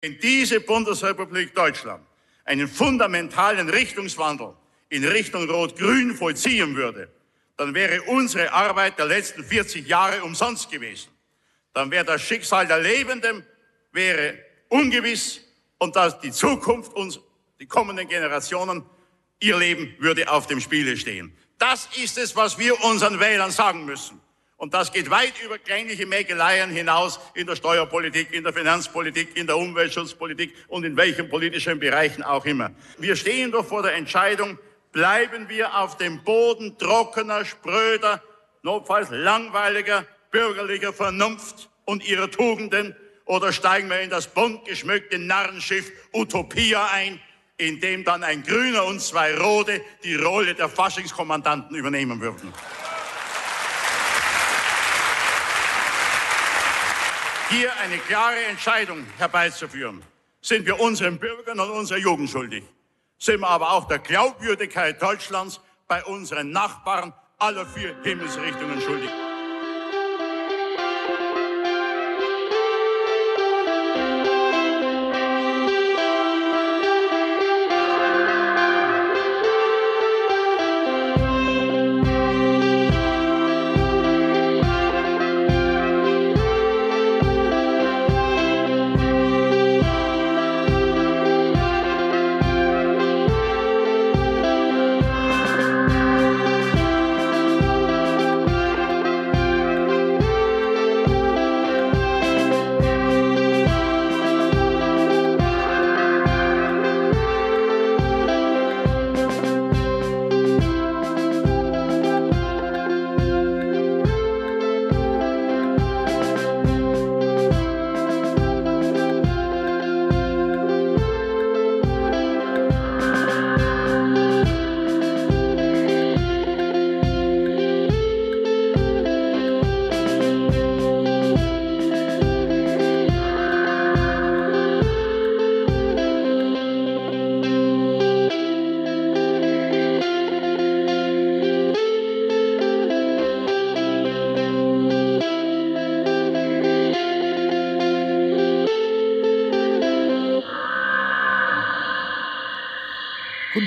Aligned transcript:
Wenn 0.00 0.18
diese 0.18 0.60
Bundesrepublik 0.60 1.54
Deutschland 1.54 2.04
einen 2.44 2.68
fundamentalen 2.68 3.68
Richtungswandel 3.68 4.54
in 4.88 5.04
Richtung 5.04 5.48
Rot-Grün 5.48 6.14
vollziehen 6.14 6.74
würde, 6.74 7.10
dann 7.56 7.74
wäre 7.74 8.02
unsere 8.02 8.52
Arbeit 8.52 8.98
der 8.98 9.06
letzten 9.06 9.44
40 9.44 9.86
Jahre 9.86 10.24
umsonst 10.24 10.70
gewesen. 10.70 11.10
Dann 11.74 11.90
wäre 11.90 12.04
das 12.04 12.22
Schicksal 12.22 12.66
der 12.66 12.80
Lebenden 12.80 13.44
wäre 13.92 14.38
ungewiss 14.68 15.40
und 15.78 15.96
dass 15.96 16.18
die 16.20 16.30
Zukunft 16.30 16.92
uns, 16.94 17.20
die 17.58 17.66
kommenden 17.66 18.08
Generationen, 18.08 18.84
ihr 19.40 19.56
Leben 19.56 19.94
würde 19.98 20.30
auf 20.30 20.46
dem 20.46 20.60
Spiele 20.60 20.96
stehen. 20.96 21.36
Das 21.58 21.88
ist 22.02 22.16
es, 22.18 22.34
was 22.36 22.58
wir 22.58 22.82
unseren 22.84 23.20
Wählern 23.20 23.50
sagen 23.50 23.84
müssen. 23.84 24.20
Und 24.60 24.74
das 24.74 24.92
geht 24.92 25.08
weit 25.08 25.32
über 25.42 25.56
kleinliche 25.56 26.04
Mäkeleien 26.04 26.70
hinaus 26.70 27.18
in 27.32 27.46
der 27.46 27.56
Steuerpolitik, 27.56 28.30
in 28.34 28.44
der 28.44 28.52
Finanzpolitik, 28.52 29.34
in 29.34 29.46
der 29.46 29.56
Umweltschutzpolitik 29.56 30.54
und 30.68 30.84
in 30.84 30.98
welchen 30.98 31.30
politischen 31.30 31.80
Bereichen 31.80 32.22
auch 32.22 32.44
immer. 32.44 32.70
Wir 32.98 33.16
stehen 33.16 33.52
doch 33.52 33.64
vor 33.64 33.82
der 33.82 33.94
Entscheidung, 33.94 34.58
bleiben 34.92 35.48
wir 35.48 35.78
auf 35.78 35.96
dem 35.96 36.22
Boden 36.24 36.76
trockener, 36.76 37.46
spröder, 37.46 38.22
notfalls 38.60 39.08
langweiliger, 39.08 40.04
bürgerlicher 40.30 40.92
Vernunft 40.92 41.70
und 41.86 42.06
ihrer 42.06 42.30
Tugenden 42.30 42.94
oder 43.24 43.54
steigen 43.54 43.88
wir 43.88 44.02
in 44.02 44.10
das 44.10 44.26
bunt 44.26 44.66
geschmückte 44.66 45.18
Narrenschiff 45.18 45.90
Utopia 46.12 46.86
ein, 46.92 47.18
in 47.56 47.80
dem 47.80 48.04
dann 48.04 48.22
ein 48.22 48.42
Grüner 48.42 48.84
und 48.84 49.00
zwei 49.00 49.34
Rote 49.38 49.80
die 50.04 50.16
Rolle 50.16 50.54
der 50.54 50.68
Faschingskommandanten 50.68 51.74
übernehmen 51.74 52.20
würden. 52.20 52.52
Hier 57.50 57.70
eine 57.78 57.98
klare 57.98 58.44
Entscheidung 58.48 59.04
herbeizuführen, 59.18 60.02
sind 60.40 60.64
wir 60.64 60.80
unseren 60.80 61.18
Bürgern 61.18 61.60
und 61.60 61.70
unserer 61.70 61.98
Jugend 61.98 62.30
schuldig 62.30 62.64
sind 63.20 63.40
wir 63.40 63.48
aber 63.48 63.72
auch 63.72 63.86
der 63.86 63.98
Glaubwürdigkeit 63.98 65.00
Deutschlands 65.00 65.60
bei 65.86 66.02
unseren 66.04 66.50
Nachbarn 66.50 67.12
aller 67.38 67.66
vier 67.66 67.94
Himmelsrichtungen 68.02 68.80
schuldig. 68.80 69.10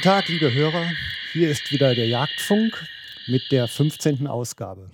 Tag, 0.03 0.28
liebe 0.28 0.53
Hörer. 0.53 0.91
Hier 1.31 1.50
ist 1.50 1.72
wieder 1.72 1.96
der 1.96 2.08
Jagdfunk 2.08 2.74
mit 3.28 3.53
der 3.53 3.69
15. 3.69 4.28
Ausgabe. 4.28 4.90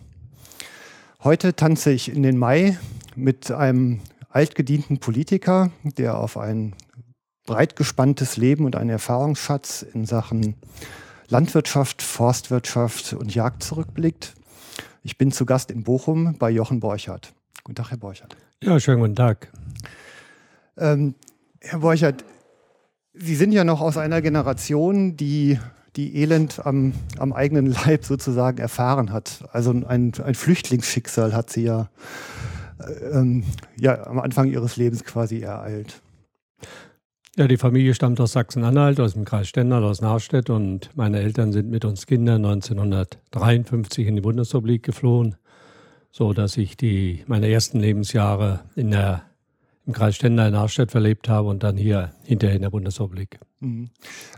Heute 1.24 1.56
tanze 1.56 1.92
ich 1.92 2.14
in 2.14 2.22
den 2.22 2.38
Mai 2.38 2.78
mit 3.16 3.50
einem 3.50 4.02
altgedienten 4.30 5.00
Politiker, 5.00 5.72
der 5.84 6.16
auf 6.20 6.38
ein 6.38 6.76
breit 7.48 7.76
gespanntes 7.76 8.38
Leben 8.38 8.66
und 8.66 8.76
einen 8.76 8.92
Erfahrungsschatz 8.92 9.82
in 9.82 10.06
Sachen 10.06 10.54
Landwirtschaft, 11.28 12.04
Forstwirtschaft 12.04 13.14
und 13.14 13.34
Jagd 13.34 13.64
zurückblickt. 13.64 14.36
Ich 15.02 15.18
bin 15.18 15.32
zu 15.32 15.48
Gast 15.48 15.72
in 15.72 15.82
Bochum 15.82 16.38
bei 16.38 16.52
Jochen 16.52 16.82
Borchert. 16.82 17.34
Guten 17.64 17.78
Tag, 17.78 17.90
Herr 17.90 17.98
Borchert. 17.98 18.38
Ja, 18.62 18.80
schönen 18.80 19.00
guten 19.00 19.16
Tag. 19.16 19.52
Ähm, 20.78 21.16
Herr 21.62 21.80
Borchert, 21.80 22.24
Sie 23.22 23.36
sind 23.36 23.52
ja 23.52 23.66
noch 23.66 23.82
aus 23.82 23.98
einer 23.98 24.22
Generation, 24.22 25.18
die 25.18 25.60
die 25.96 26.16
Elend 26.18 26.66
am, 26.66 26.94
am 27.18 27.34
eigenen 27.34 27.66
Leib 27.66 28.06
sozusagen 28.06 28.60
erfahren 28.60 29.12
hat. 29.12 29.44
Also 29.52 29.72
ein, 29.72 30.14
ein 30.14 30.36
Flüchtlingsschicksal 30.36 31.34
hat 31.34 31.50
sie 31.50 31.64
ja, 31.64 31.90
äh, 32.80 33.18
ähm, 33.18 33.44
ja 33.78 34.08
am 34.08 34.20
Anfang 34.20 34.50
ihres 34.50 34.78
Lebens 34.78 35.04
quasi 35.04 35.42
ereilt. 35.42 36.02
Ja, 37.36 37.48
die 37.48 37.58
Familie 37.58 37.94
stammt 37.94 38.20
aus 38.20 38.34
Sachsen-Anhalt, 38.34 39.00
aus 39.00 39.14
dem 39.14 39.26
Kreis 39.26 39.48
Stendal, 39.48 39.84
aus 39.84 40.02
Narstedt 40.02 40.50
und 40.50 40.90
meine 40.96 41.20
Eltern 41.20 41.52
sind 41.52 41.70
mit 41.70 41.86
uns 41.86 42.06
Kindern 42.06 42.46
1953 42.46 44.08
in 44.08 44.16
die 44.16 44.22
Bundesrepublik 44.22 44.84
geflohen, 44.84 45.36
so 46.12 46.34
dass 46.34 46.58
ich 46.58 46.76
die 46.76 47.24
meine 47.28 47.50
ersten 47.50 47.80
Lebensjahre 47.80 48.62
in 48.76 48.92
der 48.92 49.29
im 49.90 49.94
Kreis 49.94 50.16
Stendal 50.16 50.48
in 50.48 50.54
Narstedt 50.54 50.92
verlebt 50.92 51.28
habe 51.28 51.50
und 51.50 51.64
dann 51.64 51.76
hier 51.76 52.12
hinterher 52.24 52.56
in 52.56 52.62
der 52.62 52.70
Bundesrepublik. 52.70 53.40
Mhm. 53.60 53.90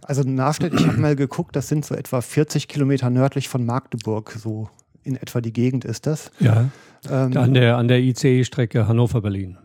Also 0.02 0.24
Narstedt, 0.24 0.74
ich 0.74 0.88
habe 0.88 0.98
mal 0.98 1.18
geguckt, 1.18 1.58
das 1.58 1.68
sind 1.68 1.86
so 1.86 1.94
etwa 1.94 2.22
40 2.22 2.70
Kilometer 2.70 3.10
nördlich 3.10 3.50
von 3.50 3.66
Magdeburg, 3.66 4.32
so 4.32 4.70
in 5.04 5.18
etwa 5.18 5.42
die 5.42 5.52
Gegend 5.52 5.84
ist 5.84 6.08
das. 6.08 6.32
Ja, 6.40 6.70
ähm, 7.10 7.36
an 7.36 7.54
der, 7.54 7.76
an 7.76 7.90
der 7.90 8.00
ICE-Strecke 8.00 8.88
Hannover-Berlin. 8.88 9.58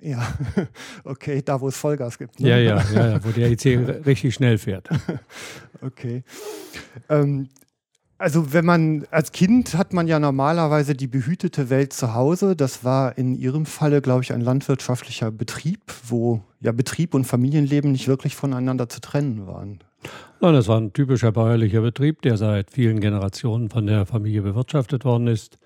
Ja, 0.00 0.26
okay, 1.04 1.40
da 1.44 1.60
wo 1.60 1.68
es 1.68 1.76
Vollgas 1.76 2.18
gibt. 2.18 2.40
Ne? 2.40 2.48
Ja, 2.48 2.56
ja, 2.56 2.82
ja, 2.92 3.24
wo 3.24 3.30
der 3.30 3.52
ICE 3.52 3.76
richtig 4.06 4.34
schnell 4.34 4.58
fährt. 4.58 4.88
Okay. 5.82 6.24
Ähm, 7.08 7.48
also 8.22 8.52
wenn 8.52 8.64
man 8.64 9.04
als 9.10 9.32
Kind 9.32 9.76
hat 9.76 9.92
man 9.92 10.06
ja 10.06 10.20
normalerweise 10.20 10.94
die 10.94 11.08
behütete 11.08 11.70
Welt 11.70 11.92
zu 11.92 12.14
Hause. 12.14 12.54
Das 12.54 12.84
war 12.84 13.18
in 13.18 13.34
Ihrem 13.34 13.66
Falle, 13.66 14.00
glaube 14.00 14.22
ich, 14.22 14.32
ein 14.32 14.40
landwirtschaftlicher 14.40 15.32
Betrieb, 15.32 15.80
wo 16.06 16.40
ja 16.60 16.70
Betrieb 16.70 17.14
und 17.14 17.24
Familienleben 17.24 17.90
nicht 17.90 18.06
wirklich 18.06 18.36
voneinander 18.36 18.88
zu 18.88 19.00
trennen 19.00 19.48
waren. 19.48 19.80
Nein, 20.40 20.54
das 20.54 20.68
war 20.68 20.80
ein 20.80 20.92
typischer 20.92 21.32
bäuerlicher 21.32 21.80
Betrieb, 21.80 22.22
der 22.22 22.36
seit 22.36 22.70
vielen 22.70 23.00
Generationen 23.00 23.70
von 23.70 23.88
der 23.88 24.06
Familie 24.06 24.42
bewirtschaftet 24.42 25.04
worden 25.04 25.26
ist 25.26 25.58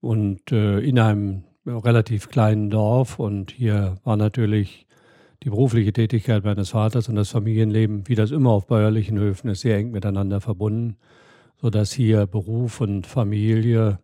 und 0.00 0.50
äh, 0.50 0.80
in 0.80 0.98
einem 0.98 1.44
relativ 1.64 2.28
kleinen 2.28 2.70
Dorf. 2.70 3.20
Und 3.20 3.52
hier 3.52 3.98
war 4.02 4.16
natürlich 4.16 4.88
die 5.44 5.50
berufliche 5.50 5.92
Tätigkeit 5.92 6.42
meines 6.42 6.70
Vaters 6.70 7.08
und 7.08 7.14
das 7.14 7.30
Familienleben, 7.30 8.08
wie 8.08 8.16
das 8.16 8.32
immer 8.32 8.50
auf 8.50 8.66
bäuerlichen 8.66 9.16
Höfen 9.16 9.48
ist, 9.48 9.60
sehr 9.60 9.76
eng 9.76 9.92
miteinander 9.92 10.40
verbunden 10.40 10.96
sodass 11.60 11.92
hier 11.92 12.26
Beruf 12.26 12.80
und 12.80 13.06
Familie 13.06 13.98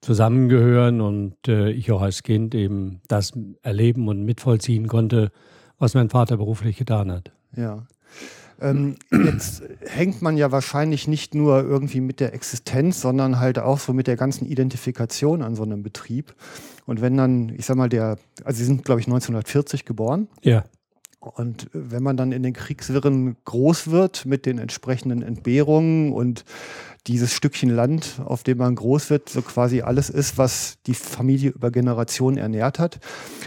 zusammengehören 0.00 1.00
und 1.00 1.36
äh, 1.48 1.70
ich 1.70 1.90
auch 1.90 2.02
als 2.02 2.22
Kind 2.22 2.54
eben 2.54 3.00
das 3.08 3.32
erleben 3.62 4.08
und 4.08 4.24
mitvollziehen 4.24 4.86
konnte, 4.86 5.32
was 5.78 5.94
mein 5.94 6.10
Vater 6.10 6.36
beruflich 6.36 6.76
getan 6.76 7.10
hat. 7.10 7.32
Ja. 7.56 7.86
Ähm, 8.60 8.96
jetzt 9.10 9.62
hängt 9.86 10.22
man 10.22 10.36
ja 10.36 10.50
wahrscheinlich 10.50 11.08
nicht 11.08 11.34
nur 11.34 11.62
irgendwie 11.62 12.00
mit 12.00 12.20
der 12.20 12.32
Existenz, 12.34 13.00
sondern 13.00 13.38
halt 13.38 13.58
auch 13.58 13.78
so 13.78 13.92
mit 13.92 14.06
der 14.06 14.16
ganzen 14.16 14.46
Identifikation 14.46 15.42
an 15.42 15.54
so 15.54 15.62
einem 15.62 15.82
Betrieb. 15.82 16.34
Und 16.86 17.00
wenn 17.00 17.16
dann, 17.16 17.50
ich 17.50 17.66
sag 17.66 17.76
mal, 17.76 17.88
der, 17.88 18.16
also 18.44 18.58
Sie 18.58 18.64
sind, 18.64 18.84
glaube 18.84 19.00
ich, 19.00 19.06
1940 19.06 19.84
geboren. 19.84 20.28
Ja. 20.42 20.64
Und 21.34 21.68
wenn 21.72 22.02
man 22.02 22.16
dann 22.16 22.32
in 22.32 22.42
den 22.42 22.52
Kriegswirren 22.52 23.36
groß 23.44 23.90
wird 23.90 24.26
mit 24.26 24.46
den 24.46 24.58
entsprechenden 24.58 25.22
Entbehrungen 25.22 26.12
und 26.12 26.44
dieses 27.06 27.34
Stückchen 27.34 27.70
Land, 27.70 28.20
auf 28.24 28.42
dem 28.42 28.58
man 28.58 28.74
groß 28.74 29.10
wird, 29.10 29.28
so 29.28 29.42
quasi 29.42 29.82
alles 29.82 30.10
ist, 30.10 30.38
was 30.38 30.78
die 30.86 30.94
Familie 30.94 31.50
über 31.50 31.70
Generationen 31.70 32.36
ernährt 32.36 32.78
hat, 32.78 32.98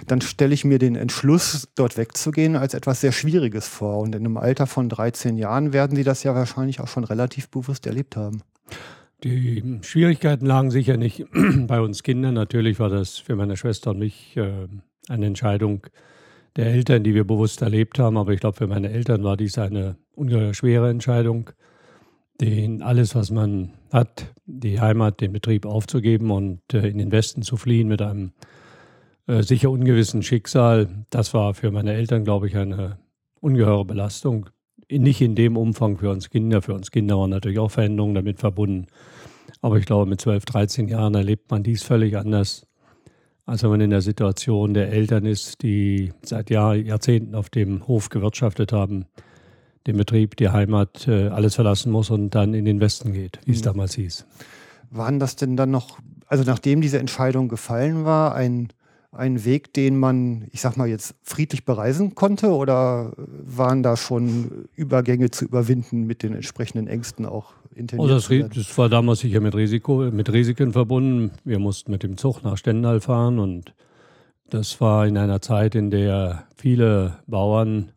dann 0.08 0.22
stelle 0.22 0.54
ich 0.54 0.64
mir 0.66 0.80
den 0.80 0.96
Entschluss, 0.96 1.68
dort 1.76 1.98
wegzugehen, 1.98 2.56
als 2.56 2.74
etwas 2.74 3.02
sehr 3.02 3.12
Schwieriges 3.12 3.68
vor. 3.68 4.00
Und 4.00 4.16
in 4.16 4.26
einem 4.26 4.38
Alter 4.38 4.68
von 4.68 4.90
13 4.90 5.38
Jahren 5.38 5.74
werden 5.74 5.96
Sie 5.96 6.04
das 6.04 6.24
ja 6.24 6.36
wahrscheinlich 6.36 6.80
auch 6.80 6.88
schon 6.88 7.04
relativ 7.04 7.50
bewusst 7.50 7.86
erlebt 7.86 8.16
haben. 8.16 8.42
Die 9.24 9.80
Schwierigkeiten 9.82 10.46
lagen 10.46 10.72
sicher 10.72 10.96
nicht 10.96 11.26
bei 11.68 11.82
uns 11.82 12.04
Kindern. 12.04 12.36
Natürlich 12.36 12.80
war 12.80 12.90
das 12.90 13.18
für 13.18 13.36
meine 13.36 13.58
Schwester 13.58 13.92
und 13.92 14.00
mich 14.00 14.38
äh, 14.38 14.68
eine 15.10 15.26
Entscheidung 15.26 15.88
der 16.60 16.68
Eltern, 16.68 17.06
die 17.06 17.16
wir 17.16 17.24
bewusst 17.24 17.62
erlebt 17.62 18.00
haben. 18.00 18.18
Aber 18.18 18.34
ich 18.34 18.42
glaube, 18.42 18.58
für 18.58 18.68
meine 18.68 18.92
Eltern 18.92 19.24
war 19.24 19.38
dies 19.38 19.58
eine 19.58 19.96
ungeheuer 20.14 20.54
schwere 20.54 20.90
Entscheidung, 20.90 21.52
den 22.42 22.82
alles, 22.82 23.16
was 23.16 23.32
man 23.32 23.72
hat, 23.94 24.34
die 24.46 24.82
Heimat, 24.82 25.22
den 25.22 25.32
Betrieb 25.32 25.66
aufzugeben 25.66 26.32
und 26.32 26.62
äh, 26.74 26.86
in 26.88 26.98
den 26.98 27.14
Westen 27.14 27.44
zu 27.44 27.56
fliehen 27.56 27.88
mit 27.88 28.02
einem 28.02 28.34
äh, 29.28 29.42
sicher 29.42 29.72
ungewissen 29.72 30.22
Schicksal. 30.22 31.06
Das 31.10 31.34
war 31.34 31.54
für 31.54 31.72
meine 31.72 31.94
Eltern, 31.94 32.26
glaube 32.26 32.48
ich, 32.48 32.58
eine 32.58 33.00
ungeheure 33.40 33.86
Belastung 33.86 34.50
nicht 34.92 35.22
in 35.22 35.36
dem 35.36 35.56
Umfang 35.56 35.98
für 35.98 36.10
uns 36.10 36.30
Kinder. 36.30 36.62
Für 36.62 36.74
uns 36.74 36.92
Kinder 36.92 37.18
waren 37.18 37.30
natürlich 37.30 37.60
auch 37.60 37.72
Veränderungen 37.72 38.16
damit 38.16 38.40
verbunden. 38.40 38.88
Aber 39.62 39.78
ich 39.78 39.86
glaube, 39.86 40.10
mit 40.10 40.20
12, 40.20 40.44
13 40.44 40.88
Jahren 40.90 41.16
erlebt 41.16 41.52
man 41.52 41.64
dies 41.64 41.84
völlig 41.84 42.18
anders, 42.18 42.66
als 43.50 43.64
wenn 43.64 43.72
man 43.72 43.82
in 43.82 43.90
der 43.90 44.02
Situation 44.02 44.76
der 44.76 44.92
Eltern 44.92 45.26
ist, 45.26 45.64
die 45.64 46.14
seit 46.22 46.52
Jahr, 46.52 46.76
Jahrzehnten 46.76 47.34
auf 47.34 47.50
dem 47.50 47.88
Hof 47.88 48.10
gewirtschaftet 48.10 48.72
haben, 48.72 49.06
den 49.88 49.98
Betrieb, 49.98 50.36
die 50.38 50.50
Heimat, 50.50 51.08
äh, 51.08 51.30
alles 51.30 51.56
verlassen 51.56 51.92
muss 51.92 52.12
und 52.12 52.36
dann 52.36 52.54
in 52.54 52.66
den 52.66 52.80
Westen 52.80 53.12
geht, 53.12 53.40
wie 53.46 53.54
es 53.54 53.62
mhm. 53.62 53.64
damals 53.64 53.96
hieß. 53.96 54.28
Waren 54.92 55.20
das 55.20 55.36
denn 55.36 55.58
dann 55.58 55.72
noch, 55.72 56.00
also 56.28 56.44
nachdem 56.44 56.82
diese 56.82 57.00
Entscheidung 57.00 57.50
gefallen 57.50 58.06
war, 58.06 58.36
ein 58.36 58.70
ein 59.12 59.44
Weg, 59.44 59.74
den 59.74 59.98
man, 59.98 60.48
ich 60.52 60.62
sag 60.62 60.78
mal 60.78 60.88
jetzt, 60.88 61.16
friedlich 61.24 61.66
bereisen 61.66 62.14
konnte 62.14 62.52
oder 62.52 63.14
waren 63.18 63.82
da 63.82 63.98
schon 63.98 64.70
Übergänge 64.76 65.32
zu 65.32 65.46
überwinden 65.46 66.06
mit 66.06 66.22
den 66.22 66.36
entsprechenden 66.36 66.86
Ängsten 66.88 67.26
auch 67.26 67.54
intensiv? 67.80 68.06
Oh, 68.06 68.08
das, 68.08 68.30
das, 68.56 68.78
war 68.78 68.90
damals 68.90 69.20
sicher 69.20 69.40
mit 69.40 69.56
Risiko, 69.56 69.98
mit 70.12 70.32
Risiken 70.32 70.74
verbunden. 70.74 71.32
Wir 71.44 71.60
mussten 71.60 71.92
mit 71.92 72.04
dem 72.04 72.18
Zug 72.18 72.44
nach 72.44 72.58
Stendal 72.58 73.00
fahren 73.00 73.40
und 73.40 73.74
das 74.50 74.82
war 74.82 75.08
in 75.08 75.18
einer 75.18 75.42
Zeit, 75.42 75.76
in 75.76 75.90
der 75.90 76.48
viele 76.56 77.20
Bauern 77.28 77.92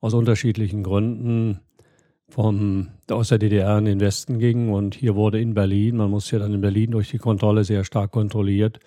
aus 0.00 0.14
unterschiedlichen 0.14 0.82
Gründen 0.82 1.60
vom, 2.28 2.88
aus 3.10 3.28
der 3.28 3.38
DDR 3.38 3.78
in 3.78 3.84
den 3.84 4.00
Westen 4.00 4.38
gingen 4.38 4.72
und 4.72 4.94
hier 4.94 5.14
wurde 5.14 5.40
in 5.40 5.54
Berlin, 5.54 5.96
man 5.96 6.10
musste 6.10 6.36
ja 6.36 6.42
dann 6.42 6.54
in 6.54 6.60
Berlin 6.60 6.92
durch 6.92 7.10
die 7.10 7.18
Kontrolle 7.18 7.64
sehr 7.64 7.84
stark 7.84 8.12
kontrolliert 8.12 8.78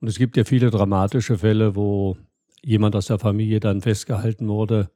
und 0.00 0.08
es 0.08 0.18
gibt 0.18 0.36
ja 0.36 0.44
viele 0.44 0.70
dramatische 0.70 1.38
Fälle, 1.38 1.76
wo 1.76 2.16
jemand 2.62 2.96
aus 2.96 3.06
der 3.06 3.18
Familie 3.18 3.60
dann 3.60 3.80
festgehalten 3.80 4.48
wurde 4.48 4.90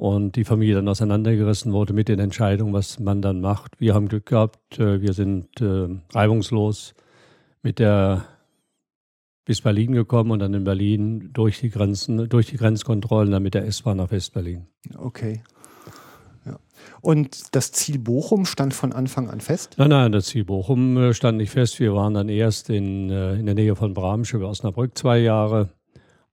und 0.00 0.36
die 0.36 0.44
Familie 0.44 0.76
dann 0.76 0.88
auseinandergerissen 0.88 1.74
wurde 1.74 1.92
mit 1.92 2.08
den 2.08 2.20
Entscheidungen, 2.20 2.72
was 2.72 2.98
man 2.98 3.20
dann 3.20 3.42
macht. 3.42 3.78
Wir 3.82 3.92
haben 3.92 4.08
Glück 4.08 4.24
gehabt, 4.24 4.78
äh, 4.78 5.02
wir 5.02 5.12
sind 5.12 5.60
äh, 5.60 5.88
reibungslos 6.14 6.94
mit 7.62 7.78
der 7.78 8.24
bis 9.44 9.60
Berlin 9.60 9.92
gekommen 9.92 10.30
und 10.30 10.38
dann 10.38 10.54
in 10.54 10.64
Berlin 10.64 11.28
durch 11.34 11.60
die 11.60 11.68
Grenzen, 11.68 12.30
durch 12.30 12.46
die 12.46 12.56
Grenzkontrollen 12.56 13.30
dann 13.30 13.42
mit 13.42 13.52
der 13.52 13.66
S-Bahn 13.66 13.98
nach 13.98 14.10
Westberlin. 14.10 14.68
Okay. 14.96 15.42
Und 17.02 17.54
das 17.54 17.70
Ziel 17.72 17.98
Bochum 17.98 18.46
stand 18.46 18.72
von 18.72 18.94
Anfang 18.94 19.28
an 19.28 19.42
fest? 19.42 19.74
Nein, 19.76 19.90
nein, 19.90 20.12
das 20.12 20.26
Ziel 20.26 20.46
Bochum 20.46 20.96
äh, 20.96 21.12
stand 21.12 21.36
nicht 21.36 21.50
fest. 21.50 21.78
Wir 21.78 21.94
waren 21.94 22.14
dann 22.14 22.30
erst 22.30 22.70
in, 22.70 23.10
in 23.10 23.44
der 23.44 23.54
Nähe 23.54 23.76
von 23.76 23.92
Bramsche 23.92 24.40
Osnabrück 24.40 24.96
zwei 24.96 25.18
Jahre 25.18 25.68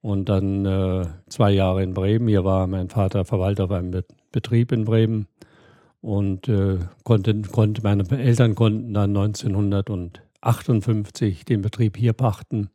und 0.02 0.30
dann 0.30 0.66
äh, 0.66 1.06
zwei 1.28 1.52
Jahre 1.52 1.84
in 1.84 1.94
Bremen. 1.94 2.28
Hier 2.28 2.44
war 2.44 2.66
mein 2.68 2.90
Vater 2.90 3.24
Verwalter 3.26 3.68
bei 3.68 3.78
einem 3.80 4.04
Betrieb 4.32 4.72
in 4.72 4.86
Bremen 4.86 5.28
und 6.02 6.48
äh, 6.48 6.80
konnte, 7.04 7.42
konnte, 7.42 7.82
meine 7.84 8.10
Eltern 8.10 8.56
konnten 8.56 8.94
dann 8.94 9.16
1958 9.16 11.46
den 11.46 11.62
Betrieb 11.62 11.98
hier 11.98 12.14
pachten. 12.14 12.70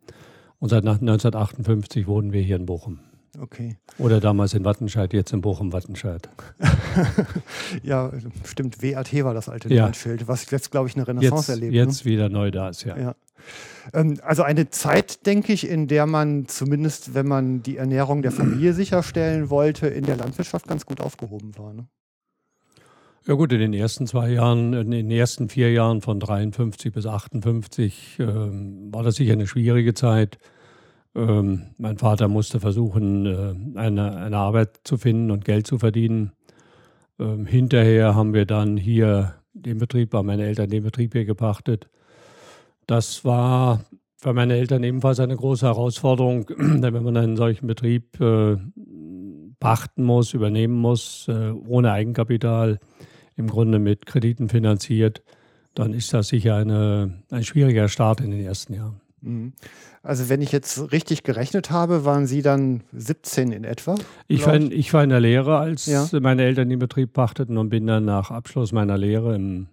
Und 0.58 0.68
seit 0.68 0.84
1958 0.84 2.06
wohnen 2.06 2.32
wir 2.32 2.42
hier 2.42 2.56
in 2.56 2.66
Bochum. 2.66 3.00
Okay. 3.38 3.78
Oder 3.98 4.20
damals 4.20 4.52
in 4.52 4.64
Wattenscheid, 4.64 5.12
jetzt 5.14 5.32
in 5.32 5.40
Bochum-Wattenscheid. 5.40 6.28
ja, 7.82 8.12
stimmt. 8.44 8.82
WAT 8.82 9.12
war 9.24 9.32
das 9.32 9.48
alte 9.48 9.70
ja. 9.70 9.82
Nummernschild, 9.82 10.28
was 10.28 10.50
jetzt, 10.50 10.70
glaube 10.70 10.88
ich, 10.88 10.96
eine 10.96 11.08
Renaissance 11.08 11.50
jetzt, 11.50 11.60
erlebt. 11.60 11.74
Jetzt 11.74 12.04
ne? 12.04 12.10
wieder 12.10 12.28
neu 12.28 12.50
da 12.50 12.68
ist, 12.68 12.84
ja. 12.84 12.98
ja. 12.98 13.14
Ähm, 13.94 14.18
also 14.22 14.42
eine 14.42 14.68
Zeit, 14.68 15.24
denke 15.24 15.54
ich, 15.54 15.66
in 15.66 15.88
der 15.88 16.06
man 16.06 16.46
zumindest, 16.46 17.14
wenn 17.14 17.26
man 17.26 17.62
die 17.62 17.78
Ernährung 17.78 18.20
der 18.20 18.32
Familie 18.32 18.72
sicherstellen 18.74 19.48
wollte, 19.48 19.86
in 19.86 20.04
der 20.04 20.16
Landwirtschaft 20.16 20.68
ganz 20.68 20.84
gut 20.84 21.00
aufgehoben 21.00 21.56
war. 21.56 21.72
Ne? 21.72 21.86
Ja 23.26 23.34
gut, 23.34 23.52
in 23.52 23.60
den 23.60 23.72
ersten 23.72 24.06
zwei 24.06 24.30
Jahren, 24.30 24.74
in 24.74 24.90
den 24.90 25.10
ersten 25.10 25.48
vier 25.48 25.72
Jahren 25.72 26.02
von 26.02 26.20
53 26.20 26.92
bis 26.92 27.06
58 27.06 28.18
äh, 28.18 28.26
war 28.26 29.02
das 29.02 29.14
sicher 29.14 29.32
eine 29.32 29.46
schwierige 29.46 29.94
Zeit. 29.94 30.38
Ähm, 31.14 31.62
mein 31.78 31.98
Vater 31.98 32.28
musste 32.28 32.60
versuchen, 32.60 33.26
äh, 33.26 33.78
eine, 33.78 34.16
eine 34.16 34.36
Arbeit 34.36 34.80
zu 34.84 34.96
finden 34.96 35.30
und 35.30 35.44
Geld 35.44 35.66
zu 35.66 35.78
verdienen. 35.78 36.32
Ähm, 37.18 37.46
hinterher 37.46 38.14
haben 38.14 38.32
wir 38.32 38.46
dann 38.46 38.76
hier 38.76 39.34
den 39.52 39.78
Betrieb, 39.78 40.14
haben 40.14 40.26
meine 40.26 40.44
Eltern 40.44 40.70
den 40.70 40.82
Betrieb 40.82 41.12
hier 41.12 41.24
gepachtet. 41.24 41.88
Das 42.86 43.24
war 43.24 43.84
für 44.16 44.32
meine 44.32 44.54
Eltern 44.54 44.82
ebenfalls 44.84 45.20
eine 45.20 45.36
große 45.36 45.66
Herausforderung, 45.66 46.46
denn 46.58 46.82
wenn 46.82 47.02
man 47.02 47.16
einen 47.16 47.36
solchen 47.36 47.66
Betrieb 47.66 48.18
äh, 48.20 48.56
pachten 49.60 50.04
muss, 50.04 50.32
übernehmen 50.32 50.74
muss, 50.74 51.28
äh, 51.28 51.50
ohne 51.50 51.92
Eigenkapital, 51.92 52.80
im 53.36 53.48
Grunde 53.48 53.78
mit 53.78 54.06
Krediten 54.06 54.48
finanziert, 54.48 55.22
dann 55.74 55.94
ist 55.94 56.12
das 56.12 56.28
sicher 56.28 56.56
eine, 56.56 57.22
ein 57.30 57.44
schwieriger 57.44 57.88
Start 57.88 58.20
in 58.20 58.30
den 58.30 58.40
ersten 58.40 58.74
Jahren. 58.74 59.01
Mhm. 59.22 59.52
Also 60.02 60.28
wenn 60.28 60.42
ich 60.42 60.52
jetzt 60.52 60.92
richtig 60.92 61.22
gerechnet 61.22 61.70
habe, 61.70 62.04
waren 62.04 62.26
Sie 62.26 62.42
dann 62.42 62.82
17 62.92 63.52
in 63.52 63.64
etwa? 63.64 63.94
Ich 64.26 64.46
war, 64.46 64.54
in, 64.54 64.72
ich 64.72 64.92
war 64.92 65.02
in 65.04 65.10
der 65.10 65.20
Lehre, 65.20 65.58
als 65.58 65.86
ja. 65.86 66.06
meine 66.20 66.42
Eltern 66.42 66.68
den 66.68 66.78
Betrieb 66.78 67.12
pachteten 67.12 67.56
und 67.56 67.68
bin 67.70 67.86
dann 67.86 68.04
nach 68.04 68.30
Abschluss 68.30 68.72
meiner 68.72 68.98
Lehre 68.98 69.34
im 69.34 69.68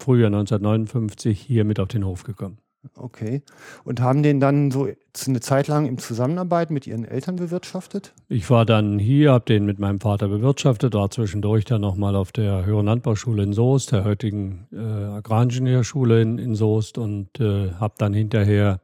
Frühjahr 0.00 0.28
1959 0.28 1.40
hier 1.40 1.64
mit 1.64 1.80
auf 1.80 1.88
den 1.88 2.04
Hof 2.04 2.24
gekommen. 2.24 2.58
Okay. 2.94 3.42
Und 3.84 4.00
haben 4.00 4.22
den 4.22 4.40
dann 4.40 4.70
so 4.70 4.88
eine 5.26 5.40
Zeit 5.40 5.68
lang 5.68 5.86
in 5.86 5.98
Zusammenarbeit 5.98 6.70
mit 6.70 6.86
Ihren 6.86 7.04
Eltern 7.04 7.36
bewirtschaftet? 7.36 8.12
Ich 8.28 8.48
war 8.50 8.64
dann 8.64 8.98
hier, 8.98 9.32
habe 9.32 9.44
den 9.44 9.66
mit 9.66 9.78
meinem 9.78 10.00
Vater 10.00 10.28
bewirtschaftet, 10.28 10.94
war 10.94 11.10
zwischendurch 11.10 11.64
dann 11.64 11.80
nochmal 11.80 12.14
auf 12.16 12.32
der 12.32 12.64
Höheren 12.64 12.86
Landbauschule 12.86 13.42
in 13.42 13.52
Soest, 13.52 13.92
der 13.92 14.04
heutigen 14.04 14.68
äh, 14.72 14.78
Agraringenieurschule 14.78 16.22
in, 16.22 16.38
in 16.38 16.54
Soest 16.54 16.98
und 16.98 17.40
äh, 17.40 17.72
habe 17.72 17.94
dann 17.98 18.14
hinterher 18.14 18.80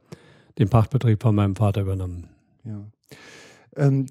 den 0.59 0.69
Pachtbetrieb 0.69 1.23
von 1.23 1.35
meinem 1.35 1.57
Vater 1.57 1.83
übernommen. 1.83 2.29
Ja. 2.65 2.81
Ähm, 3.77 4.07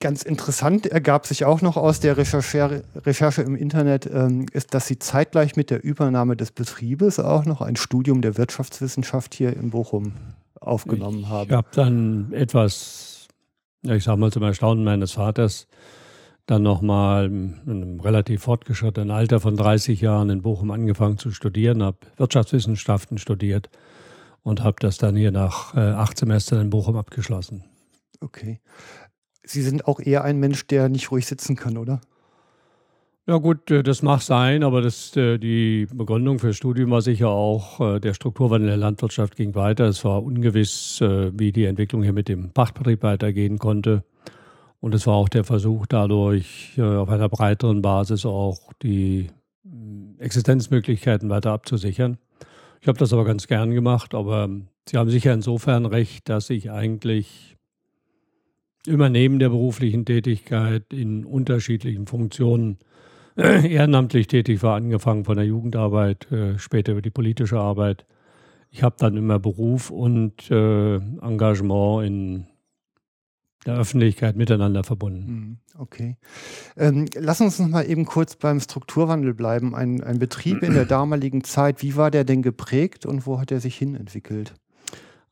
Ganz 0.00 0.22
interessant 0.22 0.86
ergab 0.86 1.26
sich 1.26 1.44
auch 1.44 1.60
noch 1.60 1.76
aus 1.76 1.98
der 1.98 2.16
Recherche, 2.16 2.84
Recherche 2.94 3.42
im 3.42 3.56
Internet, 3.56 4.06
ähm, 4.06 4.46
ist, 4.52 4.72
dass 4.72 4.86
Sie 4.86 5.00
zeitgleich 5.00 5.56
mit 5.56 5.70
der 5.70 5.82
Übernahme 5.82 6.36
des 6.36 6.52
Betriebes 6.52 7.18
auch 7.18 7.44
noch 7.44 7.60
ein 7.62 7.74
Studium 7.74 8.22
der 8.22 8.38
Wirtschaftswissenschaft 8.38 9.34
hier 9.34 9.56
in 9.56 9.70
Bochum 9.70 10.12
aufgenommen 10.60 11.22
ich 11.22 11.28
haben. 11.28 11.50
Ich 11.50 11.56
habe 11.56 11.68
dann 11.72 12.32
etwas, 12.32 13.26
ich 13.82 14.04
sage 14.04 14.20
mal 14.20 14.30
zum 14.30 14.44
Erstaunen 14.44 14.84
meines 14.84 15.12
Vaters, 15.12 15.66
dann 16.46 16.62
nochmal 16.62 17.26
in 17.26 17.60
einem 17.66 18.00
relativ 18.00 18.42
fortgeschrittenen 18.42 19.10
Alter 19.10 19.40
von 19.40 19.56
30 19.56 20.00
Jahren 20.00 20.30
in 20.30 20.42
Bochum 20.42 20.70
angefangen 20.70 21.18
zu 21.18 21.32
studieren, 21.32 21.82
habe 21.82 21.98
Wirtschaftswissenschaften 22.16 23.18
studiert 23.18 23.68
und 24.44 24.62
habe 24.62 24.76
das 24.78 24.96
dann 24.96 25.16
hier 25.16 25.32
nach 25.32 25.74
äh, 25.74 25.80
acht 25.80 26.16
Semestern 26.16 26.60
in 26.60 26.70
Bochum 26.70 26.96
abgeschlossen. 26.96 27.64
Okay. 28.20 28.60
Sie 29.48 29.62
sind 29.62 29.86
auch 29.86 30.00
eher 30.00 30.24
ein 30.24 30.38
Mensch, 30.38 30.66
der 30.66 30.88
nicht 30.88 31.10
ruhig 31.10 31.26
sitzen 31.26 31.56
kann, 31.56 31.76
oder? 31.76 32.00
Ja 33.28 33.36
gut, 33.36 33.70
äh, 33.70 33.82
das 33.82 34.00
mag 34.00 34.22
sein, 34.22 34.62
aber 34.62 34.80
das, 34.80 35.14
äh, 35.14 35.36
die 35.36 35.86
Begründung 35.92 36.38
für 36.38 36.46
das 36.46 36.56
Studium 36.56 36.90
war 36.90 37.02
sicher 37.02 37.28
auch, 37.28 37.78
äh, 37.78 38.00
der 38.00 38.14
Strukturwandel 38.14 38.70
der 38.70 38.78
Landwirtschaft 38.78 39.36
ging 39.36 39.54
weiter. 39.54 39.84
Es 39.84 40.02
war 40.02 40.22
ungewiss, 40.22 41.02
wie 41.02 41.52
die 41.52 41.66
Entwicklung 41.66 42.02
hier 42.02 42.14
mit 42.14 42.28
dem 42.28 42.52
Pachtbetrieb 42.52 43.02
weitergehen 43.02 43.58
konnte. 43.58 44.02
Und 44.80 44.94
es 44.94 45.06
war 45.06 45.14
auch 45.14 45.28
der 45.28 45.44
Versuch, 45.44 45.84
dadurch 45.84 46.80
auf 46.80 47.10
einer 47.10 47.28
breiteren 47.28 47.82
Basis 47.82 48.24
auch 48.24 48.72
die 48.82 49.28
Existenzmöglichkeiten 50.18 51.28
weiter 51.28 51.52
abzusichern. 51.52 52.16
Ich 52.80 52.88
habe 52.88 52.98
das 52.98 53.12
aber 53.12 53.24
ganz 53.24 53.46
gern 53.46 53.72
gemacht, 53.72 54.14
aber 54.14 54.48
Sie 54.88 54.96
haben 54.96 55.10
sicher 55.10 55.34
insofern 55.34 55.84
recht, 55.84 56.30
dass 56.30 56.48
ich 56.48 56.70
eigentlich 56.70 57.57
immer 58.88 59.08
neben 59.08 59.38
der 59.38 59.50
beruflichen 59.50 60.04
Tätigkeit 60.04 60.92
in 60.92 61.24
unterschiedlichen 61.24 62.06
Funktionen 62.06 62.78
ehrenamtlich 63.36 64.26
tätig 64.26 64.62
war, 64.62 64.76
angefangen 64.76 65.24
von 65.24 65.36
der 65.36 65.46
Jugendarbeit, 65.46 66.30
äh, 66.32 66.58
später 66.58 66.92
über 66.92 67.02
die 67.02 67.10
politische 67.10 67.58
Arbeit. 67.58 68.04
Ich 68.70 68.82
habe 68.82 68.96
dann 68.98 69.16
immer 69.16 69.38
Beruf 69.38 69.90
und 69.90 70.50
äh, 70.50 70.96
Engagement 70.96 72.06
in 72.06 72.46
der 73.64 73.76
Öffentlichkeit 73.76 74.36
miteinander 74.36 74.84
verbunden. 74.84 75.26
Hm, 75.26 75.58
okay. 75.78 76.16
Ähm, 76.76 77.06
lass 77.14 77.40
uns 77.40 77.58
noch 77.58 77.68
mal 77.68 77.88
eben 77.88 78.04
kurz 78.04 78.36
beim 78.36 78.60
Strukturwandel 78.60 79.34
bleiben. 79.34 79.74
Ein, 79.74 80.02
ein 80.02 80.18
Betrieb 80.18 80.62
in 80.62 80.74
der 80.74 80.84
damaligen 80.86 81.44
Zeit, 81.44 81.82
wie 81.82 81.96
war 81.96 82.10
der 82.10 82.24
denn 82.24 82.42
geprägt 82.42 83.06
und 83.06 83.26
wo 83.26 83.40
hat 83.40 83.50
er 83.50 83.60
sich 83.60 83.76
hin 83.76 83.94
entwickelt? 83.94 84.54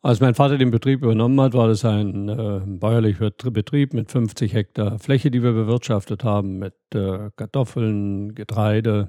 Als 0.07 0.21
mein 0.21 0.37
Vater 0.37 0.57
den 0.57 0.71
Betrieb 0.71 1.03
übernommen 1.03 1.41
hat, 1.41 1.55
war 1.55 1.67
das 1.67 1.85
ein 1.85 2.29
äh, 2.29 2.61
bäuerlicher 2.65 3.33
Betrieb 3.51 3.93
mit 3.93 4.09
50 4.09 4.55
Hektar 4.55 5.01
Fläche, 5.01 5.33
die 5.33 5.43
wir 5.43 5.51
bewirtschaftet 5.51 6.23
haben, 6.23 6.61
mit 6.61 6.75
äh, 6.95 7.31
Kartoffeln, 7.35 8.37
Getreide, 8.37 9.09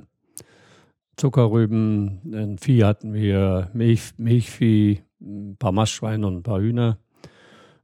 Zuckerrüben. 1.16 2.34
Ein 2.34 2.58
Vieh 2.58 2.84
hatten 2.84 3.14
wir 3.14 3.70
Milch, 3.74 4.14
Milchvieh, 4.18 5.04
ein 5.22 5.58
paar 5.60 5.72
Mastschweine 5.72 6.26
und 6.26 6.38
ein 6.38 6.42
paar 6.44 6.62
Hühner. 6.62 6.98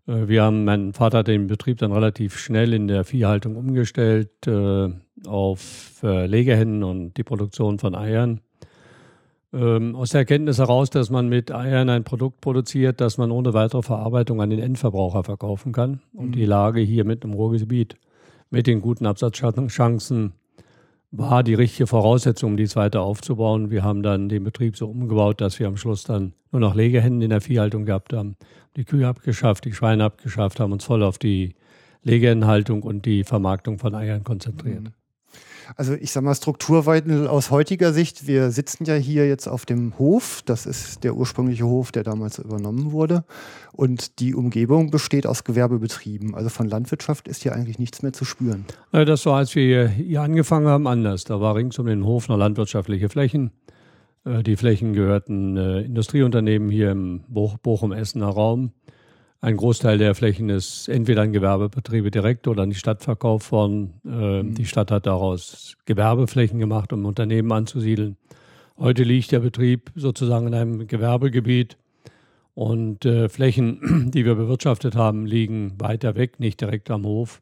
Äh, 0.08 0.28
wir 0.28 0.42
haben, 0.42 0.66
mein 0.66 0.94
Vater 0.94 1.20
hat 1.20 1.28
den 1.28 1.46
Betrieb 1.46 1.78
dann 1.78 1.92
relativ 1.92 2.40
schnell 2.40 2.74
in 2.74 2.88
der 2.88 3.04
Viehhaltung 3.04 3.58
umgestellt 3.58 4.48
äh, 4.48 4.90
auf 5.28 6.02
äh, 6.02 6.26
Legehennen 6.26 6.84
und 6.84 7.16
die 7.16 7.24
Produktion 7.24 7.78
von 7.78 7.94
Eiern. 7.94 8.42
Ähm, 9.54 9.96
aus 9.96 10.10
der 10.10 10.22
Erkenntnis 10.22 10.58
heraus, 10.58 10.90
dass 10.90 11.12
man 11.12 11.30
mit 11.30 11.52
Eiern 11.52 11.90
ein 11.90 12.04
Produkt 12.04 12.42
produziert, 12.42 13.00
das 13.00 13.20
man 13.20 13.30
ohne 13.30 13.54
weitere 13.54 13.84
Verarbeitung 13.84 14.42
an 14.42 14.50
den 14.50 14.60
Endverbraucher 14.60 15.24
verkaufen 15.24 15.72
kann. 15.72 16.02
Und 16.12 16.30
mhm. 16.30 16.32
die 16.34 16.46
Lage 16.46 16.82
hier 16.82 17.06
mit 17.06 17.24
im 17.24 17.34
Ruhrgebiet 17.34 17.96
mit 18.50 18.68
den 18.68 18.82
guten 18.82 19.06
Absatzchancen 19.06 20.34
war 21.12 21.44
die 21.44 21.54
richtige 21.54 21.86
Voraussetzung, 21.86 22.52
um 22.52 22.58
dies 22.58 22.76
weiter 22.76 23.02
aufzubauen. 23.02 23.70
Wir 23.70 23.84
haben 23.84 24.02
dann 24.02 24.30
den 24.30 24.44
Betrieb 24.44 24.76
so 24.76 24.88
umgebaut, 24.88 25.42
dass 25.42 25.60
wir 25.60 25.68
am 25.68 25.78
Schluss 25.78 26.04
dann 26.04 26.34
nur 26.52 26.60
noch 26.60 26.74
Legehennen 26.74 27.22
in 27.22 27.30
der 27.30 27.42
Viehhaltung 27.42 27.86
gehabt 27.86 28.14
haben, 28.14 28.36
die 28.76 28.86
Kühe 28.86 29.08
abgeschafft, 29.08 29.66
die 29.66 29.74
Schweine 29.74 30.06
abgeschafft 30.06 30.60
haben, 30.60 30.72
uns 30.72 30.84
voll 30.84 31.04
auf 31.04 31.20
die 31.20 31.54
Legehennenhaltung 32.02 32.82
und 32.82 33.06
die 33.06 33.24
Vermarktung 33.24 33.78
von 33.78 33.94
Eiern 33.94 34.24
konzentriert. 34.24 34.84
Mhm. 34.84 35.03
Also 35.76 35.94
ich 35.94 36.12
sage 36.12 36.26
mal 36.26 36.36
Strukturwandel 36.36 37.28
aus 37.28 37.52
heutiger 37.52 37.94
Sicht. 37.94 38.28
Wir 38.28 38.52
sitzen 38.52 38.86
ja 38.86 38.96
hier 38.96 39.28
jetzt 39.28 39.48
auf 39.48 39.66
dem 39.66 39.98
Hof. 39.98 40.42
Das 40.46 40.66
ist 40.66 41.04
der 41.04 41.16
ursprüngliche 41.16 41.66
Hof, 41.66 41.92
der 41.92 42.04
damals 42.04 42.40
übernommen 42.40 42.92
wurde. 42.92 43.24
Und 43.72 44.20
die 44.20 44.36
Umgebung 44.36 44.92
besteht 44.92 45.26
aus 45.26 45.44
Gewerbebetrieben. 45.44 46.36
Also 46.36 46.50
von 46.50 46.68
Landwirtschaft 46.68 47.28
ist 47.28 47.44
hier 47.44 47.54
eigentlich 47.54 47.80
nichts 47.80 48.02
mehr 48.02 48.14
zu 48.14 48.26
spüren. 48.26 48.66
Das 48.92 49.26
war, 49.26 49.38
als 49.38 49.56
wir 49.56 49.88
hier 49.88 50.22
angefangen 50.22 50.68
haben, 50.68 50.88
anders. 50.88 51.24
Da 51.24 51.42
war 51.42 51.56
rings 51.56 51.80
um 51.80 51.86
den 51.86 52.06
Hof 52.06 52.28
noch 52.28 52.38
landwirtschaftliche 52.38 53.10
Flächen. 53.10 53.52
Äh, 54.26 54.44
die 54.44 54.56
Flächen 54.56 54.94
gehörten 54.94 55.58
äh, 55.58 55.82
Industrieunternehmen 55.82 56.70
hier 56.70 56.92
im 56.92 57.24
Bochum-Essener 57.28 58.28
Raum. 58.28 58.72
Ein 59.44 59.58
Großteil 59.58 59.98
der 59.98 60.16
Flächen 60.16 60.48
ist 60.48 60.88
entweder 60.88 61.22
an 61.22 61.34
Gewerbebetriebe 61.34 62.10
direkt 62.12 62.48
oder 62.48 62.64
an 62.64 62.70
die 62.70 62.78
Stadt 62.78 63.04
verkauft 63.04 63.52
worden. 63.52 64.00
Äh, 64.06 64.42
mhm. 64.42 64.56
Die 64.56 64.64
Stadt 64.64 64.90
hat 64.90 65.06
daraus 65.06 65.76
Gewerbeflächen 65.84 66.60
gemacht, 66.60 66.94
um 66.94 67.04
Unternehmen 67.06 67.52
anzusiedeln. 67.52 68.16
Heute 68.78 69.04
liegt 69.04 69.34
der 69.34 69.42
Betrieb 69.42 69.92
sozusagen 69.96 70.48
in 70.48 70.54
einem 70.54 70.88
Gewerbegebiet 70.88 71.76
und 72.54 73.04
äh, 73.04 73.28
Flächen, 73.28 74.12
die 74.14 74.24
wir 74.24 74.36
bewirtschaftet 74.36 74.96
haben, 74.96 75.26
liegen 75.26 75.74
weiter 75.78 76.16
weg, 76.16 76.40
nicht 76.40 76.62
direkt 76.62 76.90
am 76.90 77.04
Hof. 77.04 77.42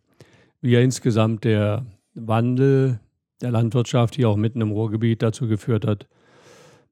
Wie 0.59 0.71
ja 0.71 0.79
insgesamt 0.79 1.43
der 1.43 1.85
Wandel 2.15 2.99
der 3.41 3.51
Landwirtschaft 3.51 4.15
hier 4.15 4.27
auch 4.27 4.37
mitten 4.37 4.61
im 4.61 4.71
Ruhrgebiet 4.71 5.21
dazu 5.21 5.47
geführt 5.47 5.85
hat, 5.85 6.07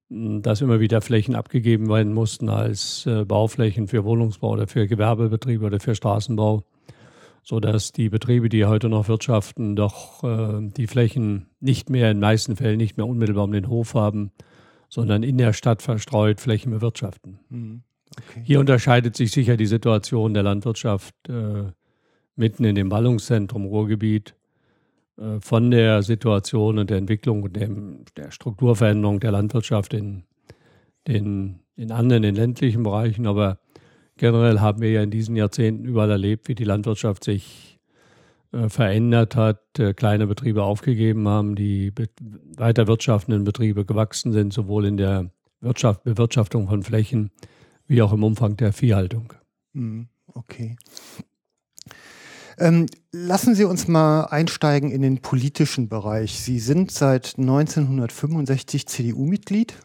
dass 0.10 0.62
immer 0.62 0.80
wieder 0.80 1.02
Flächen 1.02 1.36
abgegeben 1.36 1.88
werden 1.88 2.14
mussten 2.14 2.50
als 2.50 3.06
äh, 3.06 3.26
Bauflächen 3.26 3.88
für 3.88 4.04
Wohnungsbau 4.04 4.52
oder 4.52 4.68
für 4.68 4.88
Gewerbebetriebe 4.88 5.66
oder 5.66 5.80
für 5.80 5.94
Straßenbau, 5.94 6.64
sodass 7.44 7.92
die 7.92 8.10
Betriebe, 8.10 8.50
die 8.50 8.66
heute 8.66 8.90
noch 8.90 9.08
wirtschaften, 9.08 9.76
doch 9.76 10.24
äh, 10.24 10.68
die 10.76 10.88
Flächen 10.88 11.46
nicht 11.60 11.90
mehr 11.92 12.10
in 12.10 12.18
den 12.18 12.22
meisten 12.22 12.56
Fällen 12.56 12.78
nicht 12.78 12.98
mehr 12.98 13.08
unmittelbar 13.08 13.44
um 13.44 13.52
den 13.52 13.70
Hof 13.70 13.94
haben, 13.94 14.32
sondern 14.90 15.22
in 15.22 15.38
der 15.38 15.54
Stadt 15.54 15.84
verstreut 15.84 16.42
Flächen 16.42 16.72
bewirtschaften. 16.72 17.40
Mhm. 17.50 17.84
Okay. 18.18 18.42
Hier 18.44 18.60
unterscheidet 18.60 19.16
sich 19.16 19.32
sicher 19.32 19.56
die 19.56 19.68
Situation 19.68 20.34
der 20.34 20.42
Landwirtschaft 20.42 21.14
äh, 21.30 21.66
mitten 22.36 22.64
in 22.64 22.74
dem 22.74 22.90
Ballungszentrum 22.90 23.66
Ruhrgebiet 23.66 24.36
von 25.42 25.72
der 25.72 26.02
Situation 26.02 26.80
und 26.80 26.90
der 26.90 26.98
Entwicklung 26.98 27.44
und 27.44 27.56
dem, 27.56 28.06
der 28.16 28.32
Strukturveränderung 28.32 29.20
der 29.20 29.32
Landwirtschaft 29.32 29.94
in, 29.94 30.24
den, 31.08 31.60
in 31.76 31.92
anderen, 31.92 32.24
in 32.24 32.36
ländlichen 32.36 32.84
Bereichen. 32.84 33.28
Aber 33.28 33.60
generell 34.18 34.60
haben 34.60 34.82
wir 34.82 34.92
ja 34.92 35.04
in 35.04 35.12
diesen 35.12 35.36
Jahrzehnten 35.36 35.86
überall 35.86 36.12
erlebt, 36.12 36.48
wie 36.48 36.56
die 36.56 36.64
Landwirtschaft 36.64 37.24
sich 37.24 37.80
äh, 38.52 38.70
verändert 38.70 39.36
hat, 39.36 39.78
äh, 39.78 39.94
kleine 39.94 40.26
Betriebe 40.26 40.64
aufgegeben 40.64 41.28
haben, 41.28 41.56
die 41.56 41.94
weiter 42.58 42.88
wirtschaftenden 42.88 43.44
Betriebe 43.44 43.86
gewachsen 43.86 44.32
sind, 44.32 44.54
sowohl 44.54 44.86
in 44.86 44.98
der 44.98 45.32
Wirtschaft, 45.62 46.04
Bewirtschaftung 46.04 46.68
von 46.68 46.82
Flächen 46.82 47.32
wie 47.86 48.02
auch 48.02 48.14
im 48.14 48.24
Umfang 48.24 48.56
der 48.56 48.72
Viehhaltung. 48.72 49.34
Hm, 49.74 50.08
okay. 50.34 50.78
Ähm, 52.60 52.88
lassen 53.14 53.56
Sie 53.56 53.64
uns 53.64 53.88
mal 53.88 54.26
einsteigen 54.26 54.92
in 54.92 55.02
den 55.02 55.22
politischen 55.22 55.88
Bereich. 55.88 56.42
Sie 56.42 56.60
sind 56.60 56.92
seit 56.92 57.36
1965 57.38 58.86
CDU-Mitglied. 58.86 59.76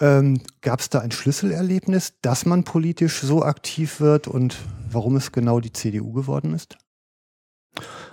Ähm, 0.00 0.40
Gab 0.62 0.80
es 0.80 0.90
da 0.90 0.98
ein 0.98 1.12
Schlüsselerlebnis, 1.12 2.14
dass 2.22 2.44
man 2.44 2.64
politisch 2.64 3.20
so 3.20 3.44
aktiv 3.44 4.00
wird 4.00 4.26
und 4.26 4.56
warum 4.90 5.14
es 5.14 5.30
genau 5.30 5.60
die 5.60 5.72
CDU 5.72 6.12
geworden 6.12 6.54
ist? 6.54 6.76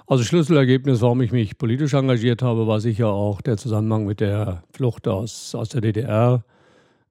Also 0.06 0.24
Schlüsselergebnis, 0.24 1.02
warum 1.02 1.22
ich 1.22 1.32
mich 1.32 1.58
politisch 1.58 1.94
engagiert 1.94 2.44
habe, 2.44 2.68
war 2.68 2.80
sicher 2.80 3.08
auch 3.08 3.42
der 3.42 3.58
Zusammenhang 3.58 4.06
mit 4.06 4.20
der 4.20 4.64
Flucht 4.72 5.08
aus, 5.08 5.56
aus 5.56 5.70
der 5.70 5.82
DDR. 5.82 6.44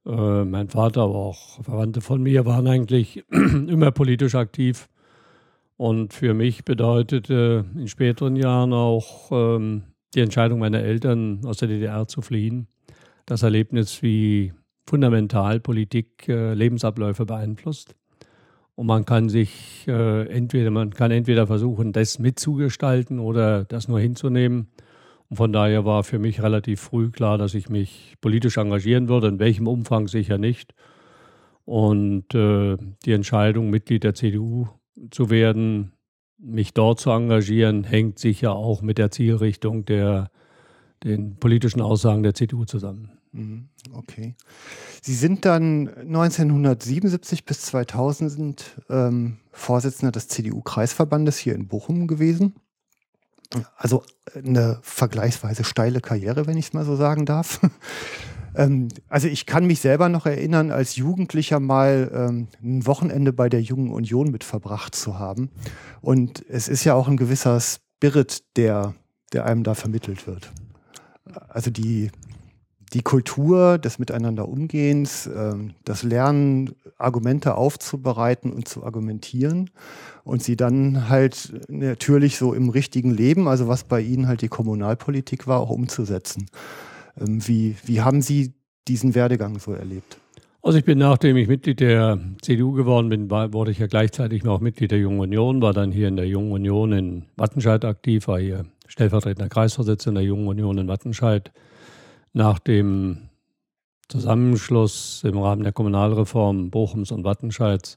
Äh, 0.07 0.45
mein 0.45 0.69
Vater, 0.69 1.03
aber 1.03 1.17
auch 1.17 1.63
Verwandte 1.65 2.01
von 2.01 2.23
mir 2.23 2.47
waren 2.47 2.69
eigentlich 2.69 3.25
immer 3.31 3.91
politisch 3.91 4.37
aktiv. 4.37 4.89
Und 5.77 6.15
für 6.15 6.33
mich 6.33 6.65
bedeutete 6.65 7.67
in 7.75 7.89
späteren 7.89 8.37
Jahren 8.37 8.73
auch 8.73 9.31
ähm, 9.31 9.83
die 10.15 10.21
Entscheidung 10.21 10.59
meiner 10.59 10.81
Eltern 10.81 11.43
aus 11.45 11.59
der 11.59 11.69
DDR 11.69 12.09
zu 12.09 12.23
fliehen. 12.23 12.67
Das 13.27 13.43
Erlebnis, 13.43 14.03
wie 14.03 14.53
fundamental 14.87 15.61
Politik 15.61 16.29
äh, 16.29 16.55
Lebensabläufe 16.55 17.27
beeinflusst. 17.27 17.95
Und 18.75 18.87
man 18.87 19.05
kann 19.05 19.29
sich 19.29 19.85
äh, 19.89 20.29
entweder, 20.29 20.71
man 20.71 20.91
kann 20.91 21.11
entweder 21.11 21.47
versuchen, 21.47 21.93
das 21.93 22.19
mitzugestalten 22.19 23.19
oder 23.19 23.65
das 23.65 23.89
nur 23.89 24.01
hinzunehmen. 24.01 24.69
Und 25.29 25.37
von 25.37 25.53
daher 25.53 25.85
war 25.85 26.05
für 26.05 26.19
mich 26.19 26.43
relativ 26.43 26.81
früh 26.81 27.11
klar, 27.11 27.37
dass 27.37 27.55
ich 27.55 27.69
mich 27.69 28.15
politisch 28.21 28.59
engagieren 28.59 29.09
würde, 29.09 29.29
in 29.29 29.39
welchem 29.39 29.67
Umfang 29.67 30.09
sicher 30.09 30.39
nicht. 30.39 30.75
Und 31.65 32.35
äh, 32.35 32.77
die 33.05 33.13
Entscheidung, 33.13 33.71
Mitglied 33.71 34.05
der 34.05 34.15
CDU 34.15 34.69
zu 35.11 35.31
werden, 35.31 35.93
mich 36.39 36.75
dort 36.75 37.01
zu 37.01 37.11
engagieren, 37.11 37.85
hängt 37.85 38.19
sicher 38.19 38.53
auch 38.53 38.83
mit 38.83 38.99
der 38.99 39.11
Zielrichtung 39.11 39.85
der 39.85 40.31
den 41.05 41.37
politischen 41.37 41.81
Aussagen 41.81 42.23
der 42.23 42.35
CDU 42.35 42.65
zusammen. 42.65 43.11
Mhm, 43.33 43.69
okay. 43.93 44.35
Sie 45.03 45.15
sind 45.15 45.45
dann 45.45 45.89
1977 45.89 47.45
bis 47.45 47.63
2000 47.63 48.83
ähm, 48.89 49.39
Vorsitzender 49.53 50.13
des 50.13 50.29
CDU-Kreisverbandes 50.29 51.37
hier 51.37 51.55
in 51.55 51.69
Bochum 51.69 52.07
gewesen. 52.07 52.55
Also 53.77 54.03
eine 54.35 54.79
vergleichsweise 54.83 55.65
steile 55.65 56.01
Karriere, 56.01 56.47
wenn 56.47 56.57
ich 56.57 56.67
es 56.67 56.73
mal 56.73 56.85
so 56.85 56.97
sagen 56.97 57.27
darf. 57.27 57.61
Ähm, 58.57 58.89
also 59.09 59.29
ich 59.29 59.47
kann 59.47 59.67
mich 59.67 59.81
selber 59.81 60.09
noch 60.09 60.27
erinnern, 60.27 60.71
als 60.71 60.97
Jugendlicher 60.97 61.61
mal 61.61 62.11
ähm, 62.13 62.49
ein 62.63 62.87
Wochenende 62.87 63.33
bei 63.33 63.49
der 63.49 63.63
Jungen 63.63 63.91
Union 63.91 64.31
mit 64.31 64.45
verbracht 64.45 64.95
zu 64.95 65.19
haben. 65.19 65.51
Und 66.01 66.45
es 66.49 66.69
ist 66.69 66.85
ja 66.85 66.95
auch 66.95 67.09
ein 67.09 67.17
gewisser 67.17 67.61
Spirit, 67.61 68.43
der, 68.57 68.95
der 69.33 69.45
einem 69.45 69.63
da 69.63 69.75
vermittelt 69.75 70.27
wird. 70.27 70.51
Also 71.49 71.71
die, 71.71 72.11
die 72.93 73.03
Kultur 73.03 73.79
des 73.79 73.99
Miteinanderumgehens, 73.99 75.27
ähm, 75.27 75.75
das 75.85 76.03
Lernen, 76.03 76.75
Argumente 76.99 77.57
aufzubereiten 77.57 78.53
und 78.53 78.69
zu 78.69 78.85
argumentieren 78.85 79.71
und 80.25 80.43
sie 80.43 80.57
dann 80.57 81.11
halt 81.11 81.53
natürlich 81.69 82.39
so 82.39 82.55
im 82.55 82.71
richtigen 82.71 83.11
Leben, 83.11 83.49
also 83.49 83.69
was 83.69 83.85
bei 83.85 84.01
Ihnen 84.01 84.29
halt 84.29 84.41
die 84.41 84.49
Kommunalpolitik 84.49 85.47
war, 85.47 85.61
auch 85.61 85.69
umzusetzen. 85.69 86.47
Ähm, 87.21 87.47
wie, 87.47 87.77
wie 87.85 88.01
haben 88.01 88.23
Sie 88.23 88.55
diesen 88.89 89.15
Werdegang 89.15 89.59
so 89.59 89.73
erlebt? 89.73 90.19
Also 90.63 90.79
ich 90.79 90.85
bin, 90.85 90.99
nachdem 90.99 91.37
ich 91.37 91.47
Mitglied 91.47 91.79
der 91.79 92.19
CDU 92.43 92.73
geworden 92.73 93.09
bin, 93.09 93.31
war, 93.31 93.53
wurde 93.53 93.71
ich 93.71 93.79
ja 93.79 93.87
gleichzeitig 93.87 94.45
auch 94.47 94.61
Mitglied 94.61 94.91
der 94.91 94.99
Jungen 94.99 95.21
Union, 95.21 95.63
war 95.63 95.73
dann 95.73 95.93
hier 95.93 96.09
in 96.09 96.17
der 96.17 96.27
Jungen 96.27 96.51
Union 96.51 96.93
in 96.93 97.25
Wattenscheid 97.37 97.85
aktiv, 97.85 98.27
war 98.27 98.41
hier 98.41 98.67
stellvertretender 98.89 99.49
Kreisvorsitzender 99.49 100.23
der 100.23 100.29
Jungen 100.29 100.49
Union 100.49 100.79
in 100.79 100.89
Wattenscheid. 100.89 101.53
Nach 102.33 102.59
dem 102.59 103.29
Zusammenschluss 104.09 105.23
im 105.25 105.39
Rahmen 105.39 105.63
der 105.63 105.73
Kommunalreform 105.73 106.71
Bochums 106.71 107.13
und 107.13 107.25
Wattenscheids 107.25 107.97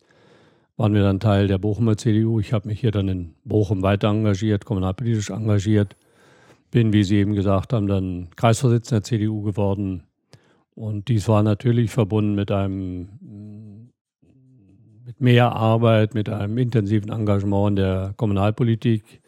waren 0.78 0.94
wir 0.94 1.02
dann 1.02 1.20
Teil 1.20 1.48
der 1.48 1.58
Bochumer 1.58 1.98
CDU. 1.98 2.40
Ich 2.40 2.54
habe 2.54 2.68
mich 2.68 2.80
hier 2.80 2.92
dann 2.92 3.08
in 3.08 3.34
Bochum 3.44 3.82
weiter 3.82 4.08
engagiert, 4.10 4.66
kommunalpolitisch 4.66 5.30
engagiert. 5.30 5.96
Bin, 6.72 6.94
wie 6.94 7.04
Sie 7.04 7.18
eben 7.18 7.34
gesagt 7.34 7.74
haben, 7.74 7.88
dann 7.88 8.30
Kreisvorsitzender 8.36 9.02
der 9.02 9.04
CDU 9.04 9.42
geworden. 9.42 10.04
Und 10.76 11.08
dies 11.08 11.28
war 11.28 11.44
natürlich 11.44 11.92
verbunden 11.92 12.36
mit 12.36 12.52
einem 12.52 13.10
mit 15.06 15.22
mehr 15.22 15.54
Arbeit, 15.54 16.14
mit 16.14 16.30
einem 16.30 16.60
intensiven 16.60 17.12
Engagement 17.12 17.70
in 17.70 17.76
der 17.78 18.14
Kommunalpolitik. 18.16 19.22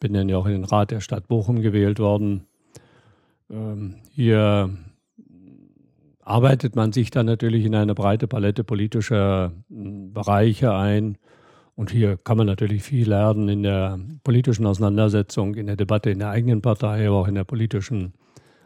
Bin 0.00 0.14
dann 0.14 0.30
ja 0.30 0.38
auch 0.38 0.46
in 0.46 0.52
den 0.52 0.64
Rat 0.64 0.90
der 0.90 1.00
Stadt 1.00 1.28
Bochum 1.28 1.60
gewählt 1.60 1.98
worden. 1.98 2.46
Ähm, 3.50 3.96
hier 4.10 4.70
arbeitet 6.22 6.74
man 6.74 6.92
sich 6.92 7.10
dann 7.10 7.26
natürlich 7.26 7.64
in 7.64 7.74
eine 7.74 7.94
breite 7.94 8.26
Palette 8.26 8.64
politischer 8.64 9.52
hm, 9.68 10.12
Bereiche 10.12 10.74
ein. 10.74 11.18
Und 11.76 11.90
hier 11.90 12.16
kann 12.16 12.38
man 12.38 12.46
natürlich 12.46 12.82
viel 12.82 13.08
lernen 13.08 13.50
in 13.50 13.62
der 13.62 14.00
politischen 14.24 14.66
Auseinandersetzung, 14.66 15.54
in 15.54 15.66
der 15.66 15.76
Debatte 15.76 16.10
in 16.10 16.18
der 16.18 16.30
eigenen 16.30 16.62
Partei, 16.62 17.06
aber 17.06 17.18
auch 17.18 17.28
in 17.28 17.34
der 17.34 17.44
politischen 17.44 18.14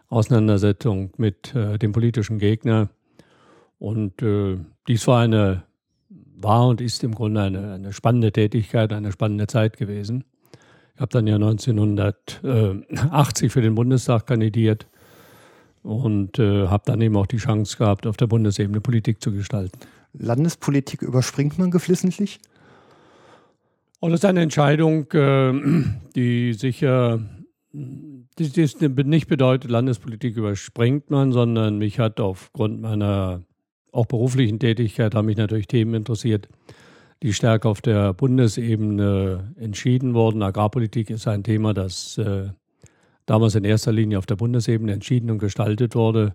Auseinandersetzung 0.09 1.11
mit 1.17 1.53
äh, 1.55 1.77
dem 1.77 1.91
politischen 1.91 2.39
Gegner. 2.39 2.89
Und 3.81 4.23
äh, 4.23 4.59
dies 4.87 5.09
war 5.09 5.23
eine, 5.23 5.65
war 6.09 6.69
und 6.69 6.81
ist 6.81 7.03
im 7.03 7.13
Grunde 7.15 7.43
eine, 7.43 7.75
eine 7.75 7.93
spannende 7.93 8.31
Tätigkeit, 8.31 8.93
eine 8.93 9.11
spannende 9.11 9.49
Zeit 9.49 9.77
gewesen. 9.77 10.23
Ich 10.95 11.01
habe 11.01 11.11
dann 11.11 11.27
ja 11.27 11.35
1980 11.35 13.51
für 13.51 13.61
den 13.61 13.75
Bundestag 13.75 14.29
kandidiert 14.29 14.87
und 15.83 16.39
äh, 16.39 16.69
habe 16.69 16.85
dann 16.87 17.01
eben 17.01 17.17
auch 17.17 17.27
die 17.27 17.39
Chance 17.39 17.77
gehabt, 17.77 18.07
auf 18.07 18.17
der 18.17 18.29
Bundesebene 18.29 18.81
Politik 18.81 19.21
zu 19.21 19.33
gestalten. 19.33 19.81
Landespolitik 20.13 21.03
überspringt 21.03 21.59
man 21.59 21.73
geflissentlich? 21.73 22.39
Und 24.01 24.13
das 24.13 24.21
ist 24.21 24.25
eine 24.25 24.43
Entscheidung, 24.43 25.11
äh, 25.13 25.53
die 26.15 26.55
sicher 26.55 27.21
die, 27.73 28.51
die 28.51 29.05
nicht 29.05 29.29
bedeutet, 29.29 29.71
Landespolitik 29.71 30.37
überspringt 30.37 31.11
man, 31.11 31.33
sondern 31.33 31.79
mich 31.79 31.99
hat 31.99 32.21
aufgrund 32.21 32.81
meiner 32.81 33.43
auch 33.93 34.07
beruflichen 34.07 34.59
Tätigkeit, 34.59 35.15
haben 35.15 35.27
mich 35.27 35.37
natürlich 35.37 35.67
Themen 35.67 35.95
interessiert, 35.95 36.49
die 37.23 37.33
stärker 37.33 37.69
auf 37.69 37.81
der 37.81 38.15
Bundesebene 38.15 39.55
entschieden 39.59 40.15
wurden. 40.15 40.43
Agrarpolitik 40.43 41.11
ist 41.11 41.29
ein 41.29 41.43
Thema, 41.43 41.75
das 41.75 42.19
äh, 42.19 42.49
damals 43.27 43.55
in 43.57 43.65
erster 43.65 43.93
Linie 43.93 44.19
auf 44.19 44.27
der 44.27 44.37
Bundesebene 44.37 44.93
entschieden 44.93 45.31
und 45.31 45.39
gestaltet 45.39 45.95
wurde. 45.95 46.35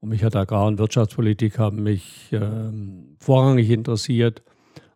Und 0.00 0.08
mich 0.08 0.24
hat 0.24 0.34
Agrar- 0.34 0.66
und 0.66 0.78
Wirtschaftspolitik 0.78 1.58
haben 1.58 1.82
mich 1.82 2.32
äh, 2.32 2.40
vorrangig 3.18 3.70
interessiert. 3.70 4.42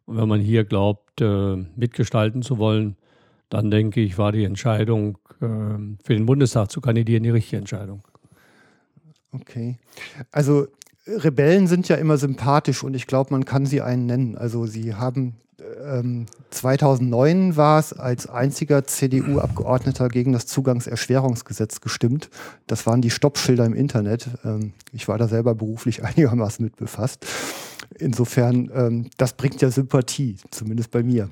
Und 0.07 0.17
wenn 0.17 0.29
man 0.29 0.41
hier 0.41 0.65
glaubt, 0.65 1.06
äh, 1.21 1.57
mitgestalten 1.77 2.43
zu 2.43 2.59
wollen, 2.59 2.97
dann 3.49 3.71
denke 3.71 4.01
ich, 4.01 4.19
war 4.19 4.33
die 4.33 4.45
Entscheidung, 4.45 5.19
äh, 5.41 5.47
für 6.05 6.15
den 6.15 6.27
Bundestag 6.27 6.71
zu 6.71 6.81
kandidieren, 6.81 7.23
die 7.23 7.31
richtige 7.31 7.59
Entscheidung. 7.59 8.03
Okay. 9.33 9.79
Also 10.33 10.67
Rebellen 11.07 11.67
sind 11.67 11.89
ja 11.89 11.97
immer 11.97 12.17
sympathisch 12.17 12.83
und 12.83 12.95
ich 12.95 13.07
glaube, 13.07 13.33
man 13.33 13.45
kann 13.45 13.67
sie 13.67 13.81
einen 13.81 14.07
nennen. 14.07 14.37
Also 14.37 14.67
sie 14.67 14.95
haben 14.95 15.37
ähm, 15.85 16.27
2009 16.51 17.57
war 17.57 17.79
es 17.79 17.93
als 17.93 18.29
einziger 18.29 18.85
CDU-Abgeordneter 18.85 20.09
gegen 20.09 20.33
das 20.33 20.47
Zugangserschwerungsgesetz 20.47 21.81
gestimmt. 21.81 22.29
Das 22.67 22.87
waren 22.87 23.03
die 23.03 23.11
Stoppschilder 23.11 23.65
im 23.65 23.75
Internet. 23.75 24.29
Ähm, 24.45 24.73
ich 24.93 25.09
war 25.09 25.19
da 25.19 25.29
selber 25.29 25.55
beruflich 25.55 26.05
einigermaßen 26.05 26.65
mit 26.65 26.77
befasst. 26.77 27.27
Insofern, 27.99 28.71
ähm, 28.75 29.11
das 29.17 29.35
bringt 29.35 29.63
ja 29.63 29.71
Sympathie, 29.71 30.37
zumindest 30.51 30.91
bei 30.91 31.03
mir. 31.03 31.29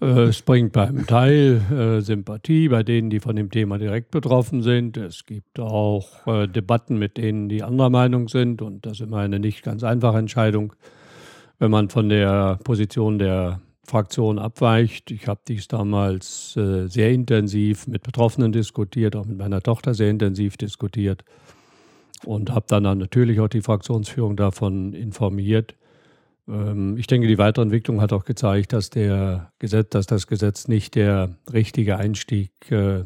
Äh, 0.00 0.24
es 0.24 0.42
bringt 0.42 0.72
beim 0.72 1.06
Teil 1.06 1.60
äh, 1.70 2.00
Sympathie, 2.00 2.68
bei 2.68 2.82
denen, 2.82 3.10
die 3.10 3.20
von 3.20 3.36
dem 3.36 3.50
Thema 3.50 3.78
direkt 3.78 4.10
betroffen 4.10 4.62
sind. 4.62 4.96
Es 4.96 5.24
gibt 5.24 5.58
auch 5.60 6.26
äh, 6.26 6.46
Debatten 6.46 6.98
mit 6.98 7.16
denen, 7.16 7.48
die 7.48 7.62
anderer 7.62 7.90
Meinung 7.90 8.28
sind. 8.28 8.60
Und 8.60 8.84
das 8.84 8.94
ist 8.94 9.00
immer 9.00 9.18
eine 9.18 9.38
nicht 9.38 9.62
ganz 9.62 9.82
einfache 9.82 10.18
Entscheidung, 10.18 10.74
wenn 11.58 11.70
man 11.70 11.88
von 11.88 12.08
der 12.08 12.58
Position 12.64 13.18
der 13.18 13.60
Fraktion 13.84 14.38
abweicht. 14.38 15.10
Ich 15.10 15.28
habe 15.28 15.40
dies 15.46 15.68
damals 15.68 16.56
äh, 16.56 16.86
sehr 16.88 17.12
intensiv 17.12 17.86
mit 17.86 18.02
Betroffenen 18.02 18.52
diskutiert, 18.52 19.16
auch 19.16 19.26
mit 19.26 19.38
meiner 19.38 19.62
Tochter 19.62 19.94
sehr 19.94 20.10
intensiv 20.10 20.56
diskutiert 20.56 21.24
und 22.24 22.50
habe 22.50 22.66
dann 22.68 22.82
natürlich 22.98 23.40
auch 23.40 23.48
die 23.48 23.62
Fraktionsführung 23.62 24.36
davon 24.36 24.92
informiert. 24.92 25.74
Ähm, 26.48 26.96
ich 26.96 27.06
denke, 27.06 27.26
die 27.26 27.38
Weiterentwicklung 27.38 28.00
hat 28.00 28.12
auch 28.12 28.24
gezeigt, 28.24 28.72
dass, 28.72 28.90
der 28.90 29.52
Gesetz, 29.58 29.90
dass 29.90 30.06
das 30.06 30.26
Gesetz 30.26 30.68
nicht 30.68 30.94
der 30.94 31.36
richtige 31.52 31.96
Einstieg 31.96 32.50
äh, 32.70 33.00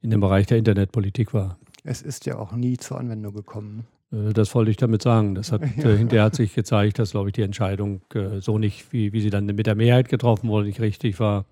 in 0.00 0.10
den 0.10 0.20
Bereich 0.20 0.46
der 0.46 0.58
Internetpolitik 0.58 1.34
war. 1.34 1.58
Es 1.84 2.02
ist 2.02 2.26
ja 2.26 2.36
auch 2.38 2.52
nie 2.52 2.76
zur 2.76 2.98
Anwendung 2.98 3.34
gekommen. 3.34 3.86
Äh, 4.12 4.32
das 4.32 4.54
wollte 4.54 4.70
ich 4.70 4.76
damit 4.76 5.02
sagen. 5.02 5.34
Das 5.34 5.52
hat, 5.52 5.62
ja. 5.76 5.84
äh, 5.90 5.96
hinterher 5.96 6.24
hat 6.24 6.34
sich 6.34 6.54
gezeigt, 6.54 6.98
dass, 6.98 7.12
glaube 7.12 7.30
ich, 7.30 7.34
die 7.34 7.42
Entscheidung 7.42 8.02
so 8.40 8.58
nicht, 8.58 8.92
wie, 8.92 9.12
wie 9.12 9.20
sie 9.20 9.30
dann 9.30 9.46
mit 9.46 9.66
der 9.66 9.74
Mehrheit 9.74 10.08
getroffen 10.08 10.48
wurde, 10.48 10.66
nicht 10.66 10.80
richtig 10.80 11.18
war. 11.20 11.46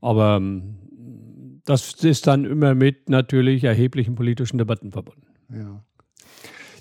Aber 0.00 0.36
ähm, 0.36 0.76
das 1.64 1.94
ist 2.04 2.26
dann 2.26 2.44
immer 2.44 2.74
mit 2.74 3.08
natürlich 3.08 3.64
erheblichen 3.64 4.14
politischen 4.14 4.58
Debatten 4.58 4.92
verbunden. 4.92 5.26
Ja. 5.52 5.82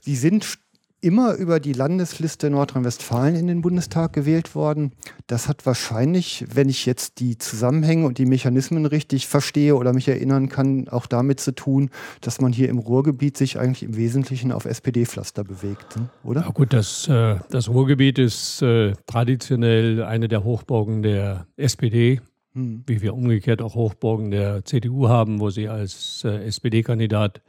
Sie 0.02 0.16
sind 0.16 0.60
immer 1.06 1.36
über 1.36 1.60
die 1.60 1.74
Landesliste 1.74 2.50
Nordrhein-Westfalen 2.50 3.36
in 3.36 3.46
den 3.46 3.62
Bundestag 3.62 4.14
gewählt 4.14 4.56
worden. 4.56 4.92
Das 5.28 5.48
hat 5.48 5.64
wahrscheinlich, 5.68 6.46
wenn 6.52 6.68
ich 6.68 6.88
jetzt 6.88 7.20
die 7.20 7.38
Zusammenhänge 7.38 8.08
und 8.08 8.18
die 8.18 8.26
Mechanismen 8.26 8.88
richtig 8.88 9.28
verstehe 9.28 9.76
oder 9.76 9.94
mich 9.94 10.08
erinnern 10.08 10.50
kann, 10.50 10.88
auch 10.88 11.06
damit 11.06 11.40
zu 11.40 11.54
tun, 11.54 11.92
dass 12.22 12.42
man 12.42 12.52
hier 12.52 12.70
im 12.70 12.80
Ruhrgebiet 12.80 13.38
sich 13.38 13.60
eigentlich 13.60 13.84
im 13.84 13.96
Wesentlichen 13.96 14.52
auf 14.52 14.66
SPD-Pflaster 14.66 15.44
bewegt, 15.44 15.96
ne? 15.96 16.10
oder? 16.24 16.42
Ja 16.42 16.50
gut, 16.50 16.74
das, 16.74 17.08
äh, 17.08 17.36
das 17.52 17.70
Ruhrgebiet 17.70 18.18
ist 18.18 18.64
äh, 18.64 18.94
traditionell 19.06 20.02
eine 20.02 20.28
der 20.28 20.44
Hochburgen 20.44 21.04
der 21.04 21.46
SPD. 21.56 22.20
Hm. 22.56 22.84
Wie 22.88 23.04
wir 23.04 23.14
umgekehrt 23.14 23.62
auch 23.62 23.76
Hochburgen 23.76 24.32
der 24.32 24.66
CDU 24.66 25.08
haben, 25.08 25.40
wo 25.40 25.52
sie 25.52 25.70
als 25.70 26.24
äh, 26.24 26.46
SPD-Kandidat 26.46 27.42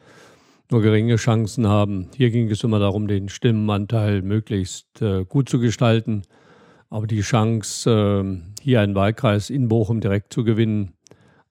nur 0.70 0.82
geringe 0.82 1.16
Chancen 1.16 1.66
haben. 1.66 2.08
Hier 2.16 2.30
ging 2.30 2.50
es 2.50 2.64
immer 2.64 2.78
darum, 2.78 3.06
den 3.06 3.28
Stimmenanteil 3.28 4.22
möglichst 4.22 5.00
äh, 5.00 5.24
gut 5.24 5.48
zu 5.48 5.58
gestalten. 5.58 6.22
Aber 6.88 7.06
die 7.06 7.20
Chance, 7.20 7.90
äh, 7.90 8.62
hier 8.62 8.80
einen 8.80 8.94
Wahlkreis 8.94 9.50
in 9.50 9.68
Bochum 9.68 10.00
direkt 10.00 10.32
zu 10.32 10.44
gewinnen, 10.44 10.92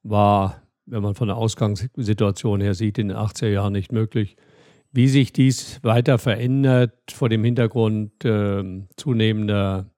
war, 0.02 0.62
wenn 0.86 1.02
man 1.02 1.14
von 1.14 1.28
der 1.28 1.36
Ausgangssituation 1.36 2.60
her 2.60 2.74
sieht, 2.74 2.98
in 2.98 3.08
den 3.08 3.16
80er 3.16 3.48
Jahren 3.48 3.72
nicht 3.72 3.92
möglich. 3.92 4.36
Wie 4.92 5.08
sich 5.08 5.32
dies 5.32 5.80
weiter 5.82 6.18
verändert 6.18 6.94
vor 7.10 7.28
dem 7.28 7.44
Hintergrund 7.44 8.24
äh, 8.24 8.64
zunehmender 8.96 9.90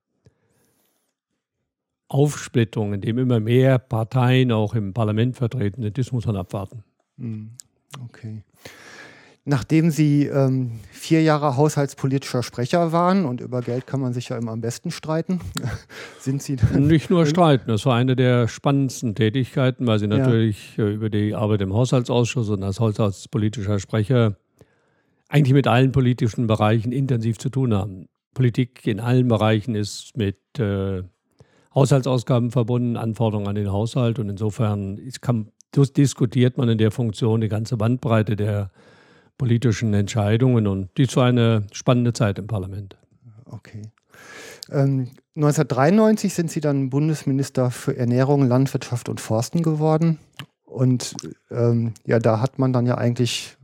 Aufsplittung, 2.08 2.94
in 2.94 3.00
dem 3.02 3.18
immer 3.18 3.38
mehr 3.38 3.78
Parteien 3.78 4.50
auch 4.50 4.74
im 4.74 4.94
Parlament 4.94 5.36
vertreten 5.36 5.82
sind, 5.82 5.98
das 5.98 6.10
muss 6.10 6.26
man 6.26 6.36
abwarten. 6.36 6.82
Hm, 7.18 7.50
okay. 8.02 8.44
Nachdem 9.48 9.90
Sie 9.90 10.26
ähm, 10.26 10.72
vier 10.90 11.22
Jahre 11.22 11.56
haushaltspolitischer 11.56 12.42
Sprecher 12.42 12.92
waren 12.92 13.24
und 13.24 13.40
über 13.40 13.62
Geld 13.62 13.86
kann 13.86 13.98
man 13.98 14.12
sich 14.12 14.28
ja 14.28 14.36
immer 14.36 14.52
am 14.52 14.60
besten 14.60 14.90
streiten, 14.90 15.40
sind 16.20 16.42
Sie 16.42 16.56
dann 16.56 16.86
nicht 16.86 17.08
nur 17.08 17.24
streiten. 17.24 17.64
Das 17.68 17.86
war 17.86 17.96
eine 17.96 18.14
der 18.14 18.46
spannendsten 18.46 19.14
Tätigkeiten, 19.14 19.86
weil 19.86 20.00
Sie 20.00 20.06
natürlich 20.06 20.76
ja. 20.76 20.84
Äh, 20.84 20.92
über 20.92 21.08
die 21.08 21.34
Arbeit 21.34 21.62
im 21.62 21.72
Haushaltsausschuss 21.72 22.50
und 22.50 22.62
als 22.62 22.78
haushaltspolitischer 22.78 23.78
Sprecher 23.78 24.36
eigentlich 25.30 25.54
mit 25.54 25.66
allen 25.66 25.92
politischen 25.92 26.46
Bereichen 26.46 26.92
intensiv 26.92 27.38
zu 27.38 27.48
tun 27.48 27.72
haben. 27.72 28.08
Politik 28.34 28.86
in 28.86 29.00
allen 29.00 29.28
Bereichen 29.28 29.74
ist 29.74 30.14
mit 30.14 30.36
äh, 30.58 31.04
Haushaltsausgaben 31.74 32.50
verbunden, 32.50 32.98
Anforderungen 32.98 33.48
an 33.48 33.54
den 33.54 33.72
Haushalt 33.72 34.18
und 34.18 34.28
insofern 34.28 35.00
kann, 35.22 35.48
diskutiert 35.74 36.58
man 36.58 36.68
in 36.68 36.76
der 36.76 36.90
Funktion 36.90 37.40
die 37.40 37.48
ganze 37.48 37.78
Bandbreite 37.78 38.36
der 38.36 38.70
politischen 39.38 39.94
Entscheidungen 39.94 40.66
und 40.66 40.90
dies 40.98 41.16
war 41.16 41.26
eine 41.26 41.66
spannende 41.72 42.12
Zeit 42.12 42.38
im 42.38 42.46
Parlament. 42.46 42.96
Okay. 43.46 43.82
Ähm, 44.70 45.10
1993 45.36 46.34
sind 46.34 46.50
Sie 46.50 46.60
dann 46.60 46.90
Bundesminister 46.90 47.70
für 47.70 47.96
Ernährung, 47.96 48.46
Landwirtschaft 48.46 49.08
und 49.08 49.20
Forsten 49.20 49.62
geworden. 49.62 50.18
Und 50.64 51.14
ähm, 51.50 51.94
ja, 52.04 52.18
da 52.18 52.40
hat 52.40 52.58
man 52.58 52.72
dann 52.72 52.86
ja 52.86 52.98
eigentlich 52.98 53.56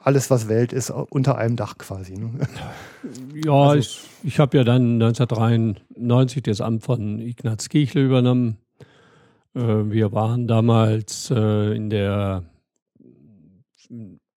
alles, 0.00 0.30
was 0.30 0.48
Welt 0.48 0.72
ist, 0.72 0.90
unter 0.90 1.36
einem 1.38 1.56
Dach 1.56 1.78
quasi. 1.78 2.16
Ne? 2.16 2.30
Ja, 3.34 3.52
also, 3.52 3.78
ich, 3.78 4.00
ich 4.22 4.38
habe 4.38 4.56
ja 4.58 4.64
dann 4.64 5.02
1993 5.02 6.42
das 6.42 6.60
Amt 6.60 6.84
von 6.84 7.20
Ignaz 7.20 7.68
Kichle 7.68 8.04
übernommen. 8.04 8.58
Äh, 9.54 9.60
wir 9.60 10.12
waren 10.12 10.46
damals 10.46 11.30
äh, 11.30 11.74
in 11.74 11.90
der 11.90 12.44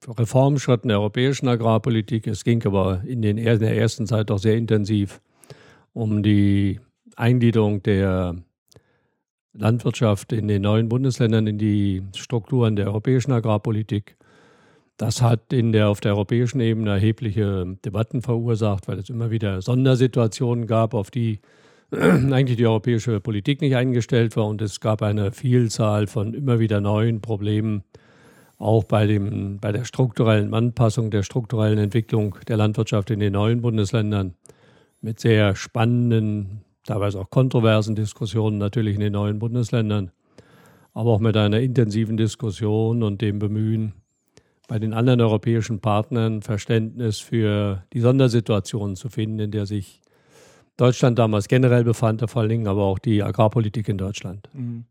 Reformschritten 0.08 0.90
der 0.90 1.00
europäischen 1.00 1.48
Agrarpolitik. 1.48 2.28
Es 2.28 2.44
ging 2.44 2.66
aber 2.66 3.02
in, 3.06 3.22
den, 3.22 3.38
in 3.38 3.60
der 3.60 3.78
ersten 3.78 4.08
Zeit 4.08 4.32
auch 4.32 4.40
sehr 4.40 4.56
intensiv 4.56 5.22
um 5.94 6.24
die 6.24 6.80
Eingliederung 7.16 7.82
der 7.84 8.36
Landwirtschaft 9.54 10.32
in 10.32 10.48
den 10.48 10.62
neuen 10.62 10.88
Bundesländern 10.88 11.48
in 11.48 11.58
die 11.58 12.04
Strukturen 12.16 12.76
der 12.76 12.88
europäischen 12.88 13.32
Agrarpolitik. 13.32 14.16
Das 14.98 15.22
hat 15.22 15.52
in 15.52 15.72
der, 15.72 15.90
auf 15.90 16.00
der 16.00 16.14
europäischen 16.14 16.60
Ebene 16.60 16.92
erhebliche 16.92 17.78
Debatten 17.84 18.22
verursacht, 18.22 18.88
weil 18.88 19.00
es 19.00 19.10
immer 19.10 19.30
wieder 19.32 19.62
Sondersituationen 19.62 20.68
gab, 20.68 20.94
auf 20.94 21.12
die 21.12 21.40
eigentlich 21.92 22.58
die 22.58 22.66
europäische 22.66 23.20
Politik 23.20 23.62
nicht 23.62 23.76
eingestellt 23.76 24.36
war. 24.38 24.46
Und 24.46 24.62
es 24.62 24.80
gab 24.80 25.02
eine 25.02 25.32
Vielzahl 25.32 26.08
von 26.08 26.34
immer 26.34 26.60
wieder 26.60 26.82
neuen 26.82 27.22
Problemen, 27.22 27.84
auch 28.58 28.84
bei, 28.84 29.06
dem, 29.06 29.60
bei 29.60 29.72
der 29.72 29.86
strukturellen 29.86 30.54
Anpassung, 30.54 31.12
der 31.12 31.24
strukturellen 31.24 31.78
Entwicklung 31.78 32.38
der 32.48 32.58
Landwirtschaft 32.58 33.12
in 33.12 33.20
den 33.20 33.34
neuen 33.34 33.62
Bundesländern 33.62 34.34
mit 35.02 35.20
sehr 35.20 35.56
spannenden, 35.56 36.62
teilweise 36.84 37.20
auch 37.20 37.30
kontroversen 37.30 37.96
Diskussionen 37.96 38.58
natürlich 38.58 38.96
in 38.96 39.02
den 39.02 39.14
neuen 39.14 39.40
Bundesländern, 39.40 40.12
aber 40.94 41.12
auch 41.12 41.20
mit 41.20 41.38
einer 41.38 41.60
intensiven 41.60 42.18
Diskussion 42.18 43.04
und 43.04 43.22
dem 43.22 43.38
Bemühen, 43.38 43.94
bei 44.68 44.80
den 44.80 44.94
anderen 44.94 45.22
europäischen 45.22 45.80
Partnern 45.80 46.42
Verständnis 46.42 47.20
für 47.20 47.84
die 47.94 48.02
Sondersituation 48.02 48.96
zu 48.96 49.08
finden, 49.08 49.40
in 49.40 49.52
der 49.52 49.66
sich 49.66 50.02
Deutschland 50.78 51.18
damals 51.18 51.48
generell 51.48 51.84
befand, 51.84 52.24
vor 52.30 52.42
allen 52.42 52.50
Dingen 52.50 52.68
aber 52.68 52.84
auch 52.84 53.00
die 53.00 53.24
Agrarpolitik 53.24 53.90
in 53.90 53.98
Deutschland. 53.98 54.48
Mhm. 54.54 54.86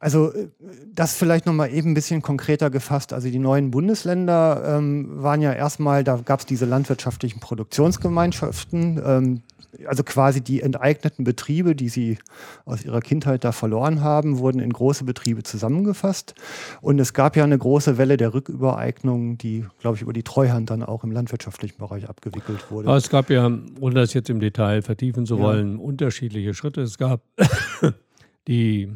Also 0.00 0.32
äh, 0.32 0.48
das 0.94 1.14
vielleicht 1.14 1.44
nochmal 1.44 1.72
eben 1.72 1.90
ein 1.90 1.94
bisschen 1.94 2.22
konkreter 2.22 2.70
gefasst. 2.70 3.12
Also 3.12 3.30
die 3.30 3.38
neuen 3.38 3.70
Bundesländer 3.70 4.76
ähm, 4.78 5.22
waren 5.22 5.42
ja 5.42 5.52
erstmal, 5.52 6.04
da 6.04 6.16
gab 6.24 6.40
es 6.40 6.46
diese 6.46 6.64
landwirtschaftlichen 6.64 7.40
Produktionsgemeinschaften, 7.40 9.00
ähm, 9.04 9.42
also 9.86 10.02
quasi 10.02 10.40
die 10.40 10.62
enteigneten 10.62 11.24
Betriebe, 11.24 11.74
die 11.74 11.88
sie 11.88 12.18
aus 12.64 12.84
ihrer 12.84 13.00
Kindheit 13.00 13.44
da 13.44 13.52
verloren 13.52 14.00
haben, 14.00 14.38
wurden 14.38 14.60
in 14.60 14.72
große 14.72 15.04
Betriebe 15.04 15.42
zusammengefasst. 15.42 16.34
Und 16.80 16.98
es 16.98 17.12
gab 17.12 17.36
ja 17.36 17.44
eine 17.44 17.58
große 17.58 17.98
Welle 17.98 18.16
der 18.16 18.34
Rückübereignung, 18.34 19.38
die, 19.38 19.64
glaube 19.80 19.96
ich, 19.96 20.02
über 20.02 20.12
die 20.12 20.22
Treuhand 20.22 20.70
dann 20.70 20.82
auch 20.82 21.04
im 21.04 21.12
landwirtschaftlichen 21.12 21.78
Bereich 21.78 22.08
abgewickelt 22.08 22.70
wurde. 22.70 22.88
Aber 22.88 22.96
es 22.96 23.10
gab 23.10 23.30
ja, 23.30 23.50
ohne 23.80 23.94
das 23.94 24.14
jetzt 24.14 24.30
im 24.30 24.40
Detail 24.40 24.82
vertiefen 24.82 25.26
zu 25.26 25.38
wollen, 25.38 25.78
ja. 25.78 25.82
unterschiedliche 25.82 26.54
Schritte. 26.54 26.82
Es 26.82 26.98
gab 26.98 27.22
die 28.48 28.90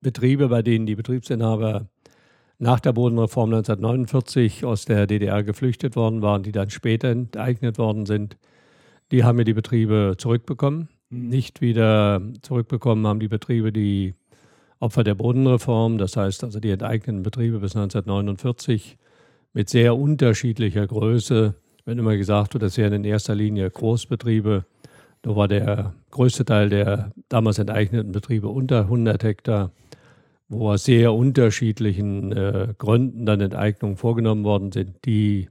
Betriebe, 0.00 0.48
bei 0.48 0.62
denen 0.62 0.86
die 0.86 0.96
Betriebsinhaber 0.96 1.88
nach 2.58 2.80
der 2.80 2.92
Bodenreform 2.92 3.50
1949 3.52 4.64
aus 4.64 4.84
der 4.84 5.06
DDR 5.06 5.42
geflüchtet 5.42 5.96
worden 5.96 6.22
waren, 6.22 6.42
die 6.42 6.52
dann 6.52 6.70
später 6.70 7.08
enteignet 7.08 7.78
worden 7.78 8.06
sind. 8.06 8.36
Die 9.10 9.24
haben 9.24 9.38
ja 9.38 9.44
die 9.44 9.54
Betriebe 9.54 10.14
zurückbekommen. 10.18 10.88
Mhm. 11.10 11.28
Nicht 11.28 11.60
wieder 11.60 12.20
zurückbekommen 12.42 13.06
haben 13.06 13.20
die 13.20 13.28
Betriebe 13.28 13.72
die 13.72 14.14
Opfer 14.80 15.04
der 15.04 15.14
Bodenreform, 15.14 15.98
das 15.98 16.16
heißt 16.16 16.44
also 16.44 16.60
die 16.60 16.70
enteigneten 16.70 17.22
Betriebe 17.22 17.58
bis 17.60 17.74
1949 17.74 18.98
mit 19.52 19.70
sehr 19.70 19.96
unterschiedlicher 19.96 20.86
Größe. 20.86 21.54
Wenn 21.84 21.98
immer 21.98 22.16
gesagt 22.16 22.54
wird, 22.54 22.62
das 22.62 22.76
wären 22.76 22.92
in 22.92 23.04
erster 23.04 23.34
Linie 23.34 23.70
Großbetriebe, 23.70 24.64
da 25.22 25.36
war 25.36 25.48
der 25.48 25.94
größte 26.10 26.44
Teil 26.44 26.68
der 26.68 27.12
damals 27.28 27.58
enteigneten 27.58 28.12
Betriebe 28.12 28.48
unter 28.48 28.80
100 28.80 29.22
Hektar, 29.22 29.72
wo 30.48 30.70
aus 30.70 30.84
sehr 30.84 31.14
unterschiedlichen 31.14 32.32
äh, 32.32 32.74
Gründen 32.76 33.24
dann 33.24 33.40
Enteignungen 33.40 33.96
vorgenommen 33.96 34.44
worden 34.44 34.70
sind, 34.70 35.04
die 35.06 35.48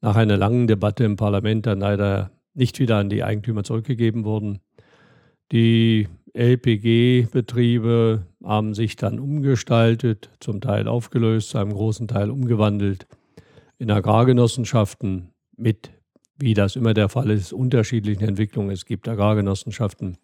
nach 0.00 0.14
einer 0.14 0.36
langen 0.36 0.66
Debatte 0.66 1.04
im 1.04 1.16
Parlament 1.16 1.66
dann 1.66 1.80
leider 1.80 2.30
nicht 2.54 2.78
wieder 2.78 2.96
an 2.98 3.08
die 3.08 3.24
Eigentümer 3.24 3.64
zurückgegeben 3.64 4.24
wurden. 4.24 4.60
Die 5.52 6.08
LPG-Betriebe 6.34 8.26
haben 8.42 8.74
sich 8.74 8.96
dann 8.96 9.18
umgestaltet, 9.18 10.30
zum 10.40 10.60
Teil 10.60 10.88
aufgelöst, 10.88 11.50
zu 11.50 11.58
einem 11.58 11.72
großen 11.72 12.08
Teil 12.08 12.30
umgewandelt 12.30 13.06
in 13.78 13.90
Agrargenossenschaften 13.90 15.32
mit, 15.56 15.90
wie 16.38 16.54
das 16.54 16.76
immer 16.76 16.94
der 16.94 17.08
Fall 17.08 17.30
ist, 17.30 17.52
unterschiedlichen 17.52 18.24
Entwicklungen. 18.24 18.70
Es 18.70 18.86
gibt 18.86 19.08
Agrargenossenschaften, 19.08 20.16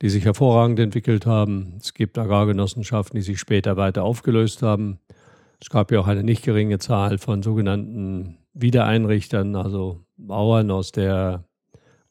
die 0.00 0.08
sich 0.08 0.24
hervorragend 0.24 0.78
entwickelt 0.78 1.26
haben. 1.26 1.74
Es 1.78 1.94
gibt 1.94 2.16
Agrargenossenschaften, 2.16 3.18
die 3.18 3.24
sich 3.24 3.38
später 3.38 3.76
weiter 3.76 4.04
aufgelöst 4.04 4.62
haben. 4.62 5.00
Es 5.60 5.68
gab 5.68 5.90
ja 5.90 6.00
auch 6.00 6.06
eine 6.06 6.22
nicht 6.22 6.44
geringe 6.44 6.78
Zahl 6.78 7.18
von 7.18 7.42
sogenannten 7.42 8.38
Wiedereinrichtern, 8.54 9.56
also 9.56 10.05
Bauern 10.16 10.70
aus 10.70 10.92
der 10.92 11.44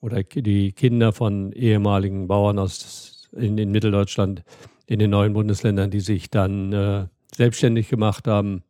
oder 0.02 0.24
die 0.24 0.72
Kinder 0.72 1.12
von 1.12 1.52
ehemaligen 1.52 2.28
Bauern 2.28 2.60
aus 2.60 3.30
in, 3.32 3.58
in 3.58 3.72
Mitteldeutschland 3.72 4.44
in 4.88 5.00
den 5.00 5.10
neuen 5.10 5.34
Bundesländern, 5.34 5.89
die 5.89 6.00
sich 6.00 6.30
dann 6.30 6.74
äh, 6.74 7.08
selbstständig 7.36 7.89
gemacht 7.89 8.28
haben. 8.28 8.63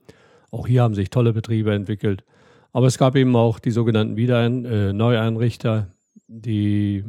Auch 0.49 0.67
hier 0.67 0.83
haben 0.83 0.95
sich 0.95 1.09
tolle 1.09 1.33
Betriebe 1.33 1.73
entwickelt. 1.73 2.23
Aber 2.71 2.87
es 2.87 2.97
gab 2.97 3.15
eben 3.15 3.35
auch 3.35 3.59
die 3.59 3.71
sogenannten 3.71 4.15
Wiederein 4.15 4.65
äh, 4.65 4.93
Neueinrichter, 4.93 5.87
die 6.27 7.03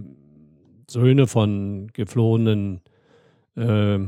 Söhne 0.88 1.26
von 1.26 1.88
geflohenen 1.92 2.80
äh, 3.56 3.98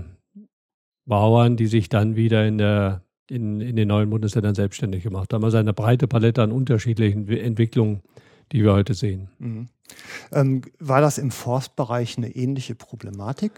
Bauern, 1.06 1.56
die 1.56 1.66
sich 1.66 1.88
dann 1.88 2.16
wieder 2.16 2.46
in, 2.46 2.58
der, 2.58 3.02
in, 3.30 3.60
in 3.60 3.76
den 3.76 3.88
neuen 3.88 4.10
Bundesländern 4.10 4.54
selbstständig 4.54 5.02
gemacht 5.02 5.32
haben. 5.32 5.44
Also 5.44 5.56
eine 5.56 5.72
breite 5.72 6.08
Palette 6.08 6.42
an 6.42 6.52
unterschiedlichen 6.52 7.28
Entwicklungen, 7.28 8.02
die 8.52 8.62
wir 8.62 8.72
heute 8.72 8.94
sehen. 8.94 9.28
Mhm. 9.38 9.68
Ähm, 10.32 10.62
war 10.78 11.00
das 11.00 11.18
im 11.18 11.30
Forstbereich 11.30 12.18
eine 12.18 12.34
ähnliche 12.34 12.74
Problematik? 12.74 13.52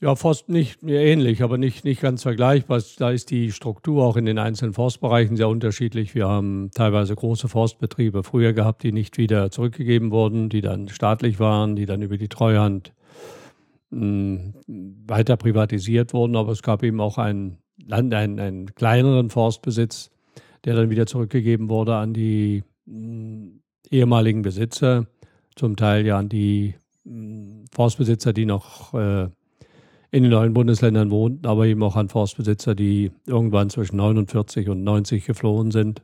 Ja, 0.00 0.16
Forst 0.16 0.48
nicht 0.48 0.82
ähnlich, 0.82 1.42
aber 1.42 1.56
nicht, 1.56 1.84
nicht 1.84 2.02
ganz 2.02 2.22
vergleichbar. 2.22 2.82
Da 2.98 3.10
ist 3.10 3.30
die 3.30 3.52
Struktur 3.52 4.04
auch 4.04 4.16
in 4.16 4.26
den 4.26 4.38
einzelnen 4.38 4.74
Forstbereichen 4.74 5.36
sehr 5.36 5.48
unterschiedlich. 5.48 6.14
Wir 6.14 6.28
haben 6.28 6.70
teilweise 6.74 7.14
große 7.14 7.48
Forstbetriebe 7.48 8.22
früher 8.22 8.52
gehabt, 8.52 8.82
die 8.82 8.92
nicht 8.92 9.16
wieder 9.16 9.50
zurückgegeben 9.50 10.10
wurden, 10.10 10.50
die 10.50 10.60
dann 10.60 10.88
staatlich 10.88 11.40
waren, 11.40 11.74
die 11.74 11.86
dann 11.86 12.02
über 12.02 12.18
die 12.18 12.28
Treuhand 12.28 12.92
mh, 13.88 14.52
hm, 14.66 15.04
weiter 15.06 15.38
privatisiert 15.38 16.12
wurden. 16.12 16.36
Aber 16.36 16.52
es 16.52 16.62
gab 16.62 16.82
eben 16.82 17.00
auch 17.00 17.16
einen, 17.16 17.58
Land, 17.76 18.14
einen, 18.14 18.38
einen 18.38 18.74
kleineren 18.74 19.30
Forstbesitz, 19.30 20.10
der 20.64 20.74
dann 20.74 20.90
wieder 20.90 21.06
zurückgegeben 21.06 21.68
wurde 21.68 21.96
an 21.96 22.14
die 22.14 22.62
mh, 22.86 22.96
hm, 22.96 23.60
ehemaligen 23.90 24.42
Besitzer 24.42 25.06
zum 25.54 25.76
Teil 25.76 26.06
ja 26.06 26.18
an 26.18 26.28
die 26.28 26.74
hm, 27.04 27.64
Forstbesitzer, 27.72 28.32
die 28.32 28.46
noch 28.46 28.94
äh, 28.94 29.28
in 30.10 30.22
den 30.22 30.30
neuen 30.30 30.54
Bundesländern 30.54 31.10
wohnten, 31.10 31.46
aber 31.46 31.66
eben 31.66 31.82
auch 31.82 31.96
an 31.96 32.08
Forstbesitzer, 32.08 32.74
die 32.74 33.10
irgendwann 33.26 33.70
zwischen 33.70 33.96
49 33.96 34.68
und 34.68 34.84
90 34.84 35.26
geflohen 35.26 35.70
sind. 35.70 36.02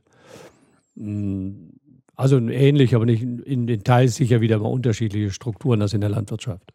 Hm, 0.96 1.70
also 2.16 2.37
ähnlich, 2.38 2.94
aber 2.94 3.06
nicht 3.06 3.22
in 3.22 3.66
den 3.66 3.83
Teilen 3.83 4.09
sicher 4.09 4.42
wieder 4.42 4.59
mal 4.59 4.68
unterschiedliche 4.68 5.30
Strukturen 5.30 5.80
als 5.80 5.94
in 5.94 6.02
der 6.02 6.11
Landwirtschaft. 6.11 6.70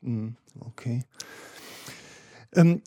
Okay. 0.60 1.04
Ähm, 2.56 2.82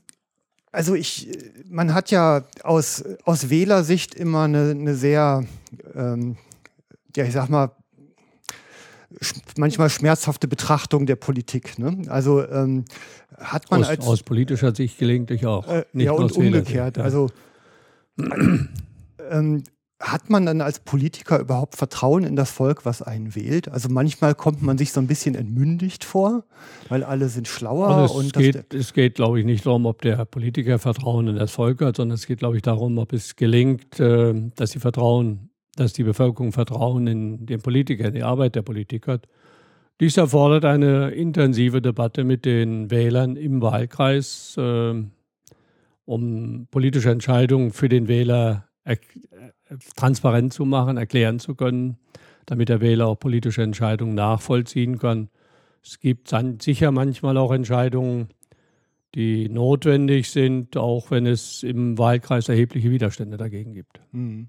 also 0.72 0.94
ich, 0.94 1.28
man 1.68 1.94
hat 1.94 2.11
ja 2.11 2.44
aus, 2.62 3.04
aus 3.24 3.50
Wählersicht 3.50 4.14
immer 4.14 4.42
eine, 4.42 4.70
eine 4.70 4.94
sehr, 4.94 5.44
ähm, 5.94 6.37
ja 7.16 7.24
ich 7.24 7.33
sag 7.33 7.48
mal, 7.48 7.72
manchmal 9.57 9.90
schmerzhafte 9.90 10.48
Betrachtung 10.48 11.07
der 11.07 11.16
Politik. 11.16 11.78
Ne? 11.78 12.02
Also 12.09 12.46
ähm, 12.46 12.85
hat 13.37 13.70
man 13.70 13.81
aus, 13.81 13.88
als 13.88 14.07
aus 14.07 14.22
politischer 14.22 14.74
Sicht 14.74 14.98
gelegentlich 14.98 15.46
auch. 15.46 15.66
Äh, 15.66 15.85
ja 15.94 16.12
und 16.12 16.33
umgekehrt. 16.33 16.98
Ja. 16.98 17.04
Also 17.04 17.31
ähm, 19.31 19.62
hat 20.00 20.30
man 20.30 20.46
dann 20.46 20.61
als 20.61 20.78
Politiker 20.78 21.40
überhaupt 21.40 21.74
Vertrauen 21.74 22.22
in 22.22 22.37
das 22.37 22.50
Volk, 22.50 22.84
was 22.84 23.02
einen 23.02 23.34
wählt? 23.34 23.68
Also 23.68 23.88
manchmal 23.88 24.34
kommt 24.34 24.62
man 24.62 24.78
sich 24.78 24.92
so 24.92 25.00
ein 25.00 25.08
bisschen 25.08 25.34
entmündigt 25.34 26.04
vor, 26.04 26.44
weil 26.88 27.02
alle 27.02 27.28
sind 27.28 27.48
schlauer. 27.48 27.88
Also 27.88 28.20
es, 28.20 28.32
geht, 28.32 28.72
es 28.72 28.92
geht, 28.92 29.16
glaube 29.16 29.40
ich, 29.40 29.46
nicht 29.46 29.66
darum, 29.66 29.87
ob 29.87 30.02
der 30.02 30.24
Politiker 30.24 30.78
Vertrauen 30.78 31.26
in 31.26 31.37
das 31.37 31.50
Volk 31.50 31.80
hat, 31.80 31.96
sondern 31.96 32.14
es 32.14 32.26
geht, 32.26 32.38
glaube 32.38 32.56
ich, 32.56 32.62
darum, 32.62 32.96
ob 32.98 33.12
es 33.12 33.34
gelingt, 33.34 33.98
äh, 33.98 34.34
dass 34.54 34.70
sie 34.70 34.78
Vertrauen 34.78 35.48
dass 35.78 35.92
die 35.92 36.02
Bevölkerung 36.02 36.52
Vertrauen 36.52 37.06
in 37.06 37.46
den 37.46 37.61
Politiker, 37.61 38.06
in 38.06 38.14
die 38.14 38.22
Arbeit 38.22 38.54
der 38.54 38.62
Politik 38.62 39.06
hat. 39.06 39.28
Dies 40.00 40.16
erfordert 40.16 40.64
eine 40.64 41.11
intensive 41.11 41.82
Debatte 41.82 42.24
mit 42.24 42.44
den 42.44 42.90
Wählern 42.90 43.37
im 43.37 43.62
Wahlkreis, 43.62 44.56
äh, 44.56 44.94
um 46.04 46.66
politische 46.70 47.11
Entscheidungen 47.11 47.72
für 47.72 47.88
den 47.88 48.08
Wähler 48.08 48.68
transparent 49.96 50.52
zu 50.52 50.64
machen, 50.64 50.96
erklären 50.96 51.38
zu 51.38 51.54
können, 51.54 51.96
damit 52.46 52.68
der 52.68 52.81
Wähler 52.81 53.07
auch 53.07 53.18
politische 53.18 53.62
Entscheidungen 53.62 54.14
nachvollziehen 54.14 54.98
kann. 54.98 55.28
Es 55.83 56.00
gibt 56.00 56.33
sicher 56.61 56.90
manchmal 56.90 57.37
auch 57.37 57.52
Entscheidungen, 57.52 58.28
die 59.14 59.48
notwendig 59.48 60.31
sind, 60.31 60.76
auch 60.76 61.11
wenn 61.11 61.26
es 61.26 61.62
im 61.62 61.98
Wahlkreis 61.98 62.48
erhebliche 62.48 62.90
Widerstände 62.90 63.37
dagegen 63.37 63.72
gibt. 63.72 64.00
Mhm. 64.12 64.48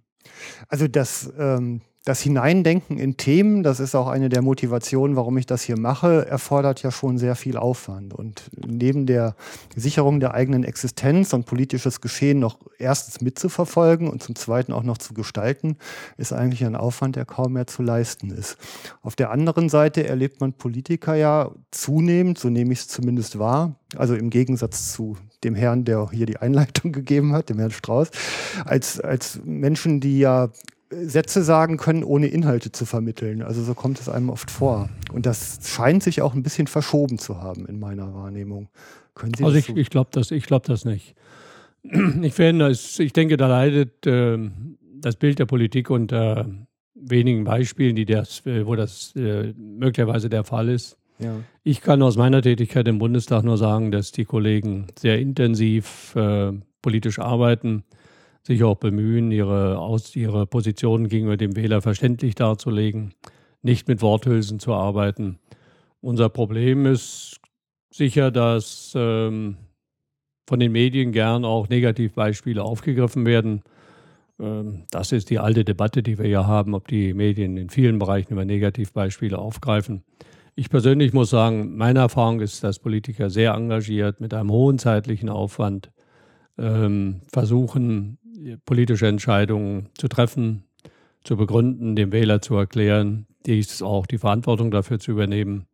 Also 0.68 0.88
das, 0.88 1.32
ähm, 1.38 1.82
das 2.10 2.22
Hineindenken 2.22 2.98
in 2.98 3.18
Themen, 3.18 3.62
das 3.62 3.80
ist 3.80 3.94
auch 3.94 4.08
eine 4.08 4.30
der 4.30 4.42
Motivationen, 4.42 5.16
warum 5.16 5.38
ich 5.38 5.46
das 5.46 5.62
hier 5.62 5.80
mache, 5.80 6.26
erfordert 6.26 6.82
ja 6.82 6.90
schon 6.90 7.20
sehr 7.20 7.36
viel 7.36 7.56
Aufwand. 7.56 8.16
Und 8.16 8.50
neben 8.58 9.06
der 9.06 9.36
Sicherung 9.76 10.20
der 10.20 10.34
eigenen 10.34 10.64
Existenz 10.64 11.34
und 11.34 11.46
politisches 11.46 12.02
Geschehen 12.02 12.40
noch 12.40 12.58
erstens 12.80 13.22
mitzuverfolgen 13.22 14.10
und 14.10 14.24
zum 14.24 14.34
Zweiten 14.34 14.74
auch 14.74 14.82
noch 14.82 14.98
zu 14.98 15.14
gestalten, 15.14 15.78
ist 16.18 16.34
eigentlich 16.34 16.66
ein 16.66 16.76
Aufwand, 16.76 17.16
der 17.16 17.26
kaum 17.26 17.54
mehr 17.54 17.68
zu 17.68 17.84
leisten 17.84 18.32
ist. 18.32 18.58
Auf 19.04 19.16
der 19.16 19.30
anderen 19.30 19.70
Seite 19.70 20.08
erlebt 20.08 20.42
man 20.42 20.54
Politiker 20.54 21.14
ja 21.14 21.52
zunehmend, 21.70 22.40
so 22.40 22.50
nehme 22.50 22.74
ich 22.74 22.80
es 22.80 22.88
zumindest 22.88 23.38
wahr, 23.38 23.76
also 23.96 24.16
im 24.16 24.32
Gegensatz 24.32 24.94
zu 24.94 25.16
dem 25.44 25.54
Herrn, 25.54 25.86
der 25.86 26.10
hier 26.10 26.26
die 26.26 26.38
Einleitung 26.38 26.92
gegeben 26.92 27.34
hat, 27.34 27.50
dem 27.50 27.60
Herrn 27.60 27.70
Strauß, 27.70 28.10
als, 28.66 29.00
als 29.00 29.40
Menschen, 29.44 30.00
die 30.00 30.18
ja 30.18 30.50
Sätze 30.92 31.44
sagen 31.44 31.78
können, 31.78 32.04
ohne 32.04 32.28
Inhalte 32.28 32.72
zu 32.72 32.86
vermitteln. 32.86 33.42
Also 33.42 33.64
so 33.64 33.74
kommt 33.74 34.00
es 34.00 34.10
einem 34.10 34.30
oft 34.30 34.50
vor. 34.50 34.90
Und 35.14 35.26
das 35.26 35.60
scheint 35.64 36.02
sich 36.02 36.22
auch 36.22 36.34
ein 36.34 36.44
bisschen 36.44 36.68
verschoben 36.68 37.20
zu 37.20 37.42
haben 37.42 37.66
in 37.68 37.80
meiner 37.80 38.14
Wahrnehmung. 38.14 38.70
Können 39.14 39.34
Sie 39.38 39.44
also 39.44 39.58
ich, 39.58 39.70
ich 39.70 39.90
glaube 39.90 40.10
das, 40.12 40.30
glaub 40.30 40.64
das 40.64 40.86
nicht. 40.86 41.16
Ich, 42.22 42.34
finde, 42.34 42.72
ich 42.72 43.14
denke, 43.14 43.38
da 43.38 43.48
leidet 43.48 44.06
äh, 44.06 44.38
das 44.96 45.16
Bild 45.16 45.40
der 45.40 45.46
Politik 45.46 45.90
unter 45.90 46.46
wenigen 46.94 47.46
Beispielen, 47.46 47.96
die 47.96 48.06
das, 48.06 48.46
äh, 48.46 48.66
wo 48.66 48.76
das 48.76 49.16
äh, 49.16 49.54
möglicherweise 49.56 50.30
der 50.30 50.44
Fall 50.44 50.68
ist. 50.68 50.98
Ja. 51.20 51.36
Ich 51.64 51.82
kann 51.82 52.02
aus 52.02 52.18
meiner 52.18 52.42
Tätigkeit 52.42 52.88
im 52.90 53.00
Bundestag 53.00 53.44
nur 53.44 53.58
sagen, 53.58 53.92
dass 53.92 54.12
die 54.12 54.26
Kollegen 54.26 54.88
sehr 55.00 55.20
intensiv 55.20 56.14
äh, 56.18 56.52
politisch 56.82 57.20
arbeiten 57.20 57.86
sich 58.44 58.64
auch 58.64 58.78
bemühen, 58.78 59.32
ihre, 59.32 59.80
aus, 59.80 60.16
ihre 60.16 60.46
Positionen 60.48 61.08
gegenüber 61.08 61.38
dem 61.38 61.56
Wähler 61.56 61.82
verständlich 61.82 62.36
darzulegen, 62.36 63.14
nicht 63.62 63.88
mit 63.88 64.02
Worthülsen 64.02 64.60
zu 64.60 64.74
arbeiten. 64.74 65.40
Unser 66.02 66.30
Problem 66.30 66.86
ist 66.86 67.40
sicher, 67.92 68.32
dass 68.32 68.94
ähm, 68.96 69.58
von 70.48 70.60
den 70.60 70.72
Medien 70.72 71.12
gern 71.12 71.46
auch 71.46 71.70
Negativbeispiele 71.70 72.64
aufgegriffen 72.64 73.26
werden. 73.26 73.62
Ähm, 74.40 74.84
das 74.92 75.12
ist 75.12 75.30
die 75.30 75.40
alte 75.40 75.66
Debatte, 75.66 76.02
die 76.02 76.18
wir 76.18 76.28
ja 76.28 76.48
haben, 76.48 76.74
ob 76.74 76.88
die 76.88 77.14
Medien 77.14 77.58
in 77.58 77.70
vielen 77.70 78.00
Bereichen 78.00 78.34
immer 78.34 78.46
Negativbeispiele 78.46 79.38
aufgreifen. 79.38 80.04
Ich 80.56 80.70
persönlich 80.70 81.14
muss 81.14 81.30
sagen, 81.30 81.78
meine 81.78 82.00
Erfahrung 82.00 82.42
ist, 82.42 82.64
dass 82.64 82.80
Politiker 82.80 83.30
sehr 83.30 83.54
engagiert 83.54 84.20
mit 84.20 84.34
einem 84.34 84.52
hohen 84.52 84.78
zeitlichen 84.78 85.30
Aufwand 85.30 85.92
ähm, 86.58 87.22
versuchen, 87.32 88.18
politische 88.66 89.08
Entscheidungen 89.08 89.90
zu 89.98 90.08
treffen, 90.08 90.64
zu 91.24 91.38
begründen, 91.38 91.96
dem 91.96 92.12
Wähler 92.12 92.42
zu 92.42 92.56
erklären, 92.56 93.28
dies 93.46 93.82
auch 93.82 94.06
die 94.06 94.18
Verantwortung 94.18 94.72
dafür 94.72 95.00
zu 95.00 95.12
übernehmen. 95.12 95.66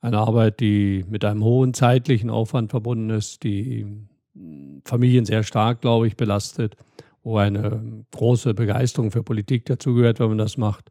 Eine 0.00 0.18
Arbeit, 0.18 0.60
die 0.60 1.04
mit 1.08 1.24
einem 1.24 1.44
hohen 1.44 1.74
zeitlichen 1.74 2.30
Aufwand 2.30 2.70
verbunden 2.70 3.10
ist, 3.10 3.42
die 3.44 3.86
Familien 4.84 5.24
sehr 5.24 5.42
stark, 5.42 5.82
glaube 5.82 6.06
ich, 6.06 6.16
belastet, 6.16 6.76
wo 7.22 7.36
eine 7.36 8.04
große 8.12 8.54
Begeisterung 8.54 9.10
für 9.10 9.22
Politik 9.22 9.66
dazugehört, 9.66 10.20
wenn 10.20 10.28
man 10.28 10.38
das 10.38 10.56
macht. 10.56 10.90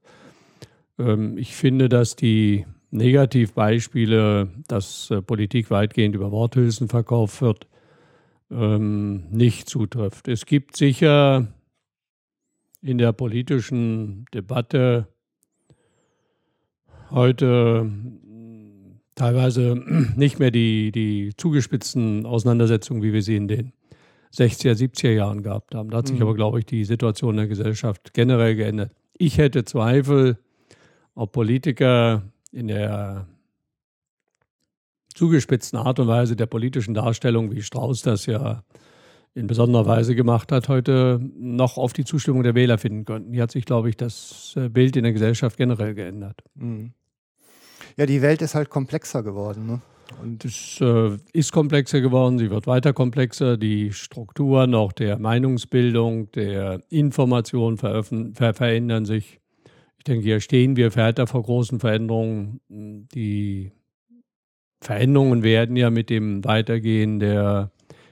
Ähm, 1.00 1.38
ich 1.38 1.56
finde, 1.56 1.90
dass 1.90 2.16
die 2.16 2.66
Negativbeispiele, 2.92 4.50
dass 4.68 5.10
äh, 5.10 5.22
Politik 5.22 5.72
weitgehend 5.72 6.16
über 6.16 6.32
Worthülsen 6.32 6.88
verkauft 6.88 7.42
wird, 7.42 7.68
ähm, 8.52 9.30
nicht 9.30 9.70
zutrifft. 9.70 10.28
Es 10.28 10.46
gibt 10.46 10.76
sicher 10.76 11.48
in 12.82 12.98
der 12.98 13.14
politischen 13.14 14.26
Debatte 14.34 15.08
heute 17.12 17.82
hm, 17.82 19.00
teilweise 19.16 19.76
nicht 20.16 20.40
mehr 20.40 20.52
die, 20.52 20.92
die 20.92 21.34
zugespitzten 21.36 22.26
Auseinandersetzungen, 22.26 23.04
wie 23.04 23.14
wir 23.14 23.22
sie 23.22 23.36
in 23.36 23.48
den 23.48 23.74
60er, 24.34 24.74
70er 24.74 25.12
Jahren 25.12 25.42
gehabt 25.42 25.74
haben. 25.74 25.90
Da 25.90 25.98
hat 25.98 26.08
sich 26.08 26.18
mhm. 26.18 26.24
aber, 26.24 26.36
glaube 26.36 26.60
ich, 26.60 26.66
die 26.66 26.86
Situation 26.86 27.38
der 27.38 27.48
Gesellschaft 27.48 28.14
generell 28.14 28.56
geändert. 28.56 28.92
Ich 29.18 29.38
hätte 29.38 29.66
Zweifel, 29.66 30.38
ob 31.16 31.32
Politiker 31.32 32.24
in 32.52 32.68
der 32.68 33.28
zugespitzten 35.20 35.78
Art 35.78 36.00
und 36.00 36.08
Weise 36.08 36.38
der 36.38 36.46
politischen 36.46 36.94
Darstellung, 36.94 37.52
wie 37.52 37.62
Strauß 37.62 38.04
das 38.04 38.26
ja 38.26 38.64
in 39.36 39.48
besonderer 39.48 39.86
Weise 39.86 40.16
gemacht 40.16 40.50
hat, 40.50 40.70
heute 40.70 41.20
noch 41.38 41.78
auf 41.78 41.92
die 41.92 42.06
Zustimmung 42.06 42.42
der 42.42 42.56
Wähler 42.56 42.78
finden 42.78 43.04
könnten. 43.04 43.34
Hier 43.34 43.44
hat 43.44 43.52
sich, 43.52 43.66
glaube 43.66 43.90
ich, 43.90 43.98
das 43.98 44.54
äh, 44.56 44.70
Bild 44.70 44.96
in 44.96 45.04
der 45.04 45.12
Gesellschaft 45.12 45.58
generell 45.58 45.94
geändert. 45.94 46.42
Mhm. 46.56 46.94
Ja, 47.98 48.06
die 48.06 48.22
Welt 48.22 48.42
ist 48.42 48.56
halt 48.56 48.70
komplexer 48.70 49.22
geworden. 49.22 49.68
Ne? 49.68 49.82
Und 50.22 50.46
es 50.46 50.80
äh, 50.80 51.18
ist 51.34 51.52
komplexer 51.52 52.00
geworden, 52.00 52.40
sie 52.40 52.50
wird 52.50 52.66
weiter 52.66 52.94
komplexer. 52.94 53.58
Die 53.58 53.92
Strukturen 53.92 54.74
auch 54.74 54.94
der 54.94 55.20
Meinungsbildung, 55.20 56.32
der 56.32 56.82
Information 56.90 57.78
ver 57.78 58.04
verändern 58.04 59.04
sich. 59.04 59.42
Ich 59.98 60.06
denke, 60.06 60.24
hier 60.24 60.40
stehen 60.40 60.78
wir 60.78 60.96
weiter 60.96 61.28
vor 61.28 61.44
großen 61.44 61.82
Veränderungen. 61.82 62.62
Die 62.70 63.74
Veränderungen 64.82 65.44
werden 65.44 65.76
ja 65.76 65.90
mit 65.90 66.10
dem 66.10 66.44
Weitergehen 66.46 67.20
der 67.20 67.72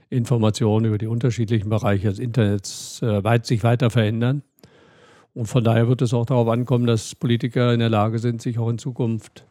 Informationen 0.09 0.85
über 0.85 0.97
die 0.97 1.07
unterschiedlichen 1.07 1.69
Bereiche 1.69 2.09
des 2.09 2.19
Internets 2.19 3.01
äh, 3.01 3.23
weit, 3.23 3.45
sich 3.45 3.63
weiter 3.63 3.89
verändern. 3.89 4.43
Und 5.33 5.45
von 5.45 5.63
daher 5.63 5.87
wird 5.87 6.01
es 6.01 6.13
auch 6.13 6.25
darauf 6.25 6.47
ankommen, 6.47 6.87
dass 6.87 7.15
Politiker 7.15 7.73
in 7.73 7.79
der 7.79 7.89
Lage 7.89 8.19
sind, 8.19 8.41
sich 8.41 8.57
auch 8.57 8.69
in 8.69 8.79
Zukunft 8.79 9.45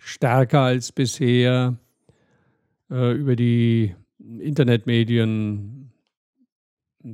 stärker 0.00 0.60
als 0.60 0.92
bisher 0.92 1.76
äh, 2.90 3.12
über 3.12 3.36
die 3.36 3.94
Internetmedien 4.38 5.92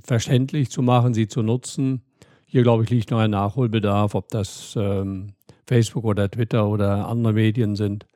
verständlich 0.03 0.71
zu 0.71 0.83
machen, 0.83 1.15
sie 1.15 1.29
zu 1.29 1.43
nutzen. 1.43 2.03
Hier, 2.47 2.63
glaube 2.63 2.85
ich, 2.85 2.91
liegt 2.91 3.11
noch 3.11 3.19
ein 3.19 3.31
Nachholbedarf, 3.31 4.15
ob 4.15 4.29
das 4.31 4.75
ähm, 4.77 5.35
Facebook 5.67 6.05
oder 6.05 6.31
Twitter 6.31 6.69
oder 6.69 7.07
andere 7.07 7.35
Medien 7.35 7.77
sind. 7.77 8.07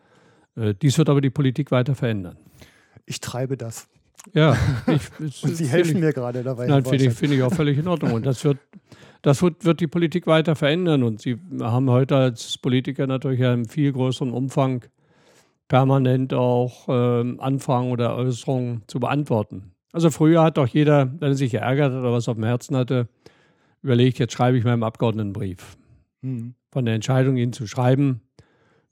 Äh, 0.60 0.74
dies 0.74 0.98
wird 0.98 1.08
aber 1.08 1.20
die 1.20 1.30
Politik 1.30 1.70
weiter 1.70 1.94
verändern. 1.94 2.36
Ich 3.06 3.20
treibe 3.20 3.56
das. 3.56 3.88
Ja, 4.34 4.56
ich, 4.86 5.42
und 5.42 5.56
Sie 5.56 5.66
helfen 5.66 5.96
ich, 5.96 6.00
mir 6.00 6.12
gerade 6.12 6.42
dabei. 6.42 6.66
Nein, 6.66 6.84
finde 6.84 7.06
ich, 7.06 7.14
find 7.14 7.32
ich 7.32 7.42
auch 7.42 7.52
völlig 7.52 7.78
in 7.78 7.88
Ordnung. 7.88 8.12
Und 8.12 8.26
das 8.26 8.44
wird, 8.44 8.58
das 9.22 9.42
wird, 9.42 9.64
wird 9.64 9.80
die 9.80 9.86
Politik 9.86 10.26
weiter 10.26 10.54
verändern. 10.54 11.02
Und 11.02 11.22
Sie 11.22 11.38
haben 11.60 11.88
heute 11.88 12.16
als 12.16 12.58
Politiker 12.58 13.06
natürlich 13.06 13.42
einen 13.44 13.66
viel 13.66 13.92
größeren 13.92 14.32
Umfang 14.32 14.84
permanent 15.68 16.34
auch 16.34 16.88
äh, 16.88 17.38
Anfragen 17.38 17.92
oder 17.92 18.16
Äußerungen 18.16 18.82
zu 18.86 19.00
beantworten. 19.00 19.72
Also 19.92 20.10
früher 20.10 20.42
hat 20.42 20.56
doch 20.56 20.66
jeder, 20.66 21.10
wenn 21.20 21.30
er 21.30 21.34
sich 21.34 21.52
geärgert 21.52 21.92
hat 21.92 22.00
oder 22.00 22.12
was 22.12 22.28
auf 22.28 22.36
dem 22.36 22.44
Herzen 22.44 22.76
hatte, 22.76 23.08
überlegt, 23.82 24.18
jetzt 24.18 24.32
schreibe 24.34 24.58
ich 24.58 24.64
meinem 24.64 24.82
Abgeordneten 24.82 25.28
einen 25.28 25.32
Brief. 25.32 25.76
Mhm. 26.22 26.54
Von 26.70 26.84
der 26.84 26.94
Entscheidung, 26.94 27.36
ihn 27.36 27.52
zu 27.52 27.66
schreiben, 27.66 28.20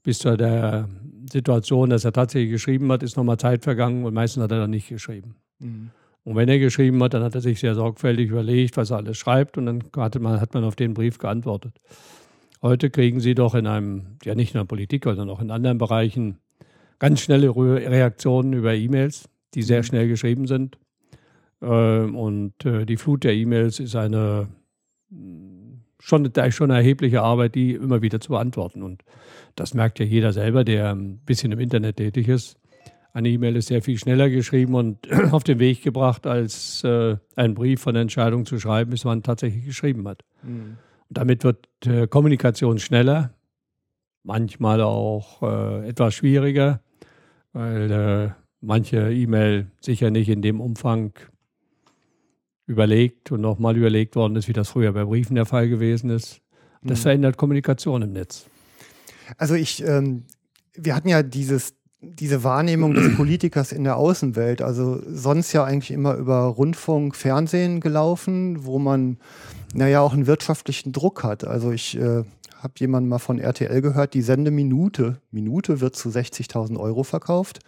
bis 0.02 0.20
zu 0.20 0.36
der 0.36 0.88
Situation, 1.30 1.90
dass 1.90 2.04
er 2.04 2.12
tatsächlich 2.12 2.50
geschrieben 2.50 2.90
hat, 2.92 3.02
ist 3.02 3.16
nochmal 3.16 3.38
Zeit 3.38 3.64
vergangen 3.64 4.04
und 4.04 4.14
meistens 4.14 4.42
hat 4.42 4.52
er 4.52 4.60
dann 4.60 4.70
nicht 4.70 4.88
geschrieben. 4.88 5.36
Mhm. 5.58 5.90
Und 6.24 6.36
wenn 6.36 6.48
er 6.48 6.58
geschrieben 6.58 7.02
hat, 7.02 7.14
dann 7.14 7.22
hat 7.22 7.34
er 7.34 7.40
sich 7.40 7.60
sehr 7.60 7.74
sorgfältig 7.74 8.30
überlegt, 8.30 8.76
was 8.76 8.90
er 8.90 8.98
alles 8.98 9.16
schreibt 9.16 9.56
und 9.56 9.66
dann 9.66 9.84
hat 9.96 10.18
man, 10.20 10.40
hat 10.40 10.52
man 10.54 10.64
auf 10.64 10.76
den 10.76 10.94
Brief 10.94 11.18
geantwortet. 11.18 11.80
Heute 12.60 12.90
kriegen 12.90 13.20
Sie 13.20 13.34
doch 13.34 13.54
in 13.54 13.66
einem, 13.66 14.18
ja 14.24 14.34
nicht 14.34 14.52
nur 14.52 14.62
in 14.62 14.66
der 14.66 14.68
Politik, 14.68 15.04
sondern 15.04 15.30
auch 15.30 15.40
in 15.40 15.50
anderen 15.50 15.78
Bereichen 15.78 16.38
ganz 16.98 17.20
schnelle 17.20 17.54
Reaktionen 17.54 18.52
über 18.52 18.74
E-Mails, 18.74 19.28
die 19.54 19.62
sehr 19.62 19.78
mhm. 19.78 19.84
schnell 19.84 20.08
geschrieben 20.08 20.46
sind. 20.46 20.78
Ähm, 21.62 22.16
und 22.16 22.64
äh, 22.64 22.84
die 22.84 22.96
Flut 22.96 23.24
der 23.24 23.34
E-Mails 23.34 23.80
ist 23.80 23.96
eine 23.96 24.48
schon, 25.98 26.30
schon 26.50 26.70
eine 26.70 26.80
erhebliche 26.80 27.22
Arbeit, 27.22 27.54
die 27.54 27.72
immer 27.72 28.02
wieder 28.02 28.20
zu 28.20 28.30
beantworten. 28.30 28.82
Und 28.82 29.02
das 29.56 29.74
merkt 29.74 29.98
ja 29.98 30.04
jeder 30.04 30.32
selber, 30.32 30.64
der 30.64 30.94
ein 30.94 31.18
bisschen 31.18 31.52
im 31.52 31.60
Internet 31.60 31.96
tätig 31.96 32.28
ist. 32.28 32.56
Eine 33.12 33.30
E-Mail 33.30 33.56
ist 33.56 33.68
sehr 33.68 33.82
viel 33.82 33.98
schneller 33.98 34.30
geschrieben 34.30 34.74
und 34.74 35.10
auf 35.32 35.42
den 35.42 35.58
Weg 35.58 35.82
gebracht, 35.82 36.26
als 36.26 36.84
äh, 36.84 37.16
einen 37.36 37.54
Brief 37.54 37.80
von 37.80 37.94
der 37.94 38.02
Entscheidung 38.02 38.46
zu 38.46 38.60
schreiben, 38.60 38.90
bis 38.90 39.04
man 39.04 39.22
tatsächlich 39.22 39.64
geschrieben 39.64 40.06
hat. 40.06 40.24
Mhm. 40.42 40.76
damit 41.10 41.42
wird 41.42 41.66
äh, 41.84 42.06
Kommunikation 42.06 42.78
schneller, 42.78 43.34
manchmal 44.22 44.82
auch 44.82 45.42
äh, 45.42 45.88
etwas 45.88 46.14
schwieriger, 46.14 46.80
weil 47.52 47.90
äh, 47.90 48.30
manche 48.60 49.12
E-Mail 49.12 49.66
sicher 49.80 50.10
nicht 50.10 50.28
in 50.28 50.42
dem 50.42 50.60
Umfang 50.60 51.12
überlegt 52.68 53.32
und 53.32 53.40
nochmal 53.40 53.76
überlegt 53.76 54.14
worden 54.14 54.36
ist, 54.36 54.46
wie 54.46 54.52
das 54.52 54.68
früher 54.68 54.92
bei 54.92 55.04
Briefen 55.04 55.34
der 55.34 55.46
Fall 55.46 55.68
gewesen 55.68 56.10
ist. 56.10 56.40
Das 56.82 57.00
mhm. 57.00 57.02
verändert 57.02 57.36
Kommunikation 57.36 58.02
im 58.02 58.12
Netz. 58.12 58.46
Also 59.36 59.54
ich, 59.54 59.84
ähm, 59.84 60.24
wir 60.74 60.94
hatten 60.94 61.08
ja 61.08 61.24
dieses 61.24 61.74
diese 62.00 62.44
Wahrnehmung 62.44 62.94
des 62.94 63.12
Politikers 63.16 63.72
in 63.72 63.82
der 63.82 63.96
Außenwelt, 63.96 64.62
also 64.62 65.02
sonst 65.08 65.52
ja 65.52 65.64
eigentlich 65.64 65.90
immer 65.90 66.14
über 66.14 66.42
Rundfunk, 66.42 67.16
Fernsehen 67.16 67.80
gelaufen, 67.80 68.64
wo 68.64 68.78
man 68.78 69.18
naja 69.74 70.00
auch 70.00 70.12
einen 70.12 70.28
wirtschaftlichen 70.28 70.92
Druck 70.92 71.24
hat. 71.24 71.44
Also 71.44 71.72
ich 71.72 71.98
äh, 71.98 72.22
habe 72.62 72.74
jemanden 72.76 73.08
mal 73.08 73.18
von 73.18 73.38
RTL 73.38 73.80
gehört, 73.82 74.14
die 74.14 74.22
Sendeminute, 74.22 75.20
Minute 75.30 75.80
wird 75.80 75.96
zu 75.96 76.08
60.000 76.08 76.78
Euro 76.78 77.02
verkauft. 77.02 77.60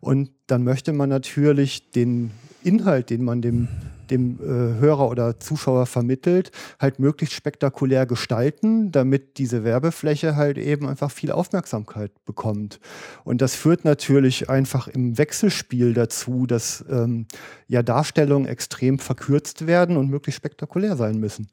Und 0.00 0.30
dann 0.46 0.64
möchte 0.64 0.92
man 0.92 1.08
natürlich 1.08 1.90
den 1.90 2.30
Inhalt, 2.62 3.10
den 3.10 3.24
man 3.24 3.42
dem, 3.42 3.68
dem 4.10 4.38
äh, 4.40 4.80
Hörer 4.80 5.08
oder 5.08 5.38
Zuschauer 5.40 5.86
vermittelt, 5.86 6.50
halt 6.78 6.98
möglichst 6.98 7.34
spektakulär 7.34 8.06
gestalten, 8.06 8.92
damit 8.92 9.38
diese 9.38 9.64
Werbefläche 9.64 10.36
halt 10.36 10.58
eben 10.58 10.88
einfach 10.88 11.10
viel 11.10 11.32
Aufmerksamkeit 11.32 12.12
bekommt. 12.24 12.80
Und 13.24 13.40
das 13.40 13.54
führt 13.54 13.84
natürlich 13.84 14.50
einfach 14.50 14.88
im 14.88 15.18
Wechselspiel 15.18 15.94
dazu, 15.94 16.46
dass 16.46 16.84
ähm, 16.90 17.26
ja 17.68 17.82
Darstellungen 17.82 18.48
extrem 18.48 18.98
verkürzt 18.98 19.66
werden 19.66 19.96
und 19.96 20.08
möglichst 20.08 20.38
spektakulär 20.38 20.96
sein 20.96 21.18
müssen 21.18 21.48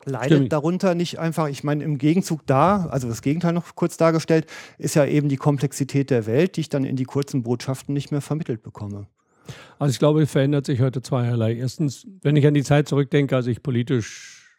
leidet 0.05 0.37
Stimmt. 0.37 0.53
darunter 0.53 0.95
nicht 0.95 1.19
einfach, 1.19 1.47
ich 1.47 1.63
meine, 1.63 1.83
im 1.83 1.97
Gegenzug 1.97 2.45
da, 2.45 2.87
also 2.87 3.07
das 3.07 3.21
Gegenteil 3.21 3.53
noch 3.53 3.75
kurz 3.75 3.97
dargestellt, 3.97 4.47
ist 4.77 4.95
ja 4.95 5.05
eben 5.05 5.29
die 5.29 5.37
Komplexität 5.37 6.09
der 6.09 6.25
Welt, 6.25 6.57
die 6.57 6.61
ich 6.61 6.69
dann 6.69 6.83
in 6.83 6.95
die 6.95 7.05
kurzen 7.05 7.43
Botschaften 7.43 7.93
nicht 7.93 8.11
mehr 8.11 8.21
vermittelt 8.21 8.63
bekomme. 8.63 9.07
Also 9.79 9.91
ich 9.91 9.99
glaube, 9.99 10.21
es 10.21 10.31
verändert 10.31 10.65
sich 10.65 10.81
heute 10.81 11.01
zweierlei. 11.01 11.55
Erstens, 11.55 12.07
wenn 12.21 12.35
ich 12.35 12.47
an 12.47 12.53
die 12.53 12.63
Zeit 12.63 12.87
zurückdenke, 12.87 13.35
als 13.35 13.47
ich 13.47 13.61
politisch 13.61 14.57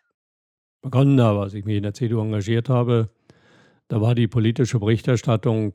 begonnen 0.83 1.21
habe, 1.21 1.41
als 1.41 1.55
ich 1.55 1.65
mich 1.65 1.77
in 1.77 1.83
der 1.83 1.95
CDU 1.95 2.21
engagiert 2.21 2.69
habe, 2.69 3.09
da 3.89 4.01
war 4.01 4.15
die 4.15 4.29
politische 4.29 4.79
Berichterstattung, 4.79 5.75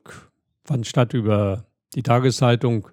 fand 0.64 0.88
statt 0.88 1.14
über 1.14 1.66
die 1.96 2.04
Tageszeitung 2.04 2.90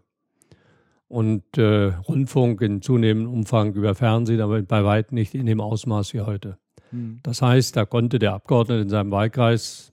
und 1.09 1.59
äh, 1.59 1.92
Rundfunk 2.09 2.61
in 2.62 2.83
zunehmendem 2.83 3.33
Umfang 3.33 3.74
über 3.74 3.94
Fernsehen, 3.94 4.40
aber 4.40 4.62
bei 4.62 4.85
weitem 4.85 5.14
nicht 5.14 5.35
in 5.35 5.46
dem 5.46 5.61
Ausmaß 5.61 6.14
wie 6.14 6.22
heute. 6.22 6.59
Hm. 6.90 7.20
Das 7.22 7.42
heißt, 7.42 7.76
da 7.76 7.85
konnte 7.85 8.18
der 8.18 8.35
Abgeordnete 8.35 8.83
in 8.83 8.88
seinem 8.88 9.11
Wahlkreis 9.11 9.92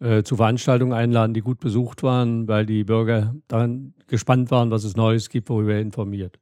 äh, 0.00 0.22
zu 0.22 0.36
Veranstaltungen 0.36 0.92
einladen, 0.92 1.34
die 1.34 1.40
gut 1.40 1.60
besucht 1.60 2.02
waren, 2.02 2.48
weil 2.48 2.66
die 2.66 2.84
Bürger 2.84 3.34
daran 3.48 3.94
gespannt 4.06 4.50
waren, 4.50 4.70
was 4.70 4.84
es 4.84 4.96
Neues 4.96 5.28
gibt, 5.28 5.48
worüber 5.48 5.74
er 5.74 5.80
informiert. 5.80 6.38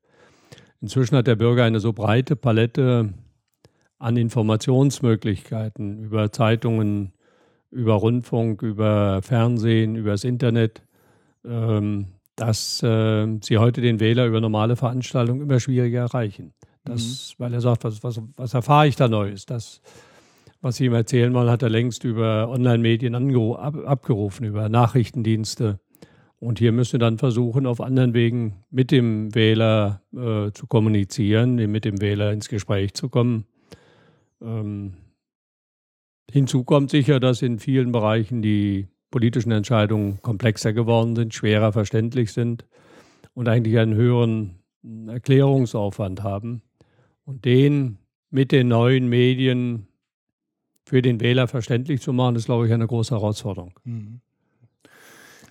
Inzwischen 0.81 1.17
hat 1.17 1.27
der 1.27 1.37
Bürger 1.37 1.65
eine 1.65 1.81
so 1.81 1.93
breite 1.93 2.37
Palette 2.37 3.15
an 3.99 4.17
Informationsmöglichkeiten 4.17 6.05
über 6.05 6.31
Zeitungen, 6.33 7.13
über 7.71 7.95
Rundfunk, 7.95 8.63
über 8.63 9.23
Fernsehen, 9.23 9.97
über 9.97 10.11
das 10.11 10.25
Internet, 10.25 10.83
ähm, 11.45 12.09
dass 12.37 12.83
äh, 12.83 13.39
sie 13.41 13.59
heute 13.59 13.81
den 13.81 14.01
Wähler 14.01 14.27
über 14.27 14.41
normale 14.41 14.77
Veranstaltungen 14.77 15.41
immer 15.41 15.61
schwieriger 15.61 16.01
erreichen. 16.01 16.53
Das, 16.85 17.35
mhm. 17.39 17.45
Weil 17.45 17.55
er 17.55 17.61
sagt, 17.61 17.85
was, 17.85 18.03
was, 18.03 18.21
was 18.37 18.55
erfahre 18.55 18.89
ich 18.89 18.97
da 18.97 19.09
Neues? 19.09 19.47
Das, 19.47 19.81
was 20.65 20.77
Sie 20.77 20.87
ihm 20.87 20.95
erzählen 20.95 21.35
wollen, 21.35 21.51
hat 21.51 21.63
er 21.63 21.69
längst 21.69 22.05
über 22.05 22.49
Online-Medien 22.49 23.15
ab, 23.15 23.77
abgerufen, 23.85 24.47
über 24.47 24.71
Nachrichtendienste. 24.71 25.79
Und 26.39 26.59
hier 26.59 26.73
müssen 26.73 26.95
wir 26.95 27.01
dann 27.01 27.19
versuchen, 27.19 27.67
auf 27.67 27.83
anderen 27.83 28.15
Wegen 28.15 28.65
mit 28.71 28.91
dem 28.91 29.35
Wähler 29.35 30.01
äh, 30.15 30.53
zu 30.53 30.67
kommunizieren, 30.67 31.57
mit 31.57 31.85
dem 31.85 32.01
Wähler 32.01 32.33
ins 32.33 32.49
Gespräch 32.49 32.95
zu 32.95 33.11
kommen. 33.11 33.45
Ähm, 34.41 34.95
hinzu 36.31 36.65
kommt 36.65 36.91
sicher, 36.91 37.21
dass 37.21 37.43
in 37.43 37.59
vielen 37.59 37.93
Bereichen 37.93 38.41
die 38.41 38.89
politischen 39.11 39.53
Entscheidungen 39.53 40.23
komplexer 40.23 40.73
geworden 40.73 41.15
sind, 41.15 41.35
schwerer 41.35 41.73
verständlich 41.73 42.33
sind 42.33 42.65
und 43.35 43.49
eigentlich 43.49 43.79
einen 43.79 43.95
höheren 43.95 44.61
Erklärungsaufwand 45.09 46.23
haben. 46.23 46.63
Und 47.27 47.45
den 47.45 47.99
mit 48.31 48.51
den 48.51 48.69
neuen 48.69 49.09
Medien 49.11 49.89
für 50.95 51.03
den 51.03 51.21
Wähler 51.21 51.49
verständlich 51.49 52.01
zu 52.01 52.13
machen, 52.13 52.37
ist, 52.37 52.45
glaube 52.45 52.69
ich, 52.69 52.73
eine 52.73 52.87
große 52.87 53.13
Herausforderung. 53.17 53.73
Mhm. 53.83 54.21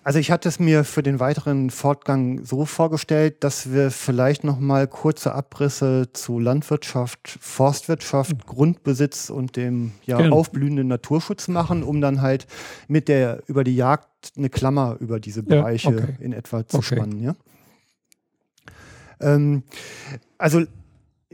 Also 0.02 0.18
ich 0.18 0.32
hatte 0.32 0.48
es 0.48 0.58
mir 0.58 0.86
für 0.86 1.04
den 1.04 1.20
weiteren 1.20 1.70
Fortgang 1.70 2.46
so 2.46 2.64
vorgestellt, 2.64 3.44
dass 3.44 3.74
wir 3.74 3.92
vielleicht 3.92 4.46
noch 4.46 4.58
mal 4.58 4.88
kurze 4.88 5.36
Abrisse 5.36 6.08
zu 6.14 6.40
Landwirtschaft, 6.40 7.38
Forstwirtschaft, 7.42 8.32
mhm. 8.32 8.38
Grundbesitz 8.46 9.30
und 9.30 9.58
dem 9.58 9.92
ja, 10.06 10.18
aufblühenden 10.30 10.88
Naturschutz 10.88 11.50
machen, 11.50 11.84
um 11.84 12.00
dann 12.00 12.22
halt 12.22 12.48
mit 12.88 13.10
der 13.10 13.44
über 13.48 13.66
die 13.66 13.76
Jagd 13.76 14.32
eine 14.38 14.50
Klammer 14.50 14.96
über 15.02 15.20
diese 15.20 15.44
Bereiche 15.44 15.92
ja, 15.92 15.98
okay. 16.04 16.16
in 16.22 16.32
etwa 16.32 16.66
zu 16.66 16.78
okay. 16.78 16.96
spannen. 16.96 17.22
Ja? 17.22 17.36
Ähm, 19.20 19.64
also 20.38 20.64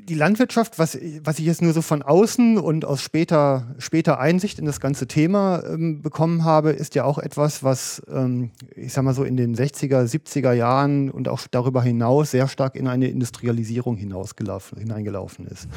die 0.10 0.16
Landwirtschaft, 0.16 0.80
was, 0.80 0.98
was 1.24 1.38
ich 1.40 1.46
jetzt 1.46 1.62
nur 1.62 1.72
so 1.72 1.82
von 1.82 2.02
außen 2.02 2.58
und 2.58 2.84
aus 2.84 3.02
später, 3.02 3.76
später 3.78 4.20
Einsicht 4.20 4.58
in 4.58 4.66
das 4.66 4.80
ganze 4.80 5.08
Thema 5.08 5.64
ähm, 5.64 6.02
bekommen 6.02 6.44
habe, 6.44 6.72
ist 6.72 6.96
ja 6.96 7.04
auch 7.04 7.20
etwas, 7.20 7.64
was, 7.64 8.02
ähm, 8.12 8.50
ich 8.76 8.92
sag 8.92 9.04
mal 9.04 9.14
so, 9.14 9.24
in 9.24 9.38
den 9.38 9.56
60er, 9.56 10.04
70er 10.04 10.52
Jahren 10.54 11.12
und 11.12 11.28
auch 11.28 11.42
darüber 11.50 11.84
hinaus 11.84 12.32
sehr 12.32 12.48
stark 12.48 12.76
in 12.76 12.88
eine 12.88 13.08
Industrialisierung 13.08 13.98
hineingelaufen 13.98 15.46
ist. 15.46 15.68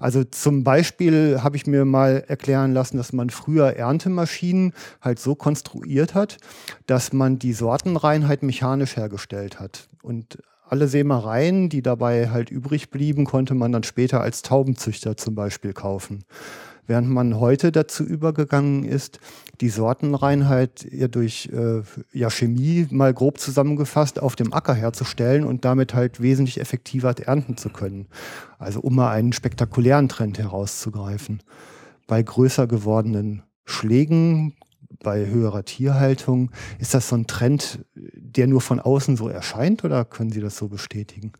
Also 0.00 0.24
zum 0.24 0.64
Beispiel 0.64 1.40
habe 1.42 1.56
ich 1.56 1.66
mir 1.66 1.84
mal 1.84 2.24
erklären 2.26 2.72
lassen, 2.72 2.96
dass 2.96 3.12
man 3.12 3.28
früher 3.28 3.76
Erntemaschinen 3.76 4.72
halt 5.02 5.18
so 5.18 5.34
konstruiert 5.34 6.14
hat, 6.14 6.38
dass 6.86 7.12
man 7.12 7.38
die 7.38 7.52
Sortenreinheit 7.52 8.42
mechanisch 8.42 8.96
hergestellt 8.96 9.60
hat. 9.60 9.88
Und 10.02 10.38
alle 10.74 10.88
Sämereien, 10.88 11.68
die 11.68 11.82
dabei 11.82 12.30
halt 12.30 12.50
übrig 12.50 12.90
blieben, 12.90 13.26
konnte 13.26 13.54
man 13.54 13.70
dann 13.70 13.84
später 13.84 14.20
als 14.20 14.42
Taubenzüchter 14.42 15.16
zum 15.16 15.36
Beispiel 15.36 15.72
kaufen. 15.72 16.24
Während 16.88 17.08
man 17.08 17.38
heute 17.38 17.70
dazu 17.70 18.02
übergegangen 18.02 18.82
ist, 18.82 19.20
die 19.60 19.68
Sortenreinheit 19.68 20.84
ja 20.90 21.06
durch 21.06 21.48
äh, 21.52 21.82
ja, 22.12 22.28
Chemie 22.28 22.88
mal 22.90 23.14
grob 23.14 23.38
zusammengefasst 23.38 24.20
auf 24.20 24.34
dem 24.34 24.52
Acker 24.52 24.74
herzustellen 24.74 25.44
und 25.44 25.64
damit 25.64 25.94
halt 25.94 26.20
wesentlich 26.20 26.60
effektiver 26.60 27.14
ernten 27.24 27.56
zu 27.56 27.68
können. 27.68 28.08
Also 28.58 28.80
um 28.80 28.96
mal 28.96 29.12
einen 29.12 29.32
spektakulären 29.32 30.08
Trend 30.08 30.40
herauszugreifen. 30.40 31.40
Bei 32.08 32.20
größer 32.20 32.66
gewordenen 32.66 33.44
Schlägen 33.64 34.56
bei 35.02 35.26
höherer 35.26 35.64
Tierhaltung. 35.64 36.50
Ist 36.78 36.94
das 36.94 37.08
so 37.08 37.16
ein 37.16 37.26
Trend, 37.26 37.84
der 37.94 38.46
nur 38.46 38.60
von 38.60 38.80
außen 38.80 39.16
so 39.16 39.28
erscheint 39.28 39.84
oder 39.84 40.04
können 40.04 40.30
Sie 40.30 40.40
das 40.40 40.56
so 40.56 40.68
bestätigen? 40.68 41.32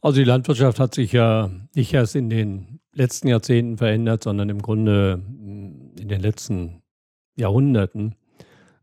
Also 0.00 0.18
die 0.18 0.24
Landwirtschaft 0.24 0.78
hat 0.78 0.94
sich 0.94 1.12
ja 1.12 1.50
nicht 1.74 1.92
erst 1.92 2.14
in 2.14 2.30
den 2.30 2.80
letzten 2.92 3.28
Jahrzehnten 3.28 3.78
verändert, 3.78 4.22
sondern 4.22 4.48
im 4.48 4.62
Grunde 4.62 5.22
in 5.98 6.08
den 6.08 6.20
letzten 6.20 6.82
Jahrhunderten. 7.36 8.14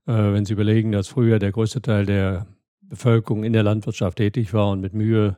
Äh, 0.08 0.14
wenn 0.14 0.46
Sie 0.46 0.54
überlegen, 0.54 0.92
dass 0.92 1.08
früher 1.08 1.40
der 1.40 1.52
größte 1.52 1.82
Teil 1.82 2.06
der 2.06 2.48
Bevölkerung 2.82 3.44
in 3.44 3.54
der 3.54 3.64
Landwirtschaft 3.64 4.18
tätig 4.18 4.54
war 4.54 4.70
und 4.70 4.82
mit 4.82 4.94
Mühe 4.94 5.38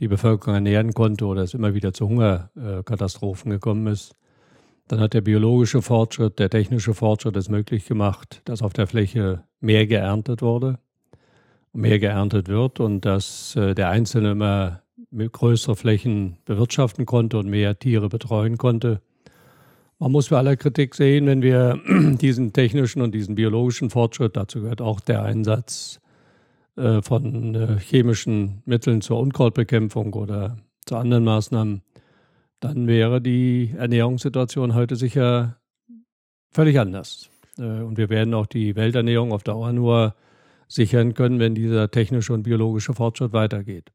die 0.00 0.08
Bevölkerung 0.08 0.54
ernähren 0.54 0.94
konnte 0.94 1.26
oder 1.26 1.42
es 1.42 1.54
immer 1.54 1.74
wieder 1.74 1.92
zu 1.92 2.08
Hungerkatastrophen 2.08 3.50
gekommen 3.50 3.88
ist, 3.88 4.14
dann 4.88 5.00
hat 5.00 5.14
der 5.14 5.20
biologische 5.20 5.82
Fortschritt, 5.82 6.38
der 6.38 6.50
technische 6.50 6.94
Fortschritt 6.94 7.36
es 7.36 7.48
möglich 7.48 7.86
gemacht, 7.86 8.40
dass 8.44 8.62
auf 8.62 8.72
der 8.72 8.86
Fläche 8.86 9.44
mehr 9.60 9.86
geerntet 9.86 10.42
wurde, 10.42 10.78
mehr 11.72 11.98
geerntet 11.98 12.48
wird 12.48 12.80
und 12.80 13.04
dass 13.04 13.54
äh, 13.56 13.74
der 13.74 13.90
Einzelne 13.90 14.32
immer 14.32 14.82
größere 15.12 15.76
Flächen 15.76 16.38
bewirtschaften 16.44 17.06
konnte 17.06 17.38
und 17.38 17.48
mehr 17.48 17.78
Tiere 17.78 18.08
betreuen 18.08 18.58
konnte. 18.58 19.00
Man 19.98 20.12
muss 20.12 20.28
bei 20.28 20.38
aller 20.38 20.56
Kritik 20.56 20.94
sehen, 20.94 21.26
wenn 21.26 21.42
wir 21.42 21.80
diesen 22.20 22.52
technischen 22.52 23.02
und 23.02 23.14
diesen 23.14 23.34
biologischen 23.34 23.90
Fortschritt, 23.90 24.36
dazu 24.36 24.60
gehört 24.60 24.80
auch 24.80 25.00
der 25.00 25.22
Einsatz 25.22 26.00
äh, 26.76 27.02
von 27.02 27.54
äh, 27.54 27.78
chemischen 27.80 28.62
Mitteln 28.64 29.00
zur 29.00 29.18
Unkrautbekämpfung 29.18 30.14
oder 30.14 30.56
zu 30.86 30.96
anderen 30.96 31.24
Maßnahmen, 31.24 31.82
dann 32.60 32.86
wäre 32.86 33.20
die 33.20 33.74
Ernährungssituation 33.76 34.74
heute 34.74 34.96
sicher 34.96 35.58
völlig 36.50 36.78
anders. 36.78 37.30
Äh, 37.58 37.82
und 37.82 37.98
wir 37.98 38.08
werden 38.08 38.34
auch 38.34 38.46
die 38.46 38.76
Welternährung 38.76 39.32
auf 39.32 39.42
Dauer 39.42 39.72
nur 39.72 40.14
sichern 40.66 41.14
können, 41.14 41.38
wenn 41.38 41.54
dieser 41.54 41.90
technische 41.90 42.32
und 42.32 42.42
biologische 42.42 42.94
Fortschritt 42.94 43.32
weitergeht. 43.32 43.90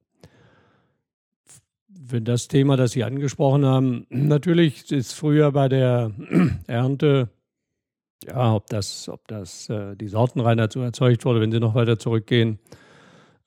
Wenn 1.87 2.25
das 2.25 2.47
Thema, 2.47 2.77
das 2.77 2.91
Sie 2.91 3.03
angesprochen 3.03 3.65
haben, 3.65 4.05
natürlich 4.09 4.91
ist 4.91 5.13
früher 5.13 5.51
bei 5.51 5.69
der 5.69 6.11
Ernte, 6.67 7.29
ja, 8.25 8.53
ob 8.55 8.67
das, 8.67 9.09
ob 9.09 9.27
das 9.27 9.69
äh, 9.69 9.95
die 9.95 10.07
Sortenreinheit 10.07 10.71
so 10.71 10.81
erzeugt 10.81 11.25
wurde, 11.25 11.41
wenn 11.41 11.51
Sie 11.51 11.59
noch 11.59 11.75
weiter 11.75 11.99
zurückgehen, 11.99 12.59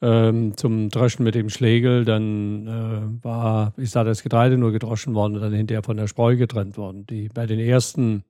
ähm, 0.03 0.57
zum 0.57 0.89
Dreschen 0.91 1.25
mit 1.25 1.35
dem 1.35 1.49
Schlegel. 1.49 2.05
Dann 2.05 2.67
äh, 2.67 3.25
war, 3.25 3.73
ist 3.77 3.97
da 3.97 4.05
das 4.05 4.23
Getreide 4.23 4.59
nur 4.59 4.73
gedroschen 4.73 5.15
worden 5.15 5.37
und 5.37 5.41
dann 5.43 5.53
hinterher 5.53 5.83
von 5.83 5.97
der 5.97 6.07
Spreu 6.07 6.37
getrennt 6.37 6.77
worden. 6.77 7.07
Die, 7.07 7.29
bei 7.29 7.47
den 7.47 7.59
ersten 7.59 8.25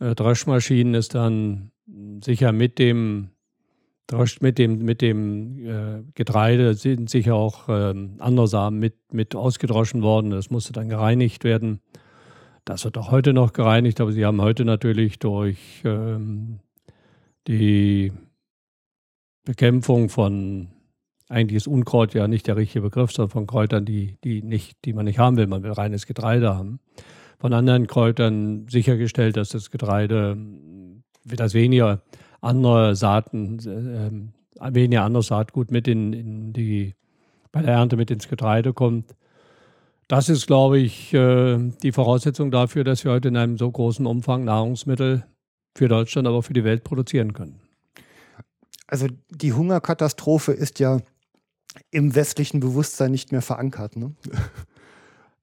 äh, 0.00 0.14
Dreschmaschinen 0.14 0.94
ist 0.94 1.14
dann 1.14 1.70
sicher 2.22 2.52
mit 2.52 2.78
dem 2.78 3.30
mit 4.40 4.58
dem, 4.58 4.84
mit 4.84 5.02
dem 5.02 5.66
äh, 5.66 6.02
Getreide 6.14 6.72
sind 6.72 7.10
sicher 7.10 7.34
auch 7.34 7.68
äh, 7.68 7.94
andere 8.18 8.48
Samen 8.48 8.78
mit, 8.78 8.94
mit 9.12 9.34
ausgedroschen 9.34 10.02
worden. 10.02 10.30
Das 10.30 10.48
musste 10.48 10.72
dann 10.72 10.88
gereinigt 10.88 11.44
werden. 11.44 11.80
Das 12.64 12.84
wird 12.84 12.96
auch 12.96 13.10
heute 13.10 13.34
noch 13.34 13.52
gereinigt, 13.52 14.00
aber 14.00 14.12
sie 14.12 14.24
haben 14.24 14.40
heute 14.40 14.64
natürlich 14.64 15.18
durch 15.18 15.82
ähm, 15.84 16.60
die 17.46 18.12
Bekämpfung 19.44 20.08
von, 20.08 20.68
eigentlich 21.28 21.56
ist 21.56 21.66
Unkraut 21.66 22.14
ja 22.14 22.26
nicht 22.26 22.46
der 22.46 22.56
richtige 22.56 22.82
Begriff, 22.82 23.12
sondern 23.12 23.30
von 23.30 23.46
Kräutern, 23.46 23.84
die, 23.84 24.16
die, 24.24 24.42
nicht, 24.42 24.84
die 24.84 24.92
man 24.92 25.04
nicht 25.04 25.18
haben 25.18 25.36
will. 25.36 25.46
Man 25.46 25.62
will 25.62 25.72
reines 25.72 26.06
Getreide 26.06 26.56
haben. 26.56 26.80
Von 27.38 27.52
anderen 27.52 27.86
Kräutern 27.86 28.66
sichergestellt, 28.68 29.36
dass 29.36 29.50
das 29.50 29.70
Getreide, 29.70 30.36
das 31.24 31.54
weniger 31.54 32.02
andere 32.40 32.96
Saaten, 32.96 34.32
äh, 34.60 34.74
weniger 34.74 35.04
anderes 35.04 35.28
Saatgut 35.28 35.70
mit 35.70 35.86
in, 35.86 36.12
in, 36.12 36.52
die, 36.52 36.94
bei 37.52 37.62
der 37.62 37.74
Ernte 37.74 37.96
mit 37.96 38.10
ins 38.10 38.28
Getreide 38.28 38.72
kommt. 38.72 39.14
Das 40.08 40.30
ist, 40.30 40.46
glaube 40.46 40.78
ich, 40.78 41.12
äh, 41.12 41.58
die 41.82 41.92
Voraussetzung 41.92 42.50
dafür, 42.50 42.82
dass 42.82 43.04
wir 43.04 43.12
heute 43.12 43.28
in 43.28 43.36
einem 43.36 43.58
so 43.58 43.70
großen 43.70 44.06
Umfang 44.06 44.44
Nahrungsmittel 44.44 45.24
für 45.76 45.88
Deutschland, 45.88 46.26
aber 46.26 46.38
auch 46.38 46.42
für 46.42 46.54
die 46.54 46.64
Welt 46.64 46.82
produzieren 46.82 47.34
können. 47.34 47.60
Also 48.86 49.06
die 49.30 49.52
Hungerkatastrophe 49.52 50.52
ist 50.52 50.80
ja 50.80 51.00
im 51.90 52.14
westlichen 52.14 52.60
Bewusstsein 52.60 53.10
nicht 53.10 53.32
mehr 53.32 53.42
verankert. 53.42 53.96
Ne? 53.96 54.12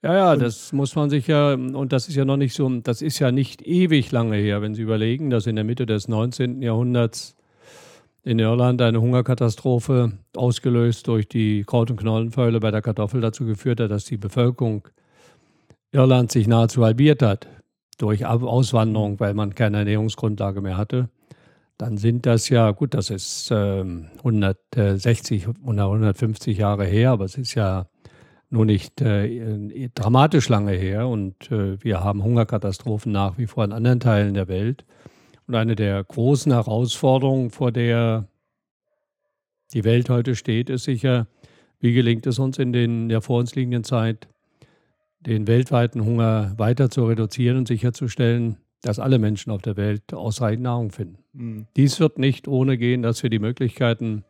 Ja, 0.06 0.14
ja, 0.14 0.36
das 0.36 0.72
muss 0.72 0.96
man 0.96 1.10
sich 1.10 1.26
ja, 1.26 1.54
und 1.54 1.92
das 1.92 2.08
ist 2.08 2.16
ja 2.16 2.26
noch 2.26 2.38
nicht 2.38 2.54
so, 2.54 2.70
das 2.70 3.02
ist 3.02 3.18
ja 3.18 3.32
nicht 3.32 3.66
ewig 3.66 4.12
lange 4.12 4.38
her, 4.38 4.62
wenn 4.62 4.76
Sie 4.76 4.84
überlegen, 4.84 5.32
dass 5.32 5.48
in 5.48 5.56
der 5.56 5.66
Mitte 5.66 5.88
des 5.88 6.08
19. 6.08 6.62
Jahrhunderts 6.62 7.36
in 8.24 8.38
Irland 8.38 8.82
eine 8.84 9.02
Hungerkatastrophe 9.02 10.12
ausgelöst 10.36 11.08
durch 11.08 11.28
die 11.28 11.64
Kraut- 11.64 11.90
und 11.90 11.98
Knollenfäule 11.98 12.60
bei 12.60 12.70
der 12.70 12.84
Kartoffel 12.84 13.20
dazu 13.20 13.46
geführt 13.46 13.80
hat, 13.80 13.90
dass 13.90 14.06
die 14.06 14.18
Bevölkerung 14.18 14.88
Irlands 15.92 16.34
sich 16.34 16.48
nahezu 16.48 16.84
halbiert 16.84 17.24
hat 17.24 17.48
durch 17.98 18.26
Auswanderung, 18.26 19.20
weil 19.20 19.34
man 19.34 19.56
keine 19.56 19.78
Ernährungsgrundlage 19.78 20.62
mehr 20.62 20.78
hatte. 20.78 21.10
Dann 21.78 21.98
sind 21.98 22.26
das 22.26 22.48
ja, 22.50 22.72
gut, 22.72 22.94
das 22.94 23.10
ist 23.10 23.52
äh, 23.52 23.84
160 24.18 25.48
oder 25.66 25.86
150 25.86 26.58
Jahre 26.58 26.86
her, 26.86 27.12
aber 27.12 27.26
es 27.26 27.38
ist 27.38 27.54
ja 27.56 27.88
nur 28.50 28.66
nicht 28.66 29.02
äh, 29.02 29.90
dramatisch 29.94 30.48
lange 30.48 30.72
her 30.72 31.08
und 31.08 31.52
äh, 31.52 31.84
wir 31.84 32.02
haben 32.04 32.24
Hungerkatastrophen 32.24 33.12
nach 33.12 33.38
wie 33.38 33.48
vor 33.48 33.66
in 33.66 33.74
anderen 33.74 34.00
Teilen 34.00 34.34
der 34.34 34.48
Welt. 34.48 34.86
Und 35.48 35.56
eine 35.56 35.76
der 35.76 36.04
großen 36.04 36.52
Herausforderungen, 36.52 37.50
vor 37.50 37.72
der 37.72 38.28
die 39.74 39.84
Welt 39.84 40.10
heute 40.10 40.36
steht, 40.36 40.70
ist 40.70 40.86
sicher, 40.86 41.28
wie 41.80 41.94
gelingt 41.94 42.26
es 42.26 42.40
uns 42.40 42.58
in 42.58 42.72
den, 42.72 43.10
der 43.10 43.22
vor 43.22 43.40
uns 43.40 43.56
liegenden 43.56 43.84
Zeit, 43.84 44.28
den 45.20 45.48
weltweiten 45.48 46.06
Hunger 46.06 46.54
weiter 46.58 46.90
zu 46.90 47.06
reduzieren 47.06 47.58
und 47.58 47.68
sicherzustellen, 47.68 48.58
dass 48.86 49.00
alle 49.00 49.18
Menschen 49.18 49.52
auf 49.52 49.64
der 49.64 49.78
Welt 49.78 50.14
ausreichend 50.14 50.64
Nahrung 50.64 50.92
finden. 50.92 51.18
Mhm. 51.34 51.66
Dies 51.76 52.00
wird 52.00 52.20
nicht 52.20 52.48
ohne 52.48 52.78
gehen, 52.78 53.02
dass 53.02 53.24
wir 53.24 53.32
die 53.32 53.40
Möglichkeiten 53.40 54.24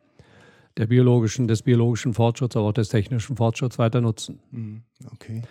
der 0.78 0.88
biologischen, 0.88 1.48
des 1.48 1.62
biologischen 1.62 2.14
Fortschritts, 2.14 2.56
aber 2.56 2.68
auch 2.68 2.74
des 2.74 2.90
technischen 2.90 3.36
Fortschritts 3.36 3.78
weiter 3.78 4.00
nutzen. 4.00 4.40
Hm, 4.52 4.82
okay. 5.12 5.42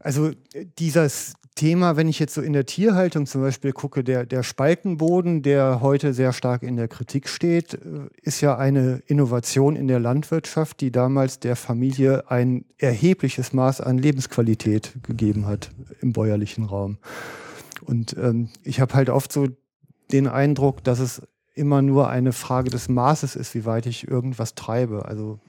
Also 0.00 0.30
dieses 0.78 1.34
Thema, 1.54 1.96
wenn 1.96 2.08
ich 2.08 2.18
jetzt 2.18 2.34
so 2.34 2.40
in 2.40 2.52
der 2.54 2.64
Tierhaltung 2.64 3.26
zum 3.26 3.42
Beispiel 3.42 3.72
gucke, 3.72 4.04
der, 4.04 4.24
der 4.24 4.42
Spaltenboden, 4.42 5.42
der 5.42 5.80
heute 5.82 6.14
sehr 6.14 6.32
stark 6.32 6.62
in 6.62 6.76
der 6.76 6.88
Kritik 6.88 7.28
steht, 7.28 7.74
äh, 7.74 7.78
ist 8.22 8.40
ja 8.40 8.56
eine 8.56 9.02
Innovation 9.06 9.76
in 9.76 9.86
der 9.88 10.00
Landwirtschaft, 10.00 10.80
die 10.80 10.90
damals 10.90 11.40
der 11.40 11.56
Familie 11.56 12.30
ein 12.30 12.64
erhebliches 12.78 13.52
Maß 13.52 13.82
an 13.82 13.98
Lebensqualität 13.98 14.94
gegeben 15.02 15.46
hat 15.46 15.70
im 16.00 16.12
bäuerlichen 16.12 16.64
Raum. 16.64 16.98
Und 17.82 18.16
ähm, 18.18 18.48
ich 18.62 18.80
habe 18.80 18.94
halt 18.94 19.10
oft 19.10 19.32
so 19.32 19.48
den 20.12 20.28
Eindruck, 20.28 20.84
dass 20.84 20.98
es 20.98 21.22
immer 21.54 21.82
nur 21.82 22.08
eine 22.08 22.32
Frage 22.32 22.70
des 22.70 22.88
Maßes 22.88 23.36
ist, 23.36 23.54
wie 23.54 23.64
weit 23.64 23.86
ich 23.86 24.06
irgendwas 24.06 24.54
treibe. 24.54 25.06
Also 25.06 25.40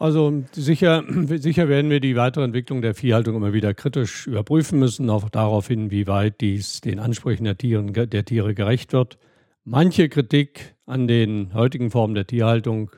also 0.00 0.44
sicher, 0.52 1.02
sicher 1.08 1.68
werden 1.68 1.90
wir 1.90 1.98
die 1.98 2.14
weitere 2.14 2.44
Entwicklung 2.44 2.82
der 2.82 2.94
Viehhaltung 2.94 3.34
immer 3.34 3.52
wieder 3.52 3.74
kritisch 3.74 4.28
überprüfen 4.28 4.78
müssen, 4.78 5.10
auch 5.10 5.28
darauf 5.28 5.66
hin, 5.66 5.90
wie 5.90 6.06
weit 6.06 6.40
dies 6.40 6.80
den 6.80 7.00
Ansprüchen 7.00 7.44
der, 7.44 7.58
Tieren, 7.58 7.92
der 7.92 8.24
Tiere 8.24 8.54
gerecht 8.54 8.92
wird. 8.92 9.18
Manche 9.64 10.08
Kritik 10.08 10.76
an 10.86 11.08
den 11.08 11.52
heutigen 11.52 11.90
Formen 11.90 12.14
der 12.14 12.28
Tierhaltung 12.28 12.92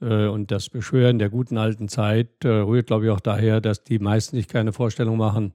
äh, 0.00 0.26
und 0.26 0.52
das 0.52 0.68
Beschwören 0.68 1.18
der 1.18 1.28
guten 1.28 1.58
alten 1.58 1.88
Zeit 1.88 2.44
äh, 2.44 2.48
rührt, 2.48 2.86
glaube 2.86 3.06
ich, 3.06 3.10
auch 3.10 3.20
daher, 3.20 3.60
dass 3.60 3.82
die 3.82 3.98
meisten 3.98 4.36
sich 4.36 4.46
keine 4.46 4.72
Vorstellung 4.72 5.16
machen, 5.16 5.54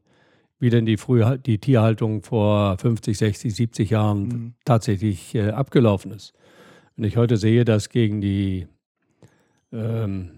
wie 0.61 0.69
denn 0.69 0.85
die, 0.85 0.97
Früh 0.97 1.23
die 1.37 1.57
Tierhaltung 1.57 2.21
vor 2.21 2.77
50, 2.77 3.17
60, 3.17 3.53
70 3.53 3.89
Jahren 3.89 4.21
mhm. 4.23 4.53
tatsächlich 4.63 5.33
äh, 5.35 5.49
abgelaufen 5.49 6.11
ist. 6.11 6.33
Wenn 6.95 7.05
ich 7.05 7.17
heute 7.17 7.37
sehe, 7.37 7.65
dass 7.65 7.89
gegen 7.89 8.21
die 8.21 8.67
ähm, 9.73 10.29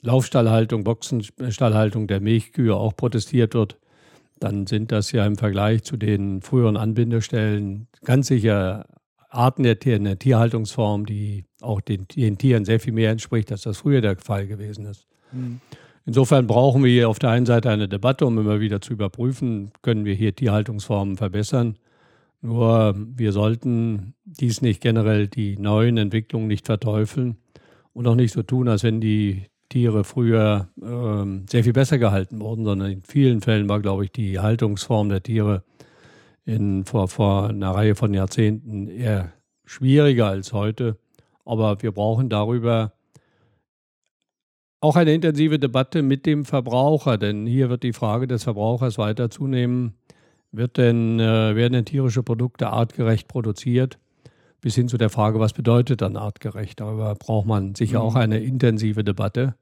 Laufstallhaltung, 0.00 0.84
Boxenstallhaltung 0.84 2.06
der 2.06 2.20
Milchkühe 2.20 2.76
auch 2.76 2.94
protestiert 2.94 3.54
wird, 3.54 3.78
dann 4.38 4.66
sind 4.66 4.92
das 4.92 5.10
ja 5.10 5.26
im 5.26 5.36
Vergleich 5.36 5.82
zu 5.82 5.96
den 5.96 6.40
früheren 6.40 6.76
Anbindestellen 6.76 7.88
ganz 8.04 8.28
sicher 8.28 8.86
Arten 9.28 9.64
der, 9.64 9.80
Tier, 9.80 9.98
der 9.98 10.18
Tierhaltungsform, 10.18 11.06
die 11.06 11.46
auch 11.60 11.80
den, 11.80 12.06
den, 12.14 12.38
Tieren 12.38 12.64
sehr 12.64 12.78
viel 12.78 12.92
mehr 12.92 13.10
entspricht, 13.10 13.50
als 13.50 13.62
das 13.62 13.78
früher 13.78 14.00
der 14.00 14.16
Fall 14.18 14.46
gewesen 14.46 14.86
ist. 14.86 15.08
Mhm. 15.32 15.60
Insofern 16.06 16.46
brauchen 16.46 16.84
wir 16.84 16.90
hier 16.90 17.08
auf 17.08 17.18
der 17.18 17.30
einen 17.30 17.46
Seite 17.46 17.70
eine 17.70 17.88
Debatte, 17.88 18.26
um 18.26 18.38
immer 18.38 18.60
wieder 18.60 18.80
zu 18.80 18.92
überprüfen, 18.92 19.72
können 19.80 20.04
wir 20.04 20.14
hier 20.14 20.34
Tierhaltungsformen 20.34 21.16
verbessern. 21.16 21.78
Nur 22.42 22.94
wir 22.96 23.32
sollten 23.32 24.14
dies 24.24 24.60
nicht 24.60 24.82
generell 24.82 25.28
die 25.28 25.56
neuen 25.56 25.96
Entwicklungen 25.96 26.46
nicht 26.46 26.66
verteufeln 26.66 27.38
und 27.94 28.06
auch 28.06 28.16
nicht 28.16 28.32
so 28.32 28.42
tun, 28.42 28.68
als 28.68 28.82
wenn 28.82 29.00
die 29.00 29.46
Tiere 29.70 30.04
früher 30.04 30.68
äh, 30.80 31.48
sehr 31.50 31.64
viel 31.64 31.72
besser 31.72 31.98
gehalten 31.98 32.40
wurden, 32.40 32.64
sondern 32.64 32.90
in 32.90 33.02
vielen 33.02 33.40
Fällen 33.40 33.68
war, 33.68 33.80
glaube 33.80 34.04
ich, 34.04 34.12
die 34.12 34.38
Haltungsform 34.38 35.08
der 35.08 35.22
Tiere 35.22 35.64
in, 36.44 36.84
vor, 36.84 37.08
vor 37.08 37.48
einer 37.48 37.70
Reihe 37.70 37.94
von 37.94 38.12
Jahrzehnten 38.12 38.88
eher 38.88 39.32
schwieriger 39.64 40.26
als 40.26 40.52
heute. 40.52 40.98
Aber 41.44 41.82
wir 41.82 41.92
brauchen 41.92 42.28
darüber 42.28 42.92
auch 44.84 44.96
eine 44.96 45.14
intensive 45.14 45.58
Debatte 45.58 46.02
mit 46.02 46.26
dem 46.26 46.44
Verbraucher, 46.44 47.16
denn 47.16 47.46
hier 47.46 47.70
wird 47.70 47.82
die 47.82 47.94
Frage 47.94 48.26
des 48.26 48.44
Verbrauchers 48.44 48.98
weiter 48.98 49.30
zunehmen. 49.30 49.94
Wird 50.52 50.76
denn, 50.76 51.18
äh, 51.18 51.56
werden 51.56 51.72
denn 51.72 51.84
tierische 51.86 52.22
Produkte 52.22 52.68
artgerecht 52.68 53.26
produziert? 53.26 53.98
Bis 54.60 54.74
hin 54.74 54.88
zu 54.88 54.98
der 54.98 55.08
Frage, 55.08 55.40
was 55.40 55.54
bedeutet 55.54 56.02
dann 56.02 56.16
artgerecht? 56.16 56.80
Darüber 56.80 57.14
braucht 57.14 57.46
man 57.46 57.74
sicher 57.74 58.00
mhm. 58.00 58.04
auch 58.04 58.14
eine 58.14 58.40
intensive 58.40 59.02
Debatte. 59.02 59.54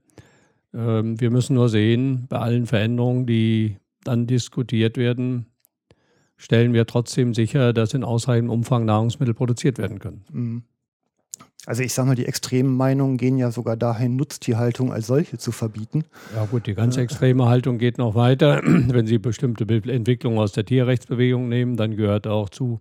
Ähm, 0.74 1.20
wir 1.20 1.30
müssen 1.30 1.54
nur 1.54 1.68
sehen, 1.68 2.26
bei 2.28 2.38
allen 2.38 2.66
Veränderungen, 2.66 3.24
die 3.24 3.76
dann 4.02 4.26
diskutiert 4.26 4.96
werden, 4.96 5.46
stellen 6.36 6.72
wir 6.72 6.84
trotzdem 6.86 7.32
sicher, 7.32 7.72
dass 7.72 7.94
in 7.94 8.02
ausreichendem 8.02 8.50
Umfang 8.50 8.84
Nahrungsmittel 8.84 9.34
produziert 9.34 9.78
werden 9.78 10.00
können. 10.00 10.24
Mhm. 10.32 10.62
Also 11.64 11.82
ich 11.82 11.92
sage 11.92 12.08
mal, 12.08 12.14
die 12.16 12.26
extremen 12.26 12.76
Meinungen 12.76 13.18
gehen 13.18 13.38
ja 13.38 13.52
sogar 13.52 13.76
dahin, 13.76 14.16
Nutztierhaltung 14.16 14.92
als 14.92 15.06
solche 15.06 15.38
zu 15.38 15.52
verbieten. 15.52 16.04
Ja 16.34 16.44
gut, 16.46 16.66
die 16.66 16.74
ganz 16.74 16.96
extreme 16.96 17.46
Haltung 17.46 17.78
geht 17.78 17.98
noch 17.98 18.16
weiter. 18.16 18.62
Wenn 18.64 19.06
Sie 19.06 19.18
bestimmte 19.18 19.64
Entwicklungen 19.64 20.38
aus 20.38 20.52
der 20.52 20.64
Tierrechtsbewegung 20.64 21.48
nehmen, 21.48 21.76
dann 21.76 21.96
gehört 21.96 22.26
auch 22.26 22.48
zu, 22.48 22.80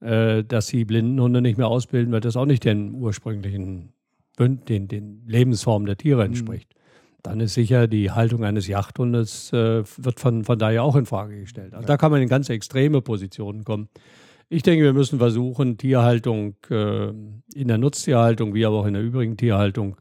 äh, 0.00 0.44
dass 0.44 0.66
Sie 0.66 0.84
Blindenhunde 0.84 1.40
nicht 1.40 1.56
mehr 1.56 1.68
ausbilden, 1.68 2.12
weil 2.12 2.20
das 2.20 2.36
auch 2.36 2.46
nicht 2.46 2.64
den 2.64 2.92
ursprünglichen 2.92 3.94
den, 4.38 4.88
den 4.88 5.22
Lebensformen 5.26 5.86
der 5.86 5.96
Tiere 5.96 6.20
mhm. 6.20 6.26
entspricht. 6.26 6.74
Mhm. 6.74 6.80
Dann 7.22 7.40
ist 7.40 7.54
sicher 7.54 7.86
die 7.88 8.10
Haltung 8.10 8.44
eines 8.44 8.66
Jachthundes 8.66 9.50
äh, 9.52 9.82
wird 9.96 10.20
von, 10.20 10.44
von 10.44 10.58
daher 10.58 10.82
auch 10.82 10.96
in 10.96 11.06
Frage 11.06 11.40
gestellt. 11.40 11.72
Also 11.72 11.84
ja. 11.84 11.86
da 11.86 11.96
kann 11.96 12.10
man 12.12 12.20
in 12.20 12.28
ganz 12.28 12.50
extreme 12.50 13.00
Positionen 13.00 13.64
kommen. 13.64 13.88
Ich 14.48 14.62
denke, 14.62 14.84
wir 14.84 14.92
müssen 14.92 15.18
versuchen, 15.18 15.78
Tierhaltung 15.78 16.56
äh, 16.70 17.08
in 17.08 17.68
der 17.68 17.78
Nutztierhaltung 17.78 18.54
wie 18.54 18.66
aber 18.66 18.80
auch 18.80 18.86
in 18.86 18.94
der 18.94 19.02
übrigen 19.02 19.36
Tierhaltung 19.36 19.96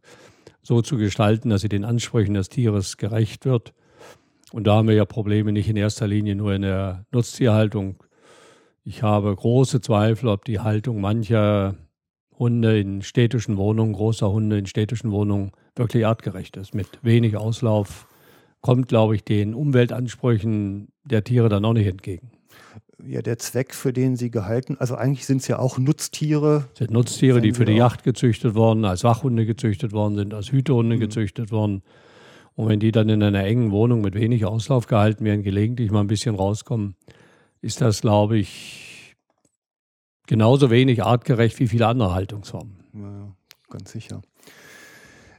so 0.61 0.81
zu 0.81 0.97
gestalten, 0.97 1.49
dass 1.49 1.61
sie 1.61 1.69
den 1.69 1.85
Ansprüchen 1.85 2.33
des 2.33 2.49
Tieres 2.49 2.97
gerecht 2.97 3.45
wird. 3.45 3.73
Und 4.51 4.67
da 4.67 4.75
haben 4.75 4.87
wir 4.87 4.95
ja 4.95 5.05
Probleme 5.05 5.51
nicht 5.51 5.69
in 5.69 5.77
erster 5.77 6.07
Linie 6.07 6.35
nur 6.35 6.53
in 6.53 6.61
der 6.61 7.05
Nutztierhaltung. 7.11 8.03
Ich 8.83 9.01
habe 9.01 9.33
große 9.33 9.81
Zweifel, 9.81 10.27
ob 10.27 10.45
die 10.45 10.59
Haltung 10.59 10.99
mancher 10.99 11.75
Hunde 12.37 12.79
in 12.79 13.01
städtischen 13.01 13.57
Wohnungen, 13.57 13.93
großer 13.93 14.31
Hunde 14.31 14.57
in 14.57 14.65
städtischen 14.65 15.11
Wohnungen 15.11 15.51
wirklich 15.75 16.05
artgerecht 16.05 16.57
ist. 16.57 16.75
Mit 16.75 16.87
wenig 17.01 17.37
Auslauf 17.37 18.07
kommt, 18.61 18.89
glaube 18.89 19.15
ich, 19.15 19.23
den 19.23 19.53
Umweltansprüchen 19.53 20.89
der 21.05 21.23
Tiere 21.23 21.49
dann 21.49 21.65
auch 21.65 21.73
nicht 21.73 21.87
entgegen 21.87 22.32
ja 23.06 23.22
der 23.22 23.38
Zweck, 23.38 23.74
für 23.74 23.93
den 23.93 24.16
sie 24.16 24.32
gehalten, 24.32 24.78
also 24.80 24.95
eigentlich 24.95 25.26
sind 25.26 25.41
es 25.41 25.47
ja 25.47 25.60
auch 25.60 25.78
Nutztiere. 25.78 26.66
Das 26.72 26.80
sind 26.80 26.91
Nutztiere, 26.91 27.41
die 27.41 27.54
für 27.54 27.66
die 27.66 27.74
Yacht 27.74 28.04
gezüchtet 28.04 28.56
worden, 28.56 28.86
als 28.86 29.04
Wachhunde 29.04 29.45
gezüchtet 29.45 29.91
worden 29.91 30.16
sind, 30.16 30.34
als 30.34 30.51
Hütehunde 30.51 30.95
mhm. 30.95 30.99
gezüchtet 30.99 31.51
worden. 31.51 31.84
Und 32.56 32.70
wenn 32.70 32.80
die 32.80 32.91
dann 32.91 33.10
in 33.10 33.24
einer 33.24 33.43
engen 33.43 33.72
Wohnung 33.72 34.01
mit 34.01 34.14
wenig 34.14 34.45
Auslauf 34.45 34.88
gehalten 34.88 35.26
werden, 35.26 35.43
gelegentlich 35.43 35.91
mal 35.91 36.01
ein 36.01 36.08
bisschen 36.08 36.36
rauskommen, 36.36 36.95
ist 37.62 37.82
das, 37.82 38.01
glaube 38.01 38.38
ich, 38.38 39.16
genauso 40.28 40.70
wenig 40.70 41.04
artgerecht 41.04 41.60
wie 41.60 41.68
viele 41.68 41.88
andere 41.88 42.14
Haltungsformen. 42.14 42.84
Ja, 42.93 43.36
ganz 43.70 43.91
sicher. 43.91 44.22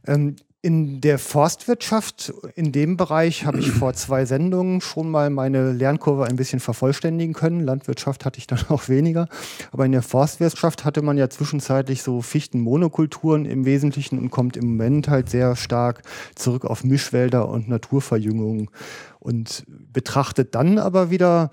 Ähm, 0.07 0.37
in 0.65 1.03
der 1.03 1.19
Forstwirtschaft, 1.19 2.33
in 2.55 2.73
dem 2.73 2.97
Bereich, 2.97 3.45
habe 3.45 3.59
ich 3.59 3.71
vor 3.71 3.93
zwei 3.93 4.25
Sendungen 4.25 4.81
schon 4.81 5.11
mal 5.11 5.29
meine 5.29 5.73
Lernkurve 5.73 6.25
ein 6.25 6.37
bisschen 6.37 6.59
vervollständigen 6.59 7.35
können. 7.35 7.61
Landwirtschaft 7.61 8.25
hatte 8.25 8.39
ich 8.39 8.47
dann 8.47 8.61
auch 8.71 8.89
weniger. 8.89 9.29
Aber 9.73 9.85
in 9.85 9.93
der 9.93 10.01
Forstwirtschaft 10.01 10.87
hatte 10.87 11.03
man 11.03 11.19
ja 11.19 11.29
zwischenzeitlich 11.29 12.03
so 12.03 12.23
Fichtenmonokulturen 12.23 13.45
im 13.45 13.67
Wesentlichen 13.67 14.19
und 14.19 14.31
kommt 14.31 14.57
im 14.57 14.69
Moment 14.69 15.09
halt 15.09 15.29
sehr 15.29 15.55
stark 15.55 16.01
zurück 16.35 16.65
auf 16.65 16.83
Mischwälder 16.83 17.47
und 17.51 17.69
Naturverjüngung 17.69 18.71
und 19.19 19.65
betrachtet 19.69 20.55
dann 20.55 20.79
aber 20.79 21.11
wieder, 21.11 21.51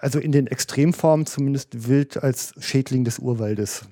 also 0.00 0.18
in 0.18 0.32
den 0.32 0.48
Extremformen 0.48 1.24
zumindest 1.24 1.88
Wild 1.88 2.22
als 2.22 2.52
Schädling 2.58 3.04
des 3.04 3.18
Urwaldes 3.20 3.86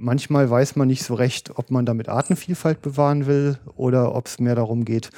manchmal 0.00 0.50
weiß 0.50 0.76
man 0.76 0.88
nicht 0.88 1.04
so 1.04 1.14
recht, 1.14 1.52
ob 1.56 1.70
man 1.70 1.86
damit 1.86 2.08
Artenvielfalt 2.08 2.82
bewahren 2.82 3.26
will 3.26 3.58
oder 3.76 4.14
ob 4.14 4.26
es 4.26 4.40
mehr 4.40 4.54
darum 4.54 4.84
geht, 4.84 5.10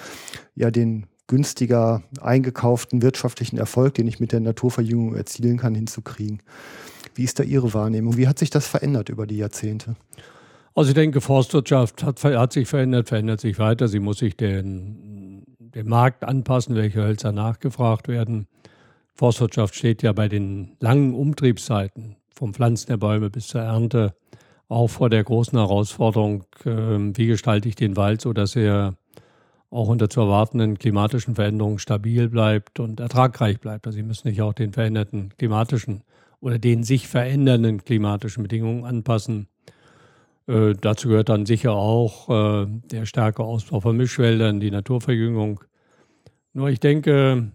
ja, 0.54 0.70
den 0.70 1.06
günstiger 1.28 2.02
eingekauften 2.20 3.00
wirtschaftlichen 3.00 3.56
Erfolg, 3.56 3.94
den 3.94 4.06
ich 4.06 4.20
mit 4.20 4.32
der 4.32 4.40
Naturverjüngung 4.40 5.14
erzielen 5.14 5.56
kann, 5.56 5.74
hinzukriegen. 5.74 6.42
Wie 7.14 7.24
ist 7.24 7.38
da 7.38 7.42
Ihre 7.42 7.72
Wahrnehmung? 7.72 8.16
Wie 8.16 8.28
hat 8.28 8.38
sich 8.38 8.50
das 8.50 8.66
verändert 8.66 9.08
über 9.08 9.26
die 9.26 9.38
Jahrzehnte? 9.38 9.96
Also 10.74 10.88
ich 10.88 10.94
denke, 10.94 11.20
Forstwirtschaft 11.20 12.02
hat, 12.02 12.22
hat 12.24 12.52
sich 12.52 12.68
verändert, 12.68 13.08
verändert 13.08 13.40
sich 13.40 13.58
weiter. 13.58 13.88
Sie 13.88 14.00
muss 14.00 14.18
sich 14.18 14.36
den, 14.36 15.44
dem 15.58 15.88
Markt 15.88 16.24
anpassen, 16.24 16.74
welche 16.74 17.02
Hölzer 17.02 17.32
nachgefragt 17.32 18.08
werden. 18.08 18.46
Forstwirtschaft 19.14 19.74
steht 19.74 20.02
ja 20.02 20.12
bei 20.12 20.28
den 20.28 20.76
langen 20.80 21.14
Umtriebszeiten, 21.14 22.16
vom 22.34 22.54
Pflanzen 22.54 22.88
der 22.88 22.96
Bäume 22.96 23.28
bis 23.28 23.48
zur 23.48 23.60
Ernte, 23.60 24.14
auch 24.72 24.88
vor 24.88 25.10
der 25.10 25.22
großen 25.22 25.58
Herausforderung, 25.58 26.44
äh, 26.64 26.70
wie 26.70 27.26
gestalte 27.26 27.68
ich 27.68 27.76
den 27.76 27.96
Wald, 27.96 28.20
so 28.20 28.32
dass 28.32 28.56
er 28.56 28.94
auch 29.70 29.88
unter 29.88 30.08
zu 30.10 30.20
erwartenden 30.20 30.78
klimatischen 30.78 31.34
Veränderungen 31.34 31.78
stabil 31.78 32.28
bleibt 32.28 32.80
und 32.80 33.00
ertragreich 33.00 33.60
bleibt. 33.60 33.86
Also 33.86 33.96
Sie 33.96 34.02
müssen 34.02 34.28
sich 34.28 34.42
auch 34.42 34.52
den 34.52 34.72
veränderten 34.72 35.30
klimatischen 35.38 36.02
oder 36.40 36.58
den 36.58 36.84
sich 36.84 37.08
verändernden 37.08 37.84
klimatischen 37.84 38.42
Bedingungen 38.42 38.84
anpassen. 38.84 39.48
Äh, 40.46 40.74
dazu 40.80 41.08
gehört 41.08 41.28
dann 41.28 41.46
sicher 41.46 41.72
auch 41.72 42.28
äh, 42.28 42.66
der 42.90 43.06
starke 43.06 43.44
Ausbau 43.44 43.80
von 43.80 43.96
Mischwäldern, 43.96 44.60
die 44.60 44.70
Naturverjüngung. 44.70 45.60
Nur 46.52 46.68
ich 46.68 46.80
denke, 46.80 47.52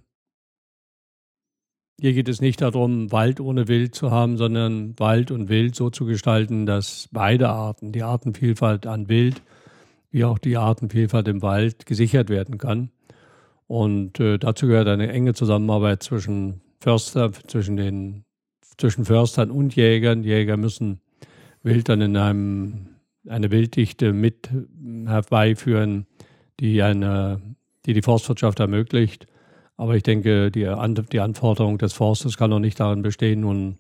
hier 2.00 2.14
geht 2.14 2.30
es 2.30 2.41
nicht 2.41 2.62
darum, 2.62 3.12
Wald 3.12 3.39
ohne 3.39 3.68
Wild 3.68 3.95
zu 3.95 4.12
haben, 4.12 4.38
sondern 4.38 4.98
Wald 5.00 5.32
und 5.32 5.50
Wild 5.50 5.76
so 5.76 5.89
zu 5.89 6.06
gestalten, 6.06 6.66
dass 6.66 7.10
beide 7.12 7.50
Arten, 7.50 7.91
die 7.91 8.04
Artenvielfalt 8.04 8.86
an 8.86 9.10
Wild 9.10 9.41
wie 10.12 10.24
auch 10.24 10.38
die 10.38 10.58
Artenvielfalt 10.58 11.28
im 11.28 11.41
Wald 11.41 11.86
gesichert 11.86 12.30
werden 12.30 12.58
kann. 12.58 12.91
Und 13.68 14.20
äh, 14.20 14.38
dazu 14.38 14.68
gehört 14.68 14.88
eine 14.88 15.12
enge 15.12 15.34
Zusammenarbeit 15.34 16.02
zwischen 16.04 16.62
Förster, 16.80 17.32
zwischen 17.34 17.78
den 17.78 18.24
zwischen 18.78 19.06
Förstern 19.06 19.52
und 19.52 19.76
Jägern. 19.76 20.24
Jäger 20.24 20.56
müssen 20.56 21.02
Wild 21.64 21.89
dann 21.89 22.02
in 22.02 22.16
einem 22.16 22.88
eine 23.28 23.52
Wilddichte 23.52 24.14
mit 24.14 24.50
herbeiführen, 25.06 26.06
die 26.60 26.82
eine, 26.82 27.41
die 27.86 27.93
die 27.93 28.02
Forstwirtschaft 28.02 28.60
ermöglicht. 28.60 29.28
Aber 29.78 29.95
ich 29.95 30.03
denke, 30.03 30.51
die, 30.51 30.67
die 31.11 31.19
Anforderung 31.19 31.78
des 31.78 31.93
Forstes 31.93 32.36
kann 32.36 32.49
noch 32.49 32.59
nicht 32.59 32.80
darin 32.80 33.03
bestehen, 33.03 33.41
nun 33.41 33.78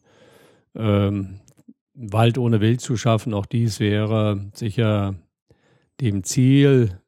ähm, 0.75 1.39
Wald 1.95 2.37
ohne 2.37 2.61
Wild 2.61 2.81
zu 2.81 2.95
schaffen. 2.97 3.33
Auch 3.33 3.47
dies 3.47 3.79
wäre 3.79 4.39
sicher 4.53 5.15
dem 5.99 6.23
Ziel 6.23 6.99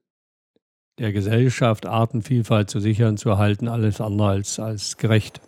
der 0.97 1.13
Gesellschaft, 1.13 1.85
Artenvielfalt 1.85 2.69
zu 2.69 2.79
sichern, 2.79 3.17
zu 3.17 3.29
erhalten, 3.29 3.67
alles 3.67 4.01
andere 4.01 4.29
als, 4.29 4.59
als 4.59 4.97
gerecht. 4.97 5.39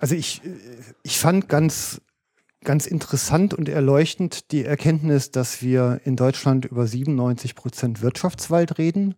Also 0.00 0.14
ich, 0.14 0.40
ich 1.02 1.18
fand 1.18 1.48
ganz, 1.48 2.00
ganz 2.64 2.86
interessant 2.86 3.52
und 3.52 3.68
erleuchtend 3.68 4.50
die 4.50 4.64
Erkenntnis, 4.64 5.30
dass 5.30 5.62
wir 5.62 6.00
in 6.04 6.16
Deutschland 6.16 6.64
über 6.64 6.86
97 6.86 7.54
Prozent 7.54 8.00
Wirtschaftswald 8.00 8.78
reden 8.78 9.14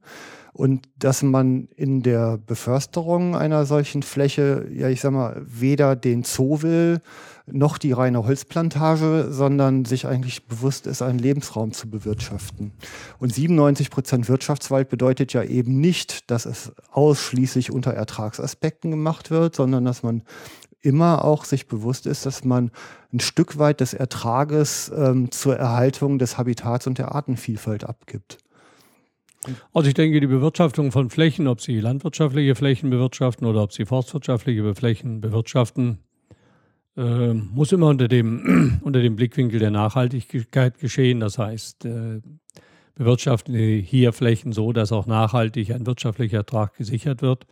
und 0.52 0.86
dass 0.98 1.22
man 1.22 1.68
in 1.76 2.02
der 2.02 2.38
Beförsterung 2.38 3.34
einer 3.34 3.64
solchen 3.64 4.02
Fläche, 4.02 4.68
ja, 4.70 4.88
ich 4.88 5.00
sag 5.00 5.12
mal, 5.12 5.42
weder 5.46 5.96
den 5.96 6.24
Zoo 6.24 6.60
will, 6.62 7.00
noch 7.46 7.78
die 7.78 7.92
reine 7.92 8.24
Holzplantage, 8.24 9.28
sondern 9.30 9.84
sich 9.84 10.06
eigentlich 10.06 10.46
bewusst 10.46 10.86
ist, 10.86 11.02
einen 11.02 11.18
Lebensraum 11.18 11.72
zu 11.72 11.90
bewirtschaften. 11.90 12.72
Und 13.18 13.34
97 13.34 13.90
Prozent 13.90 14.28
Wirtschaftswald 14.28 14.88
bedeutet 14.88 15.32
ja 15.32 15.42
eben 15.42 15.80
nicht, 15.80 16.30
dass 16.30 16.44
es 16.44 16.72
ausschließlich 16.92 17.72
unter 17.72 17.92
Ertragsaspekten 17.92 18.90
gemacht 18.90 19.30
wird, 19.30 19.56
sondern 19.56 19.84
dass 19.84 20.02
man 20.02 20.22
immer 20.82 21.24
auch 21.24 21.44
sich 21.44 21.66
bewusst 21.66 22.06
ist, 22.06 22.26
dass 22.26 22.44
man 22.44 22.70
ein 23.12 23.20
Stück 23.20 23.58
weit 23.58 23.80
des 23.80 23.94
Ertrages 23.94 24.90
ähm, 24.94 25.30
zur 25.30 25.56
Erhaltung 25.56 26.18
des 26.18 26.38
Habitats 26.38 26.86
und 26.86 26.98
der 26.98 27.14
Artenvielfalt 27.14 27.84
abgibt. 27.84 28.38
Also 29.72 29.88
ich 29.88 29.94
denke, 29.94 30.20
die 30.20 30.26
Bewirtschaftung 30.26 30.92
von 30.92 31.10
Flächen, 31.10 31.48
ob 31.48 31.60
sie 31.60 31.80
landwirtschaftliche 31.80 32.54
Flächen 32.54 32.90
bewirtschaften 32.90 33.46
oder 33.46 33.62
ob 33.62 33.72
sie 33.72 33.84
forstwirtschaftliche 33.84 34.74
Flächen 34.74 35.20
bewirtschaften, 35.20 35.98
äh, 36.96 37.32
muss 37.32 37.72
immer 37.72 37.88
unter 37.88 38.08
dem, 38.08 38.80
unter 38.84 39.00
dem 39.00 39.16
Blickwinkel 39.16 39.58
der 39.58 39.70
Nachhaltigkeit 39.70 40.78
geschehen. 40.78 41.20
Das 41.20 41.38
heißt, 41.38 41.84
äh, 41.86 42.20
bewirtschaften 42.94 43.54
hier 43.54 44.12
Flächen 44.12 44.52
so, 44.52 44.72
dass 44.72 44.92
auch 44.92 45.06
nachhaltig 45.06 45.72
ein 45.72 45.86
wirtschaftlicher 45.86 46.38
Ertrag 46.38 46.76
gesichert 46.76 47.22
wird. 47.22 47.46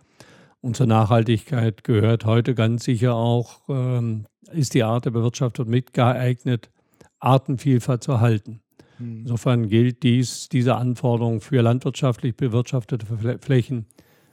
Und 0.61 0.77
zur 0.77 0.87
Nachhaltigkeit 0.87 1.85
gehört 1.85 2.25
heute 2.25 2.55
ganz 2.55 2.85
sicher 2.85 3.15
auch, 3.15 3.69
äh, 3.69 4.23
ist 4.53 4.75
die 4.75 4.85
Art 4.85 5.07
der 5.07 5.11
Bewirtschaftung 5.11 5.69
mitgeeignet, 5.69 6.71
Artenvielfalt 7.19 8.03
zu 8.03 8.13
erhalten. 8.13 8.61
Hm. 9.01 9.23
Insofern 9.23 9.69
gilt 9.69 10.03
dies, 10.03 10.49
diese 10.49 10.77
Anforderung 10.77 11.41
für 11.41 11.63
landwirtschaftlich 11.63 12.37
bewirtschaftete 12.37 13.07
Flächen 13.41 13.87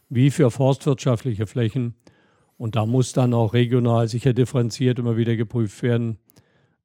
wie 0.10 0.32
für 0.32 0.52
forstwirtschaftliche 0.52 1.48
Flächen. 1.48 1.96
Und 2.58 2.76
da 2.76 2.86
muss 2.86 3.14
dann 3.14 3.34
auch 3.34 3.54
regional 3.54 4.08
sicher 4.08 4.34
differenziert 4.34 5.00
immer 5.00 5.18
wieder 5.18 5.36
geprüft 5.36 5.84
werden, 5.84 6.18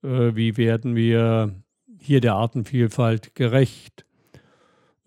äh, 0.02 0.34
wie 0.34 0.56
werden 0.56 0.96
wir 0.96 1.54
hier 1.98 2.20
der 2.20 2.34
Artenvielfalt 2.34 3.34
gerecht. 3.34 4.04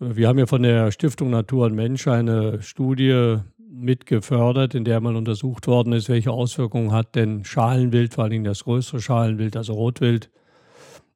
Äh, 0.00 0.16
wir 0.16 0.28
haben 0.28 0.38
ja 0.38 0.46
von 0.46 0.62
der 0.62 0.90
Stiftung 0.90 1.30
Natur 1.30 1.66
und 1.66 1.74
Mensch 1.74 2.08
eine 2.08 2.62
Studie 2.62 3.38
mitgefördert, 3.68 4.74
in 4.74 4.84
der 4.84 5.00
mal 5.00 5.16
untersucht 5.16 5.66
worden 5.66 5.92
ist, 5.92 6.08
welche 6.08 6.30
Auswirkungen 6.30 6.92
hat 6.92 7.14
denn 7.14 7.44
Schalenwild, 7.44 8.14
vor 8.14 8.24
allem 8.24 8.44
das 8.44 8.64
größere 8.64 9.00
Schalenwild, 9.00 9.56
also 9.56 9.74
Rotwild, 9.74 10.30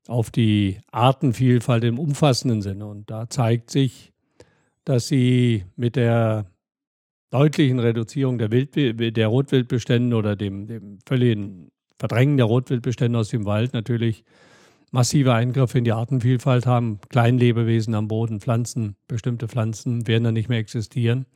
auf 0.08 0.30
die 0.30 0.78
Artenvielfalt 0.90 1.84
im 1.84 1.98
umfassenden 1.98 2.62
Sinne. 2.62 2.86
Und 2.86 3.10
da 3.10 3.28
zeigt 3.28 3.70
sich, 3.70 4.12
dass 4.84 5.08
sie 5.08 5.64
mit 5.76 5.96
der 5.96 6.46
deutlichen 7.30 7.78
Reduzierung 7.78 8.38
der, 8.38 8.50
Wild, 8.50 9.16
der 9.16 9.28
Rotwildbestände 9.28 10.16
oder 10.16 10.36
dem, 10.36 10.66
dem 10.66 10.98
völligen 11.06 11.70
Verdrängen 11.98 12.36
der 12.36 12.46
Rotwildbestände 12.46 13.18
aus 13.18 13.28
dem 13.28 13.44
Wald 13.44 13.72
natürlich 13.72 14.24
massive 14.90 15.32
Eingriffe 15.34 15.78
in 15.78 15.84
die 15.84 15.92
Artenvielfalt 15.92 16.66
haben. 16.66 16.98
Kleinlebewesen 17.08 17.94
am 17.94 18.08
Boden, 18.08 18.40
Pflanzen, 18.40 18.96
bestimmte 19.06 19.48
Pflanzen 19.48 20.06
werden 20.06 20.24
dann 20.24 20.34
nicht 20.34 20.48
mehr 20.48 20.58
existieren. 20.58 21.26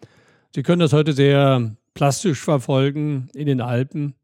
Sie 0.54 0.62
können 0.62 0.80
das 0.80 0.92
heute 0.92 1.12
sehr 1.12 1.76
plastisch 1.94 2.42
verfolgen 2.42 3.28
in 3.34 3.46
den 3.46 3.60
Alpen, 3.60 4.14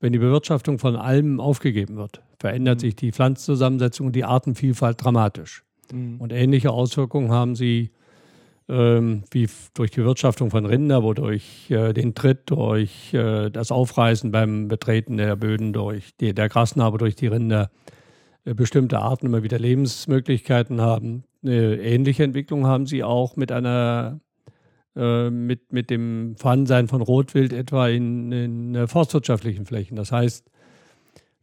wenn 0.00 0.12
die 0.12 0.18
Bewirtschaftung 0.18 0.78
von 0.78 0.96
Almen 0.96 1.40
aufgegeben 1.40 1.96
wird 1.96 2.22
verändert 2.38 2.78
mhm. 2.78 2.80
sich 2.80 2.96
die 2.96 3.12
Pflanzenzusammensetzung 3.12 4.06
und 4.06 4.16
die 4.16 4.24
Artenvielfalt 4.24 5.02
dramatisch. 5.02 5.64
Mhm. 5.92 6.20
Und 6.20 6.32
ähnliche 6.32 6.70
Auswirkungen 6.70 7.30
haben 7.30 7.54
sie 7.54 7.90
ähm, 8.68 9.22
wie 9.30 9.48
durch 9.74 9.92
die 9.92 10.00
Bewirtschaftung 10.00 10.50
von 10.50 10.66
Rinder, 10.66 11.02
wodurch 11.02 11.70
äh, 11.70 11.92
den 11.92 12.14
Tritt, 12.14 12.50
durch 12.50 13.14
äh, 13.14 13.50
das 13.50 13.70
Aufreißen 13.70 14.32
beim 14.32 14.66
Betreten 14.66 15.16
der 15.16 15.36
Böden, 15.36 15.72
durch 15.72 16.16
die, 16.16 16.34
der 16.34 16.48
Grasnarbe 16.48 16.98
durch 16.98 17.14
die 17.14 17.28
Rinder 17.28 17.70
äh, 18.44 18.54
bestimmte 18.54 18.98
Arten 18.98 19.26
immer 19.26 19.44
wieder 19.44 19.58
Lebensmöglichkeiten 19.58 20.80
haben. 20.80 21.22
Eine 21.44 21.76
ähnliche 21.76 22.24
Entwicklung 22.24 22.66
haben 22.66 22.86
sie 22.86 23.04
auch 23.04 23.36
mit 23.36 23.52
einer 23.52 24.18
äh, 24.96 25.30
mit, 25.30 25.72
mit 25.72 25.90
dem 25.90 26.36
Vorhandensein 26.36 26.88
von 26.88 27.02
Rotwild 27.02 27.52
etwa 27.52 27.88
in, 27.88 28.32
in 28.32 28.88
forstwirtschaftlichen 28.88 29.66
Flächen. 29.66 29.96
Das 29.96 30.12
heißt, 30.12 30.50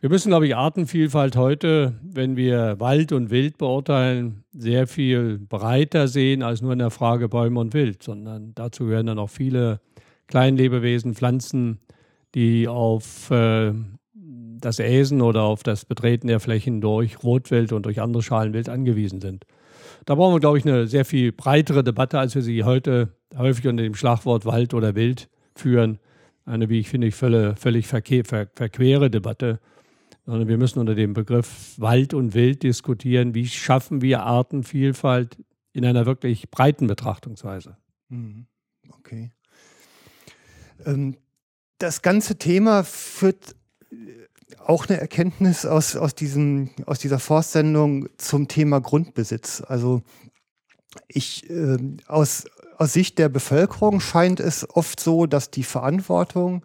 wir 0.04 0.10
müssen, 0.10 0.30
glaube 0.30 0.48
ich, 0.48 0.56
Artenvielfalt 0.56 1.38
heute, 1.38 1.94
wenn 2.04 2.36
wir 2.36 2.78
Wald 2.80 3.14
und 3.14 3.30
Wild 3.30 3.58
beurteilen, 3.58 4.44
sehr 4.52 4.86
viel 4.86 5.40
breiter 5.40 6.10
sehen 6.10 6.44
als 6.44 6.62
nur 6.62 6.74
in 6.74 6.80
der 6.80 6.90
Frage 6.90 7.30
Bäume 7.30 7.62
und 7.62 7.74
Wild, 7.74 8.04
sondern 8.04 8.52
dazu 8.54 8.86
gehören 8.86 9.06
dann 9.06 9.18
auch 9.18 9.30
viele 9.30 9.80
Kleinlebewesen, 10.28 11.14
Pflanzen, 11.14 11.80
die 12.36 12.68
auf 12.68 13.32
äh, 13.32 13.72
das 14.14 14.80
Äsen 14.80 15.22
oder 15.22 15.44
auf 15.44 15.64
das 15.64 15.86
Betreten 15.86 16.28
der 16.28 16.42
Flächen 16.42 16.82
durch 16.82 17.24
Rotwild 17.24 17.72
und 17.72 17.86
durch 17.86 18.02
andere 18.02 18.24
Schalenwild 18.24 18.68
angewiesen 18.68 19.22
sind. 19.22 19.46
Da 20.06 20.16
brauchen 20.16 20.36
wir, 20.36 20.40
glaube 20.42 20.58
ich, 20.58 20.66
eine 20.66 20.88
sehr 20.88 21.06
viel 21.06 21.32
breitere 21.32 21.82
Debatte, 21.82 22.20
als 22.20 22.36
wir 22.36 22.42
sie 22.42 22.64
heute 22.64 23.14
häufig 23.36 23.68
unter 23.68 23.84
dem 23.84 23.96
Schlagwort 23.96 24.46
Wald 24.46 24.74
oder 24.74 24.96
Wild 24.96 25.30
führen. 25.56 26.00
Eine, 26.46 26.70
wie 26.70 26.80
ich 26.80 26.90
finde, 26.90 27.12
völlig, 27.12 27.58
völlig 27.58 27.88
verquere 27.88 29.10
Debatte. 29.10 29.60
Sondern 30.26 30.48
wir 30.48 30.58
müssen 30.58 30.80
unter 30.80 30.96
dem 30.96 31.14
Begriff 31.14 31.76
Wald 31.78 32.14
und 32.14 32.34
Wild 32.34 32.64
diskutieren, 32.64 33.34
wie 33.34 33.48
schaffen 33.48 34.02
wir 34.02 34.24
Artenvielfalt 34.24 35.38
in 35.74 35.86
einer 35.86 36.06
wirklich 36.06 36.50
breiten 36.50 36.88
Betrachtungsweise. 36.88 37.78
Mhm. 38.10 38.46
Okay. 38.90 39.32
Ähm, 40.86 41.18
das 41.78 42.02
ganze 42.02 42.38
Thema 42.38 42.84
führt 42.84 43.56
auch 44.60 44.88
eine 44.88 45.00
Erkenntnis 45.00 45.66
aus, 45.66 45.96
aus, 45.96 46.16
diesem, 46.16 46.70
aus 46.86 47.00
dieser 47.00 47.20
Forstsendung 47.20 48.08
zum 48.18 48.48
Thema 48.48 48.80
Grundbesitz. 48.80 49.62
Also 49.62 50.02
ich 51.08 51.50
äh, 51.50 51.78
aus, 52.08 52.46
aus 52.84 52.94
Sicht 52.94 53.18
der 53.18 53.30
Bevölkerung 53.30 54.02
scheint 54.02 54.40
es 54.40 54.70
oft 54.70 55.00
so, 55.00 55.26
dass 55.26 55.50
die 55.50 55.64
Verantwortung, 55.64 56.64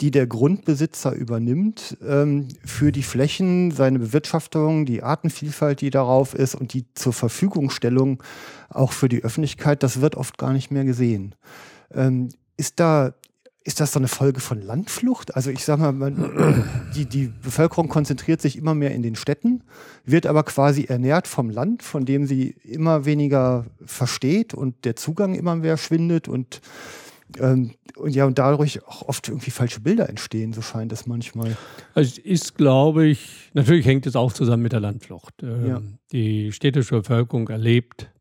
die 0.00 0.12
der 0.12 0.26
Grundbesitzer 0.26 1.12
übernimmt, 1.12 1.96
ähm, 2.06 2.48
für 2.64 2.92
die 2.92 3.02
Flächen, 3.02 3.72
seine 3.72 3.98
Bewirtschaftung, 3.98 4.86
die 4.86 5.02
Artenvielfalt, 5.02 5.80
die 5.80 5.90
darauf 5.90 6.34
ist 6.34 6.54
und 6.54 6.72
die 6.72 6.84
zur 6.94 7.12
Verfügungstellung 7.12 8.22
auch 8.70 8.92
für 8.92 9.08
die 9.08 9.24
Öffentlichkeit, 9.24 9.82
das 9.82 10.00
wird 10.00 10.14
oft 10.14 10.38
gar 10.38 10.52
nicht 10.52 10.70
mehr 10.70 10.84
gesehen. 10.84 11.34
Ähm, 11.92 12.28
ist 12.56 12.78
da 12.78 13.14
ist 13.66 13.80
das 13.80 13.92
so 13.92 13.98
eine 13.98 14.06
Folge 14.06 14.40
von 14.40 14.62
Landflucht? 14.62 15.34
Also 15.34 15.50
ich 15.50 15.64
sage 15.64 15.82
mal, 15.82 15.92
man, 15.92 16.64
die, 16.94 17.04
die 17.04 17.32
Bevölkerung 17.42 17.88
konzentriert 17.88 18.40
sich 18.40 18.56
immer 18.56 18.74
mehr 18.74 18.92
in 18.92 19.02
den 19.02 19.16
Städten, 19.16 19.64
wird 20.04 20.26
aber 20.26 20.44
quasi 20.44 20.84
ernährt 20.84 21.26
vom 21.26 21.50
Land, 21.50 21.82
von 21.82 22.04
dem 22.04 22.26
sie 22.26 22.54
immer 22.62 23.04
weniger 23.04 23.66
versteht 23.84 24.54
und 24.54 24.84
der 24.84 24.94
Zugang 24.94 25.34
immer 25.34 25.56
mehr 25.56 25.78
schwindet 25.78 26.28
und, 26.28 26.60
ähm, 27.40 27.72
und 27.96 28.14
ja, 28.14 28.24
und 28.24 28.38
dadurch 28.38 28.86
auch 28.86 29.02
oft 29.08 29.28
irgendwie 29.28 29.50
falsche 29.50 29.80
Bilder 29.80 30.08
entstehen, 30.08 30.52
so 30.52 30.62
scheint 30.62 30.92
es 30.92 31.06
manchmal. 31.06 31.56
Also 31.94 32.12
es 32.12 32.18
ist, 32.18 32.54
glaube 32.56 33.06
ich, 33.06 33.50
natürlich 33.52 33.84
hängt 33.84 34.06
es 34.06 34.14
auch 34.14 34.32
zusammen 34.32 34.62
mit 34.62 34.72
der 34.72 34.80
Landflucht. 34.80 35.42
Ähm, 35.42 35.66
ja. 35.66 35.82
Die 36.12 36.52
städtische 36.52 36.94
Bevölkerung 36.94 37.48
erlebt 37.48 38.12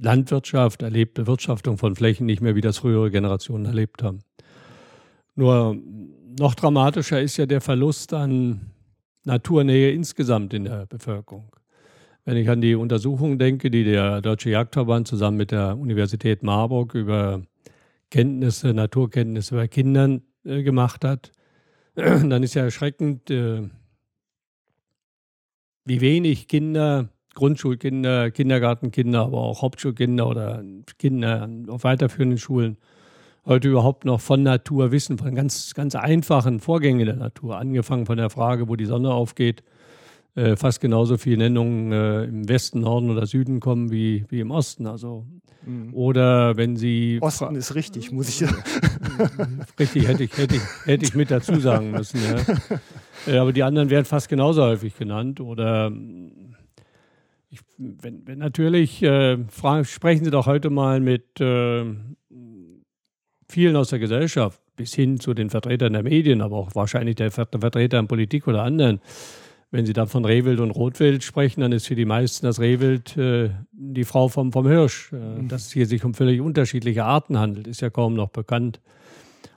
Landwirtschaft, 0.00 0.82
erlebt 0.82 1.14
Bewirtschaftung 1.14 1.78
von 1.78 1.94
Flächen 1.94 2.26
nicht 2.26 2.40
mehr, 2.40 2.56
wie 2.56 2.60
das 2.60 2.78
frühere 2.78 3.12
Generationen 3.12 3.66
erlebt 3.66 4.02
haben. 4.02 4.24
Nur 5.40 5.74
noch 6.38 6.54
dramatischer 6.54 7.18
ist 7.18 7.38
ja 7.38 7.46
der 7.46 7.62
Verlust 7.62 8.12
an 8.12 8.72
Naturnähe 9.24 9.90
insgesamt 9.90 10.52
in 10.52 10.64
der 10.64 10.84
Bevölkerung. 10.84 11.56
Wenn 12.26 12.36
ich 12.36 12.50
an 12.50 12.60
die 12.60 12.74
Untersuchungen 12.74 13.38
denke, 13.38 13.70
die 13.70 13.84
der 13.84 14.20
Deutsche 14.20 14.50
Jagdverband 14.50 15.08
zusammen 15.08 15.38
mit 15.38 15.50
der 15.50 15.78
Universität 15.78 16.42
Marburg 16.42 16.94
über 16.94 17.40
Kenntnisse, 18.10 18.74
Naturkenntnisse 18.74 19.54
bei 19.54 19.66
Kindern 19.66 20.20
äh, 20.44 20.62
gemacht 20.62 21.06
hat, 21.06 21.32
dann 21.94 22.42
ist 22.42 22.52
ja 22.52 22.64
erschreckend, 22.64 23.30
äh, 23.30 23.62
wie 25.86 26.02
wenig 26.02 26.48
Kinder, 26.48 27.08
Grundschulkinder, 27.32 28.30
Kindergartenkinder, 28.30 29.20
aber 29.20 29.38
auch 29.38 29.62
Hauptschulkinder 29.62 30.28
oder 30.28 30.62
Kinder 30.98 31.48
auf 31.68 31.84
weiterführenden 31.84 32.36
Schulen 32.36 32.76
heute 33.46 33.68
überhaupt 33.68 34.04
noch 34.04 34.20
von 34.20 34.42
Natur 34.42 34.92
wissen, 34.92 35.18
von 35.18 35.34
ganz, 35.34 35.74
ganz 35.74 35.94
einfachen 35.94 36.60
Vorgängen 36.60 37.06
der 37.06 37.16
Natur, 37.16 37.58
angefangen 37.58 38.06
von 38.06 38.16
der 38.16 38.30
Frage, 38.30 38.68
wo 38.68 38.76
die 38.76 38.84
Sonne 38.84 39.12
aufgeht, 39.12 39.62
äh, 40.36 40.56
fast 40.56 40.80
genauso 40.80 41.18
viele 41.18 41.38
Nennungen 41.38 41.92
äh, 41.92 42.24
im 42.24 42.48
Westen, 42.48 42.80
Norden 42.80 43.10
oder 43.10 43.26
Süden 43.26 43.58
kommen 43.58 43.90
wie, 43.90 44.24
wie 44.28 44.40
im 44.40 44.52
Osten. 44.52 44.86
Also, 44.86 45.26
mhm. 45.66 45.92
Oder 45.92 46.56
wenn 46.56 46.76
Sie. 46.76 47.18
Osten 47.20 47.56
ist 47.56 47.74
richtig, 47.74 48.12
muss 48.12 48.28
ich 48.28 48.40
ja. 48.40 48.48
richtig, 49.78 50.06
hätte 50.06 50.22
ich, 50.22 50.36
hätte, 50.38 50.56
ich, 50.56 50.62
hätte 50.84 51.04
ich 51.04 51.14
mit 51.14 51.30
dazu 51.30 51.58
sagen 51.58 51.90
müssen. 51.90 52.20
Ja. 52.22 52.56
Äh, 53.26 53.38
aber 53.38 53.52
die 53.52 53.62
anderen 53.64 53.90
werden 53.90 54.04
fast 54.06 54.28
genauso 54.28 54.62
häufig 54.62 54.96
genannt. 54.96 55.40
Oder 55.40 55.92
ich, 57.50 57.60
wenn, 57.76 58.26
wenn 58.26 58.38
natürlich, 58.38 59.02
äh, 59.02 59.36
fragen, 59.48 59.84
sprechen 59.84 60.24
Sie 60.24 60.30
doch 60.30 60.46
heute 60.46 60.70
mal 60.70 61.00
mit 61.00 61.40
äh, 61.40 61.84
vielen 63.50 63.76
aus 63.76 63.88
der 63.88 63.98
Gesellschaft 63.98 64.60
bis 64.76 64.94
hin 64.94 65.20
zu 65.20 65.34
den 65.34 65.50
Vertretern 65.50 65.92
der 65.92 66.02
Medien, 66.02 66.40
aber 66.40 66.56
auch 66.56 66.74
wahrscheinlich 66.74 67.16
der 67.16 67.30
Vertreter 67.30 67.98
in 67.98 68.08
Politik 68.08 68.48
oder 68.48 68.62
anderen. 68.62 69.00
Wenn 69.72 69.86
Sie 69.86 69.92
dann 69.92 70.08
von 70.08 70.24
Rehwild 70.24 70.58
und 70.58 70.70
Rotwild 70.72 71.22
sprechen, 71.22 71.60
dann 71.60 71.70
ist 71.70 71.86
für 71.86 71.94
die 71.94 72.04
meisten 72.04 72.46
das 72.46 72.58
Rehwild 72.60 73.16
äh, 73.16 73.50
die 73.70 74.04
Frau 74.04 74.28
vom, 74.28 74.52
vom 74.52 74.66
Hirsch. 74.66 75.12
Äh, 75.12 75.42
mhm. 75.42 75.48
Dass 75.48 75.66
es 75.66 75.72
hier 75.72 75.86
sich 75.86 76.04
um 76.04 76.14
völlig 76.14 76.40
unterschiedliche 76.40 77.04
Arten 77.04 77.38
handelt, 77.38 77.68
ist 77.68 77.80
ja 77.80 77.90
kaum 77.90 78.14
noch 78.14 78.30
bekannt. 78.30 78.80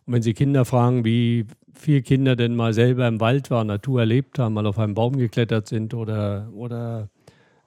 Und 0.06 0.14
wenn 0.14 0.22
Sie 0.22 0.34
Kinder 0.34 0.66
fragen, 0.66 1.04
wie 1.04 1.46
viele 1.74 2.04
Kinder 2.04 2.36
denn 2.36 2.56
mal 2.56 2.74
selber 2.74 3.08
im 3.08 3.20
Wald 3.22 3.50
waren, 3.50 3.68
Natur 3.68 4.02
erlebt 4.02 4.38
haben, 4.38 4.54
mal 4.54 4.68
auf 4.68 4.78
einem 4.78 4.94
Baum 4.94 5.18
geklettert 5.18 5.68
sind 5.68 5.94
oder, 5.96 6.50
oder 6.54 7.10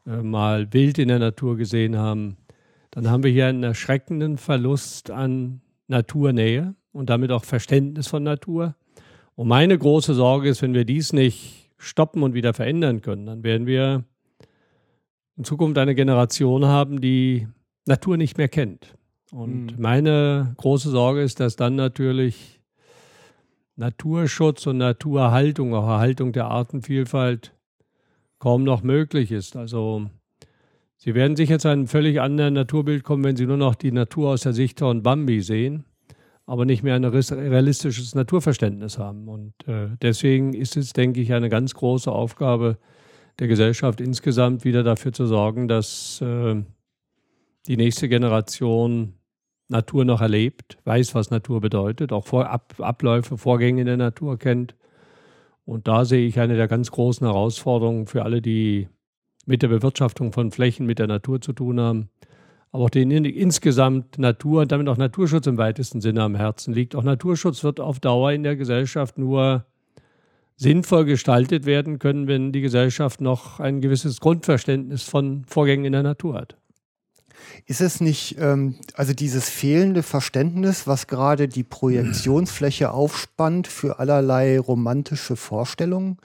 äh, 0.06 0.22
mal 0.22 0.72
Wild 0.72 0.98
in 0.98 1.08
der 1.08 1.18
Natur 1.18 1.56
gesehen 1.56 1.96
haben, 1.96 2.36
dann 2.92 3.10
haben 3.10 3.24
wir 3.24 3.30
hier 3.30 3.46
einen 3.46 3.64
erschreckenden 3.64 4.38
Verlust 4.38 5.10
an 5.10 5.60
Naturnähe 5.88 6.74
und 6.92 7.10
damit 7.10 7.30
auch 7.30 7.44
Verständnis 7.44 8.08
von 8.08 8.22
Natur. 8.22 8.74
Und 9.34 9.48
meine 9.48 9.76
große 9.76 10.14
Sorge 10.14 10.48
ist, 10.48 10.62
wenn 10.62 10.74
wir 10.74 10.84
dies 10.84 11.12
nicht 11.12 11.70
stoppen 11.78 12.22
und 12.22 12.34
wieder 12.34 12.54
verändern 12.54 13.02
können, 13.02 13.26
dann 13.26 13.44
werden 13.44 13.66
wir 13.66 14.04
in 15.36 15.44
Zukunft 15.44 15.78
eine 15.78 15.94
Generation 15.94 16.64
haben, 16.64 17.00
die 17.00 17.46
Natur 17.84 18.16
nicht 18.16 18.38
mehr 18.38 18.48
kennt. 18.48 18.96
Und 19.30 19.76
mhm. 19.76 19.82
meine 19.82 20.54
große 20.56 20.90
Sorge 20.90 21.22
ist, 21.22 21.40
dass 21.40 21.56
dann 21.56 21.74
natürlich 21.76 22.60
Naturschutz 23.76 24.66
und 24.66 24.78
Naturerhaltung, 24.78 25.74
auch 25.74 25.86
Erhaltung 25.86 26.32
der 26.32 26.46
Artenvielfalt 26.46 27.52
kaum 28.38 28.64
noch 28.64 28.82
möglich 28.82 29.30
ist. 29.32 29.56
Also 29.56 30.06
Sie 31.06 31.14
werden 31.14 31.36
sicher 31.36 31.60
zu 31.60 31.68
einem 31.68 31.86
völlig 31.86 32.20
anderen 32.20 32.54
Naturbild 32.54 33.04
kommen, 33.04 33.22
wenn 33.22 33.36
Sie 33.36 33.46
nur 33.46 33.56
noch 33.56 33.76
die 33.76 33.92
Natur 33.92 34.30
aus 34.30 34.40
der 34.40 34.52
Sicht 34.52 34.80
von 34.80 35.04
Bambi 35.04 35.40
sehen, 35.40 35.84
aber 36.46 36.64
nicht 36.64 36.82
mehr 36.82 36.96
ein 36.96 37.04
realistisches 37.04 38.16
Naturverständnis 38.16 38.98
haben. 38.98 39.28
Und 39.28 39.52
äh, 39.68 39.90
deswegen 40.02 40.52
ist 40.52 40.76
es, 40.76 40.94
denke 40.94 41.20
ich, 41.20 41.32
eine 41.32 41.48
ganz 41.48 41.74
große 41.74 42.10
Aufgabe 42.10 42.78
der 43.38 43.46
Gesellschaft 43.46 44.00
insgesamt 44.00 44.64
wieder 44.64 44.82
dafür 44.82 45.12
zu 45.12 45.26
sorgen, 45.26 45.68
dass 45.68 46.20
äh, 46.22 46.60
die 47.68 47.76
nächste 47.76 48.08
Generation 48.08 49.12
Natur 49.68 50.04
noch 50.04 50.20
erlebt, 50.20 50.76
weiß, 50.86 51.14
was 51.14 51.30
Natur 51.30 51.60
bedeutet, 51.60 52.10
auch 52.10 52.26
Vor 52.26 52.50
Ab 52.50 52.74
Abläufe, 52.80 53.38
Vorgänge 53.38 53.82
in 53.82 53.86
der 53.86 53.96
Natur 53.96 54.40
kennt. 54.40 54.74
Und 55.64 55.86
da 55.86 56.04
sehe 56.04 56.26
ich 56.26 56.40
eine 56.40 56.56
der 56.56 56.66
ganz 56.66 56.90
großen 56.90 57.24
Herausforderungen 57.24 58.08
für 58.08 58.24
alle, 58.24 58.42
die 58.42 58.88
mit 59.46 59.62
der 59.62 59.68
Bewirtschaftung 59.68 60.32
von 60.32 60.50
Flächen, 60.50 60.86
mit 60.86 60.98
der 60.98 61.06
Natur 61.06 61.40
zu 61.40 61.52
tun 61.52 61.80
haben, 61.80 62.10
aber 62.72 62.84
auch 62.84 62.90
denen 62.90 63.24
insgesamt 63.24 64.18
Natur 64.18 64.62
und 64.62 64.72
damit 64.72 64.88
auch 64.88 64.96
Naturschutz 64.96 65.46
im 65.46 65.56
weitesten 65.56 66.00
Sinne 66.00 66.22
am 66.22 66.34
Herzen 66.34 66.74
liegt. 66.74 66.94
Auch 66.94 67.04
Naturschutz 67.04 67.64
wird 67.64 67.80
auf 67.80 68.00
Dauer 68.00 68.32
in 68.32 68.42
der 68.42 68.56
Gesellschaft 68.56 69.16
nur 69.18 69.64
sinnvoll 70.56 71.04
gestaltet 71.04 71.64
werden 71.66 71.98
können, 71.98 72.26
wenn 72.26 72.52
die 72.52 72.60
Gesellschaft 72.60 73.20
noch 73.20 73.60
ein 73.60 73.80
gewisses 73.80 74.20
Grundverständnis 74.20 75.02
von 75.02 75.44
Vorgängen 75.46 75.84
in 75.84 75.92
der 75.92 76.02
Natur 76.02 76.34
hat. 76.34 76.56
Ist 77.66 77.80
es 77.80 78.00
nicht, 78.00 78.36
ähm, 78.38 78.76
also 78.94 79.12
dieses 79.12 79.48
fehlende 79.48 80.02
Verständnis, 80.02 80.86
was 80.86 81.06
gerade 81.06 81.48
die 81.48 81.62
Projektionsfläche 81.62 82.90
aufspannt 82.90 83.66
für 83.66 83.98
allerlei 83.98 84.58
romantische 84.58 85.36
Vorstellungen? 85.36 86.18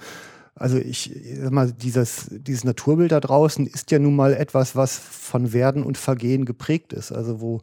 Also 0.56 0.78
ich 0.78 1.12
sag 1.42 1.52
mal, 1.52 1.72
dieses, 1.72 2.28
dieses 2.32 2.64
Naturbild 2.64 3.12
da 3.12 3.20
draußen 3.20 3.66
ist 3.68 3.92
ja 3.92 4.00
nun 4.00 4.16
mal 4.16 4.34
etwas, 4.34 4.76
was 4.76 4.98
von 4.98 5.54
Werden 5.54 5.84
und 5.84 5.98
Vergehen 5.98 6.46
geprägt 6.46 6.94
ist. 6.94 7.12
Also 7.12 7.42
wo, 7.42 7.62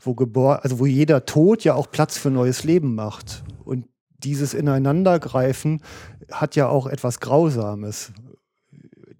wo 0.00 0.14
gebor 0.14 0.64
also 0.64 0.78
wo 0.78 0.86
jeder 0.86 1.26
Tod 1.26 1.64
ja 1.64 1.74
auch 1.74 1.90
Platz 1.90 2.18
für 2.18 2.30
neues 2.30 2.64
Leben 2.64 2.94
macht. 2.94 3.44
Und 3.64 3.86
dieses 4.18 4.54
Ineinandergreifen 4.54 5.80
hat 6.30 6.56
ja 6.56 6.68
auch 6.68 6.86
etwas 6.86 7.20
Grausames 7.20 8.12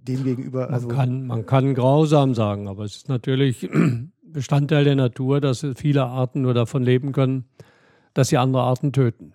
demgegenüber. 0.03 0.71
Also 0.71 0.89
man, 0.89 0.97
kann, 0.97 1.27
man 1.27 1.47
kann 1.47 1.75
grausam 1.75 2.35
sagen, 2.35 2.69
aber 2.69 2.85
es 2.85 2.97
ist 2.97 3.09
natürlich 3.09 3.69
Bestandteil 4.23 4.85
der 4.85 4.97
Natur, 4.97 5.41
dass 5.41 5.67
viele 5.77 6.05
Arten 6.05 6.43
nur 6.43 6.55
davon 6.55 6.83
leben 6.83 7.13
können, 7.13 7.45
dass 8.13 8.29
sie 8.29 8.39
andere 8.39 8.63
Arten 8.63 8.93
töten. 8.93 9.35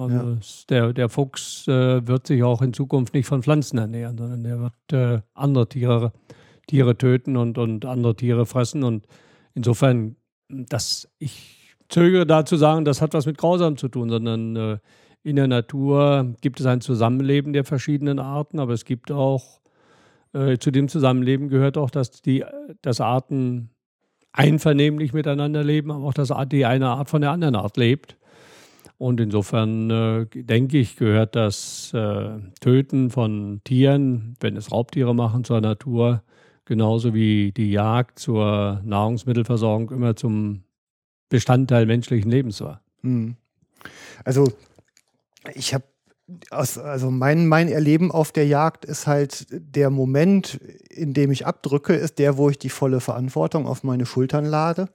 Also 0.00 0.16
ja. 0.16 0.38
der, 0.68 0.92
der 0.92 1.08
Fuchs 1.08 1.66
äh, 1.68 2.06
wird 2.06 2.26
sich 2.26 2.42
auch 2.42 2.62
in 2.62 2.72
Zukunft 2.72 3.14
nicht 3.14 3.26
von 3.26 3.42
Pflanzen 3.42 3.78
ernähren, 3.78 4.16
sondern 4.16 4.44
er 4.44 4.60
wird 4.60 4.92
äh, 4.92 5.22
andere 5.34 5.68
Tiere, 5.68 6.12
Tiere 6.66 6.96
töten 6.96 7.36
und, 7.36 7.58
und 7.58 7.84
andere 7.84 8.16
Tiere 8.16 8.46
fressen. 8.46 8.82
Und 8.82 9.06
insofern, 9.54 10.16
dass 10.48 11.08
ich 11.18 11.74
zögere 11.88 12.26
da 12.26 12.44
zu 12.44 12.56
sagen, 12.56 12.84
das 12.84 13.02
hat 13.02 13.14
was 13.14 13.26
mit 13.26 13.38
Grausam 13.38 13.76
zu 13.76 13.88
tun, 13.88 14.08
sondern 14.08 14.56
äh, 14.56 14.78
in 15.22 15.36
der 15.36 15.48
Natur 15.48 16.34
gibt 16.40 16.60
es 16.60 16.66
ein 16.66 16.80
Zusammenleben 16.80 17.52
der 17.52 17.64
verschiedenen 17.64 18.18
Arten, 18.18 18.58
aber 18.58 18.72
es 18.72 18.84
gibt 18.84 19.12
auch, 19.12 19.60
äh, 20.32 20.56
zu 20.58 20.70
dem 20.70 20.88
Zusammenleben 20.88 21.48
gehört 21.48 21.76
auch, 21.76 21.90
dass 21.90 22.22
die 22.22 22.44
dass 22.80 23.00
Arten 23.00 23.70
einvernehmlich 24.32 25.12
miteinander 25.12 25.64
leben, 25.64 25.90
aber 25.90 26.04
auch, 26.04 26.14
dass 26.14 26.32
die 26.48 26.64
eine 26.64 26.88
Art 26.88 27.10
von 27.10 27.20
der 27.20 27.32
anderen 27.32 27.56
Art 27.56 27.76
lebt. 27.76 28.16
Und 29.00 29.18
insofern 29.18 29.88
äh, 29.88 30.26
denke 30.26 30.76
ich, 30.76 30.96
gehört 30.96 31.34
das 31.34 31.90
äh, 31.94 32.38
Töten 32.60 33.08
von 33.08 33.62
Tieren, 33.64 34.34
wenn 34.40 34.58
es 34.58 34.70
Raubtiere 34.70 35.14
machen, 35.14 35.42
zur 35.42 35.62
Natur, 35.62 36.22
genauso 36.66 37.14
wie 37.14 37.50
die 37.50 37.70
Jagd 37.70 38.18
zur 38.18 38.82
Nahrungsmittelversorgung 38.84 39.90
immer 39.90 40.16
zum 40.16 40.64
Bestandteil 41.30 41.86
menschlichen 41.86 42.30
Lebens 42.30 42.60
war. 42.60 42.82
Hm. 43.00 43.36
Also 44.22 44.52
ich 45.54 45.72
habe 45.72 45.84
also 46.50 47.10
mein, 47.10 47.46
mein 47.46 47.68
Erleben 47.68 48.10
auf 48.10 48.32
der 48.32 48.46
Jagd 48.46 48.84
ist 48.84 49.06
halt 49.06 49.46
der 49.50 49.90
Moment, 49.90 50.60
in 50.90 51.12
dem 51.12 51.30
ich 51.30 51.46
abdrücke, 51.46 51.94
ist 51.94 52.18
der, 52.18 52.36
wo 52.36 52.50
ich 52.50 52.58
die 52.58 52.68
volle 52.68 53.00
Verantwortung 53.00 53.66
auf 53.66 53.84
meine 53.84 54.06
Schultern 54.06 54.44
lade. 54.44 54.88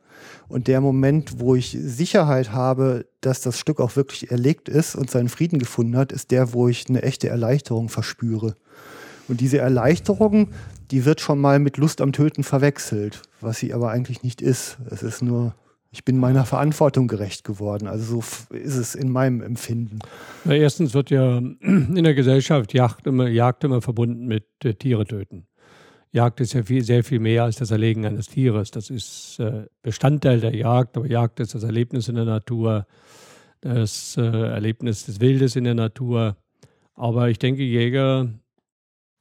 Und 0.47 0.67
der 0.67 0.81
Moment, 0.81 1.39
wo 1.39 1.55
ich 1.55 1.77
Sicherheit 1.79 2.51
habe, 2.51 3.05
dass 3.21 3.41
das 3.41 3.59
Stück 3.59 3.79
auch 3.79 3.95
wirklich 3.95 4.31
erlegt 4.31 4.69
ist 4.69 4.95
und 4.95 5.09
seinen 5.09 5.29
Frieden 5.29 5.59
gefunden 5.59 5.97
hat, 5.97 6.11
ist 6.11 6.31
der, 6.31 6.53
wo 6.53 6.67
ich 6.67 6.87
eine 6.89 7.03
echte 7.03 7.29
Erleichterung 7.29 7.89
verspüre. 7.89 8.55
Und 9.27 9.41
diese 9.41 9.57
Erleichterung, 9.57 10.49
die 10.91 11.05
wird 11.05 11.19
schon 11.21 11.39
mal 11.39 11.59
mit 11.59 11.77
Lust 11.77 12.01
am 12.01 12.13
Töten 12.13 12.43
verwechselt, 12.43 13.23
was 13.41 13.57
sie 13.57 13.73
aber 13.73 13.89
eigentlich 13.89 14.23
nicht 14.23 14.41
ist. 14.41 14.77
Es 14.89 15.03
ist 15.03 15.21
nur 15.21 15.55
ich 15.95 16.03
bin 16.03 16.17
meiner 16.17 16.43
Verantwortung 16.43 17.07
gerecht 17.07 17.45
geworden. 17.45 17.87
Also 17.87 18.19
so 18.19 18.53
ist 18.53 18.75
es 18.75 18.95
in 18.95 19.09
meinem 19.09 19.41
Empfinden. 19.41 19.99
Na, 20.43 20.53
erstens 20.53 20.93
wird 20.93 21.09
ja 21.09 21.37
in 21.37 22.03
der 22.03 22.13
Gesellschaft 22.13 22.73
Jagd 22.73 23.07
immer, 23.07 23.29
Jagd 23.29 23.63
immer 23.63 23.81
verbunden 23.81 24.27
mit 24.27 24.45
äh, 24.65 24.73
Tiere 24.73 25.05
töten. 25.05 25.47
Jagd 26.11 26.41
ist 26.41 26.53
ja 26.53 26.63
viel, 26.63 26.83
sehr 26.83 27.05
viel 27.05 27.19
mehr 27.19 27.43
als 27.43 27.55
das 27.55 27.71
Erlegen 27.71 28.05
eines 28.05 28.27
Tieres. 28.27 28.71
Das 28.71 28.89
ist 28.89 29.39
äh, 29.39 29.67
Bestandteil 29.81 30.41
der 30.41 30.53
Jagd, 30.53 30.97
aber 30.97 31.07
Jagd 31.07 31.39
ist 31.39 31.55
das 31.55 31.63
Erlebnis 31.63 32.09
in 32.09 32.15
der 32.15 32.25
Natur, 32.25 32.85
das 33.61 34.17
äh, 34.17 34.21
Erlebnis 34.21 35.05
des 35.05 35.21
Wildes 35.21 35.55
in 35.55 35.63
der 35.63 35.75
Natur. 35.75 36.35
Aber 36.93 37.29
ich 37.29 37.39
denke, 37.39 37.63
Jäger 37.63 38.27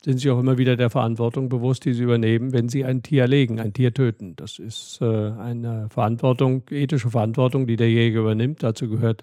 sind 0.05 0.19
sich 0.19 0.31
auch 0.31 0.39
immer 0.39 0.59
wieder 0.59 0.77
der 0.77 0.91
Verantwortung 0.91 1.49
bewusst, 1.49 1.87
die 1.87 1.95
sie 1.95 2.03
übernehmen, 2.03 2.53
wenn 2.53 2.69
sie 2.69 2.85
ein 2.85 3.03
Tier 3.03 3.23
erlegen, 3.23 3.59
ein 3.59 3.73
Tier 3.73 3.95
töten. 3.95 4.37
Das 4.37 4.59
ist 4.59 4.99
äh, 5.01 5.05
eine 5.05 5.89
Verantwortung, 5.89 6.63
ethische 6.71 7.09
Verantwortung, 7.11 7.67
die 7.67 7.77
der 7.77 7.91
Jäger 7.91 8.21
übernimmt. 8.21 8.63
Dazu 8.63 8.89
gehört 8.89 9.23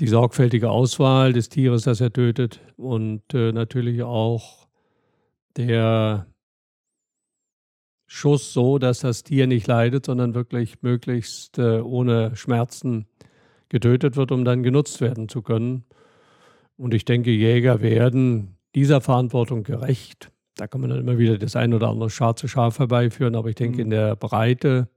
die 0.00 0.06
sorgfältige 0.06 0.70
Auswahl 0.70 1.34
des 1.34 1.50
Tieres, 1.50 1.82
das 1.82 2.00
er 2.00 2.10
tötet 2.10 2.60
und 2.78 3.22
äh, 3.34 3.52
natürlich 3.52 4.02
auch 4.02 4.66
der 5.58 6.26
Schuss 8.06 8.54
so, 8.54 8.78
dass 8.78 9.00
das 9.00 9.24
Tier 9.24 9.46
nicht 9.46 9.66
leidet, 9.66 10.06
sondern 10.06 10.34
wirklich 10.34 10.82
möglichst 10.82 11.58
äh, 11.58 11.80
ohne 11.80 12.34
Schmerzen 12.34 13.06
getötet 13.68 14.16
wird, 14.16 14.32
um 14.32 14.46
dann 14.46 14.62
genutzt 14.62 15.02
werden 15.02 15.28
zu 15.28 15.42
können. 15.42 15.84
Und 16.78 16.94
ich 16.94 17.04
denke, 17.04 17.30
Jäger 17.30 17.82
werden 17.82 18.56
dieser 18.74 19.00
Verantwortung 19.00 19.62
gerecht. 19.62 20.30
Da 20.56 20.66
kann 20.66 20.80
man 20.80 20.90
dann 20.90 21.00
immer 21.00 21.18
wieder 21.18 21.38
das 21.38 21.56
ein 21.56 21.72
oder 21.74 21.88
andere 21.88 22.10
schwarze 22.10 22.48
Schaf 22.48 22.78
herbeiführen, 22.78 23.36
aber 23.36 23.48
ich 23.48 23.54
denke, 23.54 23.76
mhm. 23.76 23.82
in 23.84 23.90
der 23.90 24.16
Breite 24.16 24.88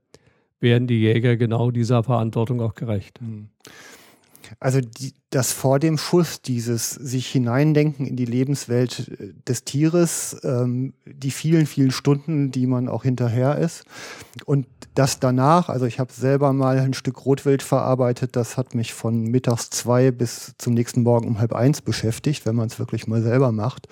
werden 0.60 0.86
die 0.86 1.00
Jäger 1.00 1.36
genau 1.36 1.70
dieser 1.70 2.02
Verantwortung 2.02 2.60
auch 2.60 2.74
gerecht. 2.74 3.20
Mhm. 3.20 3.48
Also 4.60 4.80
die, 4.80 5.14
das 5.30 5.52
vor 5.52 5.78
dem 5.78 5.98
Schuss, 5.98 6.40
dieses 6.42 6.90
sich 6.90 7.26
hineindenken 7.28 8.06
in 8.06 8.16
die 8.16 8.24
Lebenswelt 8.24 9.10
äh, 9.18 9.32
des 9.46 9.64
Tieres, 9.64 10.36
ähm, 10.44 10.94
die 11.04 11.30
vielen, 11.30 11.66
vielen 11.66 11.90
Stunden, 11.90 12.50
die 12.50 12.66
man 12.66 12.88
auch 12.88 13.02
hinterher 13.02 13.58
ist. 13.58 13.84
Und 14.44 14.66
das 14.94 15.20
danach, 15.20 15.68
also 15.68 15.84
ich 15.86 15.98
habe 15.98 16.12
selber 16.12 16.52
mal 16.52 16.78
ein 16.78 16.94
Stück 16.94 17.26
Rotwild 17.26 17.62
verarbeitet, 17.62 18.34
das 18.34 18.56
hat 18.56 18.74
mich 18.74 18.94
von 18.94 19.24
mittags 19.24 19.70
zwei 19.70 20.10
bis 20.10 20.54
zum 20.58 20.74
nächsten 20.74 21.02
Morgen 21.02 21.28
um 21.28 21.38
halb 21.38 21.52
eins 21.52 21.82
beschäftigt, 21.82 22.46
wenn 22.46 22.56
man 22.56 22.68
es 22.68 22.78
wirklich 22.78 23.06
mal 23.06 23.22
selber 23.22 23.52
macht. 23.52 23.88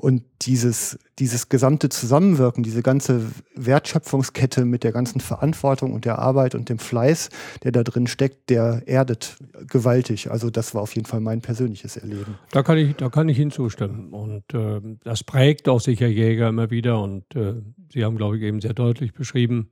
Und 0.00 0.22
dieses, 0.40 0.98
dieses 1.18 1.50
gesamte 1.50 1.90
Zusammenwirken, 1.90 2.62
diese 2.62 2.82
ganze 2.82 3.20
Wertschöpfungskette 3.54 4.64
mit 4.64 4.82
der 4.82 4.92
ganzen 4.92 5.20
Verantwortung 5.20 5.92
und 5.92 6.06
der 6.06 6.18
Arbeit 6.18 6.54
und 6.54 6.70
dem 6.70 6.78
Fleiß, 6.78 7.28
der 7.64 7.72
da 7.72 7.82
drin 7.82 8.06
steckt, 8.06 8.48
der 8.48 8.82
erdet 8.86 9.36
gewaltig. 9.66 10.30
Also 10.30 10.48
das 10.48 10.74
war 10.74 10.80
auf 10.80 10.94
jeden 10.94 11.06
Fall 11.06 11.20
mein 11.20 11.42
persönliches 11.42 11.98
Erleben. 11.98 12.38
Da 12.50 12.62
kann 12.62 12.78
ich, 12.78 12.96
da 12.96 13.10
kann 13.10 13.28
ich 13.28 13.36
hinzustimmen. 13.36 14.14
Und 14.14 14.54
äh, 14.54 14.80
das 15.04 15.22
prägt 15.22 15.68
auch 15.68 15.80
sicher 15.80 16.06
Jäger 16.06 16.48
immer 16.48 16.70
wieder. 16.70 17.02
Und 17.02 17.24
äh, 17.36 17.56
Sie 17.92 18.02
haben, 18.02 18.16
glaube 18.16 18.38
ich, 18.38 18.42
eben 18.42 18.62
sehr 18.62 18.72
deutlich 18.72 19.12
beschrieben, 19.12 19.70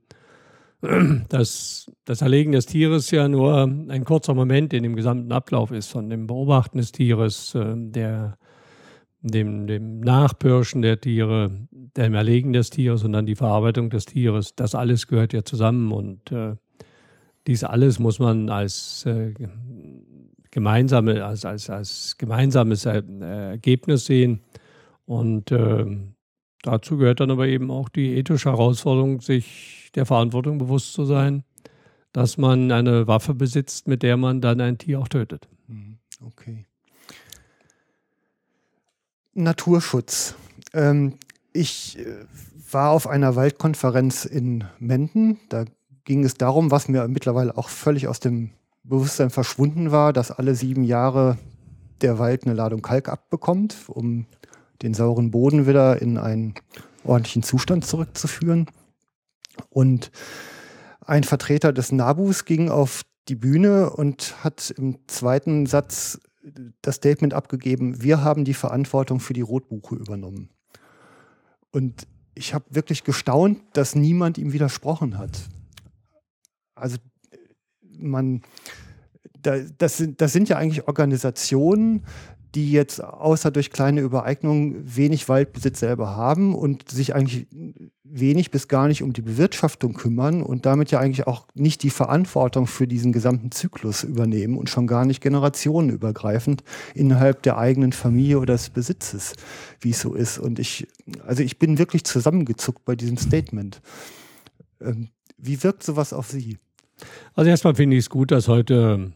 dass 1.29 1.91
das 2.05 2.21
Erlegen 2.21 2.51
des 2.51 2.67
Tieres 2.67 3.09
ja 3.11 3.27
nur 3.27 3.63
ein 3.63 4.05
kurzer 4.05 4.33
Moment 4.35 4.73
in 4.73 4.83
dem 4.83 4.95
gesamten 4.95 5.31
Ablauf 5.31 5.71
ist, 5.71 5.87
von 5.87 6.09
dem 6.09 6.27
Beobachten 6.27 6.77
des 6.77 6.91
Tieres, 6.91 7.55
äh, 7.55 7.73
der 7.75 8.37
dem, 9.21 9.67
dem 9.67 9.99
Nachpirschen 9.99 10.81
der 10.81 10.99
Tiere, 10.99 11.51
dem 11.71 12.13
Erlegen 12.13 12.53
des 12.53 12.69
Tieres 12.69 13.03
und 13.03 13.13
dann 13.13 13.25
die 13.25 13.35
Verarbeitung 13.35 13.89
des 13.89 14.05
Tieres, 14.05 14.55
das 14.55 14.75
alles 14.75 15.07
gehört 15.07 15.33
ja 15.33 15.43
zusammen 15.43 15.91
und 15.91 16.31
äh, 16.31 16.55
dies 17.47 17.63
alles 17.63 17.99
muss 17.99 18.19
man 18.19 18.49
als 18.49 19.05
äh, 19.05 19.33
gemeinsame, 20.51 21.23
als, 21.25 21.45
als, 21.45 21.69
als 21.69 22.17
gemeinsames 22.17 22.85
er 22.85 23.03
Ergebnis 23.21 24.05
sehen. 24.05 24.41
Und 25.05 25.51
äh, 25.51 25.85
dazu 26.61 26.97
gehört 26.97 27.19
dann 27.19 27.31
aber 27.31 27.47
eben 27.47 27.71
auch 27.71 27.89
die 27.89 28.15
ethische 28.15 28.49
Herausforderung, 28.49 29.21
sich 29.21 29.91
der 29.95 30.05
Verantwortung 30.05 30.57
bewusst 30.57 30.93
zu 30.93 31.05
sein, 31.05 31.43
dass 32.11 32.37
man 32.37 32.71
eine 32.71 33.07
Waffe 33.07 33.33
besitzt, 33.33 33.87
mit 33.87 34.03
der 34.03 34.17
man 34.17 34.41
dann 34.41 34.61
ein 34.61 34.77
Tier 34.77 34.99
auch 34.99 35.07
tötet. 35.07 35.47
Mhm. 35.67 35.97
Okay. 36.21 36.65
Naturschutz. 39.39 40.35
Ähm, 40.73 41.15
ich 41.53 41.97
äh, 41.99 42.25
war 42.71 42.91
auf 42.91 43.07
einer 43.07 43.35
Waldkonferenz 43.35 44.25
in 44.25 44.65
Menden. 44.79 45.39
Da 45.49 45.65
ging 46.03 46.23
es 46.23 46.35
darum, 46.35 46.71
was 46.71 46.87
mir 46.87 47.07
mittlerweile 47.07 47.57
auch 47.57 47.69
völlig 47.69 48.07
aus 48.07 48.19
dem 48.19 48.51
Bewusstsein 48.83 49.29
verschwunden 49.29 49.91
war, 49.91 50.13
dass 50.13 50.31
alle 50.31 50.55
sieben 50.55 50.83
Jahre 50.83 51.37
der 52.01 52.19
Wald 52.19 52.45
eine 52.45 52.53
Ladung 52.53 52.81
Kalk 52.81 53.09
abbekommt, 53.09 53.75
um 53.87 54.25
den 54.81 54.93
sauren 54.93 55.31
Boden 55.31 55.67
wieder 55.67 56.01
in 56.01 56.17
einen 56.17 56.53
ordentlichen 57.03 57.43
Zustand 57.43 57.85
zurückzuführen. 57.85 58.67
Und 59.69 60.11
ein 61.05 61.23
Vertreter 61.23 61.73
des 61.73 61.91
Nabus 61.91 62.45
ging 62.45 62.69
auf 62.69 63.01
die 63.27 63.35
Bühne 63.35 63.89
und 63.89 64.43
hat 64.43 64.73
im 64.77 64.97
zweiten 65.07 65.65
Satz 65.65 66.19
das 66.81 66.95
Statement 66.95 67.33
abgegeben, 67.33 68.01
wir 68.01 68.23
haben 68.23 68.45
die 68.45 68.53
Verantwortung 68.53 69.19
für 69.19 69.33
die 69.33 69.41
Rotbuche 69.41 69.95
übernommen. 69.95 70.49
Und 71.71 72.07
ich 72.35 72.53
habe 72.53 72.65
wirklich 72.69 73.03
gestaunt, 73.03 73.61
dass 73.73 73.95
niemand 73.95 74.37
ihm 74.37 74.53
widersprochen 74.53 75.17
hat. 75.17 75.49
Also 76.75 76.97
man, 77.97 78.41
das, 79.41 79.97
sind, 79.97 80.21
das 80.21 80.33
sind 80.33 80.49
ja 80.49 80.57
eigentlich 80.57 80.87
Organisationen, 80.87 82.05
die 82.55 82.71
jetzt 82.71 83.03
außer 83.03 83.51
durch 83.51 83.69
kleine 83.69 84.01
Übereignungen 84.01 84.95
wenig 84.95 85.29
Waldbesitz 85.29 85.79
selber 85.79 86.15
haben 86.15 86.55
und 86.55 86.89
sich 86.89 87.13
eigentlich 87.13 87.47
wenig 88.03 88.49
bis 88.49 88.67
gar 88.67 88.87
nicht 88.87 89.03
um 89.03 89.13
die 89.13 89.21
Bewirtschaftung 89.21 89.93
kümmern 89.93 90.41
und 90.41 90.65
damit 90.65 90.89
ja 90.89 90.99
eigentlich 90.99 91.27
auch 91.27 91.47
nicht 91.53 91.83
die 91.83 91.91
Verantwortung 91.91 92.65
für 92.65 92.87
diesen 92.87 93.11
gesamten 93.11 93.51
Zyklus 93.51 94.03
übernehmen 94.03 94.57
und 94.57 94.69
schon 94.69 94.87
gar 94.87 95.05
nicht 95.05 95.21
generationenübergreifend 95.21 96.63
innerhalb 96.95 97.43
der 97.43 97.59
eigenen 97.59 97.91
Familie 97.91 98.39
oder 98.39 98.53
des 98.53 98.71
Besitzes, 98.71 99.33
wie 99.79 99.91
es 99.91 100.01
so 100.01 100.15
ist. 100.15 100.39
Und 100.39 100.57
ich, 100.57 100.87
also 101.25 101.43
ich 101.43 101.59
bin 101.59 101.77
wirklich 101.77 102.03
zusammengezuckt 102.03 102.83
bei 102.83 102.95
diesem 102.95 103.17
Statement. 103.17 103.79
Ähm, 104.81 105.09
wie 105.37 105.61
wirkt 105.63 105.83
sowas 105.83 106.13
auf 106.13 106.27
Sie? 106.29 106.57
Also 107.35 107.49
erstmal 107.49 107.75
finde 107.75 107.95
ich 107.95 108.05
es 108.05 108.09
gut, 108.09 108.31
dass 108.31 108.47
heute 108.47 109.13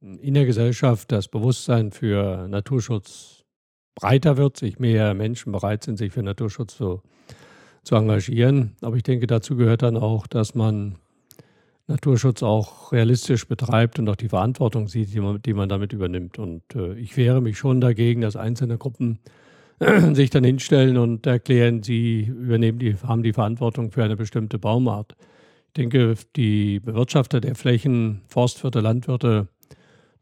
in 0.00 0.34
der 0.34 0.46
Gesellschaft 0.46 1.12
das 1.12 1.28
Bewusstsein 1.28 1.92
für 1.92 2.48
Naturschutz 2.48 3.44
breiter 3.94 4.36
wird, 4.36 4.56
sich 4.56 4.78
mehr 4.78 5.14
Menschen 5.14 5.52
bereit 5.52 5.84
sind, 5.84 5.98
sich 5.98 6.12
für 6.12 6.22
Naturschutz 6.22 6.76
zu, 6.76 7.02
zu 7.82 7.96
engagieren. 7.96 8.76
Aber 8.80 8.96
ich 8.96 9.02
denke, 9.02 9.26
dazu 9.26 9.56
gehört 9.56 9.82
dann 9.82 9.96
auch, 9.96 10.26
dass 10.26 10.54
man 10.54 10.96
Naturschutz 11.86 12.42
auch 12.42 12.92
realistisch 12.92 13.46
betreibt 13.46 13.98
und 13.98 14.08
auch 14.08 14.16
die 14.16 14.28
Verantwortung 14.28 14.88
sieht, 14.88 15.12
die 15.12 15.20
man, 15.20 15.42
die 15.42 15.52
man 15.52 15.68
damit 15.68 15.92
übernimmt. 15.92 16.38
Und 16.38 16.62
äh, 16.74 16.94
ich 16.94 17.16
wehre 17.16 17.42
mich 17.42 17.58
schon 17.58 17.80
dagegen, 17.80 18.20
dass 18.22 18.36
einzelne 18.36 18.78
Gruppen 18.78 19.18
sich 20.12 20.30
dann 20.30 20.44
hinstellen 20.44 20.96
und 20.96 21.26
erklären, 21.26 21.82
sie 21.82 22.22
übernehmen 22.22 22.78
die, 22.78 22.96
haben 22.96 23.22
die 23.22 23.32
Verantwortung 23.32 23.90
für 23.90 24.04
eine 24.04 24.16
bestimmte 24.16 24.58
Baumart. 24.58 25.16
Ich 25.68 25.74
denke, 25.74 26.14
die 26.36 26.80
Bewirtschafter 26.80 27.40
der 27.40 27.54
Flächen, 27.54 28.22
Forstwirte, 28.28 28.80
Landwirte, 28.80 29.48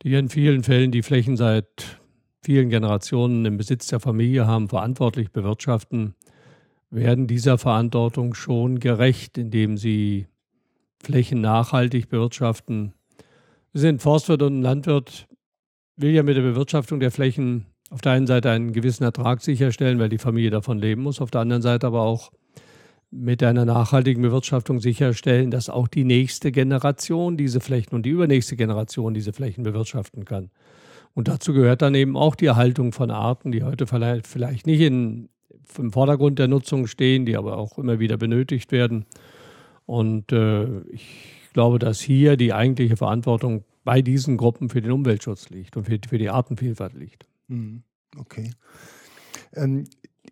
die 0.03 0.15
in 0.15 0.29
vielen 0.29 0.63
Fällen 0.63 0.91
die 0.91 1.03
Flächen 1.03 1.37
seit 1.37 2.01
vielen 2.43 2.71
Generationen 2.71 3.45
im 3.45 3.57
Besitz 3.57 3.89
der 3.89 4.01
Familie 4.01 4.47
haben, 4.47 4.69
verantwortlich 4.69 5.33
bewirtschaften, 5.33 6.15
werden 6.91 7.27
dieser 7.27 7.59
Verantwortung 7.59 8.35
schon 8.35 8.79
gerecht, 8.79 9.37
indem 9.39 9.77
sie 9.77 10.27
Flächen 11.03 11.41
nachhaltig 11.41 12.09
bewirtschaften. 12.09 12.95
Wir 13.73 13.81
sind 13.81 14.03
Forstwirt 14.03 14.43
und 14.43 14.63
Landwirt, 14.63 15.27
will 15.97 16.13
ja 16.13 16.23
mit 16.23 16.37
der 16.37 16.43
Bewirtschaftung 16.43 17.01
der 17.01 17.11
Flächen 17.11 17.67
auf 17.91 18.01
der 18.01 18.13
einen 18.13 18.27
Seite 18.27 18.51
einen 18.51 18.73
gewissen 18.73 19.05
Ertrag 19.05 19.43
sicherstellen, 19.43 19.99
weil 19.99 20.09
die 20.09 20.19
Familie 20.19 20.51
davon 20.51 20.79
leben 20.79 21.03
muss, 21.03 21.21
auf 21.21 21.31
der 21.31 21.41
anderen 21.41 21.63
Seite 21.63 21.87
aber 21.87 22.03
auch 22.03 22.31
mit 23.11 23.43
einer 23.43 23.65
nachhaltigen 23.65 24.23
Bewirtschaftung 24.23 24.81
sicherstellen, 24.81 25.51
dass 25.51 25.71
auch 25.71 25.89
die 25.89 26.05
nächste 26.05 26.53
Generation 26.53 27.37
diese 27.37 27.61
Flächen 27.61 27.95
und 27.95 28.05
die 28.05 28.11
übernächste 28.11 28.57
Generation 28.57 29.15
diese 29.15 29.33
Flächen 29.33 29.65
bewirtschaften 29.65 30.25
kann. 30.25 30.51
Und 31.15 31.29
dazu 31.29 31.53
gehört 31.53 31.83
dann 31.83 31.95
eben 31.95 32.17
auch 32.17 32.35
die 32.35 32.47
Erhaltung 32.47 32.93
von 32.93 33.11
Arten, 33.11 33.51
die 33.51 33.63
heute 33.63 33.87
vielleicht 33.87 34.67
nicht 34.67 34.81
in, 34.81 35.31
im 35.79 35.93
Vordergrund 35.93 36.39
der 36.39 36.49
Nutzung 36.49 36.87
stehen, 36.87 37.25
die 37.25 37.37
aber 37.37 37.57
auch 37.57 37.79
immer 37.79 37.99
wieder 37.99 38.17
benötigt 38.17 38.73
werden. 38.73 39.07
Und 39.87 40.33
äh, 40.33 40.81
ich 40.91 41.51
glaube, 41.55 41.79
dass 41.79 42.01
hier 42.01 42.37
die 42.37 42.53
eigentliche 42.53 42.97
Verantwortung 42.97 43.65
bei 43.85 44.03
diesen 44.03 44.37
Gruppen 44.37 44.69
für 44.69 44.83
den 44.83 44.93
Umweltschutz 44.93 45.49
liegt 45.49 45.77
und 45.79 45.85
für, 45.85 45.99
für 46.07 46.19
die 46.19 46.29
Artenvielfalt 46.29 46.93
liegt. 46.93 47.27
Mhm. 47.49 47.83
Okay. 48.19 48.51
Ähm, 49.55 49.85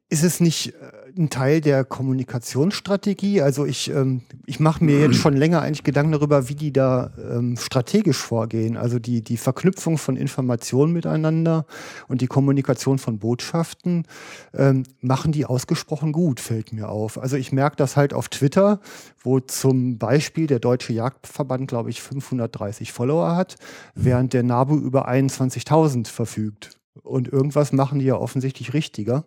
ist 0.08 0.22
es 0.22 0.40
nicht 0.40 0.74
äh, 0.74 1.18
ein 1.18 1.30
Teil 1.30 1.60
der 1.60 1.84
Kommunikationsstrategie? 1.84 3.42
Also 3.42 3.64
ich, 3.64 3.90
ähm, 3.90 4.22
ich 4.46 4.60
mache 4.60 4.84
mir 4.84 5.00
jetzt 5.00 5.16
schon 5.16 5.36
länger 5.36 5.62
eigentlich 5.62 5.84
Gedanken 5.84 6.12
darüber, 6.12 6.48
wie 6.48 6.54
die 6.54 6.72
da 6.72 7.12
ähm, 7.18 7.56
strategisch 7.56 8.18
vorgehen. 8.18 8.76
Also 8.76 8.98
die, 8.98 9.22
die 9.22 9.36
Verknüpfung 9.36 9.98
von 9.98 10.16
Informationen 10.16 10.92
miteinander 10.92 11.66
und 12.08 12.20
die 12.20 12.26
Kommunikation 12.26 12.98
von 12.98 13.18
Botschaften 13.18 14.06
ähm, 14.54 14.84
machen 15.00 15.32
die 15.32 15.46
ausgesprochen 15.46 16.12
gut, 16.12 16.40
fällt 16.40 16.72
mir 16.72 16.88
auf. 16.88 17.18
Also 17.20 17.36
ich 17.36 17.52
merke 17.52 17.76
das 17.76 17.96
halt 17.96 18.14
auf 18.14 18.28
Twitter, 18.28 18.80
wo 19.22 19.40
zum 19.40 19.98
Beispiel 19.98 20.46
der 20.46 20.60
Deutsche 20.60 20.92
Jagdverband, 20.92 21.68
glaube 21.68 21.90
ich, 21.90 22.00
530 22.00 22.92
Follower 22.92 23.34
hat, 23.34 23.56
während 23.94 24.32
der 24.32 24.42
NABU 24.42 24.76
über 24.76 25.08
21.000 25.08 26.06
verfügt. 26.06 26.78
Und 27.02 27.28
irgendwas 27.28 27.72
machen 27.72 27.98
die 27.98 28.06
ja 28.06 28.16
offensichtlich 28.16 28.72
richtiger. 28.72 29.24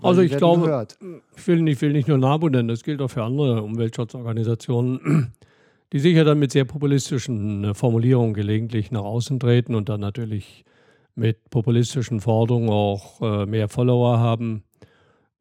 Also 0.00 0.22
ich 0.22 0.36
glaube, 0.36 0.62
gehört. 0.62 0.98
ich 1.36 1.46
will, 1.46 1.62
nicht, 1.62 1.80
will 1.82 1.92
nicht 1.92 2.08
nur 2.08 2.18
NABU 2.18 2.48
nennen, 2.48 2.68
das 2.68 2.82
gilt 2.82 3.02
auch 3.02 3.08
für 3.08 3.22
andere 3.22 3.62
Umweltschutzorganisationen, 3.62 5.32
die 5.92 5.98
sicher 5.98 6.24
dann 6.24 6.38
mit 6.38 6.52
sehr 6.52 6.64
populistischen 6.64 7.64
äh, 7.64 7.74
Formulierungen 7.74 8.34
gelegentlich 8.34 8.90
nach 8.90 9.02
außen 9.02 9.38
treten 9.38 9.74
und 9.74 9.88
dann 9.88 10.00
natürlich 10.00 10.64
mit 11.14 11.50
populistischen 11.50 12.20
Forderungen 12.20 12.70
auch 12.70 13.20
äh, 13.20 13.46
mehr 13.46 13.68
Follower 13.68 14.18
haben. 14.18 14.64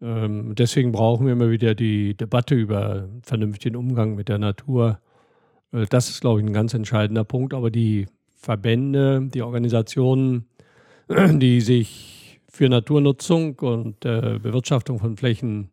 Ähm, 0.02 0.56
deswegen 0.56 0.91
brauchen 0.91 1.26
wir 1.26 1.34
immer 1.34 1.49
wieder 1.49 1.76
die 1.76 2.16
Debatte 2.16 2.56
über 2.56 3.08
vernünftigen 3.24 3.76
Umgang 3.76 4.16
mit 4.16 4.30
der 4.30 4.39
Natur. 4.39 4.99
Äh, 5.72 5.86
das 5.89 6.10
ist, 6.10 6.22
glaube 6.22 6.41
ich, 6.41 6.45
ein 6.45 6.54
ganz 6.54 6.74
entscheidender 6.74 7.24
Punkt. 7.24 7.54
Aber 7.54 7.72
die 7.72 8.08
Verbände, 8.36 9.30
die 9.34 9.43
Organisationen, 9.43 10.47
die 11.10 11.62
sich 11.62 12.20
für 12.52 12.68
Naturnutzung 12.68 13.58
und 13.60 14.06
äh, 14.06 14.38
Bewirtschaftung 14.41 14.99
von 14.99 15.16
Flächen 15.16 15.72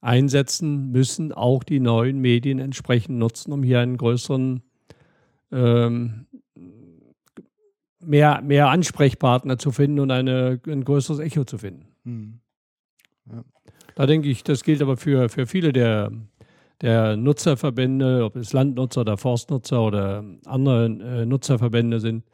einsetzen, 0.00 0.90
müssen 0.90 1.32
auch 1.32 1.62
die 1.62 1.80
neuen 1.80 2.18
Medien 2.18 2.58
entsprechend 2.58 3.18
nutzen, 3.18 3.52
um 3.52 3.62
hier 3.62 3.80
einen 3.80 3.98
größeren, 3.98 4.62
ähm, 5.52 6.26
mehr, 8.00 8.40
mehr 8.42 8.68
Ansprechpartner 8.68 9.58
zu 9.58 9.70
finden 9.70 10.00
und 10.00 10.10
eine, 10.10 10.60
ein 10.66 10.84
größeres 10.84 11.18
Echo 11.18 11.44
zu 11.44 11.58
finden. 11.58 11.86
Hm. 12.04 12.40
Ja. 13.30 13.44
Da 13.94 14.06
denke 14.06 14.28
ich, 14.28 14.44
das 14.44 14.64
gilt 14.64 14.80
aber 14.80 14.96
für, 14.96 15.28
für 15.28 15.46
viele 15.46 15.72
der, 15.72 16.10
der 16.80 17.16
Nutzerverbände, 17.16 18.24
ob 18.24 18.36
es 18.36 18.54
Landnutzer 18.54 19.02
oder 19.02 19.18
Forstnutzer 19.18 19.82
oder 19.82 20.24
andere 20.46 20.86
äh, 20.86 21.26
Nutzerverbände 21.26 22.00
sind. 22.00 22.24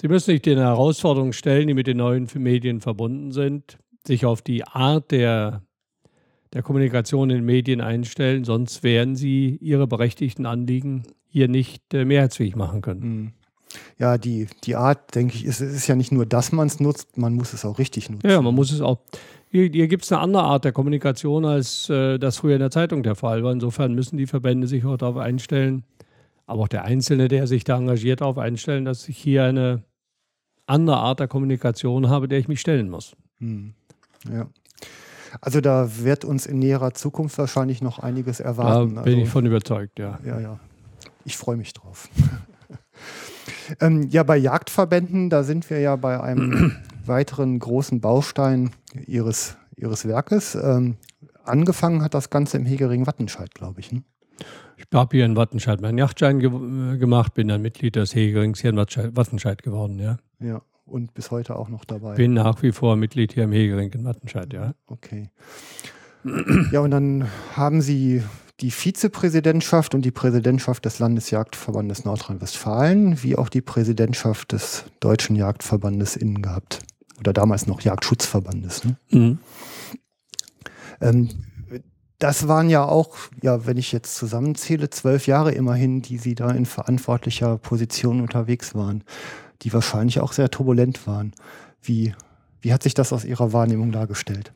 Sie 0.00 0.06
müssen 0.06 0.30
sich 0.30 0.42
den 0.42 0.58
Herausforderungen 0.58 1.32
stellen, 1.32 1.66
die 1.66 1.74
mit 1.74 1.88
den 1.88 1.96
neuen 1.96 2.28
Medien 2.34 2.80
verbunden 2.80 3.32
sind, 3.32 3.78
sich 4.06 4.24
auf 4.24 4.42
die 4.42 4.64
Art 4.64 5.10
der, 5.10 5.62
der 6.52 6.62
Kommunikation 6.62 7.30
in 7.30 7.38
den 7.38 7.44
Medien 7.44 7.80
einstellen, 7.80 8.44
sonst 8.44 8.84
werden 8.84 9.16
Sie 9.16 9.58
Ihre 9.60 9.88
berechtigten 9.88 10.46
Anliegen 10.46 11.02
hier 11.26 11.48
nicht 11.48 11.92
äh, 11.92 12.04
mehrheitsfähig 12.04 12.54
machen 12.54 12.80
können. 12.80 13.02
Hm. 13.02 13.32
Ja, 13.98 14.16
die, 14.16 14.46
die 14.64 14.76
Art, 14.76 15.14
denke 15.14 15.34
ich, 15.34 15.44
ist, 15.44 15.60
ist 15.60 15.88
ja 15.88 15.96
nicht 15.96 16.12
nur, 16.12 16.24
dass 16.24 16.52
man 16.52 16.68
es 16.68 16.80
nutzt, 16.80 17.18
man 17.18 17.34
muss 17.34 17.52
es 17.52 17.64
auch 17.64 17.78
richtig 17.78 18.08
nutzen. 18.08 18.26
Ja, 18.26 18.40
man 18.40 18.54
muss 18.54 18.70
es 18.70 18.80
auch. 18.80 19.00
Hier, 19.50 19.68
hier 19.68 19.88
gibt 19.88 20.04
es 20.04 20.12
eine 20.12 20.20
andere 20.20 20.44
Art 20.44 20.64
der 20.64 20.72
Kommunikation, 20.72 21.44
als 21.44 21.90
äh, 21.90 22.18
das 22.18 22.38
früher 22.38 22.54
in 22.54 22.60
der 22.60 22.70
Zeitung 22.70 23.02
der 23.02 23.14
Fall 23.14 23.42
war. 23.42 23.52
Insofern 23.52 23.94
müssen 23.94 24.16
die 24.16 24.26
Verbände 24.26 24.66
sich 24.66 24.84
auch 24.84 24.96
darauf 24.96 25.16
einstellen, 25.16 25.84
aber 26.48 26.62
auch 26.62 26.68
der 26.68 26.84
Einzelne, 26.84 27.28
der 27.28 27.46
sich 27.46 27.62
da 27.62 27.76
engagiert, 27.76 28.22
darauf 28.22 28.38
einstellen, 28.38 28.86
dass 28.86 29.06
ich 29.08 29.18
hier 29.18 29.44
eine 29.44 29.84
andere 30.66 30.96
Art 30.96 31.20
der 31.20 31.28
Kommunikation 31.28 32.08
habe, 32.08 32.26
der 32.26 32.38
ich 32.38 32.48
mich 32.48 32.60
stellen 32.60 32.88
muss. 32.88 33.14
Hm. 33.38 33.74
Ja. 34.32 34.48
Also 35.42 35.60
da 35.60 35.98
wird 35.98 36.24
uns 36.24 36.46
in 36.46 36.58
näherer 36.58 36.94
Zukunft 36.94 37.36
wahrscheinlich 37.36 37.82
noch 37.82 37.98
einiges 37.98 38.40
erwarten. 38.40 38.94
Da 38.94 39.02
bin 39.02 39.14
also, 39.14 39.24
ich 39.24 39.28
von 39.28 39.44
überzeugt, 39.44 39.98
ja. 39.98 40.18
Ja, 40.24 40.40
ja. 40.40 40.58
Ich 41.26 41.36
freue 41.36 41.58
mich 41.58 41.74
drauf. 41.74 42.08
ähm, 43.80 44.08
ja, 44.08 44.22
bei 44.22 44.38
Jagdverbänden, 44.38 45.28
da 45.28 45.42
sind 45.42 45.68
wir 45.68 45.80
ja 45.80 45.96
bei 45.96 46.18
einem 46.18 46.72
weiteren 47.04 47.58
großen 47.58 48.00
Baustein 48.00 48.70
ihres, 49.06 49.58
ihres 49.76 50.08
Werkes. 50.08 50.54
Ähm, 50.54 50.96
angefangen 51.44 52.02
hat 52.02 52.14
das 52.14 52.30
Ganze 52.30 52.56
im 52.56 52.64
Hegering 52.64 53.06
Wattenscheid, 53.06 53.54
glaube 53.54 53.80
ich. 53.80 53.92
Ne? 53.92 54.02
Ich 54.78 54.86
habe 54.94 55.16
hier 55.16 55.26
in 55.26 55.36
Wattenscheid 55.36 55.80
meinen 55.80 55.98
Yachtschein 55.98 56.38
ge 56.38 56.50
äh, 56.50 56.98
gemacht, 56.98 57.34
bin 57.34 57.48
dann 57.48 57.62
Mitglied 57.62 57.96
des 57.96 58.14
Hegerings 58.14 58.60
hier 58.60 58.70
in 58.70 58.76
Wattenscheid 58.76 59.62
geworden, 59.62 59.98
ja. 59.98 60.16
Ja, 60.40 60.62
und 60.86 61.14
bis 61.14 61.30
heute 61.30 61.56
auch 61.56 61.68
noch 61.68 61.84
dabei. 61.84 62.14
Bin 62.14 62.32
nach 62.32 62.62
wie 62.62 62.72
vor 62.72 62.96
Mitglied 62.96 63.32
hier 63.32 63.44
im 63.44 63.52
Hegering 63.52 63.90
in 63.92 64.04
Wattenscheid, 64.04 64.52
ja. 64.52 64.74
Okay. 64.86 65.30
Ja, 66.72 66.80
und 66.80 66.90
dann 66.90 67.28
haben 67.54 67.80
Sie 67.80 68.22
die 68.60 68.70
Vizepräsidentschaft 68.70 69.94
und 69.94 70.02
die 70.02 70.10
Präsidentschaft 70.10 70.84
des 70.84 70.98
Landesjagdverbandes 70.98 72.04
Nordrhein-Westfalen, 72.04 73.22
wie 73.22 73.36
auch 73.36 73.48
die 73.48 73.60
Präsidentschaft 73.60 74.52
des 74.52 74.84
Deutschen 75.00 75.36
Jagdverbandes 75.36 76.16
innen 76.16 76.42
gehabt. 76.42 76.80
Oder 77.20 77.32
damals 77.32 77.66
noch 77.66 77.80
Jagdschutzverbandes. 77.80 78.84
Ne? 78.84 78.96
Mhm. 79.10 79.38
Ähm, 81.00 81.28
das 82.18 82.48
waren 82.48 82.68
ja 82.68 82.84
auch, 82.84 83.16
ja, 83.42 83.66
wenn 83.66 83.76
ich 83.76 83.92
jetzt 83.92 84.16
zusammenzähle, 84.16 84.90
zwölf 84.90 85.26
Jahre 85.26 85.52
immerhin, 85.52 86.02
die 86.02 86.18
Sie 86.18 86.34
da 86.34 86.50
in 86.50 86.66
verantwortlicher 86.66 87.58
Position 87.58 88.20
unterwegs 88.20 88.74
waren, 88.74 89.04
die 89.62 89.72
wahrscheinlich 89.72 90.20
auch 90.20 90.32
sehr 90.32 90.50
turbulent 90.50 91.06
waren. 91.06 91.32
Wie, 91.80 92.14
wie 92.60 92.72
hat 92.72 92.82
sich 92.82 92.94
das 92.94 93.12
aus 93.12 93.24
Ihrer 93.24 93.52
Wahrnehmung 93.52 93.92
dargestellt? 93.92 94.52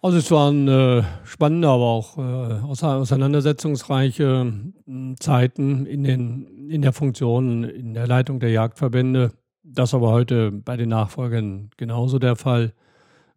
Also 0.00 0.18
es 0.18 0.30
waren 0.30 0.68
äh, 0.68 1.02
spannende, 1.24 1.68
aber 1.68 1.84
auch 1.84 2.18
äh, 2.18 2.60
auseinandersetzungsreiche 2.62 4.52
äh, 4.86 5.14
Zeiten 5.18 5.86
in, 5.86 6.04
den, 6.04 6.68
in 6.68 6.82
der 6.82 6.92
Funktion, 6.92 7.64
in 7.64 7.94
der 7.94 8.06
Leitung 8.06 8.38
der 8.38 8.50
Jagdverbände. 8.50 9.32
Das 9.64 9.94
aber 9.94 10.10
heute 10.10 10.52
bei 10.52 10.76
den 10.76 10.88
Nachfolgern 10.88 11.70
genauso 11.76 12.18
der 12.18 12.36
Fall. 12.36 12.72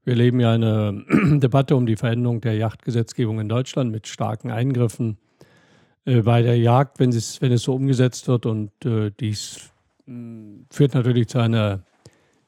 Wir 0.04 0.14
erleben 0.14 0.40
ja 0.40 0.52
eine 0.52 1.04
Debatte 1.40 1.76
um 1.76 1.86
die 1.86 1.96
Veränderung 1.96 2.42
der 2.42 2.56
Jagdgesetzgebung 2.56 3.40
in 3.40 3.50
Deutschland 3.50 3.92
mit 3.92 4.08
starken 4.08 4.50
Eingriffen 4.50 5.18
äh, 6.06 6.22
bei 6.22 6.42
der 6.42 6.58
Jagd, 6.58 7.00
wenn 7.00 7.10
es, 7.10 7.42
wenn 7.42 7.52
es 7.52 7.64
so 7.64 7.76
umgesetzt 7.76 8.28
wird. 8.28 8.46
Und 8.46 8.72
äh, 8.84 9.12
dies 9.20 9.72
mm, 10.08 10.62
führt 10.72 10.96
natürlich 10.96 11.28
zu 11.28 11.40
einer 11.40 11.84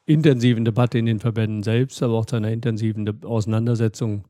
intensiven 0.06 0.66
Debatte 0.66 0.98
in 0.98 1.06
den 1.06 1.20
Verbänden 1.20 1.64
selbst, 1.64 2.02
aber 2.02 2.16
auch 2.16 2.26
zu 2.26 2.36
einer 2.36 2.52
intensiven 2.52 3.06
De 3.06 3.16
Auseinandersetzung 3.24 4.26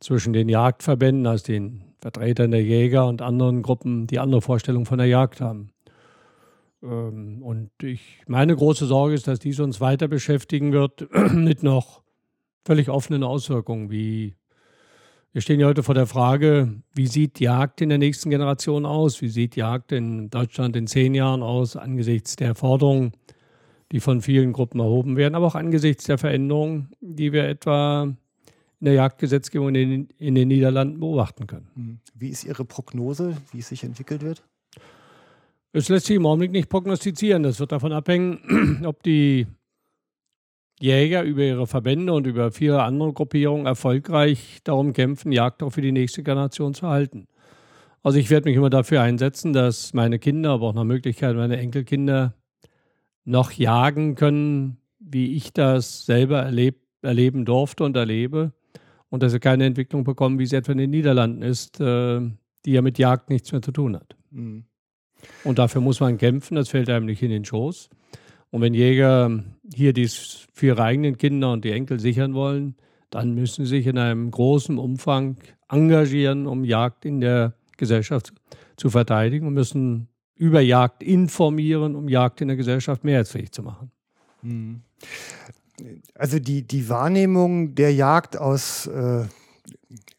zwischen 0.00 0.32
den 0.32 0.48
Jagdverbänden, 0.48 1.26
also 1.26 1.46
den 1.46 1.82
Vertretern 2.00 2.50
der 2.50 2.62
Jäger 2.62 3.06
und 3.06 3.22
anderen 3.22 3.62
Gruppen, 3.62 4.06
die 4.06 4.18
andere 4.18 4.42
Vorstellungen 4.42 4.86
von 4.86 4.98
der 4.98 5.06
Jagd 5.06 5.40
haben. 5.40 5.70
Ähm, 6.82 7.40
und 7.42 7.70
ich, 7.82 8.22
meine 8.26 8.54
große 8.56 8.86
Sorge 8.86 9.14
ist, 9.14 9.28
dass 9.28 9.38
dies 9.38 9.60
uns 9.60 9.80
weiter 9.80 10.08
beschäftigen 10.08 10.72
wird 10.72 11.08
mit 11.32 11.62
noch 11.62 12.02
völlig 12.68 12.90
offenen 12.90 13.24
Auswirkungen, 13.24 13.90
wie 13.90 14.34
Wir 15.32 15.40
stehen 15.40 15.58
ja 15.58 15.66
heute 15.66 15.82
vor 15.82 15.94
der 15.94 16.06
Frage, 16.06 16.82
wie 16.92 17.06
sieht 17.06 17.40
Jagd 17.40 17.80
in 17.80 17.88
der 17.88 17.96
nächsten 17.96 18.28
Generation 18.28 18.84
aus? 18.84 19.22
Wie 19.22 19.30
sieht 19.30 19.56
Jagd 19.56 19.90
in 19.92 20.28
Deutschland 20.28 20.76
in 20.76 20.86
zehn 20.86 21.14
Jahren 21.14 21.42
aus 21.42 21.76
angesichts 21.76 22.36
der 22.36 22.54
Forderungen, 22.54 23.12
die 23.90 24.00
von 24.00 24.20
vielen 24.20 24.52
Gruppen 24.52 24.80
erhoben 24.80 25.16
werden, 25.16 25.34
aber 25.34 25.46
auch 25.46 25.54
angesichts 25.54 26.04
der 26.04 26.18
Veränderungen, 26.18 26.90
die 27.00 27.32
wir 27.32 27.44
etwa 27.44 28.02
in 28.02 28.84
der 28.84 28.92
Jagdgesetzgebung 28.92 29.68
in 29.68 29.74
den, 29.74 30.08
in 30.18 30.34
den 30.34 30.48
Niederlanden 30.48 31.00
beobachten 31.00 31.46
können. 31.46 31.68
Hm. 31.74 31.98
Wie 32.14 32.28
ist 32.28 32.44
Ihre 32.44 32.66
Prognose, 32.66 33.34
wie 33.50 33.60
es 33.60 33.68
sich 33.68 33.82
entwickelt 33.82 34.20
wird? 34.20 34.42
Es 35.72 35.88
lässt 35.88 36.04
sich 36.04 36.16
im 36.16 36.26
Augenblick 36.26 36.52
nicht 36.52 36.68
prognostizieren. 36.68 37.44
Das 37.44 37.60
wird 37.60 37.72
davon 37.72 37.92
abhängen, 37.92 38.82
ob 38.84 39.02
die 39.02 39.46
Jäger 40.80 41.22
über 41.22 41.42
ihre 41.42 41.66
Verbände 41.66 42.12
und 42.12 42.26
über 42.26 42.52
viele 42.52 42.82
andere 42.82 43.12
Gruppierungen 43.12 43.66
erfolgreich 43.66 44.58
darum 44.64 44.92
kämpfen, 44.92 45.32
Jagd 45.32 45.62
auch 45.62 45.70
für 45.70 45.82
die 45.82 45.92
nächste 45.92 46.22
Generation 46.22 46.74
zu 46.74 46.88
halten. 46.88 47.26
Also 48.02 48.18
ich 48.18 48.30
werde 48.30 48.48
mich 48.48 48.56
immer 48.56 48.70
dafür 48.70 49.02
einsetzen, 49.02 49.52
dass 49.52 49.92
meine 49.92 50.18
Kinder, 50.18 50.50
aber 50.50 50.68
auch 50.68 50.74
nach 50.74 50.84
Möglichkeit 50.84 51.36
meine 51.36 51.58
Enkelkinder 51.58 52.34
noch 53.24 53.52
jagen 53.52 54.14
können, 54.14 54.78
wie 54.98 55.34
ich 55.36 55.52
das 55.52 56.06
selber 56.06 56.40
erleb 56.42 56.76
erleben 57.02 57.44
durfte 57.44 57.84
und 57.84 57.96
erlebe. 57.96 58.52
Und 59.10 59.22
dass 59.22 59.32
sie 59.32 59.40
keine 59.40 59.64
Entwicklung 59.64 60.04
bekommen, 60.04 60.38
wie 60.38 60.46
sie 60.46 60.56
etwa 60.56 60.72
in 60.72 60.78
den 60.78 60.90
Niederlanden 60.90 61.42
ist, 61.42 61.80
äh, 61.80 62.20
die 62.64 62.72
ja 62.72 62.82
mit 62.82 62.98
Jagd 62.98 63.30
nichts 63.30 63.52
mehr 63.52 63.62
zu 63.62 63.72
tun 63.72 63.96
hat. 63.96 64.16
Mhm. 64.30 64.64
Und 65.44 65.58
dafür 65.58 65.80
muss 65.80 66.00
man 66.00 66.18
kämpfen, 66.18 66.56
das 66.56 66.68
fällt 66.68 66.90
einem 66.90 67.06
nicht 67.06 67.22
in 67.22 67.30
den 67.30 67.44
Schoß. 67.44 67.88
Und 68.50 68.62
wenn 68.62 68.74
Jäger 68.74 69.42
hier 69.74 69.92
dies 69.92 70.46
für 70.52 70.66
ihre 70.66 70.82
eigenen 70.82 71.18
Kinder 71.18 71.52
und 71.52 71.64
die 71.64 71.72
Enkel 71.72 72.00
sichern 72.00 72.34
wollen, 72.34 72.76
dann 73.10 73.34
müssen 73.34 73.64
sie 73.64 73.76
sich 73.78 73.86
in 73.86 73.98
einem 73.98 74.30
großen 74.30 74.78
Umfang 74.78 75.36
engagieren, 75.68 76.46
um 76.46 76.64
Jagd 76.64 77.04
in 77.04 77.20
der 77.20 77.54
Gesellschaft 77.76 78.32
zu 78.76 78.90
verteidigen 78.90 79.46
und 79.46 79.54
müssen 79.54 80.08
über 80.34 80.60
Jagd 80.60 81.02
informieren, 81.02 81.94
um 81.94 82.08
Jagd 82.08 82.40
in 82.40 82.48
der 82.48 82.56
Gesellschaft 82.56 83.04
mehrheitsfähig 83.04 83.52
zu 83.52 83.62
machen. 83.62 83.90
Hm. 84.42 84.82
Also 86.14 86.38
die, 86.38 86.66
die 86.66 86.88
Wahrnehmung 86.88 87.74
der 87.74 87.94
Jagd 87.94 88.36
aus 88.36 88.86
äh, 88.86 89.24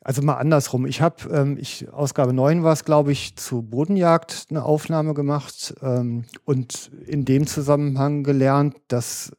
also 0.02 0.22
mal 0.22 0.36
andersrum. 0.36 0.86
Ich 0.86 1.02
habe, 1.02 1.30
ähm, 1.32 1.58
ich, 1.60 1.92
Ausgabe 1.92 2.34
9 2.34 2.64
war 2.64 2.74
es, 2.74 2.86
glaube 2.86 3.12
ich, 3.12 3.36
zu 3.36 3.62
Bodenjagd 3.62 4.48
eine 4.50 4.64
Aufnahme 4.64 5.14
gemacht 5.14 5.76
ähm, 5.82 6.26
und 6.46 6.92
in 7.06 7.26
dem 7.26 7.48
Zusammenhang 7.48 8.24
gelernt, 8.24 8.76
dass 8.88 9.32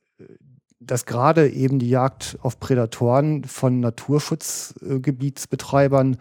dass 0.82 1.04
gerade 1.04 1.50
eben 1.50 1.78
die 1.78 1.90
Jagd 1.90 2.38
auf 2.40 2.58
Prädatoren 2.58 3.44
von 3.44 3.80
Naturschutzgebietsbetreibern 3.80 6.16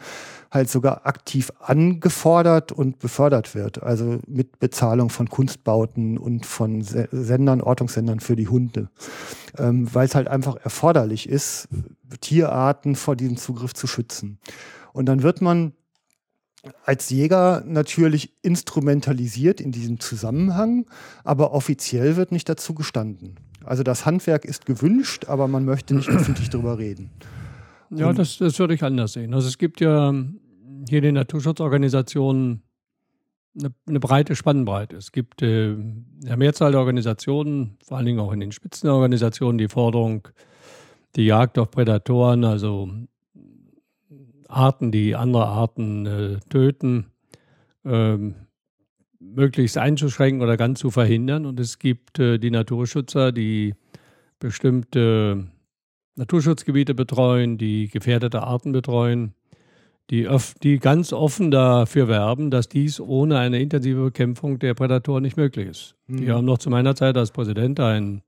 halt 0.51 0.70
sogar 0.70 1.07
aktiv 1.07 1.53
angefordert 1.60 2.74
und 2.74 2.99
befördert 2.99 3.55
wird. 3.55 3.82
Also 3.82 4.20
mit 4.28 4.60
Bezahlung 4.60 5.10
von 5.10 5.30
Kunstbauten 5.30 6.18
und 6.18 6.45
von 6.45 6.82
Sendern, 6.82 7.62
Ortungssendern 7.62 8.20
für 8.20 8.36
die 8.36 8.49
Hunde. 8.49 8.89
Ähm, 9.57 9.88
Weil 9.93 10.07
es 10.07 10.16
halt 10.16 10.28
einfach 10.28 10.57
erforderlich 10.57 11.30
ist, 11.30 11.70
Tierarten 12.20 12.95
vor 12.95 13.16
diesem 13.16 13.38
Zugriff 13.38 13.74
zu 13.74 13.88
schützen. 13.88 14.39
Und 14.91 15.05
dann 15.05 15.24
wird 15.24 15.41
man 15.41 15.72
als 16.84 17.10
Jäger 17.10 17.64
natürlich 17.66 18.34
instrumentalisiert 18.41 19.62
in 19.62 19.72
diesem 19.72 20.01
Zusammenhang, 20.01 20.88
aber 21.24 21.53
offiziell 21.53 22.18
wird 22.18 22.34
nicht 22.34 22.49
dazu 22.49 22.74
gestanden. 22.74 23.39
Also 23.66 23.84
das 23.84 24.05
Handwerk 24.05 24.45
ist 24.45 24.66
gewünscht, 24.66 25.26
aber 25.28 25.47
man 25.47 25.66
möchte 25.66 25.95
nicht 25.95 26.10
öffentlich 26.10 26.49
darüber 26.51 26.78
reden. 26.78 27.10
Ja, 27.91 28.14
das, 28.14 28.38
das 28.38 28.60
würde 28.60 28.76
ich 28.76 28.84
anders 28.84 29.14
sehen. 29.14 29.34
Also 29.34 29.47
es 29.47 29.57
gibt 29.57 29.82
ja 29.82 30.14
hier 30.88 30.97
in 30.97 31.03
den 31.03 31.16
Naturschutzorganisationen 31.16 32.62
eine, 33.57 33.74
eine 33.88 33.99
breite 33.99 34.36
Spannbreite. 34.36 34.95
Es 34.95 35.12
gibt 35.12 35.41
äh, 35.41 35.76
eine 36.26 36.38
Mehrzahl 36.38 36.72
der 36.72 36.80
Organisationen, 36.80 37.78
vor 37.84 37.97
allen 37.97 38.05
Dingen 38.05 38.20
auch 38.20 38.32
in 38.32 38.39
den 38.39 38.51
Spitzenorganisationen, 38.51 39.57
die 39.57 39.68
Forderung, 39.68 40.28
die 41.16 41.26
Jagd 41.26 41.57
auf 41.57 41.72
Prädatoren, 41.72 42.43
also 42.45 42.89
Arten, 44.47 44.91
die 44.91 45.16
andere 45.16 45.47
Arten 45.47 46.05
äh, 46.05 46.39
töten, 46.49 47.07
ähm, 47.86 48.36
möglichst 49.20 49.78
einzuschränken 49.78 50.41
oder 50.41 50.57
ganz 50.57 50.80
zu 50.80 50.91
verhindern. 50.91 51.45
Und 51.45 51.59
es 51.59 51.80
gibt 51.80 52.20
äh, 52.20 52.38
die 52.38 52.51
Naturschützer, 52.51 53.32
die 53.32 53.76
bestimmte 54.39 55.47
Naturschutzgebiete 56.15 56.93
betreuen, 56.93 57.57
die 57.57 57.88
gefährdete 57.88 58.41
Arten 58.43 58.72
betreuen, 58.72 59.34
die, 60.09 60.28
die 60.63 60.80
ganz 60.80 61.13
offen 61.13 61.51
dafür 61.51 62.07
werben, 62.07 62.49
dass 62.49 62.67
dies 62.67 62.99
ohne 62.99 63.38
eine 63.38 63.61
intensive 63.61 64.03
Bekämpfung 64.05 64.57
der 64.59 64.74
Prädatoren 64.74 65.22
nicht 65.22 65.38
möglich 65.38 65.67
ist. 65.67 65.95
Mhm. 66.07 66.22
Wir 66.22 66.36
haben 66.36 66.45
noch 66.45 66.57
zu 66.57 66.70
meiner 66.70 66.95
Zeit 66.95 67.15
als 67.15 67.32
Präsident 67.32 67.80
ein, 67.80 68.24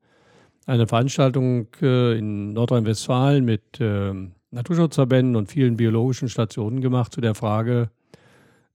eine 0.65 0.87
Veranstaltung 0.87 1.67
äh, 1.81 2.17
in 2.17 2.53
Nordrhein-Westfalen 2.53 3.43
mit 3.43 3.79
äh, 3.79 4.13
Naturschutzverbänden 4.51 5.35
und 5.35 5.49
vielen 5.49 5.77
biologischen 5.77 6.29
Stationen 6.29 6.81
gemacht 6.81 7.13
zu 7.13 7.21
der 7.21 7.35
Frage, 7.35 7.89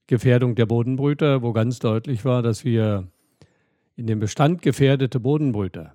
Gefährdung 0.07 0.55
der 0.55 0.65
Bodenbrüter, 0.65 1.41
wo 1.41 1.51
ganz 1.53 1.79
deutlich 1.79 2.23
war, 2.25 2.41
dass 2.41 2.63
wir 2.63 3.07
in 3.95 4.07
dem 4.07 4.19
Bestand 4.19 4.61
gefährdete 4.61 5.19
Bodenbrüter, 5.19 5.93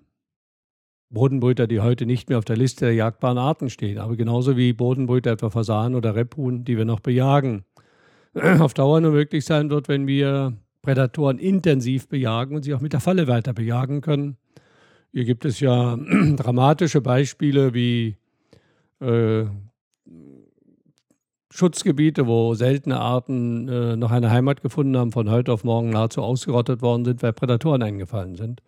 Bodenbrüter, 1.09 1.67
die 1.67 1.81
heute 1.81 2.07
nicht 2.07 2.29
mehr 2.29 2.39
auf 2.39 2.45
der 2.45 2.57
Liste 2.57 2.87
der 2.87 2.95
jagdbaren 2.95 3.39
Arten 3.39 3.71
stehen, 3.71 3.99
aber 3.99 4.17
genauso 4.17 4.57
wie 4.57 4.73
Bodenbrüter 4.73 5.33
etwa 5.33 5.51
Fasan 5.51 5.95
oder 5.95 6.15
Rebhuhn, 6.15 6.65
die 6.65 6.77
wir 6.77 6.85
noch 6.85 7.01
bejagen, 7.01 7.65
auf 8.59 8.75
Dauer 8.75 9.01
nur 9.01 9.13
möglich 9.13 9.45
sein 9.45 9.71
wird, 9.71 9.89
wenn 9.89 10.07
wir 10.07 10.55
Prädatoren 10.83 11.39
intensiv 11.39 12.09
bejagen 12.09 12.57
und 12.57 12.65
sie 12.65 12.75
auch 12.75 12.81
mit 12.81 12.93
der 12.93 13.01
Falle 13.01 13.29
weiter 13.29 13.53
bejagen 13.53 14.01
können. 14.01 14.37
Hier 15.13 15.25
gibt 15.25 15.45
es 15.45 15.61
ja 15.61 15.97
dramatische 16.37 17.01
Beispiele 17.01 17.73
wie 17.73 18.17
äh, 19.01 19.45
Schutzgebiete, 21.55 22.27
wo 22.27 22.55
seltene 22.55 22.99
Arten 22.99 23.69
äh, 23.69 23.95
noch 23.95 24.11
eine 24.11 24.31
Heimat 24.31 24.63
gefunden 24.63 24.97
haben, 24.97 25.13
von 25.13 25.29
heute 25.29 25.53
auf 25.53 25.65
morgen 25.65 25.91
nahezu 25.91 26.23
ausgerottet 26.23 26.81
worden 26.81 27.05
sind, 27.05 27.23
weil 27.23 27.35
Prädatoren 27.35 27.83
eingefallen 27.83 28.37
sind. 28.37 28.63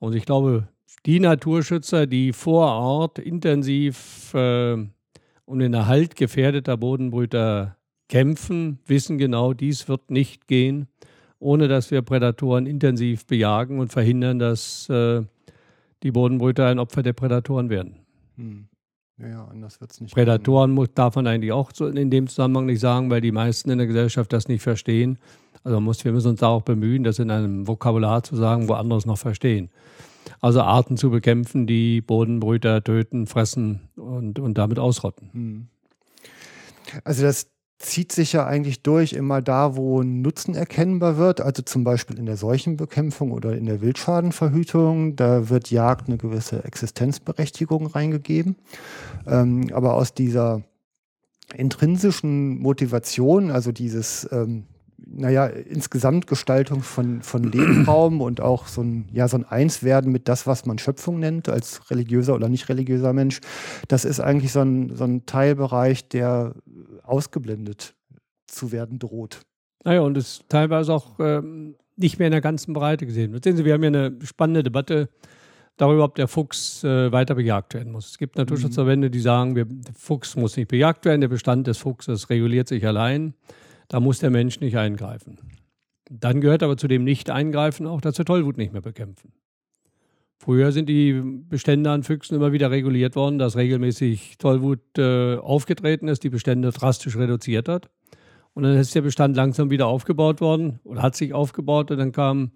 Und 0.00 0.16
ich 0.16 0.26
glaube, 0.26 0.66
die 1.06 1.20
Naturschützer, 1.20 2.08
die 2.08 2.32
vor 2.32 2.66
Ort 2.66 3.20
intensiv 3.20 4.34
äh, 4.34 4.76
um 5.44 5.58
den 5.60 5.72
Erhalt 5.72 6.16
gefährdeter 6.16 6.76
Bodenbrüter 6.76 7.76
kämpfen, 8.08 8.80
wissen 8.86 9.16
genau, 9.16 9.52
dies 9.52 9.88
wird 9.88 10.10
nicht 10.10 10.48
gehen, 10.48 10.88
ohne 11.38 11.68
dass 11.68 11.92
wir 11.92 12.02
Prädatoren 12.02 12.66
intensiv 12.66 13.24
bejagen 13.24 13.78
und 13.78 13.92
verhindern, 13.92 14.40
dass 14.40 14.88
äh, 14.88 15.22
die 16.02 16.10
Bodenbrüter 16.10 16.66
ein 16.66 16.80
Opfer 16.80 17.04
der 17.04 17.12
Prädatoren 17.12 17.70
werden. 17.70 18.00
Hm. 18.36 18.69
Ja, 19.20 19.44
anders 19.44 19.80
wird 19.80 19.92
es 19.92 20.00
nicht. 20.00 20.14
Prädatoren 20.14 20.70
muss, 20.70 20.88
darf 20.94 21.16
man 21.16 21.26
eigentlich 21.26 21.52
auch 21.52 21.72
in 21.80 22.10
dem 22.10 22.28
Zusammenhang 22.28 22.66
nicht 22.66 22.80
sagen, 22.80 23.10
weil 23.10 23.20
die 23.20 23.32
meisten 23.32 23.70
in 23.70 23.78
der 23.78 23.86
Gesellschaft 23.86 24.32
das 24.32 24.48
nicht 24.48 24.62
verstehen. 24.62 25.18
Also 25.62 25.80
muss, 25.80 26.04
wir 26.04 26.12
müssen 26.12 26.28
uns 26.28 26.40
da 26.40 26.48
auch 26.48 26.62
bemühen, 26.62 27.04
das 27.04 27.18
in 27.18 27.30
einem 27.30 27.68
Vokabular 27.68 28.22
zu 28.22 28.36
sagen, 28.36 28.68
wo 28.68 28.74
andere 28.74 28.98
es 28.98 29.06
noch 29.06 29.18
verstehen. 29.18 29.70
Also 30.40 30.62
Arten 30.62 30.96
zu 30.96 31.10
bekämpfen, 31.10 31.66
die 31.66 32.00
Bodenbrüter 32.00 32.82
töten, 32.82 33.26
fressen 33.26 33.88
und, 33.96 34.38
und 34.38 34.56
damit 34.56 34.78
ausrotten. 34.78 35.30
Hm. 35.32 35.68
Also 37.04 37.22
das 37.22 37.46
zieht 37.80 38.12
sich 38.12 38.34
ja 38.34 38.46
eigentlich 38.46 38.82
durch 38.82 39.14
immer 39.14 39.40
da, 39.40 39.74
wo 39.74 40.02
Nutzen 40.02 40.54
erkennbar 40.54 41.16
wird, 41.16 41.40
also 41.40 41.62
zum 41.62 41.82
Beispiel 41.82 42.18
in 42.18 42.26
der 42.26 42.36
Seuchenbekämpfung 42.36 43.32
oder 43.32 43.56
in 43.56 43.64
der 43.64 43.80
Wildschadenverhütung. 43.80 45.16
Da 45.16 45.48
wird 45.48 45.70
Jagd 45.70 46.08
eine 46.08 46.18
gewisse 46.18 46.62
Existenzberechtigung 46.62 47.86
reingegeben. 47.86 48.56
Ähm, 49.26 49.70
aber 49.72 49.94
aus 49.94 50.12
dieser 50.12 50.62
intrinsischen 51.54 52.58
Motivation, 52.60 53.50
also 53.50 53.72
dieses, 53.72 54.28
ähm, 54.30 54.64
naja, 54.98 55.46
insgesamt 55.46 56.26
Gestaltung 56.26 56.82
von, 56.82 57.22
von 57.22 57.42
Lebensraum 57.50 58.20
und 58.20 58.42
auch 58.42 58.66
so 58.66 58.82
ein, 58.82 59.08
ja, 59.10 59.26
so 59.26 59.38
ein 59.38 59.44
Einswerden 59.44 60.12
mit 60.12 60.28
das, 60.28 60.46
was 60.46 60.66
man 60.66 60.78
Schöpfung 60.78 61.18
nennt, 61.18 61.48
als 61.48 61.90
religiöser 61.90 62.34
oder 62.34 62.50
nicht 62.50 62.68
religiöser 62.68 63.14
Mensch, 63.14 63.40
das 63.88 64.04
ist 64.04 64.20
eigentlich 64.20 64.52
so 64.52 64.60
ein, 64.60 64.94
so 64.94 65.04
ein 65.04 65.24
Teilbereich, 65.24 66.08
der 66.08 66.52
ausgeblendet 67.10 67.94
zu 68.46 68.72
werden 68.72 68.98
droht. 68.98 69.40
Naja, 69.84 70.00
und 70.00 70.16
es 70.16 70.44
teilweise 70.48 70.92
auch 70.92 71.18
ähm, 71.20 71.76
nicht 71.96 72.18
mehr 72.18 72.28
in 72.28 72.32
der 72.32 72.40
ganzen 72.40 72.72
Breite 72.72 73.06
gesehen 73.06 73.32
wird. 73.32 73.44
Sehen 73.44 73.56
Sie, 73.56 73.64
wir 73.64 73.74
haben 73.74 73.82
hier 73.82 73.88
eine 73.88 74.18
spannende 74.24 74.62
Debatte 74.62 75.08
darüber, 75.76 76.04
ob 76.04 76.14
der 76.14 76.28
Fuchs 76.28 76.84
äh, 76.84 77.10
weiter 77.10 77.34
bejagt 77.34 77.74
werden 77.74 77.92
muss. 77.92 78.10
Es 78.10 78.18
gibt 78.18 78.36
Naturschutzverbände, 78.36 79.10
die 79.10 79.20
sagen, 79.20 79.56
wir, 79.56 79.64
der 79.64 79.94
Fuchs 79.94 80.36
muss 80.36 80.56
nicht 80.56 80.68
bejagt 80.68 81.04
werden, 81.04 81.20
der 81.20 81.28
Bestand 81.28 81.66
des 81.66 81.78
Fuchses 81.78 82.28
reguliert 82.28 82.68
sich 82.68 82.86
allein, 82.86 83.34
da 83.88 84.00
muss 84.00 84.18
der 84.18 84.30
Mensch 84.30 84.60
nicht 84.60 84.76
eingreifen. 84.76 85.38
Dann 86.10 86.40
gehört 86.40 86.62
aber 86.62 86.76
zu 86.76 86.88
dem 86.88 87.04
Nicht-Eingreifen 87.04 87.86
auch, 87.86 88.00
dass 88.00 88.18
wir 88.18 88.24
Tollwut 88.24 88.58
nicht 88.58 88.72
mehr 88.72 88.82
bekämpfen. 88.82 89.32
Früher 90.42 90.72
sind 90.72 90.88
die 90.88 91.20
Bestände 91.22 91.90
an 91.90 92.02
Füchsen 92.02 92.34
immer 92.34 92.50
wieder 92.50 92.70
reguliert 92.70 93.14
worden, 93.14 93.38
dass 93.38 93.56
regelmäßig 93.56 94.38
Tollwut 94.38 94.80
äh, 94.96 95.36
aufgetreten 95.36 96.08
ist, 96.08 96.24
die 96.24 96.30
Bestände 96.30 96.70
drastisch 96.70 97.18
reduziert 97.18 97.68
hat. 97.68 97.90
Und 98.54 98.62
dann 98.62 98.74
ist 98.78 98.94
der 98.94 99.02
Bestand 99.02 99.36
langsam 99.36 99.68
wieder 99.68 99.86
aufgebaut 99.86 100.40
worden 100.40 100.80
oder 100.84 101.02
hat 101.02 101.14
sich 101.14 101.34
aufgebaut 101.34 101.90
und 101.90 101.98
dann 101.98 102.12
kam 102.12 102.52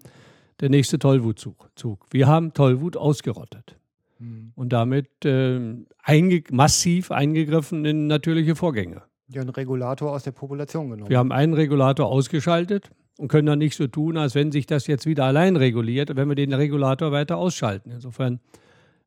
der 0.61 0.69
nächste 0.69 0.97
Tollwutzug. 0.97 1.69
Wir 2.09 2.25
haben 2.25 2.53
Tollwut 2.53 2.97
ausgerottet 2.97 3.77
mhm. 4.17 4.51
und 4.55 4.73
damit 4.73 5.23
äh, 5.23 5.59
einge 6.01 6.43
massiv 6.51 7.11
eingegriffen 7.11 7.85
in 7.85 8.07
natürliche 8.07 8.55
Vorgänge. 8.55 9.03
Ja, 9.27 9.41
einen 9.41 9.51
Regulator 9.51 10.11
aus 10.11 10.23
der 10.23 10.31
Population 10.31 10.89
genommen. 10.89 11.09
Wir 11.09 11.19
haben 11.19 11.31
einen 11.31 11.53
Regulator 11.53 12.07
ausgeschaltet 12.07 12.89
und 13.17 13.27
können 13.27 13.45
dann 13.45 13.59
nicht 13.59 13.75
so 13.75 13.87
tun, 13.87 14.17
als 14.17 14.35
wenn 14.35 14.51
sich 14.51 14.65
das 14.65 14.87
jetzt 14.87 15.05
wieder 15.05 15.25
allein 15.25 15.55
reguliert, 15.55 16.15
wenn 16.15 16.27
wir 16.27 16.35
den 16.35 16.53
Regulator 16.53 17.11
weiter 17.11 17.37
ausschalten. 17.37 17.91
Insofern 17.91 18.39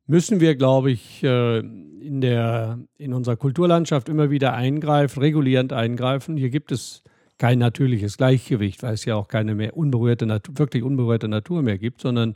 müssen 0.07 0.41
wir, 0.41 0.57
glaube 0.57 0.91
ich, 0.91 1.23
äh, 1.23 1.59
in, 1.59 2.21
der, 2.21 2.79
in 2.97 3.13
unserer 3.13 3.37
Kulturlandschaft 3.37 4.09
immer 4.09 4.31
wieder 4.31 4.55
eingreifen, 4.55 5.21
regulierend 5.21 5.73
eingreifen. 5.73 6.37
Hier 6.37 6.51
gibt 6.51 6.73
es 6.73 7.03
kein 7.37 7.59
natürliches 7.59 8.17
Gleichgewicht, 8.17 8.83
weil 8.83 8.95
es 8.95 9.05
ja 9.05 9.15
auch 9.15 9.29
keine 9.29 9.55
mehr 9.55 9.77
unberührte 9.77 10.27
wirklich 10.55 10.83
unberührte 10.83 11.29
Natur 11.29 11.63
mehr 11.63 11.79
gibt, 11.79 12.01
sondern 12.01 12.35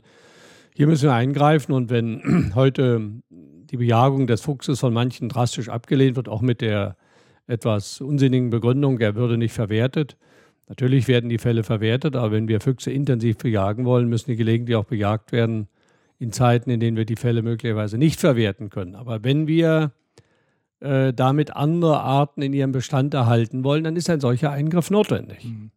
hier 0.75 0.87
müssen 0.87 1.09
wir 1.09 1.13
eingreifen. 1.13 1.73
Und 1.73 1.89
wenn 1.89 2.51
heute 2.55 3.11
die 3.29 3.77
Bejagung 3.77 4.27
des 4.27 4.41
Fuchses 4.41 4.79
von 4.79 4.93
manchen 4.93 5.27
drastisch 5.27 5.69
abgelehnt 5.69 6.15
wird, 6.15 6.29
auch 6.29 6.41
mit 6.41 6.61
der 6.61 6.95
etwas 7.47 7.99
unsinnigen 7.99 8.51
Begründung, 8.51 8.99
er 8.99 9.15
würde 9.15 9.37
nicht 9.37 9.53
verwertet, 9.53 10.15
Natürlich 10.67 11.07
werden 11.07 11.29
die 11.29 11.37
Fälle 11.37 11.63
verwertet, 11.63 12.15
aber 12.15 12.31
wenn 12.31 12.47
wir 12.47 12.61
Füchse 12.61 12.91
intensiv 12.91 13.37
bejagen 13.37 13.85
wollen, 13.85 14.07
müssen 14.07 14.31
die 14.31 14.37
gelegentlich 14.37 14.75
auch 14.75 14.85
bejagt 14.85 15.31
werden 15.31 15.67
in 16.19 16.31
Zeiten, 16.31 16.69
in 16.69 16.79
denen 16.79 16.95
wir 16.95 17.05
die 17.05 17.17
Fälle 17.17 17.41
möglicherweise 17.41 17.97
nicht 17.97 18.19
verwerten 18.19 18.69
können. 18.69 18.95
Aber 18.95 19.23
wenn 19.23 19.47
wir 19.47 19.91
äh, 20.79 21.13
damit 21.13 21.55
andere 21.55 21.99
Arten 21.99 22.41
in 22.41 22.53
ihrem 22.53 22.71
Bestand 22.71 23.13
erhalten 23.13 23.63
wollen, 23.63 23.83
dann 23.83 23.95
ist 23.95 24.09
ein 24.09 24.19
solcher 24.19 24.51
Eingriff 24.51 24.89
notwendig. 24.89 25.43
Mhm. 25.43 25.71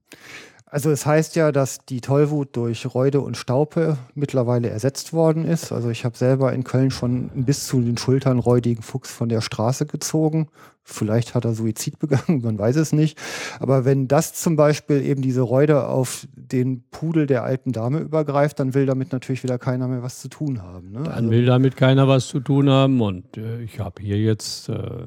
Also 0.68 0.90
es 0.90 1.06
heißt 1.06 1.36
ja, 1.36 1.52
dass 1.52 1.84
die 1.86 2.00
Tollwut 2.00 2.56
durch 2.56 2.92
Räude 2.92 3.20
und 3.20 3.36
Staupe 3.36 3.98
mittlerweile 4.14 4.68
ersetzt 4.68 5.12
worden 5.12 5.44
ist. 5.44 5.70
Also 5.70 5.90
ich 5.90 6.04
habe 6.04 6.16
selber 6.16 6.52
in 6.52 6.64
Köln 6.64 6.90
schon 6.90 7.30
bis 7.34 7.68
zu 7.68 7.80
den 7.80 7.96
Schultern 7.96 8.40
räudigen 8.40 8.82
Fuchs 8.82 9.12
von 9.12 9.28
der 9.28 9.42
Straße 9.42 9.86
gezogen. 9.86 10.48
Vielleicht 10.82 11.36
hat 11.36 11.44
er 11.44 11.54
Suizid 11.54 11.98
begangen, 12.00 12.42
man 12.42 12.58
weiß 12.58 12.76
es 12.76 12.92
nicht. 12.92 13.16
Aber 13.60 13.84
wenn 13.84 14.08
das 14.08 14.34
zum 14.34 14.56
Beispiel 14.56 15.06
eben 15.06 15.22
diese 15.22 15.42
Räude 15.42 15.86
auf 15.86 16.26
den 16.34 16.82
Pudel 16.90 17.26
der 17.26 17.44
alten 17.44 17.70
Dame 17.70 18.00
übergreift, 18.00 18.58
dann 18.58 18.74
will 18.74 18.86
damit 18.86 19.12
natürlich 19.12 19.44
wieder 19.44 19.58
keiner 19.58 19.86
mehr 19.86 20.02
was 20.02 20.20
zu 20.20 20.28
tun 20.28 20.62
haben. 20.62 20.90
Ne? 20.90 21.04
Dann 21.04 21.12
also, 21.12 21.30
will 21.30 21.46
damit 21.46 21.76
keiner 21.76 22.08
was 22.08 22.26
zu 22.26 22.40
tun 22.40 22.68
haben. 22.68 23.00
Und 23.00 23.36
äh, 23.36 23.62
ich 23.62 23.78
habe 23.78 24.02
hier 24.02 24.18
jetzt... 24.18 24.68
Äh 24.68 25.06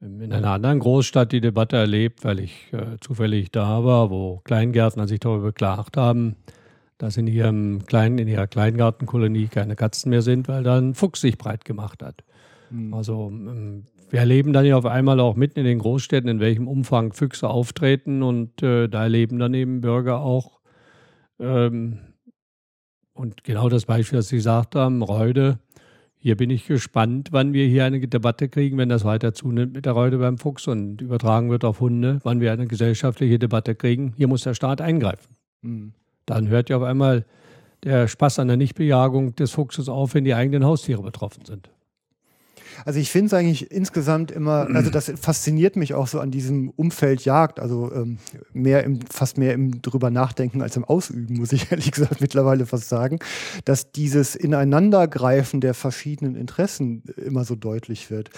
in 0.00 0.32
einer 0.32 0.50
anderen 0.50 0.78
Großstadt 0.78 1.32
die 1.32 1.40
Debatte 1.40 1.76
erlebt, 1.76 2.24
weil 2.24 2.40
ich 2.40 2.72
äh, 2.72 2.98
zufällig 3.00 3.50
da 3.50 3.84
war, 3.84 4.10
wo 4.10 4.40
Kleingärtner 4.44 5.08
sich 5.08 5.20
darüber 5.20 5.46
beklagt 5.46 5.96
haben, 5.96 6.36
dass 6.98 7.16
in, 7.16 7.26
ihrem 7.26 7.84
kleinen, 7.86 8.18
in 8.18 8.28
ihrer 8.28 8.46
Kleingartenkolonie 8.46 9.48
keine 9.48 9.74
Katzen 9.74 10.10
mehr 10.10 10.22
sind, 10.22 10.46
weil 10.48 10.62
da 10.62 10.78
ein 10.78 10.94
Fuchs 10.94 11.20
sich 11.20 11.36
breit 11.36 11.64
gemacht 11.64 12.02
hat. 12.02 12.22
Mhm. 12.70 12.94
Also 12.94 13.28
ähm, 13.28 13.86
wir 14.10 14.20
erleben 14.20 14.52
dann 14.52 14.64
ja 14.64 14.76
auf 14.76 14.86
einmal 14.86 15.18
auch 15.18 15.34
mitten 15.34 15.58
in 15.58 15.64
den 15.64 15.80
Großstädten, 15.80 16.30
in 16.30 16.40
welchem 16.40 16.68
Umfang 16.68 17.12
Füchse 17.12 17.48
auftreten 17.48 18.22
und 18.22 18.62
äh, 18.62 18.88
da 18.88 19.02
erleben 19.02 19.38
dann 19.38 19.54
eben 19.54 19.80
Bürger 19.80 20.20
auch 20.20 20.60
ähm, 21.40 22.00
und 23.18 23.42
genau 23.42 23.68
das 23.68 23.84
Beispiel, 23.84 24.18
das 24.18 24.28
Sie 24.28 24.36
gesagt 24.36 24.76
haben, 24.76 25.02
Reude, 25.02 25.58
hier 26.20 26.36
bin 26.36 26.50
ich 26.50 26.66
gespannt, 26.66 27.28
wann 27.30 27.52
wir 27.52 27.66
hier 27.66 27.84
eine 27.84 28.00
Debatte 28.00 28.48
kriegen, 28.48 28.76
wenn 28.76 28.88
das 28.88 29.04
weiter 29.04 29.34
zunimmt 29.34 29.74
mit 29.74 29.86
der 29.86 29.92
Reude 29.92 30.18
beim 30.18 30.36
Fuchs 30.36 30.66
und 30.66 31.00
übertragen 31.00 31.48
wird 31.50 31.64
auf 31.64 31.80
Hunde, 31.80 32.18
wann 32.24 32.40
wir 32.40 32.52
eine 32.52 32.66
gesellschaftliche 32.66 33.38
Debatte 33.38 33.76
kriegen. 33.76 34.14
Hier 34.16 34.26
muss 34.26 34.42
der 34.42 34.54
Staat 34.54 34.80
eingreifen. 34.80 35.36
Mhm. 35.62 35.92
Dann 36.26 36.48
hört 36.48 36.70
ja 36.70 36.76
auf 36.76 36.82
einmal 36.82 37.24
der 37.84 38.08
Spaß 38.08 38.40
an 38.40 38.48
der 38.48 38.56
Nichtbejagung 38.56 39.36
des 39.36 39.52
Fuchses 39.52 39.88
auf, 39.88 40.14
wenn 40.14 40.24
die 40.24 40.34
eigenen 40.34 40.64
Haustiere 40.64 41.02
betroffen 41.02 41.44
sind. 41.44 41.70
Also 42.84 43.00
ich 43.00 43.10
finde 43.10 43.26
es 43.26 43.34
eigentlich 43.34 43.70
insgesamt 43.70 44.30
immer, 44.30 44.68
also 44.74 44.90
das 44.90 45.12
fasziniert 45.20 45.76
mich 45.76 45.94
auch 45.94 46.06
so 46.06 46.20
an 46.20 46.30
diesem 46.30 46.70
Umfeld 46.70 47.24
Jagd, 47.24 47.60
also 47.60 47.92
ähm, 47.92 48.18
mehr 48.52 48.84
im, 48.84 49.00
fast 49.10 49.38
mehr 49.38 49.54
im 49.54 49.82
drüber 49.82 50.10
nachdenken 50.10 50.62
als 50.62 50.76
im 50.76 50.84
Ausüben, 50.84 51.38
muss 51.38 51.52
ich 51.52 51.70
ehrlich 51.70 51.92
gesagt 51.92 52.20
mittlerweile 52.20 52.66
fast 52.66 52.88
sagen, 52.88 53.18
dass 53.64 53.92
dieses 53.92 54.36
Ineinandergreifen 54.36 55.60
der 55.60 55.74
verschiedenen 55.74 56.36
Interessen 56.36 57.02
immer 57.16 57.44
so 57.44 57.54
deutlich 57.54 58.10
wird. 58.10 58.30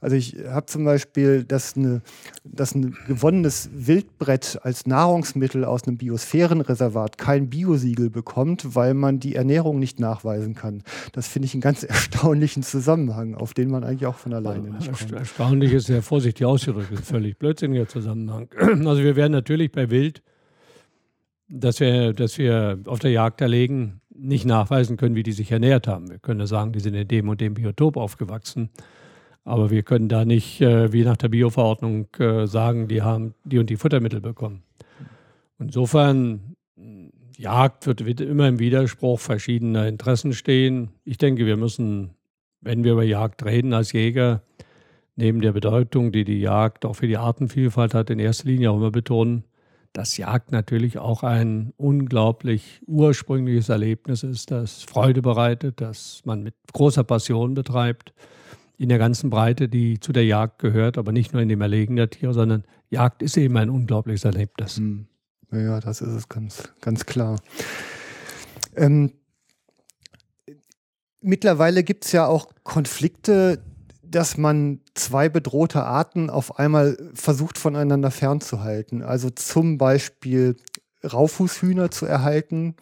Also 0.00 0.16
ich 0.16 0.36
habe 0.48 0.66
zum 0.66 0.84
Beispiel, 0.84 1.44
dass, 1.44 1.76
eine, 1.76 2.02
dass 2.44 2.74
ein 2.74 2.96
gewonnenes 3.06 3.70
Wildbrett 3.72 4.58
als 4.62 4.86
Nahrungsmittel 4.86 5.64
aus 5.64 5.84
einem 5.84 5.98
Biosphärenreservat 5.98 7.18
kein 7.18 7.50
Biosiegel 7.50 8.10
bekommt, 8.10 8.74
weil 8.74 8.94
man 8.94 9.20
die 9.20 9.34
Ernährung 9.34 9.78
nicht 9.78 10.00
nachweisen 10.00 10.54
kann. 10.54 10.82
Das 11.12 11.28
finde 11.28 11.46
ich 11.46 11.54
einen 11.54 11.60
ganz 11.60 11.82
erstaunlichen 11.88 12.62
Zusammenhang, 12.62 13.34
auf 13.34 13.54
den 13.54 13.70
man 13.70 13.84
eigentlich 13.88 14.06
auch 14.06 14.14
von 14.14 14.32
alleine 14.32 14.70
nicht 14.70 14.92
kommt. 14.92 15.12
Erstaunlich 15.12 15.72
ist 15.72 15.86
sehr 15.86 16.02
vorsichtig 16.02 16.46
ausgedrückt, 16.46 16.92
ist 16.92 17.06
völlig 17.06 17.38
blödsinniger 17.38 17.88
Zusammenhang. 17.88 18.48
Also 18.86 19.02
wir 19.02 19.16
werden 19.16 19.32
natürlich 19.32 19.72
bei 19.72 19.90
Wild, 19.90 20.22
dass 21.48 21.80
wir, 21.80 22.12
dass 22.12 22.38
wir 22.38 22.78
auf 22.86 22.98
der 22.98 23.10
Jagd 23.10 23.40
erlegen, 23.40 24.00
nicht 24.10 24.44
nachweisen 24.44 24.96
können, 24.96 25.14
wie 25.14 25.22
die 25.22 25.32
sich 25.32 25.50
ernährt 25.50 25.86
haben. 25.86 26.10
Wir 26.10 26.18
können 26.18 26.46
sagen, 26.46 26.72
die 26.72 26.80
sind 26.80 26.94
in 26.94 27.08
dem 27.08 27.28
und 27.28 27.40
dem 27.40 27.54
Biotop 27.54 27.96
aufgewachsen. 27.96 28.70
Aber 29.44 29.70
wir 29.70 29.82
können 29.82 30.08
da 30.08 30.24
nicht, 30.24 30.60
äh, 30.60 30.92
wie 30.92 31.04
nach 31.04 31.16
der 31.16 31.28
Bioverordnung, 31.28 32.08
äh, 32.18 32.46
sagen, 32.46 32.88
die 32.88 33.02
haben 33.02 33.34
die 33.44 33.58
und 33.58 33.70
die 33.70 33.76
Futtermittel 33.76 34.20
bekommen. 34.20 34.62
Insofern, 35.58 36.54
Jagd 37.36 37.86
wird 37.86 38.20
immer 38.20 38.48
im 38.48 38.58
Widerspruch 38.58 39.20
verschiedener 39.20 39.86
Interessen 39.86 40.32
stehen. 40.32 40.90
Ich 41.04 41.18
denke, 41.18 41.46
wir 41.46 41.56
müssen 41.56 42.10
wenn 42.60 42.84
wir 42.84 42.92
über 42.92 43.04
Jagd 43.04 43.44
reden 43.44 43.72
als 43.72 43.92
Jäger, 43.92 44.42
neben 45.16 45.40
der 45.40 45.52
Bedeutung, 45.52 46.12
die 46.12 46.24
die 46.24 46.40
Jagd 46.40 46.84
auch 46.84 46.94
für 46.94 47.06
die 47.06 47.16
Artenvielfalt 47.16 47.94
hat, 47.94 48.10
in 48.10 48.18
erster 48.18 48.48
Linie 48.48 48.70
auch 48.70 48.76
immer 48.76 48.90
betonen, 48.90 49.44
dass 49.92 50.16
Jagd 50.16 50.52
natürlich 50.52 50.98
auch 50.98 51.22
ein 51.22 51.72
unglaublich 51.76 52.80
ursprüngliches 52.86 53.68
Erlebnis 53.68 54.22
ist, 54.22 54.50
das 54.50 54.82
Freude 54.82 55.22
bereitet, 55.22 55.80
das 55.80 56.22
man 56.24 56.42
mit 56.42 56.54
großer 56.72 57.04
Passion 57.04 57.54
betreibt, 57.54 58.12
in 58.76 58.88
der 58.88 58.98
ganzen 58.98 59.28
Breite, 59.28 59.68
die 59.68 59.98
zu 59.98 60.12
der 60.12 60.24
Jagd 60.24 60.60
gehört, 60.60 60.98
aber 60.98 61.10
nicht 61.10 61.32
nur 61.32 61.42
in 61.42 61.48
dem 61.48 61.60
Erlegen 61.60 61.96
der 61.96 62.10
Tiere, 62.10 62.32
sondern 62.32 62.64
Jagd 62.90 63.22
ist 63.22 63.36
eben 63.36 63.56
ein 63.56 63.70
unglaubliches 63.70 64.24
Erlebnis. 64.24 64.76
Hm. 64.76 65.08
Ja, 65.50 65.80
das 65.80 66.00
ist 66.00 66.12
es 66.12 66.28
ganz, 66.28 66.72
ganz 66.80 67.06
klar. 67.06 67.40
Ähm, 68.76 69.12
mittlerweile 71.20 71.82
gibt 71.82 72.04
es 72.04 72.12
ja 72.12 72.26
auch 72.26 72.48
Konflikte, 72.62 73.60
dass 74.02 74.36
man 74.36 74.80
zwei 74.94 75.28
bedrohte 75.28 75.84
Arten 75.84 76.30
auf 76.30 76.58
einmal 76.58 76.96
versucht 77.14 77.58
voneinander 77.58 78.10
fernzuhalten. 78.10 79.02
Also 79.02 79.30
zum 79.30 79.78
Beispiel 79.78 80.56
Raufußhühner 81.04 81.90
zu 81.90 82.06
erhalten 82.06 82.74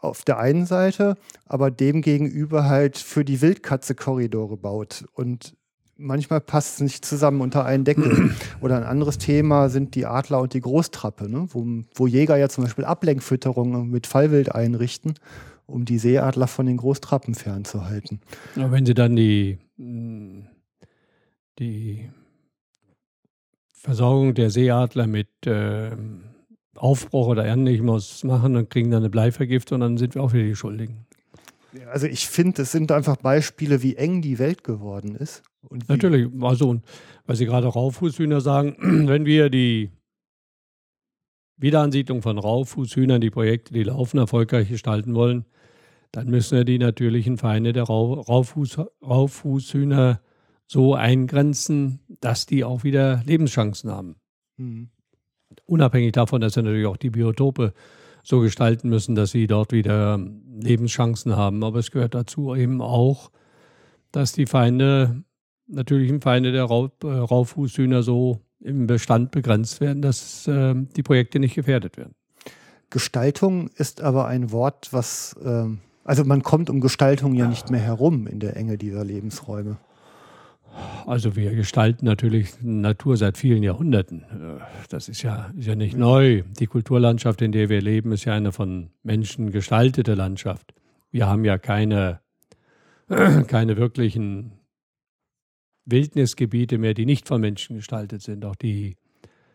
auf 0.00 0.24
der 0.24 0.38
einen 0.38 0.64
Seite, 0.64 1.16
aber 1.44 1.70
demgegenüber 1.70 2.64
halt 2.64 2.96
für 2.96 3.24
die 3.24 3.42
Wildkatze 3.42 3.94
Korridore 3.94 4.56
baut. 4.56 5.04
Und 5.12 5.54
manchmal 5.96 6.40
passt 6.40 6.76
es 6.76 6.80
nicht 6.80 7.04
zusammen 7.04 7.42
unter 7.42 7.66
einen 7.66 7.84
Deckel. 7.84 8.34
Oder 8.62 8.78
ein 8.78 8.84
anderes 8.84 9.18
Thema 9.18 9.68
sind 9.68 9.94
die 9.94 10.06
Adler 10.06 10.40
und 10.40 10.54
die 10.54 10.62
Großtrappe, 10.62 11.30
ne? 11.30 11.48
wo, 11.50 11.66
wo 11.94 12.06
Jäger 12.06 12.38
ja 12.38 12.48
zum 12.48 12.64
Beispiel 12.64 12.86
Ablenkfütterungen 12.86 13.90
mit 13.90 14.06
Fallwild 14.06 14.54
einrichten 14.54 15.14
um 15.70 15.84
die 15.84 15.98
Seeadler 15.98 16.46
von 16.46 16.66
den 16.66 16.76
Großtrappen 16.76 17.34
fernzuhalten. 17.34 18.20
Aber 18.56 18.72
wenn 18.72 18.86
Sie 18.86 18.94
dann 18.94 19.16
die, 19.16 19.58
die 21.58 22.10
Versorgung 23.72 24.34
der 24.34 24.50
Seeadler 24.50 25.06
mit 25.06 25.28
äh, 25.46 25.90
Aufbruch 26.76 27.28
oder 27.28 27.44
ähnlichem 27.44 27.86
machen, 27.86 28.54
dann 28.54 28.68
kriegen 28.68 28.90
dann 28.90 29.02
eine 29.02 29.10
Bleivergiftung 29.10 29.76
und 29.76 29.80
dann 29.80 29.98
sind 29.98 30.14
wir 30.14 30.22
auch 30.22 30.32
wieder 30.32 30.44
die 30.44 30.56
Schuldigen. 30.56 31.06
Also 31.90 32.06
ich 32.06 32.26
finde, 32.26 32.62
es 32.62 32.72
sind 32.72 32.90
einfach 32.90 33.16
Beispiele, 33.16 33.82
wie 33.82 33.96
eng 33.96 34.22
die 34.22 34.38
Welt 34.38 34.64
geworden 34.64 35.14
ist. 35.14 35.42
Natürlich, 35.88 36.28
also 36.40 36.80
weil 37.26 37.36
Sie 37.36 37.46
gerade 37.46 37.68
Rauffußhühner 37.68 38.40
sagen, 38.40 38.76
wenn 39.08 39.24
wir 39.24 39.50
die 39.50 39.90
Wiederansiedlung 41.56 42.22
von 42.22 42.38
Rauffußhühnern, 42.38 43.20
die 43.20 43.30
Projekte, 43.30 43.72
die 43.72 43.82
laufen, 43.82 44.18
erfolgreich 44.18 44.68
gestalten 44.68 45.14
wollen, 45.14 45.44
dann 46.12 46.28
müssen 46.28 46.56
wir 46.56 46.64
die 46.64 46.78
natürlichen 46.78 47.38
Feinde 47.38 47.72
der 47.72 47.84
Rauffuß, 47.84 48.78
Rauffußhühner 49.02 50.20
so 50.66 50.94
eingrenzen, 50.94 52.00
dass 52.20 52.46
die 52.46 52.64
auch 52.64 52.84
wieder 52.84 53.22
Lebenschancen 53.24 53.90
haben. 53.90 54.16
Mhm. 54.56 54.90
Unabhängig 55.66 56.12
davon, 56.12 56.40
dass 56.40 56.56
wir 56.56 56.62
natürlich 56.62 56.86
auch 56.86 56.96
die 56.96 57.10
Biotope 57.10 57.72
so 58.22 58.40
gestalten 58.40 58.88
müssen, 58.88 59.14
dass 59.14 59.30
sie 59.30 59.46
dort 59.46 59.72
wieder 59.72 60.18
Lebenschancen 60.60 61.36
haben. 61.36 61.64
Aber 61.64 61.78
es 61.78 61.90
gehört 61.90 62.14
dazu 62.14 62.54
eben 62.54 62.80
auch, 62.80 63.30
dass 64.12 64.32
die 64.32 64.46
Feinde, 64.46 65.24
natürlichen 65.66 66.20
Feinde 66.20 66.52
der 66.52 66.64
Raub, 66.64 67.02
äh, 67.04 67.08
Raubfußhühner 67.08 68.02
so 68.02 68.40
im 68.60 68.86
Bestand 68.86 69.30
begrenzt 69.30 69.80
werden, 69.80 70.02
dass 70.02 70.46
äh, 70.46 70.74
die 70.96 71.02
Projekte 71.02 71.38
nicht 71.38 71.54
gefährdet 71.54 71.96
werden. 71.96 72.14
Gestaltung 72.90 73.68
ist 73.76 74.02
aber 74.02 74.26
ein 74.26 74.50
Wort, 74.50 74.92
was, 74.92 75.34
äh, 75.42 75.66
also 76.04 76.24
man 76.24 76.42
kommt 76.42 76.70
um 76.70 76.80
Gestaltung 76.80 77.34
ja 77.34 77.46
nicht 77.46 77.70
mehr 77.70 77.80
herum 77.80 78.26
in 78.26 78.40
der 78.40 78.56
Enge 78.56 78.78
dieser 78.78 79.04
Lebensräume. 79.04 79.76
Also 81.06 81.34
wir 81.36 81.54
gestalten 81.54 82.04
natürlich 82.06 82.54
Natur 82.62 83.16
seit 83.16 83.36
vielen 83.36 83.62
Jahrhunderten. 83.62 84.24
Das 84.88 85.08
ist 85.08 85.22
ja, 85.22 85.50
ist 85.56 85.66
ja 85.66 85.74
nicht 85.74 85.96
neu. 85.96 86.42
Die 86.58 86.66
Kulturlandschaft, 86.66 87.42
in 87.42 87.52
der 87.52 87.68
wir 87.68 87.80
leben, 87.80 88.12
ist 88.12 88.24
ja 88.24 88.34
eine 88.34 88.52
von 88.52 88.90
Menschen 89.02 89.50
gestaltete 89.50 90.14
Landschaft. 90.14 90.72
Wir 91.10 91.26
haben 91.26 91.44
ja 91.44 91.58
keine, 91.58 92.20
keine 93.48 93.76
wirklichen 93.76 94.52
Wildnisgebiete 95.86 96.78
mehr, 96.78 96.94
die 96.94 97.06
nicht 97.06 97.26
von 97.26 97.40
Menschen 97.40 97.76
gestaltet 97.76 98.22
sind. 98.22 98.44
Auch 98.44 98.56
die 98.56 98.96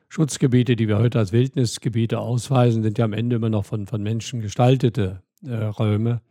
Schutzgebiete, 0.10 0.76
die 0.76 0.88
wir 0.88 1.00
heute 1.00 1.20
als 1.20 1.32
Wildnisgebiete 1.32 2.20
ausweisen, 2.20 2.84
sind 2.84 2.98
ja 2.98 3.06
am 3.06 3.14
Ende 3.14 3.38
immer 3.38 3.50
noch 3.50 3.66
von, 3.66 3.88
von 3.88 4.04
Menschen 4.04 4.42
gestaltete 4.42 5.22
äh, 5.48 5.66
Räume. 5.66 6.22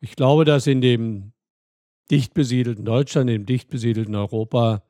Ich 0.00 0.16
glaube, 0.16 0.44
dass 0.44 0.66
in 0.66 0.80
dem 0.80 1.32
dicht 2.10 2.34
besiedelten 2.34 2.84
Deutschland, 2.84 3.30
im 3.30 3.46
dicht 3.46 3.68
besiedelten 3.68 4.14
Europa 4.14 4.82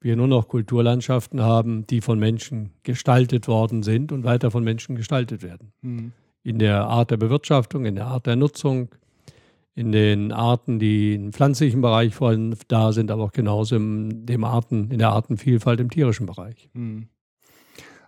wir 0.00 0.16
nur 0.16 0.28
noch 0.28 0.48
Kulturlandschaften 0.48 1.40
haben, 1.40 1.86
die 1.86 2.02
von 2.02 2.18
Menschen 2.18 2.72
gestaltet 2.82 3.48
worden 3.48 3.82
sind 3.82 4.12
und 4.12 4.24
weiter 4.24 4.50
von 4.50 4.62
Menschen 4.62 4.96
gestaltet 4.96 5.42
werden. 5.42 5.72
Mhm. 5.80 6.12
In 6.42 6.58
der 6.58 6.84
Art 6.84 7.10
der 7.10 7.16
Bewirtschaftung, 7.16 7.86
in 7.86 7.94
der 7.94 8.06
Art 8.06 8.26
der 8.26 8.36
Nutzung, 8.36 8.94
in 9.74 9.92
den 9.92 10.30
Arten, 10.30 10.78
die 10.78 11.14
im 11.14 11.32
pflanzlichen 11.32 11.80
Bereich 11.80 12.14
vorhin 12.14 12.54
da 12.68 12.92
sind, 12.92 13.10
aber 13.10 13.24
auch 13.24 13.32
genauso 13.32 13.76
in, 13.76 14.26
dem 14.26 14.44
Arten, 14.44 14.90
in 14.90 14.98
der 14.98 15.10
Artenvielfalt 15.10 15.80
im 15.80 15.90
tierischen 15.90 16.26
Bereich. 16.26 16.68
Mhm. 16.74 17.08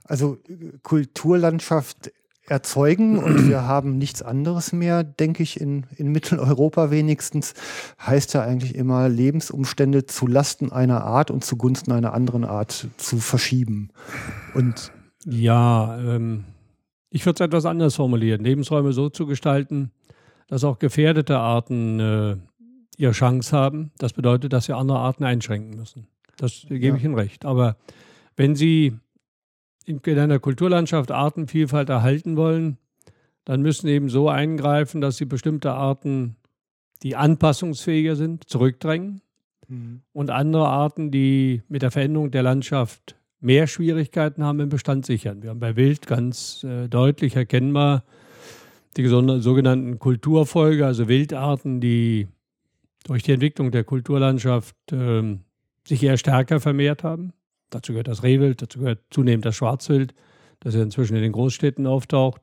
Also 0.05 0.39
Kulturlandschaft 0.83 2.13
erzeugen 2.49 3.19
und 3.19 3.47
wir 3.49 3.63
haben 3.63 3.99
nichts 3.99 4.23
anderes 4.23 4.73
mehr, 4.73 5.05
denke 5.05 5.43
ich, 5.43 5.61
in, 5.61 5.87
in 5.97 6.13
Mitteleuropa 6.13 6.91
wenigstens, 6.91 7.55
heißt 8.05 8.35
ja 8.35 8.43
eigentlich 8.43 8.75
immer, 8.75 9.09
Lebensumstände 9.09 10.07
zu 10.07 10.27
Lasten 10.27 10.73
einer 10.73 11.05
Art 11.05 11.31
und 11.31 11.45
zugunsten 11.45 11.93
einer 11.93 12.15
anderen 12.15 12.45
Art 12.45 12.89
zu 12.97 13.19
verschieben. 13.19 13.91
Und 14.55 14.93
ja, 15.25 15.99
ähm, 15.99 16.45
ich 17.11 17.25
würde 17.25 17.43
es 17.43 17.47
etwas 17.49 17.67
anders 17.67 17.95
formulieren. 17.97 18.45
Lebensräume 18.45 18.93
so 18.93 19.09
zu 19.09 19.27
gestalten, 19.27 19.91
dass 20.49 20.65
auch 20.65 20.79
gefährdete 20.79 21.39
Arten 21.39 22.01
äh, 22.01 22.37
ihre 22.97 23.13
Chance 23.13 23.57
haben. 23.57 23.91
Das 23.99 24.13
bedeutet, 24.13 24.53
dass 24.53 24.69
wir 24.69 24.77
andere 24.77 24.99
Arten 24.99 25.25
einschränken 25.25 25.77
müssen. 25.77 26.07
Das 26.37 26.67
gebe 26.69 26.87
ja. 26.87 26.95
ich 26.97 27.05
Ihnen 27.05 27.15
recht. 27.15 27.45
Aber 27.45 27.77
wenn 28.37 28.55
Sie 28.55 28.99
in 29.87 30.19
einer 30.19 30.39
Kulturlandschaft 30.39 31.11
Artenvielfalt 31.11 31.89
erhalten 31.89 32.37
wollen, 32.37 32.79
dann 33.45 33.63
müssen 33.63 33.87
eben 33.87 34.09
so 34.09 34.29
eingreifen, 34.29 35.01
dass 35.01 35.17
sie 35.17 35.25
bestimmte 35.25 35.73
Arten, 35.73 36.37
die 37.03 37.15
anpassungsfähiger 37.15 38.17
sind, 38.17 38.49
zurückdrängen 38.49 39.23
mhm. 39.69 40.03
und 40.13 40.31
andere 40.31 40.67
Arten, 40.67 41.11
die 41.11 41.63
mit 41.69 41.83
der 41.83 41.93
Veränderung 41.93 42.31
der 42.31 42.43
Landschaft 42.43 43.17
mehr 43.41 43.67
Schwierigkeiten 43.67 44.43
haben, 44.43 44.61
im 44.61 44.69
Bestand 44.69 45.07
sichern. 45.07 45.43
Wir 45.43 45.51
haben 45.51 45.61
bei 45.61 45.77
Wild 45.77 46.07
ganz 46.07 46.65
äh, 46.65 46.89
deutlich 46.89 47.37
erkennbar 47.37 48.03
die 48.97 49.07
sogenannten 49.07 49.99
Kulturfolge, 49.99 50.87
also 50.87 51.07
Wildarten, 51.07 51.81
die 51.81 52.29
durch 53.05 53.23
die 53.23 53.33
Entwicklung 53.33 53.71
der 53.71 53.85
Kulturlandschaft 53.85 54.75
äh, 54.91 55.37
sich 55.87 56.03
eher 56.03 56.17
stärker 56.17 56.61
vermehrt 56.61 57.05
haben. 57.05 57.33
Dazu 57.71 57.93
gehört 57.93 58.09
das 58.09 58.23
Rehwild, 58.23 58.63
dazu 58.63 58.81
gehört 58.81 59.01
zunehmend 59.11 59.45
das 59.45 59.57
Schwarzwild, 59.57 60.15
das 60.61 60.75
ja 60.75 60.83
inzwischen 60.83 61.17
in 61.17 61.23
den 61.23 61.33
Großstädten 61.33 61.87
auftaucht. 61.87 62.43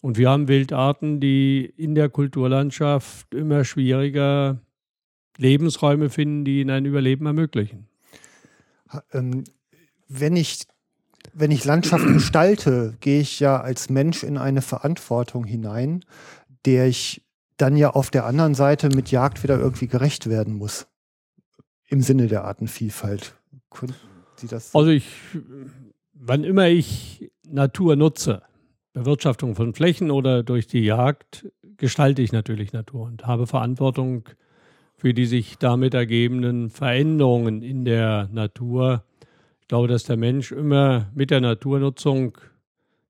Und 0.00 0.16
wir 0.16 0.30
haben 0.30 0.48
Wildarten, 0.48 1.20
die 1.20 1.72
in 1.76 1.94
der 1.94 2.08
Kulturlandschaft 2.08 3.34
immer 3.34 3.64
schwieriger 3.64 4.60
Lebensräume 5.36 6.10
finden, 6.10 6.44
die 6.44 6.60
ihnen 6.60 6.70
ein 6.70 6.84
Überleben 6.84 7.26
ermöglichen. 7.26 7.88
Ähm, 9.12 9.44
wenn 10.08 10.36
ich, 10.36 10.66
wenn 11.32 11.50
ich 11.50 11.64
Landschaft 11.64 12.06
gestalte, 12.12 12.96
gehe 13.00 13.20
ich 13.20 13.40
ja 13.40 13.60
als 13.60 13.90
Mensch 13.90 14.22
in 14.22 14.38
eine 14.38 14.62
Verantwortung 14.62 15.44
hinein, 15.44 16.04
der 16.64 16.86
ich 16.86 17.24
dann 17.56 17.76
ja 17.76 17.90
auf 17.90 18.10
der 18.10 18.24
anderen 18.24 18.54
Seite 18.54 18.88
mit 18.88 19.10
Jagd 19.10 19.42
wieder 19.42 19.58
irgendwie 19.58 19.88
gerecht 19.88 20.28
werden 20.28 20.54
muss. 20.54 20.86
Im 21.88 22.02
Sinne 22.02 22.28
der 22.28 22.44
Artenvielfalt. 22.44 23.34
Sie 24.38 24.46
das? 24.46 24.74
Also 24.74 24.90
ich, 24.90 25.06
wann 26.14 26.44
immer 26.44 26.68
ich 26.68 27.30
Natur 27.46 27.96
nutze, 27.96 28.42
Bewirtschaftung 28.92 29.54
von 29.54 29.74
Flächen 29.74 30.10
oder 30.10 30.42
durch 30.42 30.66
die 30.66 30.80
Jagd, 30.80 31.46
gestalte 31.76 32.22
ich 32.22 32.32
natürlich 32.32 32.72
Natur 32.72 33.06
und 33.06 33.26
habe 33.26 33.46
Verantwortung 33.46 34.28
für 34.96 35.14
die 35.14 35.26
sich 35.26 35.58
damit 35.58 35.94
ergebenden 35.94 36.70
Veränderungen 36.70 37.62
in 37.62 37.84
der 37.84 38.28
Natur. 38.32 39.04
Ich 39.60 39.68
glaube, 39.68 39.86
dass 39.86 40.02
der 40.02 40.16
Mensch 40.16 40.50
immer 40.50 41.08
mit 41.14 41.30
der 41.30 41.40
Naturnutzung 41.40 42.36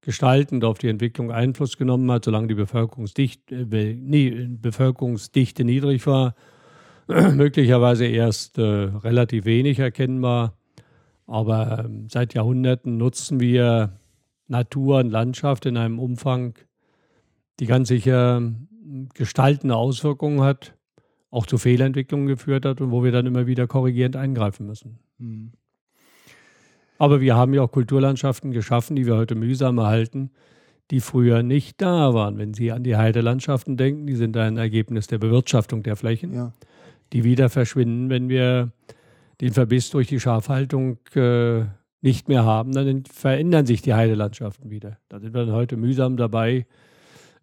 gestaltend 0.03 0.65
auf 0.65 0.79
die 0.79 0.89
Entwicklung 0.89 1.33
Einfluss 1.33 1.77
genommen 1.77 2.11
hat, 2.11 2.27
solange 2.27 2.49
die 2.49 2.55
Bevölkerungsdichte, 2.55 3.55
äh, 3.55 3.95
nie, 3.95 4.31
Bevölkerungsdichte 4.31 5.65
niedrig 5.65 6.07
war, 6.07 6.35
möglicherweise 7.07 8.07
erst 8.07 8.59
äh, 8.59 8.63
relativ 8.63 9.47
wenig 9.47 9.79
erkennbar. 9.79 10.59
Aber 11.29 11.85
ähm, 11.85 12.09
seit 12.09 12.35
Jahrhunderten 12.35 12.97
nutzen 12.97 13.39
wir 13.39 13.93
Natur 14.49 14.99
und 14.99 15.11
Landschaft 15.11 15.67
in 15.67 15.77
einem 15.77 15.99
Umfang, 15.99 16.55
die 17.61 17.67
ganz 17.67 17.89
sicher 17.89 18.39
ähm, 18.39 19.09
gestaltende 19.15 19.77
Auswirkungen 19.77 20.41
hat, 20.41 20.75
auch 21.31 21.45
zu 21.45 21.59
Fehlentwicklungen 21.59 22.27
geführt 22.27 22.65
hat 22.65 22.81
und 22.81 22.91
wo 22.91 23.05
wir 23.05 23.13
dann 23.13 23.27
immer 23.27 23.47
wieder 23.47 23.67
korrigierend 23.67 24.17
eingreifen 24.17 24.67
müssen. 24.67 24.99
Mhm. 25.19 25.53
Aber 26.97 27.21
wir 27.21 27.37
haben 27.37 27.53
ja 27.53 27.63
auch 27.63 27.71
Kulturlandschaften 27.71 28.51
geschaffen, 28.51 28.97
die 28.97 29.07
wir 29.07 29.17
heute 29.17 29.35
mühsam 29.35 29.79
erhalten, 29.79 30.31
die 30.91 31.01
früher 31.01 31.43
nicht 31.43 31.81
da 31.83 32.15
waren. 32.15 32.39
Wenn 32.39 32.55
Sie 32.55 32.73
an 32.73 32.83
die 32.83 32.97
Heidelandschaften 32.97 33.77
denken, 33.77 34.07
die 34.07 34.17
sind 34.17 34.35
ein 34.39 34.57
Ergebnis 34.57 35.07
der 35.07 35.19
Bewirtschaftung 35.19 35.83
der 35.83 35.95
Flächen, 35.95 36.33
ja. 36.33 36.53
die 37.13 37.23
wieder 37.23 37.51
verschwinden, 37.51 38.09
wenn 38.09 38.31
wir 38.31 38.73
den 39.41 39.53
Verbiss 39.53 39.91
durch 39.91 40.09
die 40.09 40.21
Schafhaltung 40.21 40.99
äh, 41.15 41.65
nicht 42.01 42.29
mehr 42.29 42.45
haben, 42.45 42.73
dann 42.73 43.05
verändern 43.05 43.67
sich 43.67 43.83
die 43.83 43.95
Heidelandschaften 43.95 44.71
wieder. 44.71 44.99
Da 45.09 45.21
sind 45.21 45.35
wir 45.35 45.47
dann 45.47 45.55
heute 45.55 45.77
mühsam 45.77 46.17
dabei, 46.17 46.67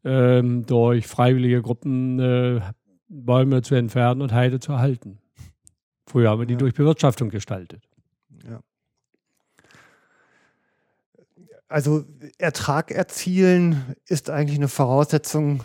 ähm, 0.04 0.66
durch 0.66 1.08
freiwillige 1.08 1.62
Gruppen 1.62 2.20
äh, 2.20 2.62
Bäume 3.08 3.62
zu 3.62 3.76
entfernen 3.76 4.22
und 4.22 4.34
Heide 4.34 4.60
zu 4.60 4.72
erhalten. 4.72 5.20
Früher 6.08 6.30
haben 6.30 6.40
wir 6.40 6.46
die 6.46 6.54
ja. 6.54 6.60
durch 6.60 6.74
Bewirtschaftung 6.74 7.30
gestaltet. 7.30 7.88
Ja. 8.48 8.62
Also 11.68 12.06
Ertrag 12.38 12.92
erzielen 12.92 13.96
ist 14.06 14.30
eigentlich 14.30 14.58
eine 14.58 14.68
Voraussetzung, 14.68 15.64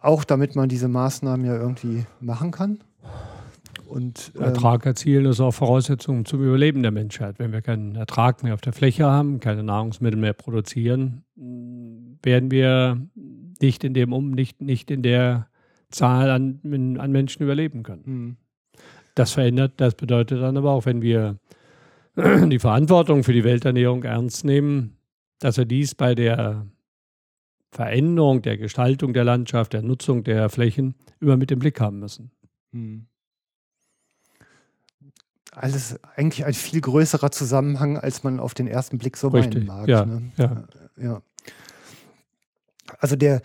auch 0.00 0.24
damit 0.24 0.54
man 0.54 0.68
diese 0.68 0.88
Maßnahmen 0.88 1.46
ja 1.46 1.56
irgendwie 1.56 2.04
machen 2.20 2.50
kann. 2.50 2.78
Und, 3.88 4.32
ähm, 4.36 4.42
Ertrag 4.42 4.84
erzielen 4.84 5.24
ist 5.26 5.40
auch 5.40 5.52
Voraussetzung 5.52 6.24
zum 6.24 6.42
Überleben 6.42 6.82
der 6.82 6.92
Menschheit. 6.92 7.38
Wenn 7.38 7.52
wir 7.52 7.62
keinen 7.62 7.96
Ertrag 7.96 8.42
mehr 8.42 8.54
auf 8.54 8.60
der 8.60 8.72
Fläche 8.72 9.06
haben, 9.06 9.40
keine 9.40 9.62
Nahrungsmittel 9.62 10.20
mehr 10.20 10.34
produzieren, 10.34 11.24
werden 12.22 12.50
wir 12.50 13.00
nicht 13.60 13.84
in 13.84 13.94
dem 13.94 14.12
um 14.12 14.30
nicht, 14.30 14.60
nicht 14.60 14.90
in 14.90 15.02
der 15.02 15.48
Zahl 15.90 16.30
an, 16.30 16.60
an 16.98 17.12
Menschen 17.12 17.42
überleben 17.42 17.82
können. 17.82 18.02
Mhm. 18.04 18.36
Das 19.14 19.32
verändert, 19.32 19.74
das 19.78 19.94
bedeutet 19.94 20.42
dann 20.42 20.56
aber 20.56 20.70
auch, 20.72 20.84
wenn 20.84 21.00
wir 21.02 21.38
die 22.16 22.58
Verantwortung 22.58 23.24
für 23.24 23.32
die 23.32 23.44
Welternährung 23.44 24.04
ernst 24.04 24.44
nehmen, 24.44 24.98
dass 25.38 25.56
wir 25.56 25.64
dies 25.64 25.94
bei 25.94 26.14
der 26.14 26.66
Veränderung 27.70 28.42
der 28.42 28.58
Gestaltung 28.58 29.12
der 29.12 29.24
Landschaft, 29.24 29.72
der 29.72 29.82
Nutzung 29.82 30.24
der 30.24 30.50
Flächen 30.50 30.94
immer 31.20 31.36
mit 31.36 31.50
im 31.50 31.58
Blick 31.58 31.80
haben 31.80 32.00
müssen. 32.00 32.30
Mhm 32.72 33.06
alles 35.62 35.98
eigentlich 36.16 36.44
ein 36.44 36.54
viel 36.54 36.80
größerer 36.80 37.30
Zusammenhang, 37.30 37.98
als 37.98 38.22
man 38.22 38.40
auf 38.40 38.54
den 38.54 38.66
ersten 38.66 38.98
Blick 38.98 39.16
so 39.16 39.28
Richtig. 39.28 39.66
meinen 39.66 39.66
mag. 39.66 39.88
Ja, 39.88 40.04
ne? 40.04 40.22
ja. 40.36 40.64
ja. 40.96 41.22
Also 42.98 43.16
der, 43.16 43.42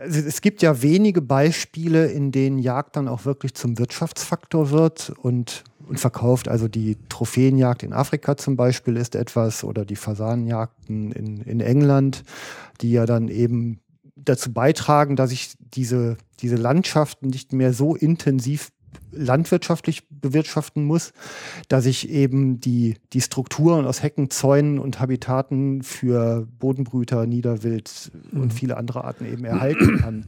also 0.00 0.20
es 0.20 0.40
gibt 0.40 0.60
ja 0.60 0.82
wenige 0.82 1.22
Beispiele, 1.22 2.06
in 2.06 2.32
denen 2.32 2.58
Jagd 2.58 2.96
dann 2.96 3.08
auch 3.08 3.24
wirklich 3.24 3.54
zum 3.54 3.78
Wirtschaftsfaktor 3.78 4.70
wird 4.70 5.12
und, 5.22 5.64
und 5.86 6.00
verkauft. 6.00 6.48
Also 6.48 6.66
die 6.68 6.96
Trophäenjagd 7.08 7.84
in 7.84 7.92
Afrika 7.92 8.36
zum 8.36 8.56
Beispiel 8.56 8.96
ist 8.96 9.14
etwas 9.14 9.62
oder 9.62 9.84
die 9.84 9.96
Fasanenjagden 9.96 11.12
in, 11.12 11.40
in 11.42 11.60
England, 11.60 12.24
die 12.80 12.90
ja 12.90 13.06
dann 13.06 13.28
eben 13.28 13.80
dazu 14.16 14.52
beitragen, 14.52 15.14
dass 15.14 15.30
ich 15.30 15.54
diese, 15.58 16.16
diese 16.40 16.56
Landschaften 16.56 17.28
nicht 17.28 17.52
mehr 17.52 17.72
so 17.72 17.94
intensiv 17.94 18.70
landwirtschaftlich 19.12 20.08
bewirtschaften 20.08 20.84
muss, 20.84 21.12
dass 21.68 21.86
ich 21.86 22.10
eben 22.10 22.60
die, 22.60 22.96
die 23.12 23.20
Strukturen 23.20 23.86
aus 23.86 24.02
Hecken, 24.02 24.30
Zäunen 24.30 24.78
und 24.78 25.00
Habitaten 25.00 25.82
für 25.82 26.46
Bodenbrüter, 26.58 27.26
Niederwild 27.26 28.12
mhm. 28.32 28.40
und 28.40 28.52
viele 28.52 28.76
andere 28.76 29.04
Arten 29.04 29.30
eben 29.30 29.44
erhalten 29.44 29.98
kann. 30.00 30.26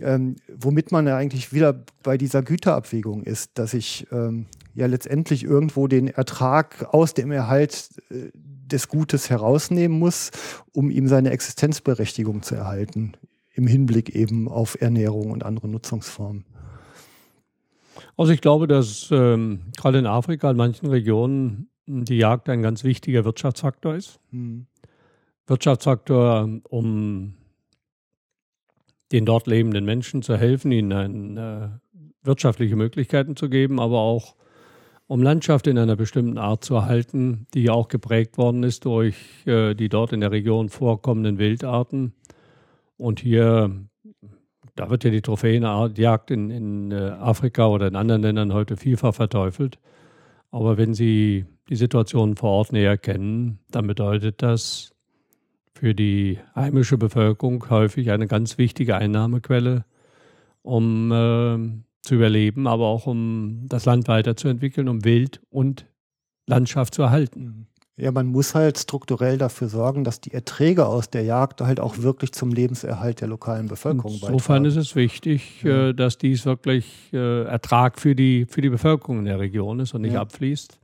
Ähm, 0.00 0.36
womit 0.56 0.92
man 0.92 1.06
ja 1.06 1.16
eigentlich 1.16 1.52
wieder 1.52 1.84
bei 2.02 2.16
dieser 2.16 2.42
Güterabwägung 2.42 3.24
ist, 3.24 3.52
dass 3.54 3.74
ich 3.74 4.06
ähm, 4.12 4.46
ja 4.74 4.86
letztendlich 4.86 5.42
irgendwo 5.42 5.88
den 5.88 6.06
Ertrag 6.06 6.86
aus 6.94 7.14
dem 7.14 7.32
Erhalt 7.32 7.90
äh, 8.10 8.30
des 8.34 8.88
Gutes 8.88 9.28
herausnehmen 9.30 9.98
muss, 9.98 10.30
um 10.72 10.90
ihm 10.90 11.08
seine 11.08 11.30
Existenzberechtigung 11.30 12.42
zu 12.42 12.54
erhalten, 12.54 13.12
im 13.54 13.66
Hinblick 13.66 14.14
eben 14.14 14.46
auf 14.46 14.80
Ernährung 14.80 15.32
und 15.32 15.44
andere 15.44 15.66
Nutzungsformen. 15.68 16.44
Also 18.16 18.32
ich 18.32 18.40
glaube, 18.40 18.66
dass 18.66 19.08
ähm, 19.10 19.72
gerade 19.76 19.98
in 19.98 20.06
Afrika 20.06 20.50
in 20.50 20.56
manchen 20.56 20.88
Regionen 20.88 21.68
die 21.86 22.18
Jagd 22.18 22.48
ein 22.48 22.62
ganz 22.62 22.84
wichtiger 22.84 23.24
Wirtschaftsfaktor 23.24 23.94
ist. 23.94 24.20
Mhm. 24.30 24.66
Wirtschaftsfaktor, 25.46 26.48
um 26.68 27.34
den 29.12 29.24
dort 29.24 29.46
lebenden 29.46 29.84
Menschen 29.84 30.22
zu 30.22 30.36
helfen, 30.36 30.70
ihnen 30.70 31.36
äh, 31.36 31.68
wirtschaftliche 32.22 32.76
Möglichkeiten 32.76 33.36
zu 33.36 33.48
geben, 33.48 33.80
aber 33.80 34.00
auch 34.00 34.34
um 35.06 35.22
Landschaft 35.22 35.66
in 35.66 35.78
einer 35.78 35.96
bestimmten 35.96 36.36
Art 36.36 36.64
zu 36.64 36.74
erhalten, 36.74 37.46
die 37.54 37.62
ja 37.64 37.72
auch 37.72 37.88
geprägt 37.88 38.36
worden 38.36 38.62
ist 38.62 38.84
durch 38.84 39.16
äh, 39.46 39.74
die 39.74 39.88
dort 39.88 40.12
in 40.12 40.20
der 40.20 40.30
Region 40.30 40.68
vorkommenden 40.68 41.38
Wildarten. 41.38 42.12
Und 42.98 43.20
hier, 43.20 43.74
da 44.78 44.90
wird 44.90 45.02
ja 45.02 45.10
die 45.10 45.22
Trophäenjagd 45.22 46.30
in, 46.30 46.50
in 46.50 46.92
äh, 46.92 47.10
Afrika 47.18 47.66
oder 47.66 47.88
in 47.88 47.96
anderen 47.96 48.22
Ländern 48.22 48.52
heute 48.52 48.76
vielfach 48.76 49.12
verteufelt. 49.12 49.78
Aber 50.52 50.78
wenn 50.78 50.94
Sie 50.94 51.46
die 51.68 51.76
Situation 51.76 52.36
vor 52.36 52.50
Ort 52.50 52.72
näher 52.72 52.96
kennen, 52.96 53.58
dann 53.70 53.88
bedeutet 53.88 54.40
das 54.40 54.94
für 55.74 55.94
die 55.94 56.38
heimische 56.54 56.96
Bevölkerung 56.96 57.68
häufig 57.70 58.12
eine 58.12 58.28
ganz 58.28 58.56
wichtige 58.56 58.96
Einnahmequelle, 58.96 59.84
um 60.62 61.10
äh, 61.10 61.58
zu 62.02 62.14
überleben, 62.14 62.68
aber 62.68 62.86
auch 62.86 63.06
um 63.06 63.66
das 63.66 63.84
Land 63.84 64.06
weiterzuentwickeln, 64.06 64.88
um 64.88 65.04
Wild 65.04 65.40
und 65.50 65.86
Landschaft 66.46 66.94
zu 66.94 67.02
erhalten. 67.02 67.66
Mhm. 67.98 68.04
Ja, 68.04 68.12
man 68.12 68.26
muss 68.26 68.54
halt 68.54 68.78
strukturell 68.78 69.36
dafür 69.38 69.68
sorgen, 69.68 70.04
dass 70.04 70.20
die 70.20 70.32
Erträge 70.32 70.86
aus 70.86 71.10
der 71.10 71.24
Jagd 71.24 71.60
halt 71.60 71.80
auch 71.80 71.98
wirklich 71.98 72.32
zum 72.32 72.50
Lebenserhalt 72.50 73.20
der 73.20 73.28
lokalen 73.28 73.68
Bevölkerung 73.68 74.12
beitragen. 74.12 74.34
Insofern 74.34 74.64
ist 74.64 74.76
es 74.76 74.96
wichtig, 74.96 75.62
ja. 75.62 75.88
Äh, 75.88 75.94
dass 75.94 76.18
dies 76.18 76.46
wirklich 76.46 77.12
äh, 77.12 77.44
Ertrag 77.44 77.98
für 78.00 78.14
die, 78.14 78.46
für 78.48 78.60
die 78.60 78.70
Bevölkerung 78.70 79.20
in 79.20 79.24
der 79.26 79.38
Region 79.38 79.80
ist 79.80 79.94
und 79.94 80.02
nicht 80.02 80.14
ja. 80.14 80.20
abfließt. 80.20 80.78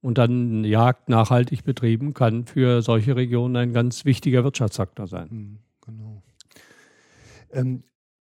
Und 0.00 0.18
dann 0.18 0.64
Jagd 0.64 1.08
nachhaltig 1.08 1.64
betrieben 1.64 2.14
kann 2.14 2.44
für 2.44 2.80
solche 2.82 3.16
Regionen 3.16 3.56
ein 3.56 3.72
ganz 3.72 4.04
wichtiger 4.04 4.44
Wirtschaftsfaktor 4.44 5.06
sein. 5.06 5.28
Mhm, 5.30 5.58
genau. 5.84 6.22
Ähm, 7.52 7.82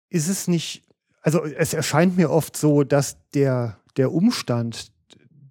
ist 0.09 0.29
es 0.29 0.49
nicht 0.49 0.85
also 1.27 1.43
es 1.43 1.75
erscheint 1.75 2.17
mir 2.17 2.31
oft 2.31 2.57
so, 2.57 2.85
dass 2.85 3.17
der, 3.35 3.81
der 3.97 4.13
Umstand 4.13 4.93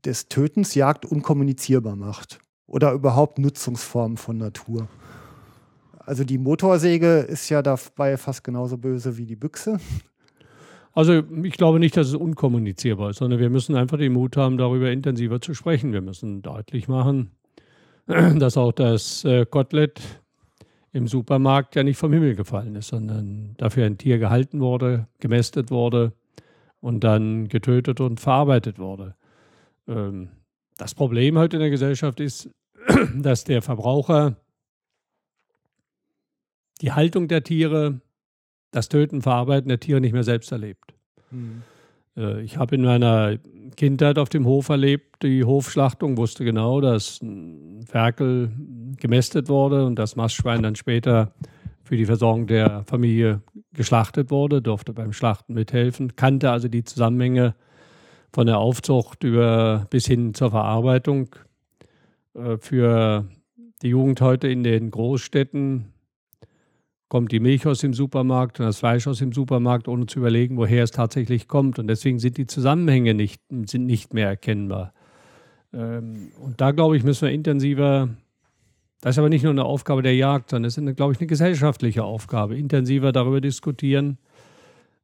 des 0.05 0.29
Tötens 0.29 0.73
Jagd 0.73 1.05
unkommunizierbar 1.05 1.97
macht 1.97 2.39
oder 2.67 2.93
überhaupt 2.93 3.39
Nutzungsformen 3.39 4.17
von 4.17 4.37
Natur. 4.37 4.87
Also 5.99 6.23
die 6.23 6.37
Motorsäge 6.37 7.19
ist 7.19 7.49
ja 7.49 7.61
dabei 7.61 8.17
fast 8.17 8.43
genauso 8.43 8.77
böse 8.77 9.17
wie 9.17 9.25
die 9.25 9.35
Büchse. 9.35 9.79
Also 10.93 11.23
ich 11.43 11.53
glaube 11.53 11.79
nicht, 11.79 11.97
dass 11.97 12.07
es 12.07 12.15
unkommunizierbar 12.15 13.09
ist, 13.09 13.17
sondern 13.17 13.39
wir 13.39 13.49
müssen 13.49 13.75
einfach 13.75 13.97
den 13.97 14.13
Mut 14.13 14.37
haben, 14.37 14.57
darüber 14.57 14.91
intensiver 14.91 15.41
zu 15.41 15.53
sprechen. 15.53 15.91
Wir 15.91 16.01
müssen 16.01 16.41
deutlich 16.41 16.87
machen, 16.87 17.31
dass 18.05 18.55
auch 18.55 18.71
das 18.71 19.25
äh, 19.25 19.45
Kotelett 19.45 20.01
im 20.93 21.07
Supermarkt 21.07 21.75
ja 21.75 21.83
nicht 21.83 21.97
vom 21.97 22.13
Himmel 22.13 22.35
gefallen 22.35 22.75
ist, 22.75 22.87
sondern 22.87 23.55
dafür 23.57 23.85
ein 23.85 23.97
Tier 23.97 24.19
gehalten 24.19 24.61
wurde, 24.61 25.07
gemästet 25.19 25.69
wurde 25.69 26.13
und 26.79 27.03
dann 27.03 27.49
getötet 27.49 27.99
und 27.99 28.21
verarbeitet 28.21 28.79
wurde. 28.79 29.15
Ähm, 29.89 30.29
das 30.77 30.95
Problem 30.95 31.37
heute 31.37 31.57
in 31.57 31.61
der 31.61 31.69
Gesellschaft 31.69 32.19
ist, 32.19 32.49
dass 33.15 33.43
der 33.43 33.61
Verbraucher 33.61 34.35
die 36.81 36.91
Haltung 36.91 37.27
der 37.27 37.43
Tiere, 37.43 38.01
das 38.71 38.89
Töten, 38.89 39.21
Verarbeiten 39.21 39.69
der 39.69 39.79
Tiere 39.79 40.01
nicht 40.01 40.13
mehr 40.13 40.23
selbst 40.23 40.51
erlebt. 40.51 40.93
Mhm. 41.31 41.63
Ich 42.43 42.57
habe 42.57 42.75
in 42.75 42.83
meiner 42.83 43.37
Kindheit 43.75 44.17
auf 44.17 44.29
dem 44.29 44.45
Hof 44.45 44.69
erlebt, 44.69 45.21
die 45.21 45.43
Hofschlachtung, 45.43 46.15
wusste 46.15 46.45
genau, 46.45 46.79
dass 46.79 47.21
ein 47.21 47.83
Ferkel 47.85 48.51
gemästet 48.97 49.49
wurde 49.49 49.85
und 49.85 49.99
das 49.99 50.15
Mastschwein 50.15 50.63
dann 50.63 50.75
später 50.75 51.33
für 51.83 51.97
die 51.97 52.05
Versorgung 52.05 52.47
der 52.47 52.83
Familie 52.85 53.41
geschlachtet 53.73 54.31
wurde, 54.31 54.61
durfte 54.61 54.93
beim 54.93 55.11
Schlachten 55.11 55.53
mithelfen, 55.53 56.15
kannte 56.15 56.51
also 56.51 56.69
die 56.69 56.85
Zusammenhänge 56.85 57.53
von 58.35 58.47
der 58.47 58.57
Aufzucht 58.57 59.23
über 59.23 59.87
bis 59.89 60.07
hin 60.07 60.33
zur 60.33 60.51
Verarbeitung. 60.51 61.29
Äh, 62.33 62.57
für 62.57 63.29
die 63.81 63.87
Jugend 63.87 64.19
heute 64.19 64.49
in 64.49 64.61
den 64.61 64.91
Großstädten 64.91 65.93
kommt 67.07 67.31
die 67.31 67.39
Milch 67.39 67.65
aus 67.65 67.79
dem 67.79 67.93
Supermarkt 67.93 68.59
und 68.59 68.65
das 68.65 68.79
Fleisch 68.79 69.07
aus 69.07 69.19
dem 69.19 69.31
Supermarkt, 69.31 69.87
ohne 69.87 70.05
zu 70.05 70.19
überlegen, 70.19 70.57
woher 70.57 70.83
es 70.83 70.91
tatsächlich 70.91 71.47
kommt. 71.47 71.79
Und 71.79 71.87
deswegen 71.87 72.19
sind 72.19 72.35
die 72.35 72.45
Zusammenhänge 72.45 73.13
nicht, 73.13 73.41
sind 73.67 73.85
nicht 73.85 74.13
mehr 74.13 74.27
erkennbar. 74.27 74.91
Ähm, 75.71 76.33
und 76.43 76.59
da, 76.59 76.71
glaube 76.71 76.97
ich, 76.97 77.03
müssen 77.03 77.27
wir 77.27 77.31
intensiver 77.31 78.09
das 78.99 79.15
ist 79.15 79.19
aber 79.19 79.29
nicht 79.29 79.43
nur 79.43 79.51
eine 79.51 79.65
Aufgabe 79.65 80.01
der 80.01 80.15
Jagd, 80.15 80.49
sondern 80.49 80.67
es 80.67 80.77
ist, 80.77 80.95
glaube 80.95 81.13
ich, 81.13 81.19
eine 81.19 81.27
gesellschaftliche 81.27 82.03
Aufgabe, 82.03 82.57
intensiver 82.57 83.11
darüber 83.11 83.39
diskutieren, 83.39 84.17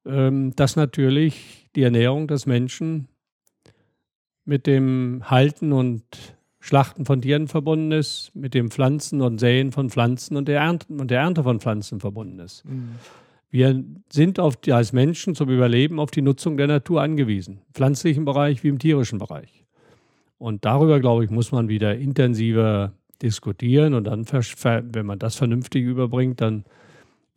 ähm, 0.06 0.56
dass 0.56 0.76
natürlich 0.76 1.70
die 1.76 1.84
Ernährung 1.84 2.28
des 2.28 2.48
Menschen 2.48 3.08
mit 4.52 4.68
dem 4.68 5.22
Halten 5.24 5.72
und 5.72 6.04
Schlachten 6.60 7.06
von 7.06 7.22
Tieren 7.22 7.48
verbunden 7.48 7.94
ist, 7.94 8.32
mit 8.36 8.54
dem 8.54 8.70
Pflanzen 8.70 9.22
und 9.22 9.40
Säen 9.40 9.72
von 9.72 9.90
Pflanzen 9.90 10.36
und 10.36 10.50
der 10.50 10.60
Ernte, 10.60 10.88
und 10.90 11.10
der 11.10 11.22
Ernte 11.22 11.44
von 11.44 11.62
Pflanzen 11.62 12.02
verbunden 12.02 12.38
ist. 12.40 12.66
Mhm. 12.66 12.90
Wir 13.50 13.82
sind 14.12 14.40
die, 14.66 14.74
als 14.74 14.92
Menschen 14.92 15.36
zum 15.36 15.50
Überleben 15.50 16.02
auf 16.02 16.12
die 16.12 16.22
Nutzung 16.22 16.58
der 16.58 16.68
Natur 16.68 17.02
angewiesen, 17.02 17.62
im 17.66 17.74
pflanzlichen 17.74 18.26
Bereich 18.26 18.62
wie 18.62 18.68
im 18.68 18.78
tierischen 18.78 19.20
Bereich. 19.20 19.64
Und 20.38 20.66
darüber, 20.66 21.00
glaube 21.00 21.24
ich, 21.24 21.30
muss 21.30 21.54
man 21.54 21.70
wieder 21.70 21.96
intensiver 21.96 22.92
diskutieren 23.22 23.94
und 23.94 24.04
dann, 24.04 24.26
wenn 24.26 25.06
man 25.06 25.18
das 25.18 25.38
vernünftig 25.38 25.86
überbringt, 25.86 26.42
dann 26.42 26.66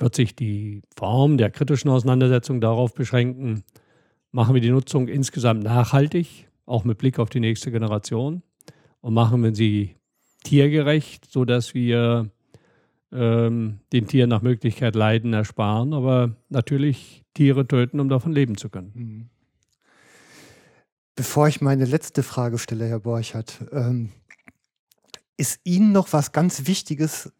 wird 0.00 0.16
sich 0.16 0.34
die 0.34 0.82
Form 0.96 1.38
der 1.38 1.50
kritischen 1.50 1.90
Auseinandersetzung 1.90 2.60
darauf 2.60 2.92
beschränken, 2.92 3.62
machen 4.32 4.54
wir 4.54 4.60
die 4.60 4.70
Nutzung 4.70 5.06
insgesamt 5.06 5.62
nachhaltig, 5.62 6.48
auch 6.66 6.84
mit 6.84 6.98
Blick 6.98 7.18
auf 7.18 7.30
die 7.30 7.40
nächste 7.40 7.70
Generation 7.70 8.42
und 9.00 9.14
machen 9.14 9.42
wir 9.42 9.54
sie 9.54 9.96
tiergerecht, 10.44 11.30
sodass 11.30 11.74
wir 11.74 12.30
ähm, 13.12 13.80
den 13.92 14.06
Tieren 14.06 14.30
nach 14.30 14.42
Möglichkeit 14.42 14.94
Leiden 14.94 15.32
ersparen, 15.32 15.92
aber 15.92 16.36
natürlich 16.48 17.24
Tiere 17.34 17.66
töten, 17.66 18.00
um 18.00 18.08
davon 18.08 18.32
leben 18.32 18.56
zu 18.56 18.68
können. 18.68 18.92
Mhm. 18.94 19.30
Bevor 21.16 21.46
ich 21.46 21.60
meine 21.60 21.84
letzte 21.84 22.24
Frage 22.24 22.58
stelle, 22.58 22.88
Herr 22.88 22.98
Borchert, 22.98 23.64
ähm, 23.70 24.10
ist 25.36 25.60
Ihnen 25.64 25.92
noch 25.92 26.12
was 26.12 26.32
ganz 26.32 26.66
Wichtiges 26.66 27.32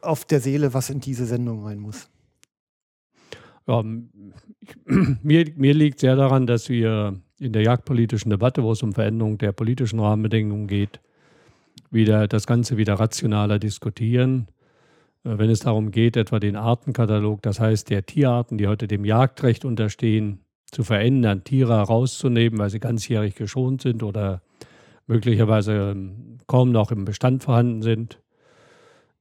auf 0.00 0.24
der 0.24 0.40
Seele, 0.40 0.74
was 0.74 0.90
in 0.90 1.00
diese 1.00 1.26
Sendung 1.26 1.64
rein 1.64 1.78
muss? 1.78 2.08
Ja, 3.66 3.82
ich, 4.60 4.76
mir, 5.22 5.52
mir 5.56 5.74
liegt 5.74 6.00
sehr 6.00 6.14
daran, 6.14 6.46
dass 6.46 6.68
wir 6.68 7.20
in 7.38 7.52
der 7.52 7.62
jagdpolitischen 7.62 8.30
Debatte, 8.30 8.62
wo 8.62 8.72
es 8.72 8.82
um 8.82 8.92
Veränderung 8.92 9.38
der 9.38 9.52
politischen 9.52 10.00
Rahmenbedingungen 10.00 10.66
geht, 10.66 11.00
wieder 11.90 12.28
das 12.28 12.46
Ganze 12.46 12.76
wieder 12.76 12.94
rationaler 12.94 13.58
diskutieren. 13.58 14.48
Äh, 15.24 15.38
wenn 15.38 15.50
es 15.50 15.60
darum 15.60 15.90
geht, 15.90 16.16
etwa 16.16 16.38
den 16.38 16.56
Artenkatalog, 16.56 17.42
das 17.42 17.60
heißt 17.60 17.90
der 17.90 18.06
Tierarten, 18.06 18.58
die 18.58 18.66
heute 18.66 18.88
dem 18.88 19.04
Jagdrecht 19.04 19.64
unterstehen, 19.64 20.40
zu 20.70 20.82
verändern, 20.82 21.44
Tiere 21.44 21.76
herauszunehmen, 21.76 22.58
weil 22.58 22.70
sie 22.70 22.80
ganzjährig 22.80 23.36
geschont 23.36 23.82
sind 23.82 24.02
oder 24.02 24.42
möglicherweise 25.06 25.92
ähm, 25.92 26.38
kaum 26.46 26.72
noch 26.72 26.90
im 26.90 27.04
Bestand 27.04 27.44
vorhanden 27.44 27.82
sind, 27.82 28.20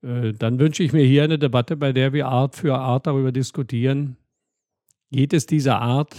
äh, 0.01 0.33
dann 0.33 0.59
wünsche 0.59 0.83
ich 0.83 0.93
mir 0.93 1.05
hier 1.05 1.23
eine 1.23 1.37
Debatte, 1.37 1.77
bei 1.77 1.93
der 1.93 2.13
wir 2.13 2.27
Art 2.27 2.55
für 2.55 2.75
Art 2.75 3.07
darüber 3.07 3.31
diskutieren, 3.31 4.17
geht 5.11 5.33
es 5.33 5.45
dieser 5.45 5.81
Art 5.81 6.15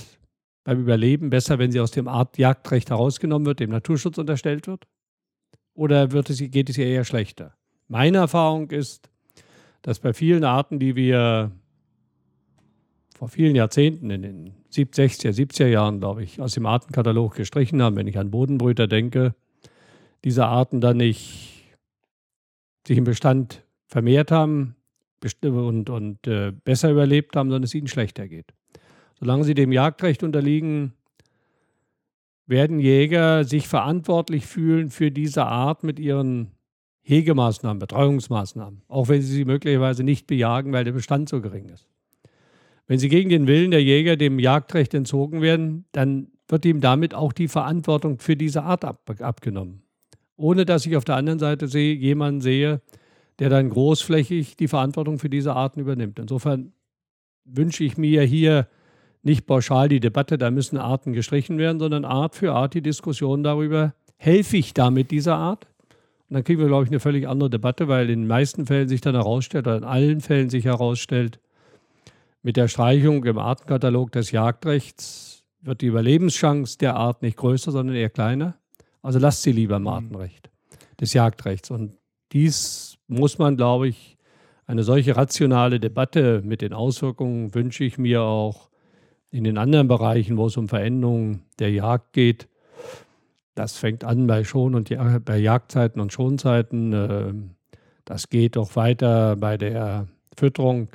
beim 0.66 0.80
Überleben 0.80 1.30
besser, 1.30 1.60
wenn 1.60 1.70
sie 1.70 1.78
aus 1.78 1.92
dem 1.92 2.08
Artjagdrecht 2.08 2.90
herausgenommen 2.90 3.46
wird, 3.46 3.60
dem 3.60 3.70
Naturschutz 3.70 4.18
unterstellt 4.18 4.66
wird? 4.66 4.84
Oder 5.74 6.10
wird 6.10 6.28
es, 6.28 6.38
geht 6.38 6.68
es 6.68 6.76
ihr 6.76 6.86
eher 6.86 7.04
schlechter? 7.04 7.54
Meine 7.86 8.18
Erfahrung 8.18 8.72
ist, 8.72 9.08
dass 9.82 10.00
bei 10.00 10.12
vielen 10.12 10.42
Arten, 10.42 10.80
die 10.80 10.96
wir 10.96 11.52
vor 13.16 13.28
vielen 13.28 13.54
Jahrzehnten, 13.54 14.10
in 14.10 14.22
den 14.22 14.54
60er, 14.72 15.30
70er 15.30 15.68
Jahren, 15.68 16.00
glaube 16.00 16.24
ich, 16.24 16.40
aus 16.40 16.54
dem 16.54 16.66
Artenkatalog 16.66 17.36
gestrichen 17.36 17.80
haben, 17.80 17.94
wenn 17.94 18.08
ich 18.08 18.18
an 18.18 18.32
Bodenbrüter 18.32 18.88
denke, 18.88 19.36
diese 20.24 20.46
Arten 20.46 20.80
dann 20.80 20.96
nicht 20.96 21.76
sich 22.88 22.98
im 22.98 23.04
Bestand 23.04 23.64
vermehrt 23.86 24.32
haben 24.32 24.74
und, 25.42 25.90
und 25.90 26.26
äh, 26.26 26.50
besser 26.50 26.90
überlebt 26.90 27.36
haben, 27.36 27.50
sondern 27.50 27.62
es 27.62 27.74
ihnen 27.74 27.86
schlechter 27.86 28.26
geht. 28.26 28.55
Solange 29.18 29.44
sie 29.44 29.54
dem 29.54 29.72
Jagdrecht 29.72 30.22
unterliegen, 30.22 30.92
werden 32.46 32.78
Jäger 32.78 33.44
sich 33.44 33.66
verantwortlich 33.66 34.46
fühlen 34.46 34.90
für 34.90 35.10
diese 35.10 35.46
Art 35.46 35.82
mit 35.82 35.98
ihren 35.98 36.52
Hegemaßnahmen, 37.02 37.78
Betreuungsmaßnahmen, 37.78 38.82
auch 38.88 39.08
wenn 39.08 39.22
sie 39.22 39.32
sie 39.32 39.44
möglicherweise 39.44 40.04
nicht 40.04 40.26
bejagen, 40.26 40.72
weil 40.72 40.84
der 40.84 40.92
Bestand 40.92 41.28
so 41.28 41.40
gering 41.40 41.68
ist. 41.68 41.88
Wenn 42.86 42.98
sie 42.98 43.08
gegen 43.08 43.30
den 43.30 43.46
Willen 43.46 43.70
der 43.70 43.82
Jäger 43.82 44.16
dem 44.16 44.38
Jagdrecht 44.38 44.94
entzogen 44.94 45.40
werden, 45.40 45.86
dann 45.92 46.28
wird 46.48 46.64
ihm 46.64 46.80
damit 46.80 47.14
auch 47.14 47.32
die 47.32 47.48
Verantwortung 47.48 48.18
für 48.18 48.36
diese 48.36 48.62
Art 48.62 48.84
ab, 48.84 49.10
abgenommen. 49.20 49.82
Ohne 50.36 50.64
dass 50.64 50.86
ich 50.86 50.96
auf 50.96 51.04
der 51.04 51.16
anderen 51.16 51.38
Seite 51.38 51.66
sehe, 51.66 51.94
jemanden 51.94 52.40
sehe, 52.40 52.80
der 53.38 53.50
dann 53.50 53.70
großflächig 53.70 54.56
die 54.56 54.68
Verantwortung 54.68 55.18
für 55.18 55.30
diese 55.30 55.54
Arten 55.54 55.80
übernimmt. 55.80 56.18
Insofern 56.18 56.72
wünsche 57.44 57.84
ich 57.84 57.96
mir 57.96 58.22
hier 58.22 58.68
nicht 59.26 59.44
pauschal 59.44 59.88
die 59.88 59.98
Debatte, 59.98 60.38
da 60.38 60.52
müssen 60.52 60.78
Arten 60.78 61.12
gestrichen 61.12 61.58
werden, 61.58 61.80
sondern 61.80 62.04
Art 62.04 62.36
für 62.36 62.52
Art 62.54 62.74
die 62.74 62.80
Diskussion 62.80 63.42
darüber, 63.42 63.92
helfe 64.16 64.56
ich 64.56 64.72
damit 64.72 65.10
dieser 65.10 65.34
Art? 65.34 65.66
Und 66.28 66.34
dann 66.34 66.44
kriegen 66.44 66.60
wir, 66.60 66.68
glaube 66.68 66.84
ich, 66.84 66.90
eine 66.90 67.00
völlig 67.00 67.26
andere 67.26 67.50
Debatte, 67.50 67.88
weil 67.88 68.08
in 68.08 68.20
den 68.20 68.28
meisten 68.28 68.66
Fällen 68.66 68.88
sich 68.88 69.00
dann 69.00 69.16
herausstellt, 69.16 69.66
oder 69.66 69.78
in 69.78 69.84
allen 69.84 70.20
Fällen 70.20 70.48
sich 70.48 70.64
herausstellt, 70.64 71.40
mit 72.42 72.56
der 72.56 72.68
Streichung 72.68 73.24
im 73.24 73.38
Artenkatalog 73.38 74.12
des 74.12 74.30
Jagdrechts 74.30 75.42
wird 75.60 75.80
die 75.80 75.86
Überlebenschance 75.86 76.78
der 76.78 76.94
Art 76.94 77.22
nicht 77.22 77.36
größer, 77.36 77.72
sondern 77.72 77.96
eher 77.96 78.10
kleiner. 78.10 78.54
Also 79.02 79.18
lasst 79.18 79.42
sie 79.42 79.50
lieber 79.50 79.76
im 79.76 79.82
mhm. 79.82 79.88
Artenrecht, 79.88 80.50
des 81.00 81.14
Jagdrechts. 81.14 81.72
Und 81.72 81.96
dies 82.30 82.96
muss 83.08 83.38
man, 83.38 83.56
glaube 83.56 83.88
ich, 83.88 84.16
eine 84.66 84.84
solche 84.84 85.16
rationale 85.16 85.80
Debatte 85.80 86.42
mit 86.44 86.62
den 86.62 86.72
Auswirkungen 86.72 87.52
wünsche 87.56 87.82
ich 87.82 87.98
mir 87.98 88.22
auch 88.22 88.68
in 89.30 89.44
den 89.44 89.58
anderen 89.58 89.88
Bereichen, 89.88 90.36
wo 90.36 90.46
es 90.46 90.56
um 90.56 90.68
Veränderungen 90.68 91.42
der 91.58 91.70
Jagd 91.70 92.12
geht. 92.12 92.48
Das 93.54 93.76
fängt 93.76 94.04
an 94.04 94.26
bei 94.26 94.44
Schon- 94.44 94.74
und 94.74 94.90
bei 95.24 95.38
Jagdzeiten 95.38 96.00
und 96.00 96.12
Schonzeiten. 96.12 96.92
Ähm, 96.92 97.50
das 98.04 98.28
geht 98.28 98.56
auch 98.56 98.76
weiter 98.76 99.36
bei 99.36 99.56
der 99.56 100.06
Fütterung, 100.36 100.88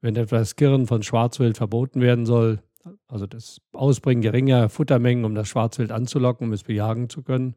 wenn 0.00 0.16
etwas 0.16 0.56
Girren 0.56 0.86
von 0.86 1.02
Schwarzwild 1.02 1.56
verboten 1.56 2.00
werden 2.00 2.26
soll. 2.26 2.60
Also 3.08 3.26
das 3.26 3.60
Ausbringen 3.72 4.22
geringer 4.22 4.68
Futtermengen, 4.68 5.24
um 5.24 5.34
das 5.34 5.48
Schwarzwild 5.48 5.90
anzulocken, 5.90 6.46
um 6.46 6.52
es 6.52 6.62
bejagen 6.62 7.08
zu 7.08 7.22
können. 7.22 7.56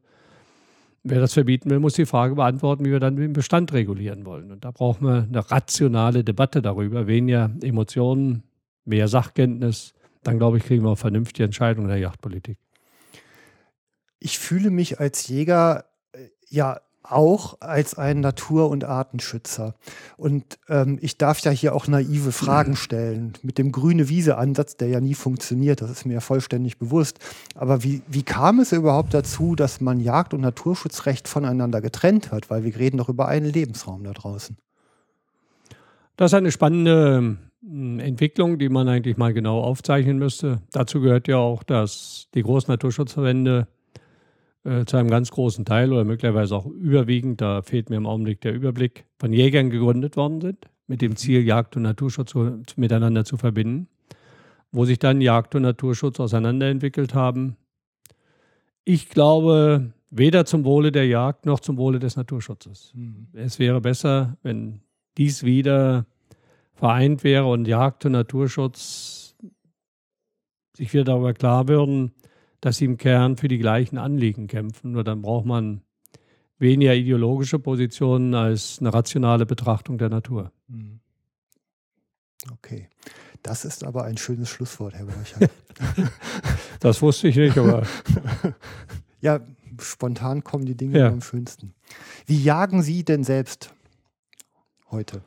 Wer 1.02 1.20
das 1.20 1.32
verbieten 1.32 1.70
will, 1.70 1.78
muss 1.80 1.94
die 1.94 2.04
Frage 2.04 2.34
beantworten, 2.34 2.84
wie 2.84 2.90
wir 2.90 3.00
dann 3.00 3.16
den 3.16 3.32
Bestand 3.32 3.72
regulieren 3.72 4.26
wollen. 4.26 4.52
Und 4.52 4.64
da 4.64 4.70
brauchen 4.70 5.06
wir 5.06 5.22
eine 5.22 5.50
rationale 5.50 6.24
Debatte 6.24 6.60
darüber, 6.60 7.06
weniger 7.06 7.50
Emotionen, 7.62 8.42
mehr 8.84 9.08
Sachkenntnis. 9.08 9.94
Dann, 10.22 10.38
glaube 10.38 10.58
ich, 10.58 10.64
kriegen 10.64 10.84
wir 10.84 10.90
auch 10.90 10.98
vernünftige 10.98 11.44
Entscheidungen 11.44 11.86
in 11.86 11.92
der 11.92 12.00
Jagdpolitik. 12.00 12.58
Ich 14.18 14.38
fühle 14.38 14.70
mich 14.70 15.00
als 15.00 15.28
Jäger 15.28 15.86
äh, 16.12 16.28
ja 16.48 16.80
auch 17.02 17.56
als 17.60 17.94
ein 17.94 18.20
Natur- 18.20 18.68
und 18.68 18.84
Artenschützer. 18.84 19.74
Und 20.16 20.58
ähm, 20.68 20.98
ich 21.00 21.18
darf 21.18 21.40
ja 21.40 21.50
hier 21.50 21.74
auch 21.74 21.88
naive 21.88 22.32
Fragen 22.32 22.76
stellen. 22.76 23.32
Mit 23.42 23.58
dem 23.58 23.72
grüne 23.72 24.08
Wiese-Ansatz, 24.08 24.76
der 24.76 24.88
ja 24.88 25.00
nie 25.00 25.14
funktioniert, 25.14 25.80
das 25.80 25.90
ist 25.90 26.04
mir 26.04 26.14
ja 26.14 26.20
vollständig 26.20 26.78
bewusst. 26.78 27.18
Aber 27.54 27.82
wie, 27.82 28.02
wie 28.06 28.22
kam 28.22 28.60
es 28.60 28.72
überhaupt 28.72 29.14
dazu, 29.14 29.54
dass 29.56 29.80
man 29.80 30.00
Jagd- 30.00 30.34
und 30.34 30.42
Naturschutzrecht 30.42 31.26
voneinander 31.26 31.80
getrennt 31.80 32.30
hat? 32.30 32.50
Weil 32.50 32.64
wir 32.64 32.76
reden 32.76 32.98
doch 32.98 33.08
über 33.08 33.28
einen 33.28 33.50
Lebensraum 33.52 34.04
da 34.04 34.12
draußen. 34.12 34.56
Das 36.16 36.32
ist 36.32 36.34
eine 36.36 36.52
spannende 36.52 37.38
Entwicklung, 37.62 38.58
die 38.58 38.68
man 38.68 38.88
eigentlich 38.88 39.16
mal 39.16 39.34
genau 39.34 39.60
aufzeichnen 39.60 40.18
müsste. 40.18 40.62
Dazu 40.72 41.00
gehört 41.00 41.28
ja 41.28 41.36
auch, 41.36 41.62
dass 41.62 42.28
die 42.34 42.42
großen 42.42 42.72
Naturschutzverbände 42.72 43.68
äh, 44.64 44.84
zu 44.86 44.96
einem 44.96 45.10
ganz 45.10 45.30
großen 45.30 45.64
Teil 45.64 45.92
oder 45.92 46.04
möglicherweise 46.04 46.56
auch 46.56 46.66
überwiegend, 46.66 47.40
da 47.40 47.62
fehlt 47.62 47.90
mir 47.90 47.96
im 47.96 48.06
Augenblick 48.06 48.40
der 48.40 48.54
Überblick, 48.54 49.04
von 49.18 49.32
Jägern 49.32 49.70
gegründet 49.70 50.16
worden 50.16 50.40
sind, 50.40 50.66
mit 50.86 51.02
dem 51.02 51.16
Ziel, 51.16 51.42
Jagd 51.42 51.76
und 51.76 51.82
Naturschutz 51.82 52.30
zu, 52.30 52.62
miteinander 52.76 53.24
zu 53.24 53.36
verbinden, 53.36 53.88
wo 54.72 54.84
sich 54.84 54.98
dann 54.98 55.20
Jagd 55.20 55.54
und 55.54 55.62
Naturschutz 55.62 56.18
auseinanderentwickelt 56.18 57.14
haben. 57.14 57.56
Ich 58.84 59.10
glaube, 59.10 59.92
weder 60.10 60.46
zum 60.46 60.64
Wohle 60.64 60.92
der 60.92 61.06
Jagd 61.06 61.46
noch 61.46 61.60
zum 61.60 61.76
Wohle 61.76 61.98
des 61.98 62.16
Naturschutzes. 62.16 62.92
Mhm. 62.94 63.28
Es 63.34 63.58
wäre 63.58 63.80
besser, 63.80 64.36
wenn 64.42 64.80
dies 65.16 65.44
wieder 65.44 66.06
vereint 66.80 67.24
wäre 67.24 67.44
und 67.44 67.68
Jagd 67.68 68.06
und 68.06 68.12
Naturschutz 68.12 69.36
sich 70.74 70.92
wieder 70.94 71.04
darüber 71.04 71.34
klar 71.34 71.68
würden, 71.68 72.12
dass 72.62 72.78
sie 72.78 72.86
im 72.86 72.96
Kern 72.96 73.36
für 73.36 73.48
die 73.48 73.58
gleichen 73.58 73.98
Anliegen 73.98 74.46
kämpfen. 74.46 74.92
Nur 74.92 75.04
dann 75.04 75.20
braucht 75.20 75.44
man 75.44 75.82
weniger 76.58 76.94
ideologische 76.94 77.58
Positionen 77.58 78.34
als 78.34 78.78
eine 78.80 78.94
rationale 78.94 79.44
Betrachtung 79.44 79.98
der 79.98 80.08
Natur. 80.08 80.52
Mhm. 80.68 81.00
Okay. 82.50 82.88
Das 83.42 83.66
ist 83.66 83.84
aber 83.84 84.04
ein 84.04 84.16
schönes 84.16 84.48
Schlusswort, 84.48 84.94
Herr 84.94 85.04
Borchert. 85.04 85.50
das 86.80 87.02
wusste 87.02 87.28
ich 87.28 87.36
nicht, 87.36 87.58
aber. 87.58 87.86
ja, 89.20 89.40
spontan 89.78 90.44
kommen 90.44 90.64
die 90.64 90.76
Dinge 90.76 90.98
ja. 90.98 91.08
am 91.08 91.20
schönsten. 91.20 91.74
Wie 92.24 92.42
jagen 92.42 92.82
Sie 92.82 93.04
denn 93.04 93.22
selbst 93.22 93.74
heute? 94.90 95.22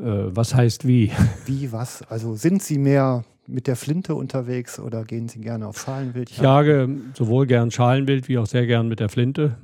Äh, 0.00 0.34
was 0.34 0.54
heißt 0.54 0.86
wie? 0.86 1.12
Wie 1.46 1.72
was? 1.72 2.02
Also 2.10 2.34
sind 2.34 2.62
Sie 2.62 2.78
mehr 2.78 3.24
mit 3.46 3.66
der 3.66 3.76
Flinte 3.76 4.14
unterwegs 4.14 4.78
oder 4.80 5.04
gehen 5.04 5.28
Sie 5.28 5.40
gerne 5.40 5.66
auf 5.66 5.80
Schalenwild? 5.80 6.30
Ich 6.30 6.38
jage 6.38 6.88
sowohl 7.14 7.46
gern 7.46 7.70
Schalenwild 7.70 8.28
wie 8.28 8.38
auch 8.38 8.46
sehr 8.46 8.66
gern 8.66 8.88
mit 8.88 9.00
der 9.00 9.08
Flinte. 9.08 9.56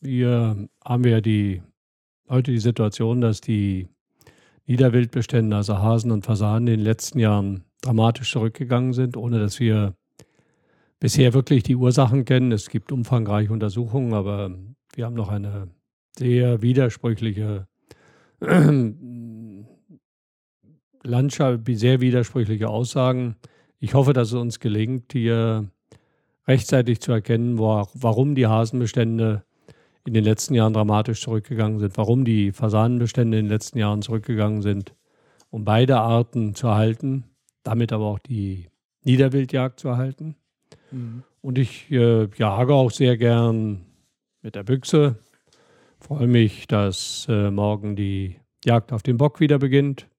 Wir 0.00 0.68
haben 0.84 1.04
ja 1.04 1.20
die, 1.20 1.62
heute 2.28 2.52
die 2.52 2.58
Situation, 2.58 3.20
dass 3.20 3.40
die 3.40 3.88
Niederwildbestände, 4.66 5.56
also 5.56 5.78
Hasen 5.78 6.12
und 6.12 6.24
Fasanen, 6.24 6.68
in 6.68 6.78
den 6.78 6.84
letzten 6.84 7.18
Jahren 7.18 7.64
dramatisch 7.80 8.30
zurückgegangen 8.30 8.92
sind, 8.92 9.16
ohne 9.16 9.40
dass 9.40 9.58
wir 9.58 9.94
bisher 11.00 11.34
wirklich 11.34 11.62
die 11.62 11.76
Ursachen 11.76 12.24
kennen. 12.24 12.52
Es 12.52 12.68
gibt 12.68 12.92
umfangreiche 12.92 13.52
Untersuchungen, 13.52 14.14
aber 14.14 14.50
wir 14.94 15.06
haben 15.06 15.14
noch 15.14 15.30
eine 15.30 15.68
sehr 16.16 16.62
widersprüchliche 16.62 17.66
Landschaft, 21.02 21.60
sehr 21.66 22.00
widersprüchliche 22.00 22.68
Aussagen. 22.68 23.36
Ich 23.78 23.94
hoffe, 23.94 24.12
dass 24.12 24.28
es 24.28 24.34
uns 24.34 24.60
gelingt, 24.60 25.12
hier 25.12 25.68
rechtzeitig 26.46 27.00
zu 27.00 27.12
erkennen, 27.12 27.58
wo, 27.58 27.86
warum 27.94 28.34
die 28.34 28.46
Hasenbestände 28.46 29.44
in 30.04 30.14
den 30.14 30.24
letzten 30.24 30.54
Jahren 30.54 30.72
dramatisch 30.72 31.22
zurückgegangen 31.22 31.78
sind, 31.78 31.96
warum 31.96 32.24
die 32.24 32.52
Fasanenbestände 32.52 33.38
in 33.38 33.46
den 33.46 33.52
letzten 33.52 33.78
Jahren 33.78 34.02
zurückgegangen 34.02 34.62
sind, 34.62 34.94
um 35.50 35.64
beide 35.64 35.98
Arten 35.98 36.54
zu 36.54 36.66
erhalten, 36.66 37.24
damit 37.62 37.92
aber 37.92 38.06
auch 38.06 38.18
die 38.18 38.68
Niederwildjagd 39.04 39.80
zu 39.80 39.88
erhalten. 39.88 40.36
Mhm. 40.90 41.22
Und 41.40 41.58
ich 41.58 41.90
äh, 41.90 42.28
jage 42.36 42.74
auch 42.74 42.90
sehr 42.90 43.16
gern 43.16 43.86
mit 44.42 44.54
der 44.54 44.64
Büchse. 44.64 45.18
Freue 45.98 46.26
mich, 46.26 46.66
dass 46.66 47.26
äh, 47.28 47.50
morgen 47.50 47.96
die 47.96 48.36
Jagd 48.64 48.92
auf 48.92 49.02
den 49.02 49.16
Bock 49.16 49.40
wieder 49.40 49.58
beginnt 49.58 50.09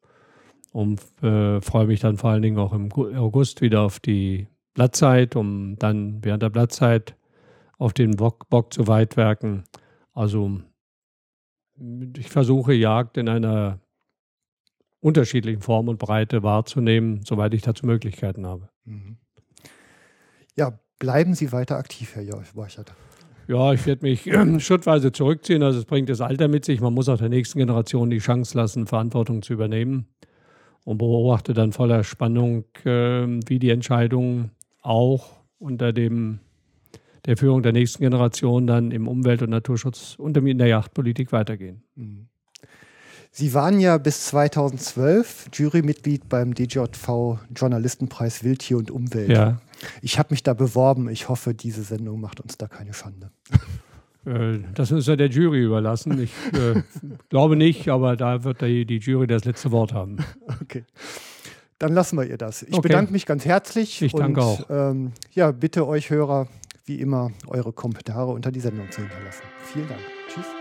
und 0.72 1.02
äh, 1.22 1.61
freue 1.61 1.88
mich 1.88 1.99
dann 1.99 2.18
vor 2.18 2.31
allen 2.31 2.41
Dingen 2.41 2.57
auch 2.57 2.73
im 2.73 2.91
August 2.93 3.61
wieder 3.61 3.81
auf 3.81 3.99
die 3.99 4.48
Blattzeit, 4.73 5.35
um 5.35 5.76
dann 5.77 6.23
während 6.23 6.43
der 6.43 6.49
Blattzeit 6.49 7.15
auf 7.77 7.93
den 7.93 8.11
Bock, 8.11 8.49
Bock 8.49 8.73
zu 8.73 8.88
weitwerken. 8.88 9.65
Also 10.14 10.61
ich 12.18 12.30
versuche 12.30 12.73
Jagd 12.73 13.18
in 13.18 13.27
einer 13.27 13.80
unterschiedlichen 15.02 15.61
Form 15.61 15.89
und 15.89 15.98
Breite 15.98 16.43
wahrzunehmen, 16.43 17.22
soweit 17.26 17.53
ich 17.53 17.64
dazu 17.64 17.85
Möglichkeiten 17.85 18.45
habe. 18.45 18.69
Mhm. 18.85 19.18
Ja, 20.56 20.80
bleiben 20.99 21.34
Sie 21.34 21.52
weiter 21.52 21.77
aktiv, 21.77 22.15
Herr 22.15 22.23
Borchert. 22.53 22.93
Ja, 23.48 23.73
ich 23.73 23.85
werde 23.85 24.03
mich 24.03 24.30
schrittweise 24.64 25.11
zurückziehen. 25.11 25.64
Also 25.64 25.80
es 25.80 25.85
bringt 25.85 26.07
das 26.07 26.22
Alter 26.22 26.48
mit 26.48 26.64
sich. 26.64 26.80
Man 26.80 26.93
muss 26.93 27.10
auch 27.10 27.18
der 27.18 27.30
nächsten 27.30 27.60
Generation 27.60 28.10
die 28.10 28.19
Chance 28.19 28.56
lassen, 28.56 28.85
Verantwortung 28.85 29.41
zu 29.41 29.53
übernehmen 29.53 30.07
und 30.84 30.98
beobachte 30.98 31.53
dann 31.53 31.72
voller 31.72 32.03
Spannung, 32.03 32.66
äh, 32.84 33.28
wie 33.48 33.60
die 33.60 33.70
Entscheidungen 33.70 34.52
auch 34.82 35.30
unter 35.60 35.94
dem, 35.94 36.40
der 37.26 37.38
Führung 37.38 37.62
der 37.62 37.72
nächsten 37.72 38.02
Generation 38.02 38.66
dann 38.66 38.91
im 38.91 39.08
Umwelt- 39.08 39.41
und 39.41 39.52
Naturschutz 39.52 40.16
und 40.18 40.36
in 40.38 40.58
der 40.58 40.68
Yachtpolitik 40.68 41.32
weitergehen. 41.32 41.84
Mhm. 41.95 42.28
Sie 43.34 43.53
waren 43.53 43.80
ja 43.80 43.98
bis 43.98 44.26
2012 44.26 45.52
Jurymitglied 45.53 46.28
beim 46.28 46.53
DJV 46.53 47.40
Journalistenpreis 47.56 48.44
Wildtier 48.44 48.78
und 48.78 48.91
Umwelt. 48.91 49.30
Ja. 49.30 49.62
Ich 50.02 50.20
habe 50.20 50.34
mich 50.34 50.44
da 50.44 50.53
beworben. 50.53 51.10
Ich 51.10 51.30
hoffe, 51.30 51.53
diese 51.53 51.84
Sendung 51.84 52.20
macht 52.20 52.41
uns 52.41 52.58
da 52.58 52.68
keine 52.68 52.94
Schande. 52.94 53.32
Äh, 54.26 54.60
das 54.73 54.91
ist 54.91 55.07
ja 55.07 55.15
der 55.15 55.27
Jury 55.27 55.64
überlassen. 55.64 56.22
Ich 56.22 56.34
äh, 56.53 56.81
glaube 57.30 57.56
nicht, 57.56 57.89
aber 57.89 58.15
da 58.15 58.43
wird 58.43 58.61
die, 58.61 58.85
die, 58.85 58.98
Jury 58.98 59.27
das 59.27 59.45
letzte 59.45 59.72
Wort 59.72 59.93
haben. 59.93 60.18
Okay. 60.61 60.84
Dann 61.80 61.93
lassen 61.93 62.18
wir 62.18 62.26
ihr 62.26 62.38
das. 62.38 62.61
Ich 62.61 62.73
okay. 62.73 62.89
bedanke 62.89 63.11
mich 63.11 63.26
ganz 63.26 63.45
herzlich. 63.45 64.02
Ich 64.02 64.14
danke 64.14 64.41
und, 64.41 64.45
auch. 64.45 64.69
Ähm, 64.69 65.14
ja, 65.34 65.52
bitte 65.52 65.88
euch 65.88 66.11
Hörer, 66.11 66.48
wie 66.85 67.02
immer, 67.02 67.31
eure 67.48 67.73
Kommentare 67.73 68.31
unter 68.31 68.52
die 68.52 68.60
Sendung 68.60 68.91
zu 68.91 69.02
hinterlassen. 69.02 69.43
Vielen 69.64 69.88
Dank. 69.88 70.02
Tschüss. 70.27 70.61